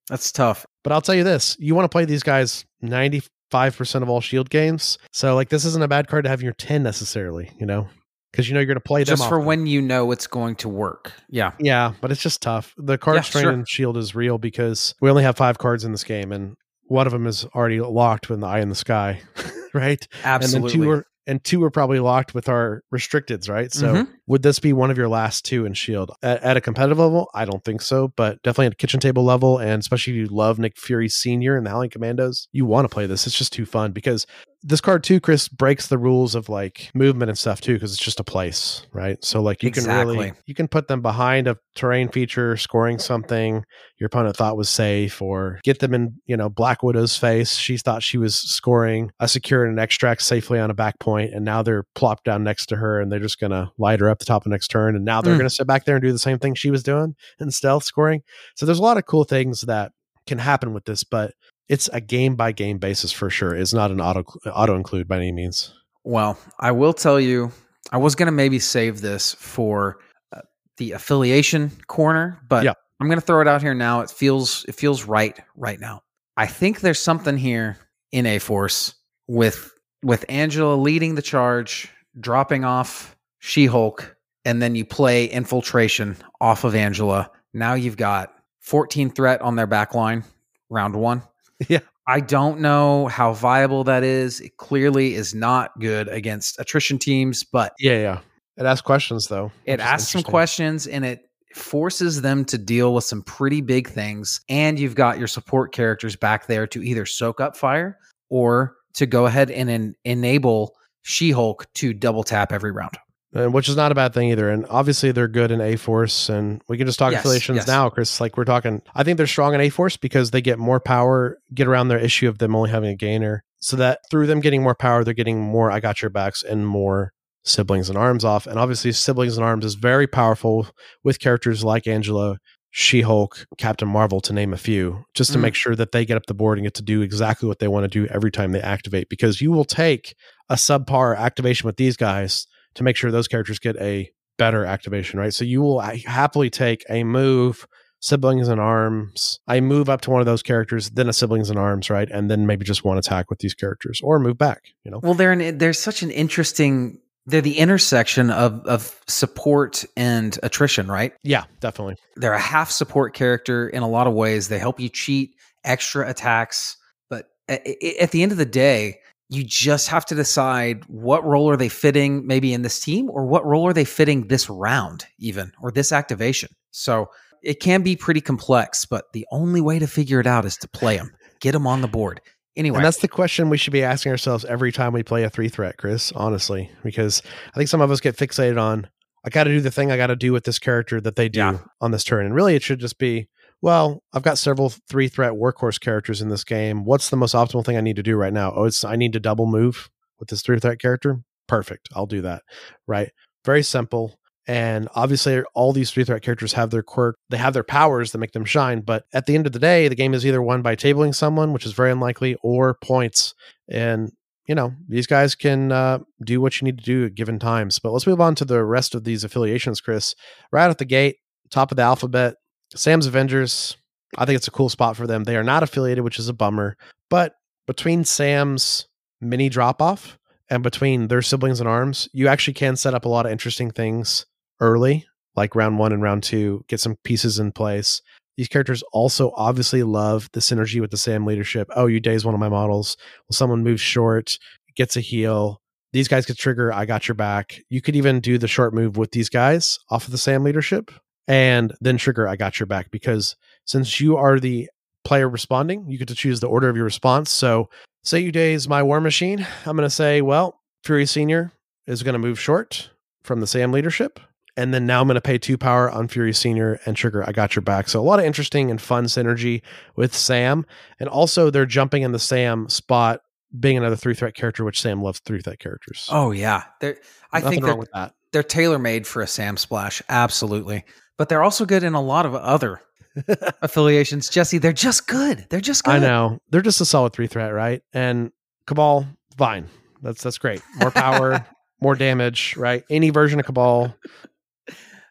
That's 0.10 0.32
tough. 0.34 0.66
But 0.84 0.92
I'll 0.92 1.02
tell 1.02 1.16
you 1.16 1.24
this: 1.24 1.56
you 1.60 1.74
want 1.74 1.86
to 1.86 1.90
play 1.90 2.04
these 2.04 2.24
guys 2.24 2.66
ninety 2.82 3.24
five 3.50 3.78
percent 3.78 4.04
of 4.04 4.10
all 4.10 4.20
shield 4.20 4.50
games. 4.50 4.98
So 5.14 5.34
like 5.34 5.48
this 5.48 5.64
isn't 5.64 5.82
a 5.82 5.88
bad 5.88 6.10
card 6.10 6.26
to 6.26 6.30
have 6.30 6.42
in 6.42 6.46
your 6.46 6.54
ten 6.54 6.84
necessarily, 6.84 7.50
you 7.58 7.66
know, 7.66 7.88
because 8.32 8.48
you 8.48 8.54
know 8.54 8.60
you're 8.60 8.68
going 8.68 8.76
to 8.76 8.82
play 8.82 9.04
them 9.04 9.14
Just 9.18 9.28
for 9.30 9.36
often. 9.36 9.46
when 9.46 9.68
you 9.68 9.82
know 9.82 10.12
it's 10.12 10.28
going 10.28 10.56
to 10.58 10.70
work. 10.70 11.14
Yeah. 11.30 11.52
Yeah, 11.60 11.94
but 12.02 12.12
it's 12.12 12.22
just 12.22 12.42
tough. 12.42 12.74
The 12.78 12.98
card 12.98 13.16
Yeah, 13.16 13.22
strain 13.22 13.44
sure. 13.44 13.52
in 13.54 13.66
Shield 13.66 13.98
is 13.98 14.14
real 14.16 14.38
because 14.38 14.94
we 15.02 15.10
only 15.10 15.24
have 15.24 15.38
five 15.38 15.58
cards 15.58 15.84
in 15.84 15.92
this 15.92 16.04
game, 16.04 16.32
and 16.32 16.56
one 16.84 17.08
of 17.08 17.14
them 17.14 17.28
is 17.28 17.46
already 17.56 17.80
locked 17.82 18.30
with 18.30 18.40
the 18.42 18.48
eye 18.48 18.60
in 18.60 18.70
the 18.70 18.76
sky, 18.76 19.22
right? 19.74 20.08
Absolutely. 20.24 20.72
And 20.74 20.82
then 20.82 20.86
two 20.86 20.92
are 20.92 21.06
and 21.28 21.44
two 21.44 21.64
are 21.64 21.72
probably 21.72 22.00
locked 22.00 22.34
with 22.34 22.48
our 22.48 22.82
restricteds, 22.94 23.50
right? 23.50 23.72
So 23.74 23.94
Mhm. 23.96 24.08
Would 24.28 24.44
this 24.44 24.60
be 24.60 24.74
one 24.74 24.92
of 24.92 24.98
your 24.98 25.08
last 25.08 25.46
two 25.46 25.66
in 25.66 25.74
Shield 25.74 26.12
at, 26.22 26.44
at 26.44 26.58
a 26.58 26.62
competitive 26.62 27.00
level? 27.00 27.30
I 27.34 27.46
don't 27.46 27.64
think 27.64 27.82
so, 27.82 28.10
but 28.10 28.42
definitely 28.44 28.68
at 28.68 28.74
a 28.74 28.76
kitchen 28.76 29.00
table 29.00 29.24
level, 29.24 29.58
and 29.58 29.80
especially 29.80 30.14
if 30.14 30.18
you 30.18 30.26
love 30.28 30.60
Nick 30.60 30.78
Fury 30.78 31.10
Senior 31.10 31.56
and 31.56 31.66
the 31.66 31.70
Howling 31.70 31.90
Commandos, 31.90 32.48
you 32.52 32.66
want 32.66 32.86
to 32.86 32.94
play 32.94 33.06
this. 33.06 33.26
It's 33.26 33.38
just 33.38 33.54
too 33.54 33.66
fun 33.66 33.94
because 33.94 34.28
this 34.64 34.82
card 34.82 35.04
too, 35.04 35.20
Chris 35.20 35.48
breaks 35.48 35.88
the 35.88 35.98
rules 35.98 36.36
of 36.36 36.50
like 36.50 36.90
movement 36.94 37.30
and 37.30 37.38
stuff 37.38 37.62
too, 37.62 37.74
because 37.74 37.94
it's 37.94 38.04
just 38.04 38.20
a 38.20 38.24
place, 38.24 38.86
right? 38.92 39.24
So 39.24 39.42
like 39.42 39.64
you 39.64 39.72
can 39.72 39.86
really 39.86 40.34
you 40.46 40.56
can 40.56 40.68
put 40.68 40.88
them 40.88 41.02
behind 41.02 41.48
a 41.48 41.58
terrain 41.76 42.10
feature, 42.10 42.58
scoring 42.58 43.00
something 43.00 43.64
your 43.98 44.08
opponent 44.08 44.36
thought 44.36 44.58
was 44.58 44.70
safe, 44.70 45.22
or 45.22 45.60
get 45.64 45.80
them 45.80 45.94
in, 45.94 46.16
you 46.26 46.36
know, 46.36 46.50
Black 46.50 46.84
Widow's 46.84 47.16
face. 47.16 47.56
She 47.56 47.78
thought 47.78 48.04
she 48.04 48.18
was 48.18 48.36
scoring 48.36 49.12
a 49.20 49.28
secure 49.28 49.64
and 49.64 49.74
an 49.74 49.80
extract 49.80 50.22
safely 50.24 50.60
on 50.60 50.70
a 50.70 50.76
back 50.76 51.00
point, 51.00 51.34
and 51.34 51.46
now 51.46 51.62
they're 51.62 51.86
plopped 51.96 52.26
down 52.26 52.44
next 52.44 52.68
to 52.68 52.76
her 52.76 53.00
and 53.00 53.12
they're 53.12 53.20
just 53.20 53.40
gonna 53.40 53.72
light 53.78 54.00
her 54.00 54.10
up 54.10 54.17
the 54.20 54.26
top 54.26 54.46
of 54.46 54.52
next 54.52 54.68
turn, 54.70 54.96
and 54.96 55.04
now 55.06 55.22
they're 55.22 55.34
Mm. 55.36 55.40
gonna 55.40 55.50
sit 55.50 55.68
back 55.68 55.86
there 55.86 55.96
and 55.96 56.04
do 56.04 56.12
the 56.12 56.20
same 56.20 56.40
thing 56.40 56.56
she 56.56 56.72
was 56.72 56.84
doing 56.84 57.16
in 57.40 57.52
stealth 57.52 57.84
scoring. 57.84 58.22
So 58.56 58.66
there's 58.66 58.80
a 58.80 58.84
lot 58.84 58.98
of 58.98 59.06
cool 59.06 59.24
things 59.24 59.62
that 59.62 59.92
can 60.26 60.38
happen 60.40 60.74
with 60.74 60.86
this, 60.86 61.04
but 61.04 61.34
it's 61.70 61.90
a 61.94 62.00
game 62.02 62.36
by 62.36 62.52
game 62.52 62.78
basis 62.78 63.12
for 63.12 63.30
sure. 63.30 63.54
It's 63.56 63.74
not 63.74 63.92
an 63.92 64.00
auto 64.02 64.24
auto 64.52 64.76
include 64.76 65.08
by 65.08 65.18
any 65.18 65.32
means. 65.32 65.74
Well, 66.04 66.38
I 66.60 66.72
will 66.72 66.94
tell 66.94 67.20
you, 67.20 67.52
I 67.92 67.98
was 67.98 68.16
going 68.16 68.28
to 68.28 68.32
maybe 68.32 68.60
save 68.60 69.02
this 69.02 69.34
for 69.34 69.98
uh, 70.34 70.40
the 70.78 70.94
affiliation 70.94 71.72
corner, 71.88 72.40
but 72.48 72.64
Yeah. 72.64 72.74
I'm 73.02 73.08
going 73.08 73.20
to 73.20 73.26
throw 73.26 73.42
it 73.42 73.48
out 73.48 73.62
here 73.62 73.74
now. 73.74 74.00
It 74.02 74.10
feels 74.10 74.64
it 74.70 74.76
feels 74.76 75.04
right 75.04 75.38
right 75.58 75.80
now. 75.80 76.02
I 76.38 76.48
think 76.48 76.80
there's 76.80 77.00
something 77.00 77.38
here 77.38 77.78
in 78.14 78.26
A 78.26 78.40
Force 78.40 78.96
with 79.28 79.72
with 80.04 80.24
Angela 80.30 80.76
leading 80.76 81.16
the 81.16 81.22
charge, 81.22 81.90
dropping 82.20 82.64
off 82.64 83.17
She-Hulk, 83.40 84.16
and 84.46 84.62
then 84.62 84.76
you 84.76 84.86
play 84.86 85.26
infiltration 85.26 86.18
off 86.42 86.64
of 86.64 86.76
Angela. 86.76 87.30
Now 87.54 87.74
you've 87.74 87.98
got 87.98 88.34
14 88.62 89.10
threat 89.10 89.42
on 89.42 89.56
their 89.56 89.68
back 89.68 89.94
line, 89.94 90.24
round 90.70 90.96
one. 90.96 91.22
Yeah. 91.68 91.80
I 92.06 92.20
don't 92.20 92.60
know 92.60 93.08
how 93.08 93.34
viable 93.34 93.84
that 93.86 94.04
is. 94.04 94.40
It 94.42 94.58
clearly 94.58 95.16
is 95.16 95.34
not 95.34 95.78
good 95.80 96.08
against 96.08 96.60
attrition 96.60 97.00
teams, 97.00 97.44
but 97.44 97.74
Yeah, 97.80 97.98
yeah. 97.98 98.20
It 98.58 98.66
asks 98.66 98.86
questions 98.86 99.28
though. 99.28 99.52
it 99.66 99.80
asks 99.80 100.12
some 100.12 100.22
questions 100.22 100.86
and 100.86 101.04
it 101.04 101.28
forces 101.56 102.22
them 102.22 102.46
to 102.46 102.60
deal 102.60 102.94
with 102.94 103.06
some 103.06 103.24
pretty 103.24 103.62
big 103.62 103.88
things. 103.90 104.40
And 104.50 104.78
you've 104.78 104.94
got 104.94 105.18
your 105.18 105.28
support 105.28 105.74
characters 105.74 106.16
back 106.16 106.46
there 106.46 106.68
to 106.68 106.84
either 106.84 107.08
soak 107.08 107.42
up 107.42 107.58
fire 107.58 107.98
or 108.30 108.76
to 108.94 109.08
go 109.08 109.26
ahead 109.26 109.50
and 109.50 109.68
en- 109.70 109.96
enable 110.06 110.76
She 111.02 111.32
Hulk 111.32 111.66
to 111.74 111.92
double 111.92 112.24
tap 112.24 112.52
every 112.52 112.72
round. 112.72 112.98
And 113.34 113.54
which 113.54 113.68
is 113.70 113.76
not 113.76 113.92
a 113.92 113.96
bad 113.96 114.14
thing 114.14 114.30
either. 114.32 114.50
And 114.50 114.66
obviously, 114.70 115.12
they're 115.12 115.28
good 115.28 115.52
in 115.52 115.62
A 115.62 115.76
Force, 115.76 116.30
and 116.30 116.62
we 116.70 116.78
can 116.78 116.88
just 116.88 117.00
talk 117.00 117.12
Yes, 117.12 117.22
affiliations 117.22 117.58
yes. 117.58 117.68
now, 117.68 117.90
Chris. 117.90 118.20
Like 118.22 118.38
we're 118.38 118.46
talking, 118.46 118.82
I 118.96 119.04
think 119.04 119.18
they're 119.18 119.28
strong 119.28 119.54
in 119.54 119.62
A 119.62 119.70
Force 119.70 119.98
because 119.98 120.32
they 120.32 120.42
get 120.42 120.60
more 120.60 120.80
power, 120.80 121.38
get 121.54 121.68
around 121.68 121.88
their 121.90 122.00
issue 122.00 122.28
of 122.30 122.38
them 122.38 122.56
only 122.56 122.70
having 122.70 122.90
a 122.90 122.96
gainer, 122.96 123.44
so 123.60 123.76
that 123.78 124.00
through 124.10 124.28
them 124.28 124.40
getting 124.40 124.64
more 124.64 124.76
power, 124.76 125.04
they're 125.04 125.14
getting 125.14 125.42
more 125.42 125.72
I 125.72 125.80
got 125.80 126.02
your 126.02 126.10
backs 126.10 126.44
and 126.44 126.66
more 126.68 127.14
siblings 127.44 127.90
and 127.90 127.98
arms 127.98 128.24
off. 128.26 128.48
And 128.48 128.60
obviously, 128.60 128.92
siblings 128.92 129.38
and 129.38 129.46
arms 129.46 129.66
is 129.66 129.76
very 129.76 130.08
powerful 130.08 130.68
with 131.04 131.20
characters 131.20 131.64
like 131.64 131.88
Angela. 131.88 132.38
She 132.70 133.02
Hulk, 133.02 133.46
Captain 133.58 133.88
Marvel, 133.88 134.20
to 134.22 134.34
name 134.34 134.54
a 134.54 134.58
few, 134.58 135.06
just 135.16 135.32
to 135.32 135.40
Mm. 135.40 135.44
make 135.44 135.56
sure 135.56 135.76
that 135.76 135.94
they 135.94 136.06
get 136.06 136.18
up 136.18 136.28
the 136.28 136.34
board 136.36 136.58
and 136.60 136.66
get 136.66 136.76
to 136.76 136.84
do 136.84 137.02
exactly 137.02 137.48
what 137.48 137.58
they 137.60 137.68
want 137.68 137.86
to 137.86 137.88
do 137.88 138.06
every 138.14 138.30
time 138.30 138.52
they 138.52 138.62
activate. 138.62 139.10
Because 139.10 139.42
you 139.42 139.52
will 139.52 139.66
take 139.66 140.14
a 140.50 140.56
subpar 140.56 141.18
activation 141.18 141.66
with 141.66 141.78
these 141.78 141.98
guys 141.98 142.46
to 142.78 142.84
make 142.84 142.96
sure 142.96 143.12
those 143.12 143.28
characters 143.28 143.60
get 143.60 143.76
a 143.78 144.10
better 144.38 144.66
activation, 144.66 145.20
right? 145.20 145.34
So 145.34 145.44
you 145.44 145.62
will 145.62 145.80
happily 145.80 146.50
take 146.50 146.86
a 146.90 147.04
move, 147.04 147.68
siblings 148.00 148.48
and 148.48 148.62
arms. 148.62 149.40
I 149.48 149.60
move 149.60 149.90
up 149.90 150.02
to 150.02 150.12
one 150.12 150.20
of 150.22 150.26
those 150.28 150.44
characters, 150.44 150.92
then 150.92 151.10
a 151.10 151.14
siblings 151.14 151.50
and 151.50 151.58
arms, 151.60 151.90
right? 151.90 152.08
And 152.12 152.30
then 152.30 152.46
maybe 152.46 152.64
just 152.64 152.84
one 152.86 152.98
attack 152.98 153.30
with 153.30 153.40
these 153.40 153.56
characters 153.56 154.00
or 154.04 154.20
move 154.20 154.38
back, 154.38 154.62
you 154.84 154.92
know? 154.92 155.00
Well, 155.02 155.16
they're 155.16 155.32
an, 155.32 155.58
they're 155.58 155.74
such 155.74 156.04
an 156.04 156.12
interesting. 156.12 157.00
They're 157.26 157.42
the 157.42 157.58
intersection 157.58 158.30
of 158.30 158.62
of 158.66 159.02
support 159.08 159.84
and 159.98 160.38
attrition, 160.44 160.88
right? 160.88 161.14
Yeah, 161.24 161.44
definitely. 161.60 161.96
They're 162.16 162.32
a 162.34 162.40
half 162.40 162.72
support 162.72 163.14
character 163.14 163.68
in 163.68 163.84
a 163.84 163.90
lot 163.90 164.08
of 164.08 164.14
ways. 164.14 164.48
They 164.48 164.60
help 164.60 164.80
you 164.80 164.88
cheat 164.88 165.32
extra 165.66 166.08
attacks, 166.10 166.78
but 167.10 167.26
a- 167.50 167.86
a- 167.86 168.02
at 168.04 168.12
the 168.12 168.24
end 168.24 168.32
of 168.32 168.38
the 168.38 168.46
day, 168.46 169.00
you 169.30 169.44
just 169.44 169.90
have 169.90 170.06
to 170.06 170.16
decide 170.16 170.84
what 170.88 171.26
role 171.26 171.50
are 171.50 171.58
they 171.58 171.70
fitting 171.70 172.26
maybe 172.26 172.54
in 172.54 172.62
this 172.62 172.80
team 172.80 173.10
or 173.10 173.26
what 173.26 173.46
role 173.46 173.68
are 173.68 173.74
they 173.74 173.84
fitting 173.86 174.28
this 174.28 174.50
round 174.50 175.06
even 175.20 175.52
or 175.62 175.72
this 175.72 175.92
activation. 175.92 176.50
So 176.72 177.10
it 177.44 177.60
can 177.60 177.82
be 177.84 177.96
pretty 177.96 178.22
complex, 178.22 178.86
but 178.86 179.06
the 179.14 179.26
only 179.32 179.62
way 179.62 179.80
to 179.80 179.88
figure 179.88 180.20
it 180.20 180.28
out 180.28 180.46
is 180.46 180.56
to 180.58 180.68
play 180.70 180.98
them, 180.98 181.12
get 181.42 181.52
them 181.52 181.68
on 181.68 181.82
the 181.82 181.88
board. 181.88 182.22
Anyway, 182.56 182.78
And 182.78 182.86
that's 182.86 182.98
the 182.98 183.08
question 183.08 183.50
we 183.50 183.58
should 183.58 183.74
be 183.74 183.84
asking 183.84 184.12
ourselves 184.12 184.44
every 184.46 184.72
time 184.72 184.92
we 184.94 185.04
play 185.04 185.24
a 185.24 185.30
three 185.30 185.50
threat, 185.50 185.78
Chris, 185.78 186.12
honestly, 186.14 186.72
because 186.84 187.22
I 187.54 187.58
think 187.58 187.70
some 187.70 187.82
of 187.82 187.92
us 187.92 188.00
get 188.00 188.16
fixated 188.18 188.60
on, 188.60 188.88
I 189.26 189.30
got 189.30 189.44
to 189.44 189.52
do 189.52 189.62
the 189.62 189.70
thing 189.70 189.92
I 189.92 189.98
got 189.98 190.08
to 190.08 190.16
do 190.16 190.32
with 190.32 190.46
this 190.46 190.58
character 190.58 191.00
that 191.02 191.18
they 191.18 191.30
do 191.30 191.40
Yeah. 191.40 191.60
on 191.82 191.92
this 191.92 192.04
turn. 192.04 192.26
And 192.26 192.34
really, 192.34 192.56
it 192.56 192.64
should 192.64 192.80
just 192.80 192.98
be, 192.98 193.28
well, 193.62 194.04
I've 194.14 194.24
got 194.24 194.38
several 194.38 194.70
three 194.90 195.08
threat 195.08 195.34
workhorse 195.34 195.80
characters 195.80 196.22
in 196.22 196.30
this 196.30 196.44
game. 196.44 196.86
What's 196.86 197.10
the 197.10 197.18
most 197.18 197.34
optimal 197.34 197.66
thing 197.66 197.78
I 197.78 197.82
need 197.82 197.96
to 197.96 198.04
do 198.04 198.16
right 198.16 198.34
now? 198.34 198.54
Oh, 198.56 198.66
it's 198.66 198.84
I 198.84 198.96
need 198.96 199.14
to 199.14 199.20
double 199.20 199.48
move 199.48 199.90
with 200.20 200.30
this 200.30 200.42
three 200.42 200.60
threat 200.60 200.80
character. 200.80 201.22
Perfect. 201.48 201.90
I'll 201.96 202.06
do 202.06 202.22
that. 202.22 202.44
Right. 202.88 203.12
Very 203.46 203.64
simple. 203.64 204.20
And 204.48 204.88
obviously, 204.96 205.42
all 205.56 205.74
these 205.74 205.92
three 205.92 206.06
threat 206.06 206.22
characters 206.22 206.54
have 206.54 206.70
their 206.70 206.84
quirk. 206.84 207.18
They 207.30 207.38
have 207.38 207.54
their 207.54 207.64
powers 207.64 208.12
that 208.12 208.20
make 208.20 208.32
them 208.32 208.46
shine. 208.46 208.82
But 208.82 209.04
at 209.14 209.26
the 209.26 209.36
end 209.36 209.46
of 209.46 209.52
the 209.52 209.60
day, 209.60 209.88
the 209.90 209.96
game 209.96 210.14
is 210.14 210.26
either 210.26 210.42
won 210.42 210.62
by 210.62 210.76
tabling 210.76 211.14
someone, 211.14 211.52
which 211.52 211.66
is 211.66 211.74
very 211.74 211.92
unlikely, 211.92 212.38
or 212.42 212.76
points. 212.82 213.34
And 213.68 214.12
you 214.48 214.56
know 214.56 214.74
these 214.88 215.08
guys 215.08 215.36
can 215.36 215.72
uh, 215.74 216.00
do 216.24 216.40
what 216.40 216.62
you 216.62 216.66
need 216.66 216.78
to 216.78 216.84
do 216.84 217.06
at 217.06 217.16
given 217.16 217.40
times. 217.40 217.80
But 217.80 217.92
let's 217.92 218.08
move 218.08 218.22
on 218.22 218.36
to 218.36 218.46
the 218.46 218.64
rest 218.64 218.96
of 218.96 219.04
these 219.04 219.26
affiliations, 219.26 219.82
Chris. 219.82 220.16
Right 220.52 220.70
at 220.70 220.78
the 220.78 220.86
gate, 220.86 221.18
top 221.50 221.72
of 221.72 221.76
the 221.76 221.84
alphabet, 221.84 222.36
Sam's 222.76 223.08
Avengers. 223.08 223.78
I 224.18 224.26
think 224.26 224.38
it's 224.38 224.48
a 224.48 224.52
cool 224.52 224.70
spot 224.70 224.96
for 224.96 225.08
them. 225.08 225.24
They 225.24 225.36
are 225.36 225.44
not 225.44 225.64
affiliated, 225.64 226.04
which 226.04 226.20
is 226.20 226.30
a 226.30 226.34
bummer. 226.34 226.78
But 227.10 227.36
between 227.66 228.04
Sam's 228.04 228.88
mini 229.22 229.50
drop 229.50 229.82
off 229.82 230.18
and 230.50 230.64
between 230.64 231.08
their 231.08 231.22
siblings 231.22 231.62
in 231.62 231.68
arms, 231.68 232.08
you 232.14 232.28
actually 232.28 232.54
can 232.54 232.76
set 232.76 232.94
up 232.94 233.06
a 233.06 233.10
lot 233.10 233.26
of 233.26 233.32
interesting 233.32 233.72
things 233.72 234.26
early, 234.60 235.06
like 235.36 235.56
round 235.56 235.78
one 235.78 235.92
and 235.92 236.02
round 236.02 236.24
two, 236.24 236.64
get 236.68 236.80
some 236.80 236.98
pieces 237.04 237.40
in 237.40 237.52
place. 237.52 238.02
These 238.38 238.48
characters 238.48 238.84
also 238.94 239.34
obviously 239.36 239.84
love 239.84 240.30
the 240.34 240.40
synergy 240.40 240.80
with 240.80 240.92
the 240.92 240.98
Sam 240.98 241.26
leadership. 241.26 241.68
Oh, 241.76 241.88
you 241.88 242.00
daze 242.00 242.24
one 242.24 242.36
of 242.36 242.40
my 242.40 242.50
models. 242.50 242.96
Well, 243.28 243.36
someone 243.36 243.64
moves 243.64 243.82
short, 243.82 244.38
gets 244.76 244.96
a 244.96 245.02
heal. 245.02 245.60
These 245.92 246.08
guys 246.08 246.26
could 246.26 246.38
trigger, 246.38 246.72
I 246.72 246.86
got 246.86 247.08
your 247.08 247.16
back. 247.16 247.62
You 247.70 247.82
could 247.82 247.96
even 247.96 248.20
do 248.20 248.38
the 248.38 248.48
short 248.48 248.74
move 248.74 248.96
with 248.98 249.12
these 249.12 249.30
guys 249.30 249.80
off 249.90 250.06
of 250.06 250.12
the 250.12 250.18
Sam 250.18 250.44
leadership 250.44 250.92
and 251.28 251.74
then 251.82 251.98
trigger, 251.98 252.28
I 252.28 252.36
got 252.36 252.60
your 252.60 252.68
back. 252.68 252.92
Because 252.92 253.36
since 253.66 254.00
you 254.00 254.18
are 254.18 254.40
the 254.40 254.70
player 255.04 255.30
responding, 255.30 255.86
you 255.90 255.98
get 255.98 256.08
to 256.10 256.16
choose 256.16 256.40
the 256.40 256.48
order 256.48 256.70
of 256.70 256.76
your 256.76 256.86
response. 256.86 257.32
So, 257.32 257.70
say 258.04 258.20
you 258.20 258.32
daze 258.32 258.68
my 258.68 258.84
war 258.84 259.02
machine, 259.02 259.46
I'm 259.66 259.76
going 259.76 259.88
to 259.88 259.94
say, 259.94 260.22
well, 260.22 260.62
Fury 260.84 261.06
Senior 261.06 261.52
is 261.86 262.04
going 262.04 262.14
to 262.14 262.20
move 262.20 262.40
short 262.40 262.90
from 263.24 263.42
the 263.42 263.48
Sam 263.48 263.72
leadership. 263.72 264.20
And 264.56 264.74
then 264.74 264.88
now 264.88 265.02
I'm 265.02 265.08
going 265.08 265.16
to 265.16 265.22
pay 265.22 265.38
two 265.38 265.58
power 265.58 265.90
on 265.90 266.08
Fury 266.08 266.34
Senior 266.34 266.80
and 266.86 266.96
trigger. 266.96 267.24
I 267.28 267.32
got 267.32 267.56
your 267.56 267.62
back. 267.62 267.88
So 267.90 268.00
a 268.00 268.02
lot 268.02 268.18
of 268.18 268.26
interesting 268.26 268.72
and 268.72 268.82
fun 268.82 269.06
synergy 269.06 269.62
with 269.96 270.16
Sam, 270.16 270.66
and 271.00 271.08
also 271.08 271.52
they're 271.52 271.68
jumping 271.68 272.02
in 272.02 272.12
the 272.12 272.18
Sam 272.20 272.68
spot, 272.68 273.22
being 273.60 273.78
another 273.78 273.96
three 273.96 274.16
threat 274.16 274.34
character, 274.34 274.64
which 274.64 274.82
Sam 274.82 275.02
loves 275.04 275.20
three 275.20 275.42
threat 275.42 275.60
characters. 275.60 276.10
Oh 276.12 276.32
yeah, 276.32 276.64
they're. 276.82 276.98
I 277.32 277.40
Nothing 277.40 277.52
think 277.52 277.64
wrong 277.66 277.72
they're, 277.72 277.80
with 277.80 277.92
that. 277.94 278.14
they're 278.32 278.42
tailor 278.42 278.80
made 278.80 279.06
for 279.06 279.22
a 279.22 279.28
Sam 279.28 279.58
Splash, 279.58 280.02
absolutely. 280.10 280.86
But 281.18 281.30
they're 281.30 281.44
also 281.44 281.66
good 281.66 281.84
in 281.84 281.94
a 281.94 282.02
lot 282.02 282.26
of 282.26 282.36
other 282.36 282.82
affiliations. 283.62 284.30
Jesse, 284.30 284.58
they're 284.60 284.74
just 284.74 285.08
good. 285.08 285.46
They're 285.50 285.62
just 285.62 285.84
good. 285.84 285.96
I 285.96 286.00
know 286.00 286.40
they're 286.50 286.62
just 286.62 286.82
a 286.82 286.86
solid 286.86 287.14
three 287.14 287.28
threat, 287.28 287.54
right? 287.54 287.82
And 287.94 288.32
Cabal, 288.68 289.08
fine, 289.38 289.68
That's 290.02 290.22
that's 290.22 290.38
great. 290.38 290.62
More 290.80 290.92
power, 290.92 291.46
more 291.82 291.96
damage, 291.96 292.56
right? 292.58 292.84
Any 292.90 293.10
version 293.10 293.40
of 293.40 293.46
Cabal. 293.46 293.96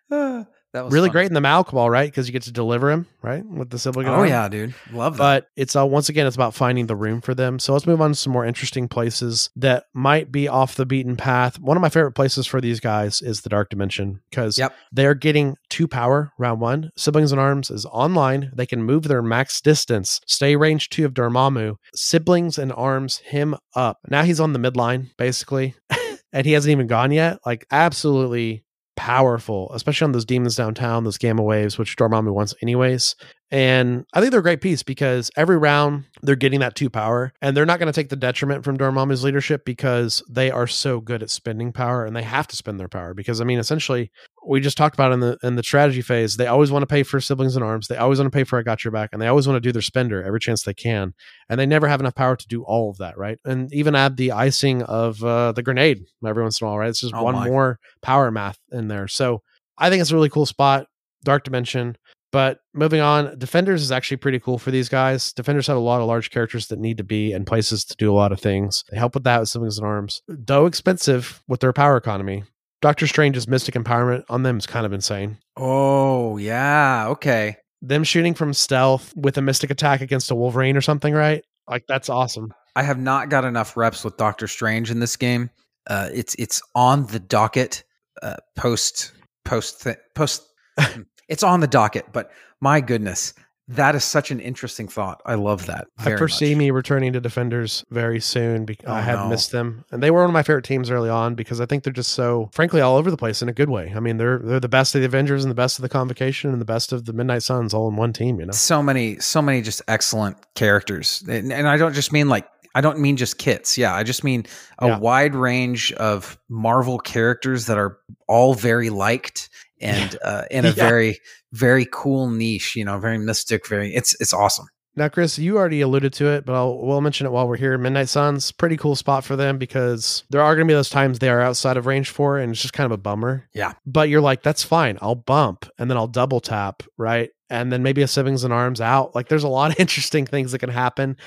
Ah. 0.08 0.46
That 0.76 0.84
was 0.84 0.92
Really 0.94 1.08
fun. 1.08 1.12
great 1.12 1.26
in 1.28 1.34
the 1.34 1.40
Mal 1.40 1.64
Cabal, 1.64 1.90
right? 1.90 2.08
Because 2.08 2.28
you 2.28 2.32
get 2.32 2.42
to 2.42 2.52
deliver 2.52 2.90
him, 2.90 3.06
right? 3.22 3.44
With 3.44 3.70
the 3.70 3.78
sibling. 3.78 4.06
Oh 4.08 4.12
arm. 4.12 4.28
yeah, 4.28 4.48
dude, 4.48 4.74
love 4.92 5.14
that. 5.16 5.18
But 5.18 5.48
it's 5.56 5.74
uh, 5.74 5.84
once 5.86 6.08
again, 6.08 6.26
it's 6.26 6.36
about 6.36 6.54
finding 6.54 6.86
the 6.86 6.94
room 6.96 7.20
for 7.20 7.34
them. 7.34 7.58
So 7.58 7.72
let's 7.72 7.86
move 7.86 8.00
on 8.00 8.10
to 8.10 8.14
some 8.14 8.32
more 8.32 8.44
interesting 8.46 8.86
places 8.88 9.50
that 9.56 9.84
might 9.94 10.30
be 10.30 10.46
off 10.48 10.74
the 10.76 10.86
beaten 10.86 11.16
path. 11.16 11.58
One 11.58 11.76
of 11.76 11.80
my 11.80 11.88
favorite 11.88 12.12
places 12.12 12.46
for 12.46 12.60
these 12.60 12.78
guys 12.78 13.22
is 13.22 13.40
the 13.40 13.48
Dark 13.48 13.70
Dimension 13.70 14.20
because 14.30 14.58
Yep. 14.58 14.74
they're 14.92 15.14
getting 15.14 15.56
two 15.70 15.88
power 15.88 16.32
round 16.38 16.60
one. 16.60 16.90
Siblings 16.96 17.32
in 17.32 17.38
Arms 17.38 17.70
is 17.70 17.86
online. 17.86 18.50
They 18.54 18.66
can 18.66 18.82
move 18.82 19.04
their 19.04 19.22
max 19.22 19.60
distance, 19.60 20.20
stay 20.26 20.56
range 20.56 20.90
two 20.90 21.04
of 21.04 21.14
Dormammu. 21.14 21.76
Siblings 21.94 22.58
in 22.58 22.70
Arms 22.70 23.18
him 23.18 23.56
up. 23.74 23.98
Now 24.08 24.22
he's 24.22 24.40
on 24.40 24.52
the 24.52 24.58
midline, 24.58 25.10
basically, 25.16 25.74
and 26.32 26.44
he 26.46 26.52
hasn't 26.52 26.70
even 26.72 26.86
gone 26.86 27.12
yet. 27.12 27.38
Like, 27.46 27.66
absolutely 27.70 28.62
powerful, 28.96 29.70
especially 29.74 30.06
on 30.06 30.12
those 30.12 30.24
demons 30.24 30.56
downtown, 30.56 31.04
those 31.04 31.18
gamma 31.18 31.42
waves, 31.42 31.78
which 31.78 31.96
Dormammu 31.96 32.32
wants 32.32 32.54
anyways. 32.62 33.14
And 33.50 34.04
I 34.12 34.20
think 34.20 34.32
they're 34.32 34.40
a 34.40 34.42
great 34.42 34.60
piece 34.60 34.82
because 34.82 35.30
every 35.36 35.56
round 35.56 36.04
they're 36.22 36.34
getting 36.34 36.60
that 36.60 36.74
two 36.74 36.90
power, 36.90 37.32
and 37.40 37.56
they're 37.56 37.66
not 37.66 37.78
going 37.78 37.92
to 37.92 37.92
take 37.92 38.08
the 38.08 38.16
detriment 38.16 38.64
from 38.64 38.76
Dormammu's 38.76 39.22
leadership 39.22 39.64
because 39.64 40.22
they 40.28 40.50
are 40.50 40.66
so 40.66 41.00
good 41.00 41.22
at 41.22 41.30
spending 41.30 41.72
power, 41.72 42.04
and 42.04 42.16
they 42.16 42.22
have 42.22 42.48
to 42.48 42.56
spend 42.56 42.80
their 42.80 42.88
power 42.88 43.14
because 43.14 43.40
I 43.40 43.44
mean, 43.44 43.60
essentially, 43.60 44.10
we 44.46 44.60
just 44.60 44.76
talked 44.76 44.94
about 44.94 45.12
in 45.12 45.20
the 45.20 45.36
in 45.42 45.56
the 45.56 45.62
strategy 45.62 46.02
phase, 46.02 46.36
they 46.36 46.46
always 46.46 46.70
want 46.70 46.82
to 46.82 46.86
pay 46.86 47.02
for 47.02 47.20
siblings 47.20 47.56
in 47.56 47.62
arms, 47.62 47.88
they 47.88 47.96
always 47.96 48.18
want 48.18 48.32
to 48.32 48.36
pay 48.36 48.44
for 48.44 48.58
I 48.58 48.62
got 48.62 48.84
your 48.84 48.92
back, 48.92 49.10
and 49.12 49.20
they 49.20 49.26
always 49.26 49.46
want 49.46 49.56
to 49.56 49.60
do 49.60 49.72
their 49.72 49.82
spender 49.82 50.22
every 50.22 50.40
chance 50.40 50.62
they 50.62 50.74
can, 50.74 51.14
and 51.48 51.58
they 51.58 51.66
never 51.66 51.88
have 51.88 52.00
enough 52.00 52.14
power 52.14 52.36
to 52.36 52.48
do 52.48 52.62
all 52.64 52.90
of 52.90 52.98
that, 52.98 53.18
right? 53.18 53.38
And 53.44 53.72
even 53.72 53.94
add 53.94 54.16
the 54.16 54.32
icing 54.32 54.82
of 54.82 55.22
uh, 55.24 55.52
the 55.52 55.62
grenade 55.62 56.04
every 56.26 56.42
once 56.42 56.60
in 56.60 56.66
a 56.66 56.70
while, 56.70 56.78
right? 56.78 56.88
It's 56.88 57.00
just 57.00 57.14
Oh 57.14 57.22
one 57.22 57.34
my. 57.34 57.48
more 57.48 57.78
power 58.02 58.30
math 58.30 58.58
in 58.72 58.88
there, 58.88 59.08
so 59.08 59.42
I 59.78 59.90
think 59.90 60.00
it's 60.00 60.10
a 60.10 60.14
really 60.14 60.30
cool 60.30 60.46
spot. 60.46 60.86
Dark 61.24 61.44
Dimension. 61.44 61.96
But 62.32 62.58
moving 62.74 63.00
on, 63.00 63.38
Defenders 63.38 63.82
is 63.82 63.90
actually 63.92 64.18
pretty 64.18 64.38
cool 64.40 64.58
for 64.58 64.70
these 64.70 64.88
guys. 64.88 65.32
Defenders 65.32 65.66
have 65.68 65.76
a 65.76 65.80
lot 65.80 66.00
of 66.00 66.06
large 66.06 66.30
characters 66.30 66.66
that 66.68 66.78
need 66.78 66.98
to 66.98 67.04
be 67.04 67.32
and 67.32 67.46
places 67.46 67.84
to 67.86 67.96
do 67.96 68.12
a 68.12 68.14
lot 68.14 68.32
of 68.32 68.40
things. 68.40 68.84
They 68.90 68.98
help 68.98 69.14
with 69.14 69.24
that 69.24 69.40
with 69.40 69.48
siblings 69.48 69.78
and 69.78 69.86
arms. 69.86 70.22
Though 70.28 70.66
expensive 70.66 71.42
with 71.48 71.60
their 71.60 71.72
power 71.72 71.96
economy. 71.96 72.44
Doctor 72.86 73.08
Strange's 73.08 73.48
mystic 73.48 73.74
empowerment 73.74 74.22
on 74.28 74.44
them 74.44 74.58
is 74.58 74.64
kind 74.64 74.86
of 74.86 74.92
insane. 74.92 75.38
oh 75.56 76.36
yeah, 76.36 77.08
okay. 77.08 77.56
Them 77.82 78.04
shooting 78.04 78.32
from 78.32 78.54
stealth 78.54 79.12
with 79.16 79.36
a 79.36 79.42
mystic 79.42 79.72
attack 79.72 80.02
against 80.02 80.30
a 80.30 80.36
Wolverine 80.36 80.76
or 80.76 80.80
something, 80.80 81.12
right? 81.12 81.44
Like 81.68 81.82
that's 81.88 82.08
awesome. 82.08 82.54
I 82.76 82.84
have 82.84 83.00
not 83.00 83.28
got 83.28 83.44
enough 83.44 83.76
reps 83.76 84.04
with 84.04 84.16
Doctor 84.16 84.46
Strange 84.46 84.92
in 84.92 85.00
this 85.00 85.16
game. 85.16 85.50
Uh, 85.88 86.10
it's 86.14 86.36
it's 86.36 86.62
on 86.76 87.06
the 87.06 87.18
docket. 87.18 87.82
Uh, 88.22 88.36
post 88.54 89.10
post 89.44 89.82
th- 89.82 89.98
post. 90.14 90.46
it's 91.28 91.42
on 91.42 91.58
the 91.58 91.66
docket, 91.66 92.06
but 92.12 92.30
my 92.60 92.80
goodness, 92.80 93.34
that 93.68 93.94
is 93.96 94.04
such 94.04 94.30
an 94.30 94.38
interesting 94.38 94.86
thought. 94.86 95.20
I 95.26 95.34
love 95.34 95.66
that. 95.66 95.88
I 95.98 96.16
foresee 96.16 96.50
much. 96.54 96.58
me 96.58 96.70
returning 96.70 97.12
to 97.14 97.20
Defenders 97.20 97.84
very 97.90 98.20
soon. 98.20 98.64
Because 98.64 98.88
Oh, 98.88 98.92
I 98.94 99.00
have 99.00 99.18
no. 99.20 99.28
missed 99.28 99.50
them, 99.50 99.84
and 99.90 100.00
they 100.02 100.10
were 100.12 100.20
one 100.20 100.30
of 100.30 100.32
my 100.34 100.44
favorite 100.44 100.64
teams 100.64 100.88
early 100.90 101.10
on 101.10 101.34
because 101.34 101.60
I 101.60 101.66
think 101.66 101.82
they're 101.82 101.92
just 101.92 102.12
so, 102.12 102.48
frankly, 102.52 102.80
all 102.80 102.96
over 102.96 103.10
the 103.10 103.16
place 103.16 103.42
in 103.42 103.48
a 103.48 103.52
good 103.52 103.68
way. 103.68 103.92
I 103.96 103.98
mean, 104.00 104.18
they're 104.18 104.38
they're 104.38 104.60
the 104.60 104.68
best 104.68 104.94
of 104.94 105.00
the 105.00 105.06
Avengers 105.06 105.42
and 105.44 105.50
the 105.50 105.54
best 105.56 105.78
of 105.78 105.82
the 105.82 105.88
Convocation 105.88 106.52
and 106.52 106.60
the 106.60 106.64
best 106.66 106.92
of 106.92 107.06
the 107.06 107.12
Midnight 107.12 107.42
Suns 107.42 107.74
all 107.74 107.88
in 107.88 107.96
one 107.96 108.12
team. 108.12 108.38
You 108.38 108.46
know, 108.46 108.52
so 108.52 108.82
many 108.82 109.18
so 109.18 109.42
many 109.42 109.62
just 109.62 109.82
excellent 109.88 110.36
characters 110.54 111.24
and, 111.28 111.52
and 111.52 111.68
i 111.68 111.76
don't 111.76 111.92
just 111.94 112.12
mean 112.12 112.28
like 112.28 112.46
i 112.74 112.80
don't 112.80 112.98
mean 112.98 113.16
just 113.16 113.38
kits 113.38 113.76
yeah 113.78 113.94
i 113.94 114.02
just 114.02 114.24
mean 114.24 114.44
a 114.78 114.86
Yeah. 114.88 114.98
wide 114.98 115.34
range 115.34 115.92
of 115.94 116.38
marvel 116.48 116.98
characters 116.98 117.66
that 117.66 117.78
are 117.78 117.98
all 118.28 118.54
very 118.54 118.90
liked 118.90 119.48
and 119.80 120.16
uh, 120.24 120.44
in 120.50 120.64
a 120.64 120.68
Yeah. 120.72 120.74
very 120.74 121.18
very 121.56 121.86
cool 121.90 122.28
niche 122.28 122.76
you 122.76 122.84
know 122.84 122.98
very 122.98 123.18
mystic 123.18 123.66
very 123.66 123.94
it's 123.94 124.14
it's 124.20 124.32
awesome 124.32 124.66
Now, 124.98 125.10
Chris, 125.10 125.38
you 125.38 125.58
already 125.58 125.82
alluded 125.82 126.14
to 126.14 126.26
it, 126.26 126.46
but 126.46 126.54
I'll 126.54 126.78
we'll 126.80 127.02
mention 127.02 127.26
it 127.26 127.30
while 127.30 127.46
we're 127.46 127.58
here. 127.58 127.76
Midnight 127.76 128.08
Suns, 128.08 128.50
pretty 128.50 128.78
cool 128.78 128.96
spot 128.96 129.24
for 129.24 129.36
them 129.36 129.58
because 129.58 130.24
there 130.30 130.40
are 130.40 130.54
going 130.56 130.66
to 130.66 130.72
be 130.72 130.74
those 130.74 130.88
times 130.88 131.18
they 131.18 131.28
are 131.28 131.42
outside 131.42 131.76
of 131.76 131.84
range 131.84 132.08
four, 132.08 132.38
and 132.38 132.50
it's 132.50 132.62
just 132.62 132.72
kind 132.72 132.86
of 132.86 132.92
a 132.92 133.02
bummer. 133.02 133.46
Yeah. 133.52 133.74
But 133.84 134.08
you're 134.08 134.22
like, 134.22 134.42
that's 134.42 134.64
fine. 134.64 134.96
I'll 135.02 135.14
bump, 135.14 135.68
and 135.78 135.90
then 135.90 135.98
I'll 135.98 136.08
double 136.08 136.40
tap, 136.40 136.82
right? 136.96 137.28
And 137.50 137.70
then 137.70 137.82
maybe 137.82 138.00
a 138.00 138.08
siblings 138.08 138.42
and 138.42 138.54
arms 138.54 138.80
out. 138.80 139.14
Like, 139.14 139.28
there's 139.28 139.44
a 139.44 139.48
lot 139.48 139.70
of 139.70 139.78
interesting 139.84 140.24
things 140.24 140.52
that 140.52 140.60
can 140.60 140.70
happen 140.70 141.18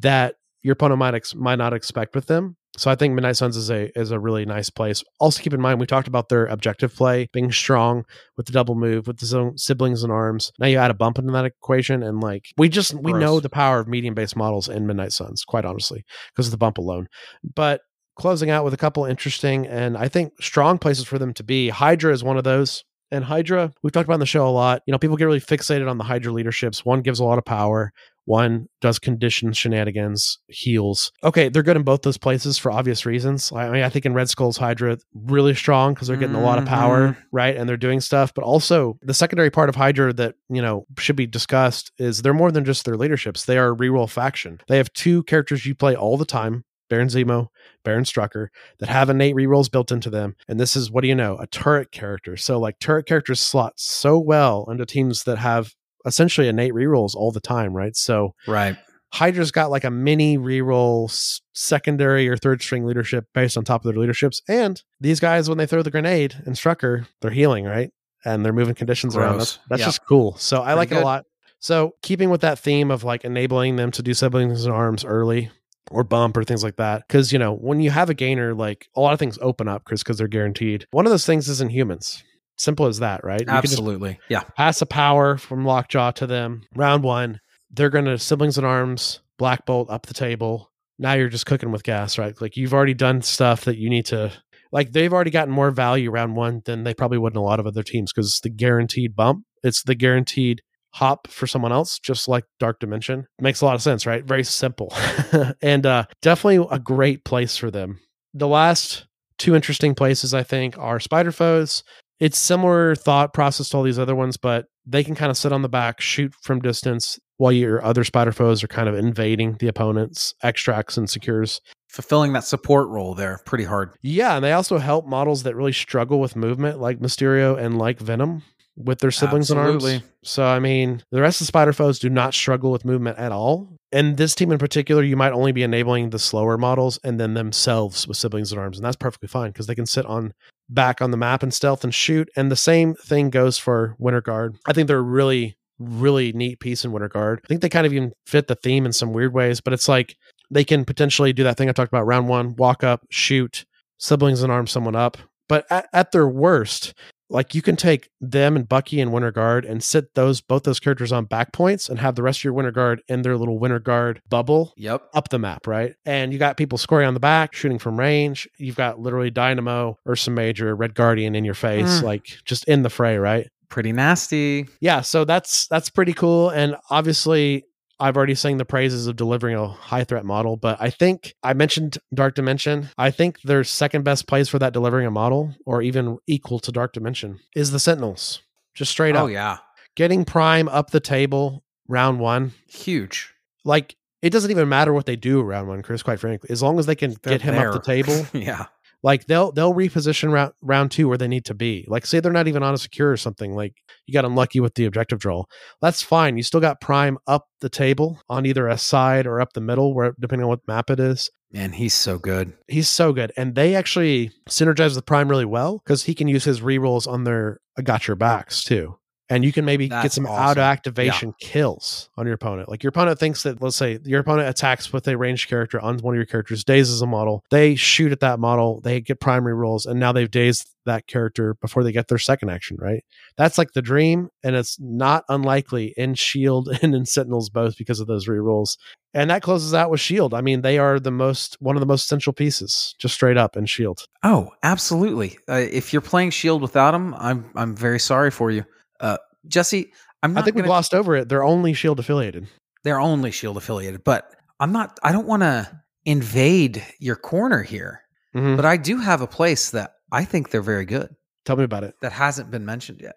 that 0.00 0.34
your 0.62 0.74
opponent 0.74 0.98
might 0.98 1.14
ex- 1.14 1.34
might 1.34 1.56
not 1.56 1.72
expect 1.72 2.14
with 2.14 2.26
them. 2.26 2.56
So 2.76 2.90
I 2.90 2.96
think 2.96 3.14
Midnight 3.14 3.36
Suns 3.36 3.56
is 3.56 3.70
a 3.70 3.96
is 3.98 4.10
a 4.10 4.18
really 4.18 4.44
nice 4.44 4.68
place. 4.68 5.04
Also 5.20 5.42
keep 5.42 5.54
in 5.54 5.60
mind 5.60 5.80
we 5.80 5.86
talked 5.86 6.08
about 6.08 6.28
their 6.28 6.46
objective 6.46 6.94
play 6.94 7.28
being 7.32 7.52
strong 7.52 8.04
with 8.36 8.46
the 8.46 8.52
double 8.52 8.74
move 8.74 9.06
with 9.06 9.18
the 9.18 9.52
siblings 9.56 10.02
and 10.02 10.12
arms. 10.12 10.50
Now 10.58 10.66
you 10.66 10.78
add 10.78 10.90
a 10.90 10.94
bump 10.94 11.18
into 11.18 11.32
that 11.32 11.44
equation 11.44 12.02
and 12.02 12.20
like 12.20 12.46
we 12.56 12.68
just 12.68 12.94
we 12.94 13.12
Gross. 13.12 13.20
know 13.20 13.40
the 13.40 13.48
power 13.48 13.78
of 13.80 13.88
medium 13.88 14.14
based 14.14 14.36
models 14.36 14.68
in 14.68 14.86
Midnight 14.86 15.12
Suns 15.12 15.44
quite 15.44 15.64
honestly 15.64 16.04
because 16.32 16.48
of 16.48 16.50
the 16.50 16.58
bump 16.58 16.78
alone. 16.78 17.06
But 17.54 17.80
closing 18.16 18.50
out 18.50 18.64
with 18.64 18.74
a 18.74 18.78
couple 18.78 19.04
interesting 19.04 19.66
and 19.66 19.96
I 19.96 20.08
think 20.08 20.32
strong 20.40 20.78
places 20.78 21.04
for 21.04 21.18
them 21.18 21.32
to 21.34 21.44
be. 21.44 21.68
Hydra 21.68 22.12
is 22.12 22.24
one 22.24 22.36
of 22.36 22.44
those. 22.44 22.84
And 23.10 23.24
Hydra, 23.24 23.70
we've 23.82 23.92
talked 23.92 24.08
about 24.08 24.14
in 24.14 24.20
the 24.20 24.26
show 24.26 24.48
a 24.48 24.50
lot. 24.50 24.82
You 24.86 24.92
know, 24.92 24.98
people 24.98 25.16
get 25.16 25.26
really 25.26 25.40
fixated 25.40 25.88
on 25.88 25.98
the 25.98 26.04
Hydra 26.04 26.32
leaderships. 26.32 26.84
One 26.84 27.00
gives 27.00 27.20
a 27.20 27.24
lot 27.24 27.38
of 27.38 27.44
power. 27.44 27.92
One 28.26 28.68
does 28.80 28.98
condition 28.98 29.52
shenanigans, 29.52 30.38
heals. 30.48 31.12
Okay, 31.22 31.48
they're 31.48 31.62
good 31.62 31.76
in 31.76 31.82
both 31.82 32.02
those 32.02 32.18
places 32.18 32.58
for 32.58 32.72
obvious 32.72 33.04
reasons. 33.04 33.52
I 33.52 33.70
mean, 33.70 33.82
I 33.82 33.88
think 33.88 34.06
in 34.06 34.14
Red 34.14 34.28
Skull's 34.28 34.56
Hydra, 34.56 34.98
really 35.14 35.54
strong 35.54 35.94
because 35.94 36.08
they're 36.08 36.16
getting 36.16 36.34
a 36.34 36.42
lot 36.42 36.58
of 36.58 36.64
power, 36.64 37.08
mm-hmm. 37.08 37.20
right? 37.32 37.56
And 37.56 37.68
they're 37.68 37.76
doing 37.76 38.00
stuff. 38.00 38.32
But 38.34 38.44
also, 38.44 38.98
the 39.02 39.14
secondary 39.14 39.50
part 39.50 39.68
of 39.68 39.76
Hydra 39.76 40.12
that, 40.14 40.36
you 40.48 40.62
know, 40.62 40.86
should 40.98 41.16
be 41.16 41.26
discussed 41.26 41.92
is 41.98 42.22
they're 42.22 42.32
more 42.32 42.50
than 42.50 42.64
just 42.64 42.84
their 42.84 42.96
leaderships. 42.96 43.44
They 43.44 43.58
are 43.58 43.72
a 43.72 43.76
reroll 43.76 44.08
faction. 44.08 44.60
They 44.68 44.78
have 44.78 44.92
two 44.92 45.22
characters 45.24 45.66
you 45.66 45.74
play 45.74 45.94
all 45.94 46.16
the 46.16 46.24
time 46.24 46.64
Baron 46.88 47.08
Zemo, 47.08 47.48
Baron 47.84 48.04
Strucker, 48.04 48.48
that 48.78 48.88
have 48.88 49.10
innate 49.10 49.34
rerolls 49.34 49.70
built 49.70 49.90
into 49.90 50.10
them. 50.10 50.36
And 50.48 50.60
this 50.60 50.76
is, 50.76 50.90
what 50.90 51.02
do 51.02 51.08
you 51.08 51.14
know, 51.14 51.36
a 51.38 51.46
turret 51.46 51.90
character. 51.92 52.36
So, 52.36 52.58
like, 52.58 52.78
turret 52.78 53.06
characters 53.06 53.40
slot 53.40 53.74
so 53.76 54.18
well 54.18 54.66
into 54.70 54.86
teams 54.86 55.24
that 55.24 55.38
have 55.38 55.74
essentially 56.06 56.48
innate 56.48 56.72
rerolls 56.72 57.14
all 57.14 57.30
the 57.32 57.40
time, 57.40 57.72
right? 57.74 57.96
So, 57.96 58.34
right 58.46 58.76
Hydra's 59.12 59.52
got 59.52 59.70
like 59.70 59.84
a 59.84 59.90
mini 59.92 60.36
reroll 60.38 61.08
s- 61.08 61.40
secondary 61.52 62.28
or 62.28 62.36
third 62.36 62.60
string 62.60 62.84
leadership 62.84 63.26
based 63.32 63.56
on 63.56 63.62
top 63.62 63.84
of 63.84 63.92
their 63.94 64.00
leaderships. 64.00 64.42
And 64.48 64.82
these 65.00 65.20
guys, 65.20 65.48
when 65.48 65.56
they 65.56 65.66
throw 65.66 65.82
the 65.82 65.90
grenade 65.92 66.34
and 66.44 66.56
Strucker, 66.56 67.06
they're 67.20 67.30
healing, 67.30 67.64
right? 67.64 67.90
And 68.24 68.44
they're 68.44 68.52
moving 68.52 68.74
conditions 68.74 69.14
around. 69.16 69.38
That's, 69.38 69.60
that's 69.68 69.80
Yeah. 69.80 69.86
just 69.86 70.04
cool. 70.04 70.36
So 70.36 70.62
I 70.62 70.64
Pretty 70.64 70.76
like 70.78 70.88
it 70.88 70.94
good. 70.94 71.02
a 71.02 71.06
lot. 71.06 71.24
So 71.60 71.94
keeping 72.02 72.28
with 72.28 72.40
that 72.40 72.58
theme 72.58 72.90
of 72.90 73.04
like 73.04 73.24
enabling 73.24 73.76
them 73.76 73.92
to 73.92 74.02
do 74.02 74.14
siblings 74.14 74.66
in 74.66 74.72
arms 74.72 75.04
early 75.04 75.48
or 75.92 76.02
bump 76.02 76.36
or 76.36 76.42
things 76.42 76.64
like 76.64 76.76
that. 76.76 77.08
Cause 77.08 77.32
you 77.32 77.38
know, 77.38 77.54
when 77.54 77.78
you 77.80 77.90
have 77.92 78.10
a 78.10 78.14
gainer, 78.14 78.52
like 78.52 78.88
a 78.96 79.00
lot 79.00 79.12
of 79.12 79.20
things 79.20 79.38
open 79.40 79.68
up, 79.68 79.84
Chris, 79.84 80.02
because 80.02 80.18
they're 80.18 80.26
guaranteed. 80.26 80.86
One 80.90 81.06
of 81.06 81.10
those 81.10 81.24
things 81.24 81.48
is 81.48 81.62
Inhumans. 81.62 82.22
Simple 82.56 82.86
as 82.86 83.00
that, 83.00 83.24
right? 83.24 83.40
You 83.40 83.46
can 83.46 83.62
just 83.62 83.74
absolutely 83.74 84.20
yeah 84.28 84.42
pass 84.56 84.80
a 84.80 84.86
power 84.86 85.36
from 85.36 85.64
Lockjaw 85.64 86.12
to 86.12 86.26
them. 86.26 86.62
Round 86.74 87.02
one, 87.02 87.40
they're 87.70 87.90
going 87.90 88.04
to 88.04 88.18
siblings 88.18 88.58
in 88.58 88.64
arms, 88.64 89.20
Black 89.38 89.66
Bolt 89.66 89.90
up 89.90 90.06
the 90.06 90.14
table. 90.14 90.70
Now 90.98 91.14
you're 91.14 91.28
just 91.28 91.46
cooking 91.46 91.72
with 91.72 91.82
gas, 91.82 92.18
right? 92.18 92.40
Like 92.40 92.56
you've 92.56 92.74
already 92.74 92.94
done 92.94 93.22
stuff 93.22 93.64
that 93.64 93.78
you 93.78 93.90
need 93.90 94.06
to. 94.06 94.32
Like 94.70 94.92
they've 94.92 95.12
already 95.12 95.30
gotten 95.30 95.52
more 95.52 95.70
value 95.70 96.10
round 96.10 96.36
one 96.36 96.62
than 96.64 96.84
they 96.84 96.94
probably 96.94 97.18
would 97.18 97.32
in 97.32 97.36
a 97.36 97.42
lot 97.42 97.60
of 97.60 97.66
other 97.66 97.82
teams 97.82 98.12
because 98.12 98.28
it's 98.28 98.40
the 98.40 98.50
guaranteed 98.50 99.16
bump. 99.16 99.44
It's 99.62 99.82
the 99.82 99.94
guaranteed 99.94 100.62
hop 100.94 101.26
for 101.26 101.48
someone 101.48 101.72
else, 101.72 101.98
just 101.98 102.28
like 102.28 102.44
Dark 102.60 102.78
Dimension. 102.78 103.26
Makes 103.40 103.60
a 103.60 103.66
lot 103.66 103.74
of 103.74 103.82
sense, 103.82 104.06
right? 104.06 104.24
Very 104.24 104.44
simple. 104.44 104.92
and 105.62 105.84
uh, 105.84 106.04
definitely 106.22 106.66
a 106.70 106.78
great 106.78 107.24
place 107.24 107.56
for 107.56 107.70
them. 107.70 107.98
The 108.32 108.48
last 108.48 109.06
two 109.38 109.56
interesting 109.56 109.94
places, 109.94 110.32
I 110.32 110.44
think, 110.44 110.78
are 110.78 111.00
Spider 111.00 111.32
Foes 111.32 111.82
it's 112.20 112.38
similar 112.38 112.94
thought 112.94 113.34
process 113.34 113.68
to 113.70 113.76
all 113.76 113.82
these 113.82 113.98
other 113.98 114.14
ones, 114.14 114.36
but 114.36 114.66
they 114.86 115.02
can 115.02 115.14
kind 115.14 115.30
of 115.30 115.36
sit 115.36 115.52
on 115.52 115.62
the 115.62 115.68
back, 115.68 116.00
shoot 116.00 116.34
from 116.42 116.60
distance 116.60 117.18
while 117.36 117.52
your 117.52 117.84
other 117.84 118.04
spider 118.04 118.32
foes 118.32 118.62
are 118.62 118.68
kind 118.68 118.88
of 118.88 118.94
invading 118.94 119.56
the 119.58 119.68
opponent's 119.68 120.34
extracts 120.42 120.96
and 120.96 121.10
secures. 121.10 121.60
fulfilling 121.88 122.32
that 122.32 122.44
support 122.44 122.88
role 122.88 123.14
there 123.14 123.40
pretty 123.46 123.64
hard 123.64 123.92
Yeah, 124.02 124.36
and 124.36 124.44
they 124.44 124.52
also 124.52 124.78
help 124.78 125.06
models 125.06 125.44
that 125.44 125.54
really 125.54 125.72
struggle 125.72 126.20
with 126.20 126.36
movement, 126.36 126.80
like 126.80 126.98
Mysterio 126.98 127.58
and 127.58 127.78
like 127.78 127.98
Venom, 127.98 128.42
with 128.76 128.98
their 128.98 129.10
siblings 129.10 129.50
in 129.50 129.58
arms. 129.58 129.84
Absolutely. 129.84 130.08
So 130.22 130.44
I 130.44 130.58
mean, 130.58 131.02
the 131.10 131.20
rest 131.20 131.40
of 131.40 131.46
the 131.46 131.48
spider 131.48 131.72
foes 131.72 131.98
do 131.98 132.08
not 132.08 132.34
struggle 132.34 132.70
with 132.70 132.84
movement 132.84 133.18
at 133.18 133.32
all. 133.32 133.68
And 133.94 134.16
this 134.16 134.34
team 134.34 134.50
in 134.50 134.58
particular, 134.58 135.04
you 135.04 135.16
might 135.16 135.32
only 135.32 135.52
be 135.52 135.62
enabling 135.62 136.10
the 136.10 136.18
slower 136.18 136.58
models 136.58 136.98
and 137.04 137.20
then 137.20 137.34
themselves 137.34 138.08
with 138.08 138.16
siblings 138.16 138.52
in 138.52 138.58
arms, 138.58 138.76
and 138.76 138.84
that's 138.84 138.96
perfectly 138.96 139.28
fine 139.28 139.52
because 139.52 139.68
they 139.68 139.76
can 139.76 139.86
sit 139.86 140.04
on 140.04 140.34
back 140.68 141.00
on 141.00 141.12
the 141.12 141.16
map 141.16 141.44
and 141.44 141.54
stealth 141.54 141.84
and 141.84 141.94
shoot. 141.94 142.28
And 142.34 142.50
the 142.50 142.56
same 142.56 142.94
thing 142.96 143.30
goes 143.30 143.56
for 143.56 143.94
Winter 144.00 144.20
Guard. 144.20 144.56
I 144.66 144.72
think 144.72 144.88
they're 144.88 145.00
really, 145.00 145.56
really 145.78 146.32
neat 146.32 146.58
piece 146.58 146.84
in 146.84 146.90
Winter 146.90 147.08
Guard. 147.08 147.40
I 147.44 147.46
think 147.46 147.60
they 147.60 147.68
kind 147.68 147.86
of 147.86 147.92
even 147.92 148.12
fit 148.26 148.48
the 148.48 148.56
theme 148.56 148.84
in 148.84 148.92
some 148.92 149.12
weird 149.12 149.32
ways, 149.32 149.60
but 149.60 149.72
it's 149.72 149.88
like 149.88 150.16
they 150.50 150.64
can 150.64 150.84
potentially 150.84 151.32
do 151.32 151.44
that 151.44 151.56
thing 151.56 151.68
I 151.68 151.72
talked 151.72 151.92
about 151.92 152.04
round 152.04 152.26
one, 152.26 152.56
walk 152.56 152.82
up, 152.82 153.06
shoot, 153.10 153.64
siblings 153.98 154.42
and 154.42 154.50
arm 154.50 154.66
someone 154.66 154.96
up. 154.96 155.18
But 155.48 155.66
at, 155.70 155.86
at 155.92 156.10
their 156.10 156.26
worst, 156.26 156.94
like 157.30 157.54
you 157.54 157.62
can 157.62 157.74
take 157.76 158.10
them 158.20 158.54
and 158.56 158.68
Bucky 158.68 159.00
and 159.00 159.12
Winter 159.12 159.30
Guard 159.32 159.64
and 159.64 159.82
sit 159.82 160.14
those 160.14 160.40
both 160.40 160.64
those 160.64 160.78
characters 160.78 161.10
on 161.12 161.24
back 161.24 161.52
points 161.52 161.88
and 161.88 161.98
have 161.98 162.14
the 162.14 162.22
rest 162.22 162.40
of 162.40 162.44
your 162.44 162.52
Winter 162.52 162.70
Guard 162.70 163.02
in 163.08 163.22
their 163.22 163.36
little 163.36 163.58
Winter 163.58 163.78
Guard 163.78 164.20
bubble 164.28 164.72
Yep. 164.76 165.02
up 165.14 165.28
the 165.30 165.38
map, 165.38 165.66
right? 165.66 165.94
And 166.04 166.32
you 166.32 166.38
got 166.38 166.56
people 166.56 166.76
scoring 166.78 167.06
on 167.08 167.14
the 167.14 167.20
back, 167.20 167.54
shooting 167.54 167.78
from 167.78 167.98
range. 167.98 168.46
You've 168.58 168.76
got 168.76 169.00
literally 169.00 169.30
Dynamo, 169.30 169.96
Ursa 170.08 170.30
Major, 170.30 170.74
Red 170.76 170.94
Guardian 170.94 171.34
in 171.34 171.44
your 171.44 171.54
face, 171.54 172.00
Mm. 172.00 172.02
like 172.02 172.26
just 172.44 172.64
in 172.66 172.82
the 172.82 172.90
fray, 172.90 173.16
right? 173.16 173.48
Pretty 173.70 173.92
nasty. 173.92 174.66
Yeah, 174.80 175.00
so 175.00 175.24
that's 175.24 175.66
that's 175.68 175.90
pretty 175.90 176.12
cool. 176.12 176.50
And 176.50 176.76
obviously 176.90 177.64
I've 178.00 178.16
already 178.16 178.34
sang 178.34 178.58
the 178.58 178.64
praises 178.64 179.06
of 179.06 179.16
delivering 179.16 179.56
a 179.56 179.68
high 179.68 180.04
threat 180.04 180.24
model, 180.24 180.56
but 180.56 180.80
I 180.80 180.90
think 180.90 181.34
I 181.42 181.54
mentioned 181.54 181.98
Dark 182.12 182.34
Dimension. 182.34 182.88
I 182.98 183.10
think 183.10 183.40
their 183.42 183.64
second 183.64 184.02
best 184.02 184.26
place 184.26 184.48
for 184.48 184.58
that 184.58 184.72
delivering 184.72 185.06
a 185.06 185.10
model, 185.10 185.54
or 185.64 185.82
even 185.82 186.18
equal 186.26 186.58
to 186.60 186.72
Dark 186.72 186.92
Dimension, 186.92 187.40
is 187.54 187.70
the 187.70 187.78
Sentinels. 187.78 188.42
Just 188.74 188.90
straight 188.90 189.14
Oh 189.14 189.20
up. 189.20 189.24
Oh, 189.24 189.28
yeah. 189.28 189.58
Getting 189.94 190.24
Prime 190.24 190.68
up 190.68 190.90
the 190.90 191.00
table 191.00 191.62
round 191.88 192.18
one. 192.18 192.52
Huge. 192.68 193.32
Like 193.64 193.96
it 194.22 194.30
doesn't 194.30 194.50
even 194.50 194.68
matter 194.68 194.92
what 194.92 195.06
they 195.06 195.16
do 195.16 195.42
round 195.42 195.68
one, 195.68 195.82
Chris, 195.82 196.02
quite 196.02 196.18
frankly. 196.18 196.48
As 196.50 196.62
long 196.62 196.78
as 196.78 196.86
they 196.86 196.94
can 196.96 197.14
They're 197.22 197.38
get 197.38 197.42
him 197.42 197.54
up 197.54 197.74
the 197.74 197.80
table, 197.80 198.26
yeah. 198.32 198.66
Like 199.04 199.26
they'll 199.26 199.52
they'll 199.52 199.74
reposition 199.74 200.32
round 200.32 200.54
round 200.62 200.90
two 200.90 201.06
where 201.06 201.18
they 201.18 201.28
need 201.28 201.44
to 201.44 201.54
be. 201.54 201.84
Like 201.86 202.06
say 202.06 202.20
they're 202.20 202.32
not 202.32 202.48
even 202.48 202.62
on 202.62 202.72
a 202.72 202.78
secure 202.78 203.12
or 203.12 203.18
something. 203.18 203.54
Like 203.54 203.74
you 204.06 204.14
got 204.14 204.24
unlucky 204.24 204.60
with 204.60 204.74
the 204.74 204.86
objective 204.86 205.18
draw. 205.18 205.44
That's 205.82 206.02
fine. 206.02 206.38
You 206.38 206.42
still 206.42 206.60
got 206.60 206.80
prime 206.80 207.18
up 207.26 207.46
the 207.60 207.68
table 207.68 208.20
on 208.30 208.46
either 208.46 208.66
a 208.66 208.78
side 208.78 209.26
or 209.26 209.42
up 209.42 209.52
the 209.52 209.60
middle, 209.60 209.94
where 209.94 210.14
depending 210.18 210.44
on 210.44 210.48
what 210.48 210.66
map 210.66 210.88
it 210.88 210.98
is. 210.98 211.30
Man, 211.52 211.72
he's 211.72 211.94
so 211.94 212.18
good. 212.18 212.54
He's 212.66 212.88
so 212.88 213.12
good, 213.12 213.30
and 213.36 213.54
they 213.54 213.76
actually 213.76 214.32
synergize 214.48 214.96
with 214.96 215.06
prime 215.06 215.28
really 215.28 215.44
well 215.44 215.82
because 215.84 216.04
he 216.04 216.14
can 216.14 216.26
use 216.26 216.44
his 216.44 216.62
rerolls 216.62 217.06
on 217.06 217.24
their 217.24 217.60
I 217.78 217.82
got 217.82 218.08
your 218.08 218.16
backs 218.16 218.64
too. 218.64 218.96
And 219.30 219.42
you 219.42 219.52
can 219.52 219.64
maybe 219.64 219.88
get 219.88 220.12
some 220.12 220.26
awesome. 220.26 220.50
auto 220.50 220.60
activation 220.60 221.34
kills 221.40 222.10
on 222.16 222.26
your 222.26 222.34
opponent. 222.34 222.68
Like 222.68 222.82
your 222.82 222.90
opponent 222.90 223.18
thinks 223.18 223.42
that, 223.44 223.62
let's 223.62 223.76
say 223.76 223.98
your 224.04 224.20
opponent 224.20 224.48
attacks 224.48 224.92
with 224.92 225.08
a 225.08 225.16
ranged 225.16 225.48
character 225.48 225.80
on 225.80 225.98
one 225.98 226.14
of 226.14 226.16
your 226.16 226.26
characters, 226.26 226.62
dazes 226.62 227.00
a 227.00 227.06
model. 227.06 227.42
They 227.50 227.74
shoot 227.74 228.12
at 228.12 228.20
that 228.20 228.38
model, 228.38 228.80
they 228.82 229.00
get 229.00 229.20
Prime 229.20 229.44
rerolls, 229.44 229.86
and 229.86 229.98
now 229.98 230.12
they've 230.12 230.30
dazed 230.30 230.74
that 230.86 231.06
character 231.06 231.54
before 231.54 231.82
they 231.82 231.92
get 231.92 232.08
their 232.08 232.18
second 232.18 232.50
action, 232.50 232.76
right? 232.78 233.02
That's 233.36 233.58
like 233.58 233.72
the 233.72 233.82
dream, 233.82 234.28
and 234.42 234.54
it's 234.54 234.78
not 234.78 235.24
unlikely 235.28 235.94
in 235.96 236.14
Shield 236.14 236.68
and 236.82 236.94
in 236.94 237.06
Sentinels 237.06 237.50
both 237.50 237.76
because 237.76 238.00
of 238.00 238.06
those 238.06 238.28
rerolls. 238.28 238.76
And 239.12 239.30
that 239.30 239.42
closes 239.42 239.72
out 239.74 239.90
with 239.90 240.00
Shield. 240.00 240.34
I 240.34 240.40
mean, 240.40 240.62
they 240.62 240.78
are 240.78 240.98
the 240.98 241.12
most 241.12 241.56
one 241.60 241.76
of 241.76 241.80
the 241.80 241.86
most 241.86 242.04
essential 242.04 242.32
pieces, 242.32 242.94
just 242.98 243.14
straight 243.14 243.36
up 243.36 243.56
in 243.56 243.66
Shield. 243.66 244.06
Oh, 244.22 244.50
absolutely. 244.62 245.38
Uh, 245.48 245.64
if 245.70 245.92
you're 245.92 246.02
playing 246.02 246.30
Shield 246.30 246.62
without 246.62 246.90
them, 246.92 247.14
I'm 247.18 247.50
I'm 247.54 247.76
very 247.76 248.00
sorry 248.00 248.30
for 248.30 248.50
you, 248.50 248.64
uh, 249.00 249.18
Jesse. 249.46 249.92
I'm 250.22 250.36
I 250.38 250.42
think 250.42 250.54
we've 250.56 250.62
gonna- 250.62 250.68
glossed 250.68 250.94
over 250.94 251.16
it. 251.16 251.28
They're 251.28 251.44
only 251.44 251.74
Shield 251.74 251.98
affiliated. 252.00 252.48
They're 252.82 253.00
only 253.00 253.30
Shield 253.30 253.56
affiliated, 253.56 254.04
but 254.04 254.30
I'm 254.60 254.72
not. 254.72 254.98
I 255.02 255.12
don't 255.12 255.26
want 255.26 255.42
to 255.42 255.68
invade 256.06 256.84
your 256.98 257.16
corner 257.16 257.62
here, 257.62 258.00
Mhm. 258.34 258.56
but 258.56 258.64
I 258.64 258.76
do 258.76 258.98
have 258.98 259.20
a 259.20 259.26
place 259.26 259.70
that 259.70 259.92
I 260.12 260.24
think 260.24 260.50
they're 260.50 260.60
very 260.62 260.84
good 260.84 261.14
Tell 261.44 261.56
me 261.56 261.64
about 261.64 261.82
it. 261.84 261.94
that 262.02 262.12
hasn't 262.12 262.50
been 262.50 262.64
mentioned 262.64 263.00
yet. 263.02 263.16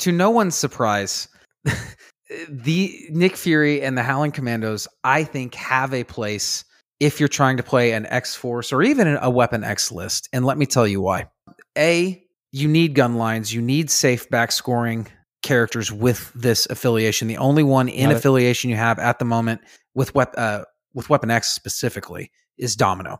To 0.00 0.12
no 0.12 0.30
one's 0.30 0.54
surprise, 0.54 1.28
the 2.48 3.06
Nick 3.10 3.36
Fury 3.36 3.82
and 3.82 3.96
the 3.96 4.02
Howling 4.02 4.32
Commandos, 4.32 4.88
I 5.04 5.24
think, 5.24 5.54
have 5.54 5.92
a 5.92 6.04
place 6.04 6.64
if 7.00 7.18
you're 7.20 7.28
trying 7.28 7.56
to 7.56 7.62
play 7.62 7.92
an 7.92 8.06
X 8.06 8.34
Force 8.34 8.72
or 8.72 8.82
even 8.82 9.18
a 9.20 9.28
Weapon 9.30 9.64
X 9.64 9.90
list. 9.92 10.28
And 10.32 10.44
let 10.44 10.56
me 10.58 10.66
tell 10.66 10.86
you 10.86 11.00
why. 11.00 11.26
A, 11.76 12.21
you 12.52 12.68
need 12.68 12.94
gun 12.94 13.14
lines, 13.16 13.52
you 13.52 13.60
need 13.60 13.90
safe 13.90 14.28
back 14.30 14.52
scoring 14.52 15.08
characters 15.42 15.90
with 15.90 16.32
this 16.34 16.66
affiliation. 16.66 17.26
The 17.26 17.38
only 17.38 17.62
one 17.62 17.88
in 17.88 18.04
Got 18.08 18.12
it. 18.12 18.18
affiliation 18.18 18.70
you 18.70 18.76
have 18.76 18.98
at 18.98 19.18
the 19.18 19.24
moment 19.24 19.62
with 19.94 20.14
wep- 20.14 20.34
uh, 20.36 20.64
with 20.94 21.08
Weapon 21.10 21.30
X 21.30 21.48
specifically 21.48 22.30
is 22.58 22.76
Domino. 22.76 23.18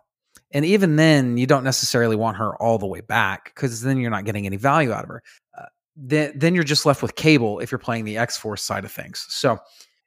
And 0.52 0.64
even 0.64 0.96
then, 0.96 1.38
you 1.38 1.46
don't 1.46 1.64
necessarily 1.64 2.14
want 2.14 2.36
her 2.36 2.54
all 2.62 2.78
the 2.78 2.86
way 2.86 3.00
back 3.00 3.46
because 3.54 3.80
then 3.80 3.98
you're 3.98 4.10
not 4.10 4.26
getting 4.26 4.44
any 4.44 4.56
value 4.56 4.92
out 4.92 5.04
of 5.04 5.08
her. 5.08 5.22
Uh, 5.58 5.64
then, 5.96 6.32
then 6.36 6.54
you're 6.54 6.62
just 6.64 6.84
left 6.84 7.00
with 7.00 7.16
Cable 7.16 7.58
if 7.60 7.72
you're 7.72 7.78
playing 7.78 8.04
the 8.04 8.18
X 8.18 8.36
Force 8.36 8.62
side 8.62 8.84
of 8.84 8.92
things. 8.92 9.24
So 9.30 9.58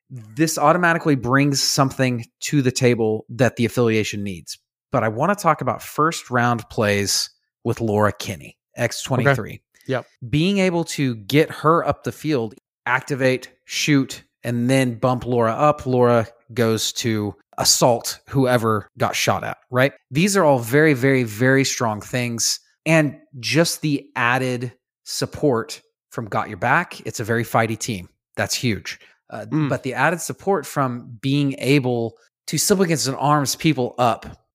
this 0.10 0.58
automatically 0.60 1.16
brings 1.16 1.62
something 1.62 2.26
to 2.42 2.62
the 2.62 2.72
table 2.72 3.26
that 3.30 3.56
the 3.56 3.66
affiliation 3.66 4.24
needs. 4.24 4.60
But 4.92 5.04
I 5.04 5.08
want 5.08 5.36
to 5.36 5.42
talk 5.42 5.62
about 5.62 5.82
first 5.82 6.30
round 6.30 6.70
plays 6.70 7.32
with 7.64 7.82
Laura 7.82 8.14
Kinney, 8.14 8.58
X23. 8.78 9.60
Yep. 9.88 10.06
Being 10.30 10.58
able 10.60 10.84
to 10.86 11.16
get 11.16 11.50
her 11.52 11.88
up 11.88 12.04
the 12.04 12.12
field, 12.12 12.56
activate, 12.86 13.50
shoot, 13.66 14.24
and 14.44 14.70
then 14.70 14.96
bump 14.96 15.26
Laura 15.26 15.54
up. 15.54 15.86
Laura 15.86 16.28
goes 16.54 16.92
to 16.94 17.36
assault 17.58 18.20
whoever 18.28 18.90
got 18.98 19.16
shot 19.16 19.44
at, 19.44 19.58
right? 19.72 19.94
These 20.12 20.36
are 20.36 20.44
all 20.44 20.60
very, 20.60 20.94
very, 20.94 21.24
very 21.24 21.64
strong 21.64 22.02
things. 22.02 22.60
And 22.86 23.18
just 23.40 23.82
the 23.82 24.08
added 24.16 24.74
support 25.04 25.82
from 26.10 26.26
Got 26.26 26.50
Your 26.50 26.58
Back, 26.58 27.02
it's 27.06 27.20
a 27.20 27.24
very 27.24 27.44
fighty 27.44 27.78
team. 27.78 28.10
That's 28.36 28.54
huge. 28.54 29.00
Uh, 29.30 29.46
Mm. 29.46 29.70
But 29.70 29.84
the 29.84 29.94
added 29.96 30.22
support 30.22 30.66
from 30.66 31.18
being 31.22 31.56
able 31.58 32.18
to 32.48 32.58
siblings 32.58 33.08
and 33.08 33.18
arms 33.18 33.56
people 33.56 33.96
up 33.98 34.46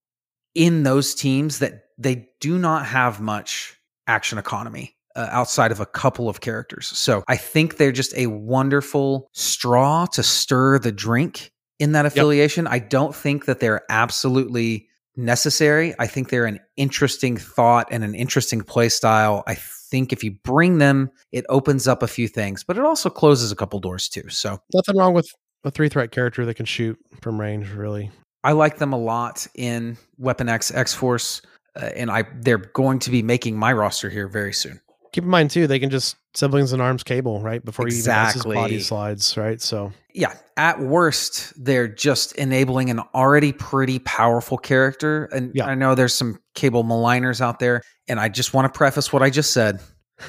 in 0.54 0.84
those 0.84 1.14
teams 1.14 1.58
that 1.58 1.84
they 1.98 2.28
do 2.40 2.58
not 2.58 2.86
have 2.86 3.20
much 3.20 3.79
action 4.10 4.38
economy 4.38 4.96
uh, 5.16 5.28
outside 5.30 5.72
of 5.72 5.80
a 5.80 5.86
couple 5.86 6.28
of 6.28 6.40
characters. 6.40 6.88
So 6.88 7.22
I 7.28 7.36
think 7.36 7.76
they're 7.76 7.92
just 7.92 8.14
a 8.16 8.26
wonderful 8.26 9.28
straw 9.32 10.06
to 10.06 10.22
stir 10.22 10.78
the 10.78 10.92
drink 10.92 11.52
in 11.78 11.92
that 11.92 12.06
affiliation. 12.06 12.66
I 12.66 12.80
don't 12.80 13.14
think 13.14 13.46
that 13.46 13.60
they're 13.60 13.82
absolutely 13.88 14.88
necessary. 15.16 15.94
I 15.98 16.06
think 16.06 16.28
they're 16.28 16.46
an 16.46 16.60
interesting 16.76 17.36
thought 17.36 17.88
and 17.90 18.04
an 18.04 18.14
interesting 18.14 18.60
play 18.62 18.88
style. 18.88 19.42
I 19.46 19.54
think 19.54 20.12
if 20.12 20.22
you 20.22 20.32
bring 20.44 20.78
them, 20.78 21.10
it 21.32 21.44
opens 21.48 21.88
up 21.88 22.02
a 22.02 22.08
few 22.08 22.28
things, 22.28 22.64
but 22.64 22.76
it 22.76 22.84
also 22.84 23.10
closes 23.10 23.50
a 23.52 23.56
couple 23.56 23.78
doors 23.80 24.08
too. 24.08 24.28
So 24.28 24.60
Nothing 24.74 24.96
wrong 24.96 25.14
with 25.14 25.32
a 25.64 25.70
three 25.70 25.88
threat 25.88 26.10
character 26.10 26.44
that 26.46 26.54
can 26.54 26.66
shoot 26.66 26.98
from 27.20 27.40
range, 27.40 27.70
really. 27.70 28.10
I 28.42 28.52
like 28.52 28.78
them 28.78 28.92
a 28.92 28.98
lot 28.98 29.46
in 29.54 29.98
Weapon 30.16 30.48
X 30.48 30.72
X 30.72 30.94
Force, 30.94 31.42
uh, 31.76 31.86
and 31.96 32.10
I 32.10 32.24
they're 32.40 32.58
going 32.58 32.98
to 33.00 33.10
be 33.10 33.22
making 33.22 33.56
my 33.56 33.72
roster 33.72 34.10
here 34.10 34.28
very 34.28 34.52
soon. 34.52 34.80
Keep 35.12 35.24
in 35.24 35.30
mind 35.30 35.50
too, 35.50 35.66
they 35.66 35.78
can 35.78 35.90
just 35.90 36.16
siblings 36.34 36.72
and 36.72 36.80
arms 36.80 37.02
cable, 37.02 37.40
right? 37.40 37.64
Before 37.64 37.86
he 37.86 37.98
even 37.98 38.26
his 38.26 38.44
body 38.44 38.80
slides, 38.80 39.36
right? 39.36 39.60
So 39.60 39.92
Yeah, 40.14 40.34
at 40.56 40.80
worst, 40.80 41.52
they're 41.62 41.88
just 41.88 42.32
enabling 42.36 42.90
an 42.90 43.00
already 43.14 43.52
pretty 43.52 43.98
powerful 43.98 44.56
character. 44.56 45.24
And 45.26 45.52
Yeah. 45.54 45.66
I 45.66 45.74
know 45.74 45.94
there's 45.94 46.14
some 46.14 46.38
cable 46.54 46.84
maligners 46.84 47.40
out 47.40 47.58
there, 47.58 47.82
and 48.08 48.20
I 48.20 48.28
just 48.28 48.54
want 48.54 48.72
to 48.72 48.76
preface 48.76 49.12
what 49.12 49.22
I 49.22 49.30
just 49.30 49.52
said. 49.52 49.80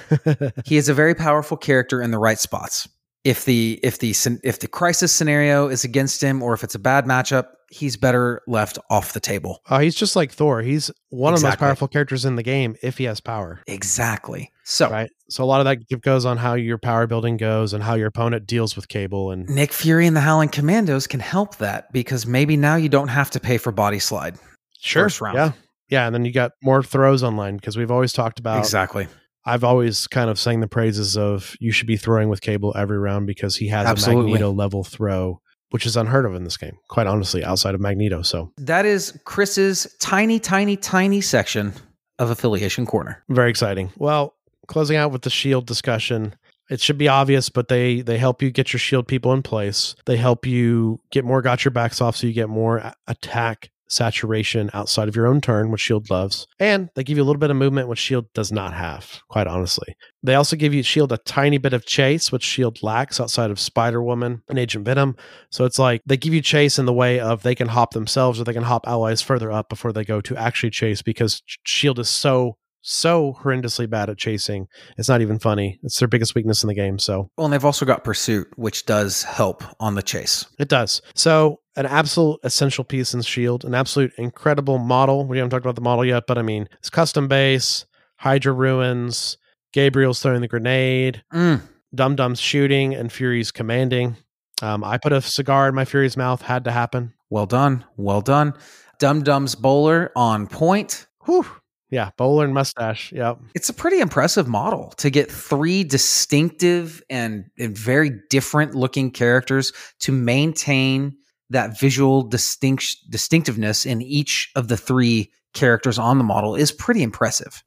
he 0.66 0.78
is 0.78 0.90
a 0.90 0.94
very 0.94 1.14
powerful 1.14 1.58
character 1.58 2.02
in 2.02 2.12
the 2.12 2.18
right 2.18 2.40
spots. 2.40 2.88
If 3.24 3.46
the 3.46 3.80
if 3.84 4.00
the 4.00 4.16
if 4.44 4.60
the 4.60 4.68
crisis 4.68 5.12
scenario 5.12 5.68
is 5.68 5.84
against 5.84 6.22
him, 6.24 6.42
or 6.42 6.54
if 6.54 6.64
it's 6.64 6.76
a 6.76 6.80
bad 6.80 7.06
matchup, 7.06 7.48
he's 7.72 7.98
better 7.98 8.42
left 8.48 8.78
off 8.90 9.14
the 9.14 9.20
table. 9.20 9.62
Oh, 9.70 9.80
he's 9.80 9.96
just 9.96 10.16
like 10.16 10.32
Thor. 10.32 10.62
He's 10.62 10.92
one 11.10 11.34
of 11.34 11.40
the 11.40 11.48
most 11.48 11.58
powerful 11.58 11.88
characters 11.88 12.26
in 12.26 12.36
the 12.36 12.44
game 12.44 12.76
if 12.84 12.98
he 12.98 13.06
has 13.06 13.20
power. 13.20 13.62
Exactly. 13.66 14.52
So 14.64 14.90
Right. 14.90 15.10
So 15.30 15.44
a 15.44 15.46
lot 15.46 15.62
of 15.62 15.66
that 15.66 16.02
goes 16.02 16.26
on 16.26 16.38
how 16.38 16.54
your 16.54 16.78
power 16.78 17.08
building 17.08 17.38
goes 17.38 17.74
and 17.74 17.82
how 17.82 17.96
your 17.96 18.08
opponent 18.08 18.46
deals 18.46 18.76
with 18.76 18.90
cable 18.90 19.32
and 19.32 19.48
Nick 19.50 19.72
Fury 19.72 20.06
and 20.06 20.16
the 20.16 20.22
Howling 20.22 20.50
Commandos 20.50 21.08
can 21.08 21.20
help 21.22 21.58
that 21.58 21.92
because 21.94 22.28
maybe 22.28 22.58
now 22.58 22.76
you 22.76 22.90
don't 22.90 23.08
have 23.08 23.32
to 23.32 23.40
pay 23.40 23.58
for 23.58 23.72
body 23.72 24.00
slide. 24.00 24.38
sure. 24.80 25.06
first 25.06 25.22
round. 25.22 25.38
Yeah. 25.38 25.52
Yeah. 25.90 26.06
And 26.06 26.14
then 26.14 26.26
you 26.26 26.34
got 26.34 26.52
more 26.62 26.84
throws 26.84 27.24
online 27.24 27.56
because 27.56 27.78
we've 27.78 27.92
always 27.92 28.14
talked 28.14 28.40
about 28.40 28.60
exactly. 28.60 29.08
I've 29.46 29.64
always 29.64 30.08
kind 30.08 30.30
of 30.30 30.40
sang 30.40 30.60
the 30.60 30.68
praises 30.68 31.18
of 31.18 31.56
you 31.60 31.72
should 31.72 31.88
be 31.88 31.98
throwing 31.98 32.30
with 32.30 32.42
cable 32.42 32.74
every 32.78 33.00
round 33.00 33.28
because 33.28 33.56
he 33.56 33.68
has 33.70 33.88
Absolutely. 33.88 34.24
a 34.24 34.26
Magneto 34.34 34.52
level 34.52 34.84
throw, 34.84 35.42
which 35.72 35.86
is 35.86 35.98
unheard 35.98 36.26
of 36.26 36.36
in 36.36 36.44
this 36.44 36.58
game, 36.58 36.78
quite 36.90 37.08
honestly, 37.08 37.44
outside 37.44 37.74
of 37.74 37.82
Magneto. 37.82 38.22
So 38.22 38.52
That 38.58 38.86
is 38.86 39.18
Chris's 39.26 39.94
tiny, 40.00 40.40
tiny, 40.40 40.78
tiny 40.78 41.22
section 41.22 41.74
of 42.20 42.30
Affiliation 42.30 42.86
Corner. 42.86 43.24
very 43.30 43.50
exciting. 43.50 43.92
Well, 43.98 44.36
closing 44.68 44.96
out 44.98 45.12
with 45.12 45.24
the 45.24 45.30
shield 45.32 45.66
discussion. 45.66 46.36
It 46.70 46.80
should 46.80 46.98
be 46.98 47.10
obvious, 47.10 47.50
but 47.50 47.68
they 47.68 48.00
they 48.02 48.18
help 48.18 48.42
you 48.42 48.50
get 48.52 48.72
your 48.72 48.80
shield 48.80 49.06
people 49.08 49.34
in 49.34 49.42
place. 49.42 49.96
They 50.06 50.16
help 50.16 50.46
you 50.46 51.02
get 51.12 51.26
more 51.26 51.42
got 51.42 51.66
your 51.66 51.72
backs 51.72 52.00
off 52.00 52.16
so 52.16 52.28
you 52.28 52.34
get 52.34 52.48
more 52.48 52.94
attack 53.08 53.72
saturation 53.92 54.70
outside 54.74 55.08
of 55.08 55.16
your 55.16 55.28
own 55.28 55.42
turn, 55.42 55.72
which 55.72 55.82
Shield 55.82 56.10
loves. 56.10 56.48
And 56.60 56.90
they 56.96 57.04
give 57.04 57.18
you 57.18 57.24
a 57.24 57.26
little 57.26 57.40
bit 57.40 57.50
of 57.50 57.58
movement, 57.58 57.88
which 57.88 58.00
Shield 58.00 58.32
does 58.34 58.52
not 58.52 58.74
have, 58.74 59.22
quite 59.30 59.48
honestly. 59.48 59.96
They 60.24 60.36
also 60.36 60.56
give 60.56 60.74
you 60.74 60.84
Shield 60.84 61.12
a 61.12 61.18
tiny 61.18 61.58
bit 61.58 61.74
of 61.74 61.86
chase, 61.86 62.32
which 62.32 62.44
Shield 62.44 62.82
lacks 62.84 63.20
outside 63.20 63.52
of 63.52 63.60
Spider 63.60 64.02
Woman 64.02 64.44
and 64.50 64.60
Agent 64.60 64.86
Venom. 64.86 65.16
So 65.50 65.66
it's 65.66 65.80
like 65.80 66.02
they 66.06 66.18
give 66.18 66.34
you 66.34 66.42
chase 66.42 66.80
in 66.80 66.86
the 66.86 66.94
way 66.94 67.20
of 67.20 67.44
they 67.44 67.56
can 67.56 67.68
hop 67.68 67.92
themselves 67.94 68.40
or 68.40 68.44
they 68.44 68.54
can 68.54 68.64
hop 68.64 68.88
allies 68.88 69.22
further 69.22 69.52
up 69.52 69.70
before 69.70 69.92
they 69.92 70.04
go 70.04 70.22
to 70.22 70.38
actually 70.38 70.70
chase 70.70 71.02
because 71.02 71.42
Shield 71.64 72.00
is 72.00 72.10
so 72.10 72.58
so 72.82 73.38
horrendously 73.42 73.90
bad 73.90 74.10
at 74.10 74.18
chasing. 74.18 74.68
It's 74.98 75.10
not 75.10 75.22
even 75.22 75.40
funny. 75.40 75.80
It's 75.84 76.00
their 76.00 76.08
biggest 76.08 76.36
weakness 76.36 76.64
in 76.64 76.68
the 76.68 76.74
game. 76.76 76.98
So 77.00 77.30
Well, 77.38 77.46
and 77.46 77.54
they've 77.54 77.64
also 77.66 77.86
got 77.86 78.04
pursuit, 78.04 78.48
which 78.56 78.86
does 78.86 79.24
help 79.24 79.64
on 79.80 79.96
the 79.96 80.02
chase. 80.04 80.46
it 80.60 80.68
does. 80.70 81.02
So 81.16 81.60
an 81.76 81.86
absolute 81.86 82.40
essential 82.44 82.84
piece 82.84 83.14
in 83.14 83.22
Shield, 83.22 83.64
an 83.66 83.74
absolute 83.76 84.12
incredible 84.18 84.78
model. 84.78 85.26
We 85.26 85.38
haven't 85.38 85.52
talked 85.52 85.66
about 85.66 85.76
the 85.76 85.82
model 85.82 86.04
yet, 86.06 86.24
but 86.28 86.38
I 86.38 86.42
mean, 86.42 86.68
it's 86.80 86.90
custom 86.90 87.28
base, 87.28 87.86
Hydra 88.18 88.52
ruins, 88.54 89.38
Gabriel's 89.74 90.22
throwing 90.22 90.42
the 90.42 90.48
grenade, 90.48 91.24
Mm. 91.34 91.62
Dum 91.94 92.16
Dum's 92.16 92.40
shooting, 92.40 92.94
and 92.96 93.12
Fury's 93.12 93.52
commanding. 93.52 94.16
Um, 94.62 94.84
I 94.84 94.98
put 94.98 95.12
a 95.12 95.22
cigar 95.22 95.68
in 95.68 95.76
my 95.76 95.86
Fury's 95.86 96.16
mouth. 96.16 96.42
Had 96.42 96.64
to 96.66 96.72
happen. 96.72 97.14
Well 97.30 97.46
done. 97.46 97.84
Well 97.98 98.22
done. 98.22 98.54
Dum 99.00 99.24
Dum's 99.24 99.56
bowler 99.56 100.12
on 100.16 100.48
point. 100.48 101.08
Whew. 101.26 101.46
Yeah, 101.92 102.12
bowler 102.18 102.46
and 102.46 102.54
mustache. 102.54 103.12
Yep. 103.12 103.40
It's 103.54 103.68
a 103.70 103.74
pretty 103.74 104.00
impressive 104.00 104.48
model 104.48 104.94
to 104.98 105.10
get 105.10 105.30
three 105.30 105.84
distinctive 105.84 107.04
and, 107.10 107.46
and 107.60 107.78
very 107.78 108.12
different 108.30 108.74
looking 108.74 109.12
characters 109.12 109.74
to 110.00 110.14
maintain 110.14 111.18
that 111.50 111.78
visual 111.78 112.24
distinct, 112.24 112.96
distinctiveness 113.10 113.86
in 113.86 114.02
each 114.02 114.50
of 114.56 114.70
the 114.70 114.78
three 114.78 115.32
characters 115.54 116.00
on 116.00 116.18
the 116.18 116.24
model 116.24 116.56
is 116.56 116.72
pretty 116.72 117.04
impressive. 117.04 117.62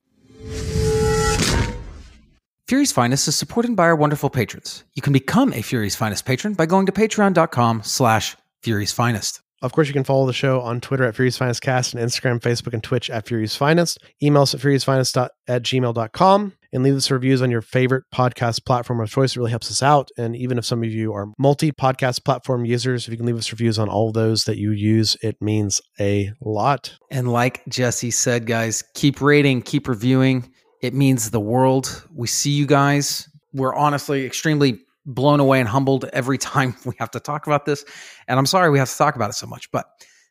Fury's 2.66 2.92
Finest 2.92 3.28
is 3.28 3.36
supported 3.36 3.76
by 3.76 3.84
our 3.84 3.94
wonderful 3.94 4.30
patrons. 4.30 4.84
You 4.94 5.02
can 5.02 5.12
become 5.12 5.52
a 5.52 5.60
Fury's 5.60 5.94
Finest 5.94 6.24
patron 6.24 6.54
by 6.54 6.64
going 6.64 6.86
to 6.86 6.92
patreon.com 6.92 7.82
slash 7.82 8.36
Fury's 8.62 8.90
Finest. 8.90 9.42
Of 9.64 9.72
course, 9.72 9.88
you 9.88 9.94
can 9.94 10.04
follow 10.04 10.26
the 10.26 10.34
show 10.34 10.60
on 10.60 10.82
Twitter 10.82 11.04
at 11.04 11.16
Fury's 11.16 11.38
Finest 11.38 11.62
Cast 11.62 11.94
and 11.94 12.06
Instagram, 12.06 12.38
Facebook, 12.38 12.74
and 12.74 12.82
Twitch 12.82 13.08
at 13.08 13.26
Fury's 13.26 13.56
Finest. 13.56 13.96
Email 14.22 14.42
us 14.42 14.52
at 14.52 14.60
furiousfinest 14.60 15.26
at 15.48 15.62
gmail.com 15.62 16.52
and 16.70 16.82
leave 16.82 16.94
us 16.94 17.10
reviews 17.10 17.40
on 17.40 17.50
your 17.50 17.62
favorite 17.62 18.04
podcast 18.14 18.66
platform 18.66 19.00
of 19.00 19.08
choice. 19.08 19.32
It 19.32 19.38
really 19.38 19.52
helps 19.52 19.70
us 19.70 19.82
out. 19.82 20.10
And 20.18 20.36
even 20.36 20.58
if 20.58 20.66
some 20.66 20.82
of 20.82 20.90
you 20.90 21.14
are 21.14 21.28
multi 21.38 21.72
podcast 21.72 22.26
platform 22.26 22.66
users, 22.66 23.06
if 23.06 23.12
you 23.12 23.16
can 23.16 23.24
leave 23.24 23.38
us 23.38 23.50
reviews 23.50 23.78
on 23.78 23.88
all 23.88 24.12
those 24.12 24.44
that 24.44 24.58
you 24.58 24.72
use, 24.72 25.16
it 25.22 25.40
means 25.40 25.80
a 25.98 26.32
lot. 26.42 26.98
And 27.10 27.32
like 27.32 27.64
Jesse 27.66 28.10
said, 28.10 28.46
guys, 28.46 28.84
keep 28.92 29.22
rating, 29.22 29.62
keep 29.62 29.88
reviewing. 29.88 30.52
It 30.82 30.92
means 30.92 31.30
the 31.30 31.40
world. 31.40 32.06
We 32.12 32.26
see 32.26 32.50
you 32.50 32.66
guys. 32.66 33.30
We're 33.54 33.74
honestly 33.74 34.26
extremely 34.26 34.83
blown 35.06 35.40
away 35.40 35.60
and 35.60 35.68
humbled 35.68 36.06
every 36.12 36.38
time 36.52 36.74
we 36.84 36.94
have 36.98 37.10
to 37.12 37.20
talk 37.20 37.46
about 37.46 37.66
this. 37.66 37.84
And 38.28 38.38
I'm 38.38 38.46
sorry 38.46 38.70
we 38.70 38.78
have 38.78 38.90
to 38.90 38.96
talk 38.96 39.16
about 39.16 39.30
it 39.30 39.34
so 39.34 39.46
much, 39.46 39.70
but 39.70 39.86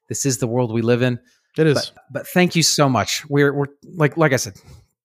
this 0.09 0.25
is 0.25 0.37
the 0.39 0.47
world 0.47 0.71
we 0.71 0.81
live 0.81 1.01
in. 1.01 1.19
It 1.57 1.67
is. 1.67 1.75
But, 1.75 2.03
but 2.11 2.27
thank 2.27 2.55
you 2.55 2.63
so 2.63 2.89
much. 2.89 3.27
We're 3.29 3.53
we're 3.53 3.67
like 3.95 4.17
like 4.17 4.33
I 4.33 4.37
said, 4.37 4.55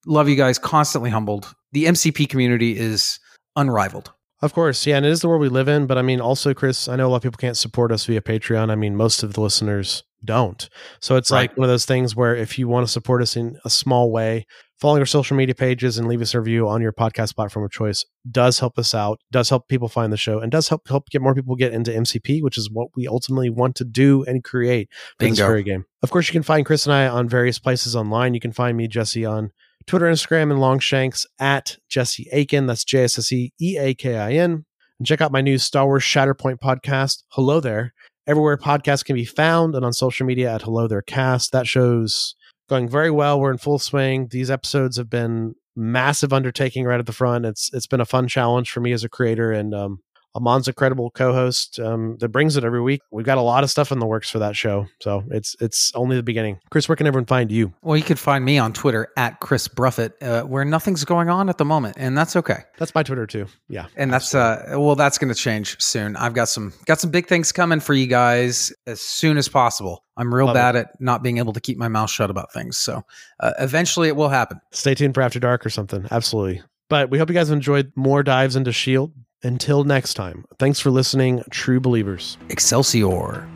love 0.06 0.28
you 0.28 0.36
guys. 0.36 0.58
Constantly 0.58 1.10
humbled. 1.10 1.54
The 1.72 1.84
MCP 1.84 2.28
community 2.28 2.78
is 2.78 3.20
unrivaled. 3.56 4.12
Of 4.40 4.52
course, 4.54 4.86
yeah, 4.86 4.96
and 4.98 5.04
it 5.06 5.10
is 5.10 5.20
the 5.20 5.28
world 5.28 5.40
we 5.40 5.48
live 5.48 5.68
in. 5.68 5.86
But 5.86 5.98
I 5.98 6.02
mean, 6.02 6.20
also, 6.20 6.54
Chris, 6.54 6.86
I 6.88 6.96
know 6.96 7.08
a 7.08 7.10
lot 7.10 7.16
of 7.16 7.22
people 7.22 7.38
can't 7.38 7.56
support 7.56 7.90
us 7.90 8.04
via 8.06 8.20
Patreon. 8.20 8.70
I 8.70 8.76
mean, 8.76 8.94
most 8.94 9.22
of 9.22 9.32
the 9.34 9.40
listeners 9.40 10.04
don't. 10.24 10.68
So 11.00 11.16
it's 11.16 11.30
Right. 11.30 11.50
like 11.50 11.56
one 11.56 11.64
of 11.64 11.70
those 11.70 11.84
things 11.86 12.14
where 12.14 12.34
if 12.36 12.58
you 12.58 12.68
want 12.68 12.86
to 12.86 12.92
support 12.92 13.20
us 13.22 13.36
in 13.36 13.56
a 13.64 13.70
small 13.70 14.10
way, 14.12 14.46
following 14.80 15.00
our 15.00 15.06
social 15.06 15.36
media 15.36 15.54
pages 15.56 15.98
and 15.98 16.06
leave 16.06 16.20
us 16.22 16.34
a 16.34 16.40
review 16.40 16.68
on 16.68 16.80
your 16.80 16.92
podcast 16.92 17.34
platform 17.34 17.64
of 17.64 17.70
choice 17.72 18.04
does 18.30 18.60
help 18.60 18.78
us 18.78 18.94
out, 18.94 19.20
does 19.32 19.48
help 19.48 19.66
people 19.68 19.88
find 19.88 20.12
the 20.12 20.16
show, 20.16 20.38
and 20.38 20.52
does 20.52 20.68
help 20.68 20.86
help 20.88 21.08
get 21.10 21.20
more 21.20 21.34
people 21.34 21.56
get 21.56 21.72
into 21.72 21.90
MCP, 21.92 22.40
which 22.42 22.56
is 22.58 22.70
what 22.70 22.88
we 22.96 23.08
ultimately 23.08 23.50
want 23.50 23.74
to 23.76 23.84
do 23.84 24.22
and 24.24 24.44
create 24.44 24.88
for 25.18 25.26
this 25.26 25.38
very 25.38 25.64
game. 25.64 25.84
Of 26.02 26.10
course, 26.12 26.28
you 26.28 26.32
can 26.32 26.44
find 26.44 26.64
Chris 26.64 26.86
and 26.86 26.94
I 26.94 27.08
on 27.08 27.28
various 27.28 27.58
places 27.58 27.96
online. 27.96 28.34
You 28.34 28.40
can 28.40 28.52
find 28.52 28.76
me, 28.76 28.86
Jesse, 28.86 29.24
on 29.24 29.50
Twitter, 29.88 30.04
Instagram, 30.04 30.50
and 30.50 30.60
Longshanks 30.60 31.24
at 31.40 31.78
Jesse 31.88 32.28
Aiken. 32.30 32.66
That's 32.66 32.84
J 32.84 33.04
S 33.04 33.18
S 33.18 33.32
E 33.32 33.54
E 33.58 33.78
A 33.78 33.94
K 33.94 34.18
I 34.18 34.32
N. 34.32 34.66
And 34.98 35.06
check 35.06 35.22
out 35.22 35.32
my 35.32 35.40
new 35.40 35.56
Star 35.56 35.86
Wars 35.86 36.02
Shatterpoint 36.02 36.58
podcast. 36.58 37.22
Hello 37.30 37.58
there. 37.58 37.94
Everywhere 38.26 38.58
podcasts 38.58 39.02
can 39.02 39.16
be 39.16 39.24
found 39.24 39.74
and 39.74 39.86
on 39.86 39.94
social 39.94 40.26
media 40.26 40.54
at 40.54 40.60
Hello 40.60 40.88
There 40.88 41.00
Cast. 41.00 41.52
That 41.52 41.66
show's 41.66 42.34
going 42.68 42.86
very 42.86 43.10
well. 43.10 43.40
We're 43.40 43.50
in 43.50 43.56
full 43.56 43.78
swing. 43.78 44.28
These 44.30 44.50
episodes 44.50 44.98
have 44.98 45.08
been 45.08 45.54
massive 45.74 46.34
undertaking 46.34 46.84
right 46.84 47.00
at 47.00 47.06
the 47.06 47.12
front. 47.12 47.46
It's 47.46 47.72
it's 47.72 47.86
been 47.86 48.02
a 48.02 48.04
fun 48.04 48.28
challenge 48.28 48.70
for 48.70 48.80
me 48.80 48.92
as 48.92 49.04
a 49.04 49.08
creator 49.08 49.52
and 49.52 49.74
um 49.74 50.00
Amon's 50.34 50.68
a 50.68 50.72
credible 50.72 51.10
co-host 51.10 51.78
um, 51.78 52.16
that 52.20 52.28
brings 52.28 52.56
it 52.56 52.64
every 52.64 52.80
week. 52.80 53.00
We've 53.10 53.26
got 53.26 53.38
a 53.38 53.42
lot 53.42 53.64
of 53.64 53.70
stuff 53.70 53.92
in 53.92 53.98
the 53.98 54.06
works 54.06 54.30
for 54.30 54.38
that 54.38 54.56
show, 54.56 54.86
so 55.00 55.24
it's 55.30 55.56
it's 55.60 55.92
only 55.94 56.16
the 56.16 56.22
beginning. 56.22 56.60
Chris, 56.70 56.88
where 56.88 56.96
can 56.96 57.06
everyone 57.06 57.26
find 57.26 57.50
you? 57.50 57.72
Well, 57.82 57.96
you 57.96 58.02
could 58.02 58.18
find 58.18 58.44
me 58.44 58.58
on 58.58 58.72
Twitter 58.72 59.08
at 59.16 59.40
Chris 59.40 59.68
Bruffett, 59.68 60.12
uh, 60.22 60.42
where 60.42 60.64
nothing's 60.64 61.04
going 61.04 61.28
on 61.28 61.48
at 61.48 61.58
the 61.58 61.64
moment, 61.64 61.96
and 61.98 62.16
that's 62.16 62.36
okay. 62.36 62.58
That's 62.78 62.94
my 62.94 63.02
Twitter 63.02 63.26
too. 63.26 63.46
Yeah, 63.68 63.86
and 63.96 64.12
that's 64.12 64.34
uh 64.34 64.74
well 64.76 64.94
that's 64.94 65.18
going 65.18 65.32
to 65.32 65.34
change 65.34 65.80
soon 65.80 66.16
i've 66.16 66.34
got 66.34 66.48
some 66.48 66.72
got 66.86 67.00
some 67.00 67.10
big 67.10 67.26
things 67.26 67.52
coming 67.52 67.80
for 67.80 67.94
you 67.94 68.06
guys 68.06 68.72
as 68.86 69.00
soon 69.00 69.36
as 69.38 69.48
possible 69.48 70.04
i'm 70.16 70.34
real 70.34 70.46
Love 70.46 70.54
bad 70.54 70.76
at 70.76 71.00
not 71.00 71.22
being 71.22 71.38
able 71.38 71.52
to 71.52 71.60
keep 71.60 71.78
my 71.78 71.88
mouth 71.88 72.10
shut 72.10 72.30
about 72.30 72.52
things 72.52 72.76
so 72.76 73.02
uh, 73.40 73.52
eventually 73.58 74.08
it 74.08 74.16
will 74.16 74.28
happen 74.28 74.60
stay 74.72 74.94
tuned 74.94 75.14
for 75.14 75.22
After 75.22 75.40
Dark 75.40 75.64
or 75.66 75.70
something. 75.70 76.06
Absolutely. 76.10 76.62
But 76.88 77.10
we 77.10 77.18
hope 77.18 77.28
you 77.28 77.34
guys 77.34 77.50
enjoyed 77.50 77.92
more 77.96 78.22
dives 78.22 78.56
into 78.56 78.72
Shield. 78.72 79.12
Until 79.44 79.84
next 79.84 80.14
time, 80.14 80.44
thanks 80.58 80.80
for 80.80 80.90
listening, 80.90 81.44
true 81.48 81.78
believers. 81.78 82.36
excelsior 82.48 83.46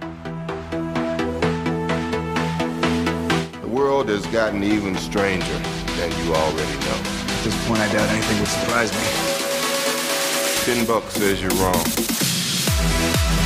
The 3.60 3.68
world 3.68 4.08
has 4.08 4.24
gotten 4.28 4.62
even 4.62 4.96
stranger 4.96 5.58
than 5.96 6.24
you 6.24 6.34
already 6.34 6.78
know. 6.86 7.02
At 7.02 7.42
this 7.42 7.66
point, 7.66 7.80
I 7.80 7.92
doubt 7.92 8.08
anything 8.10 8.38
would 8.38 8.48
surprise 8.48 8.92
me. 8.92 9.00
Ten 10.64 10.86
bucks 10.86 11.14
says 11.14 11.42
you're 11.42 11.50
wrong. 11.50 13.41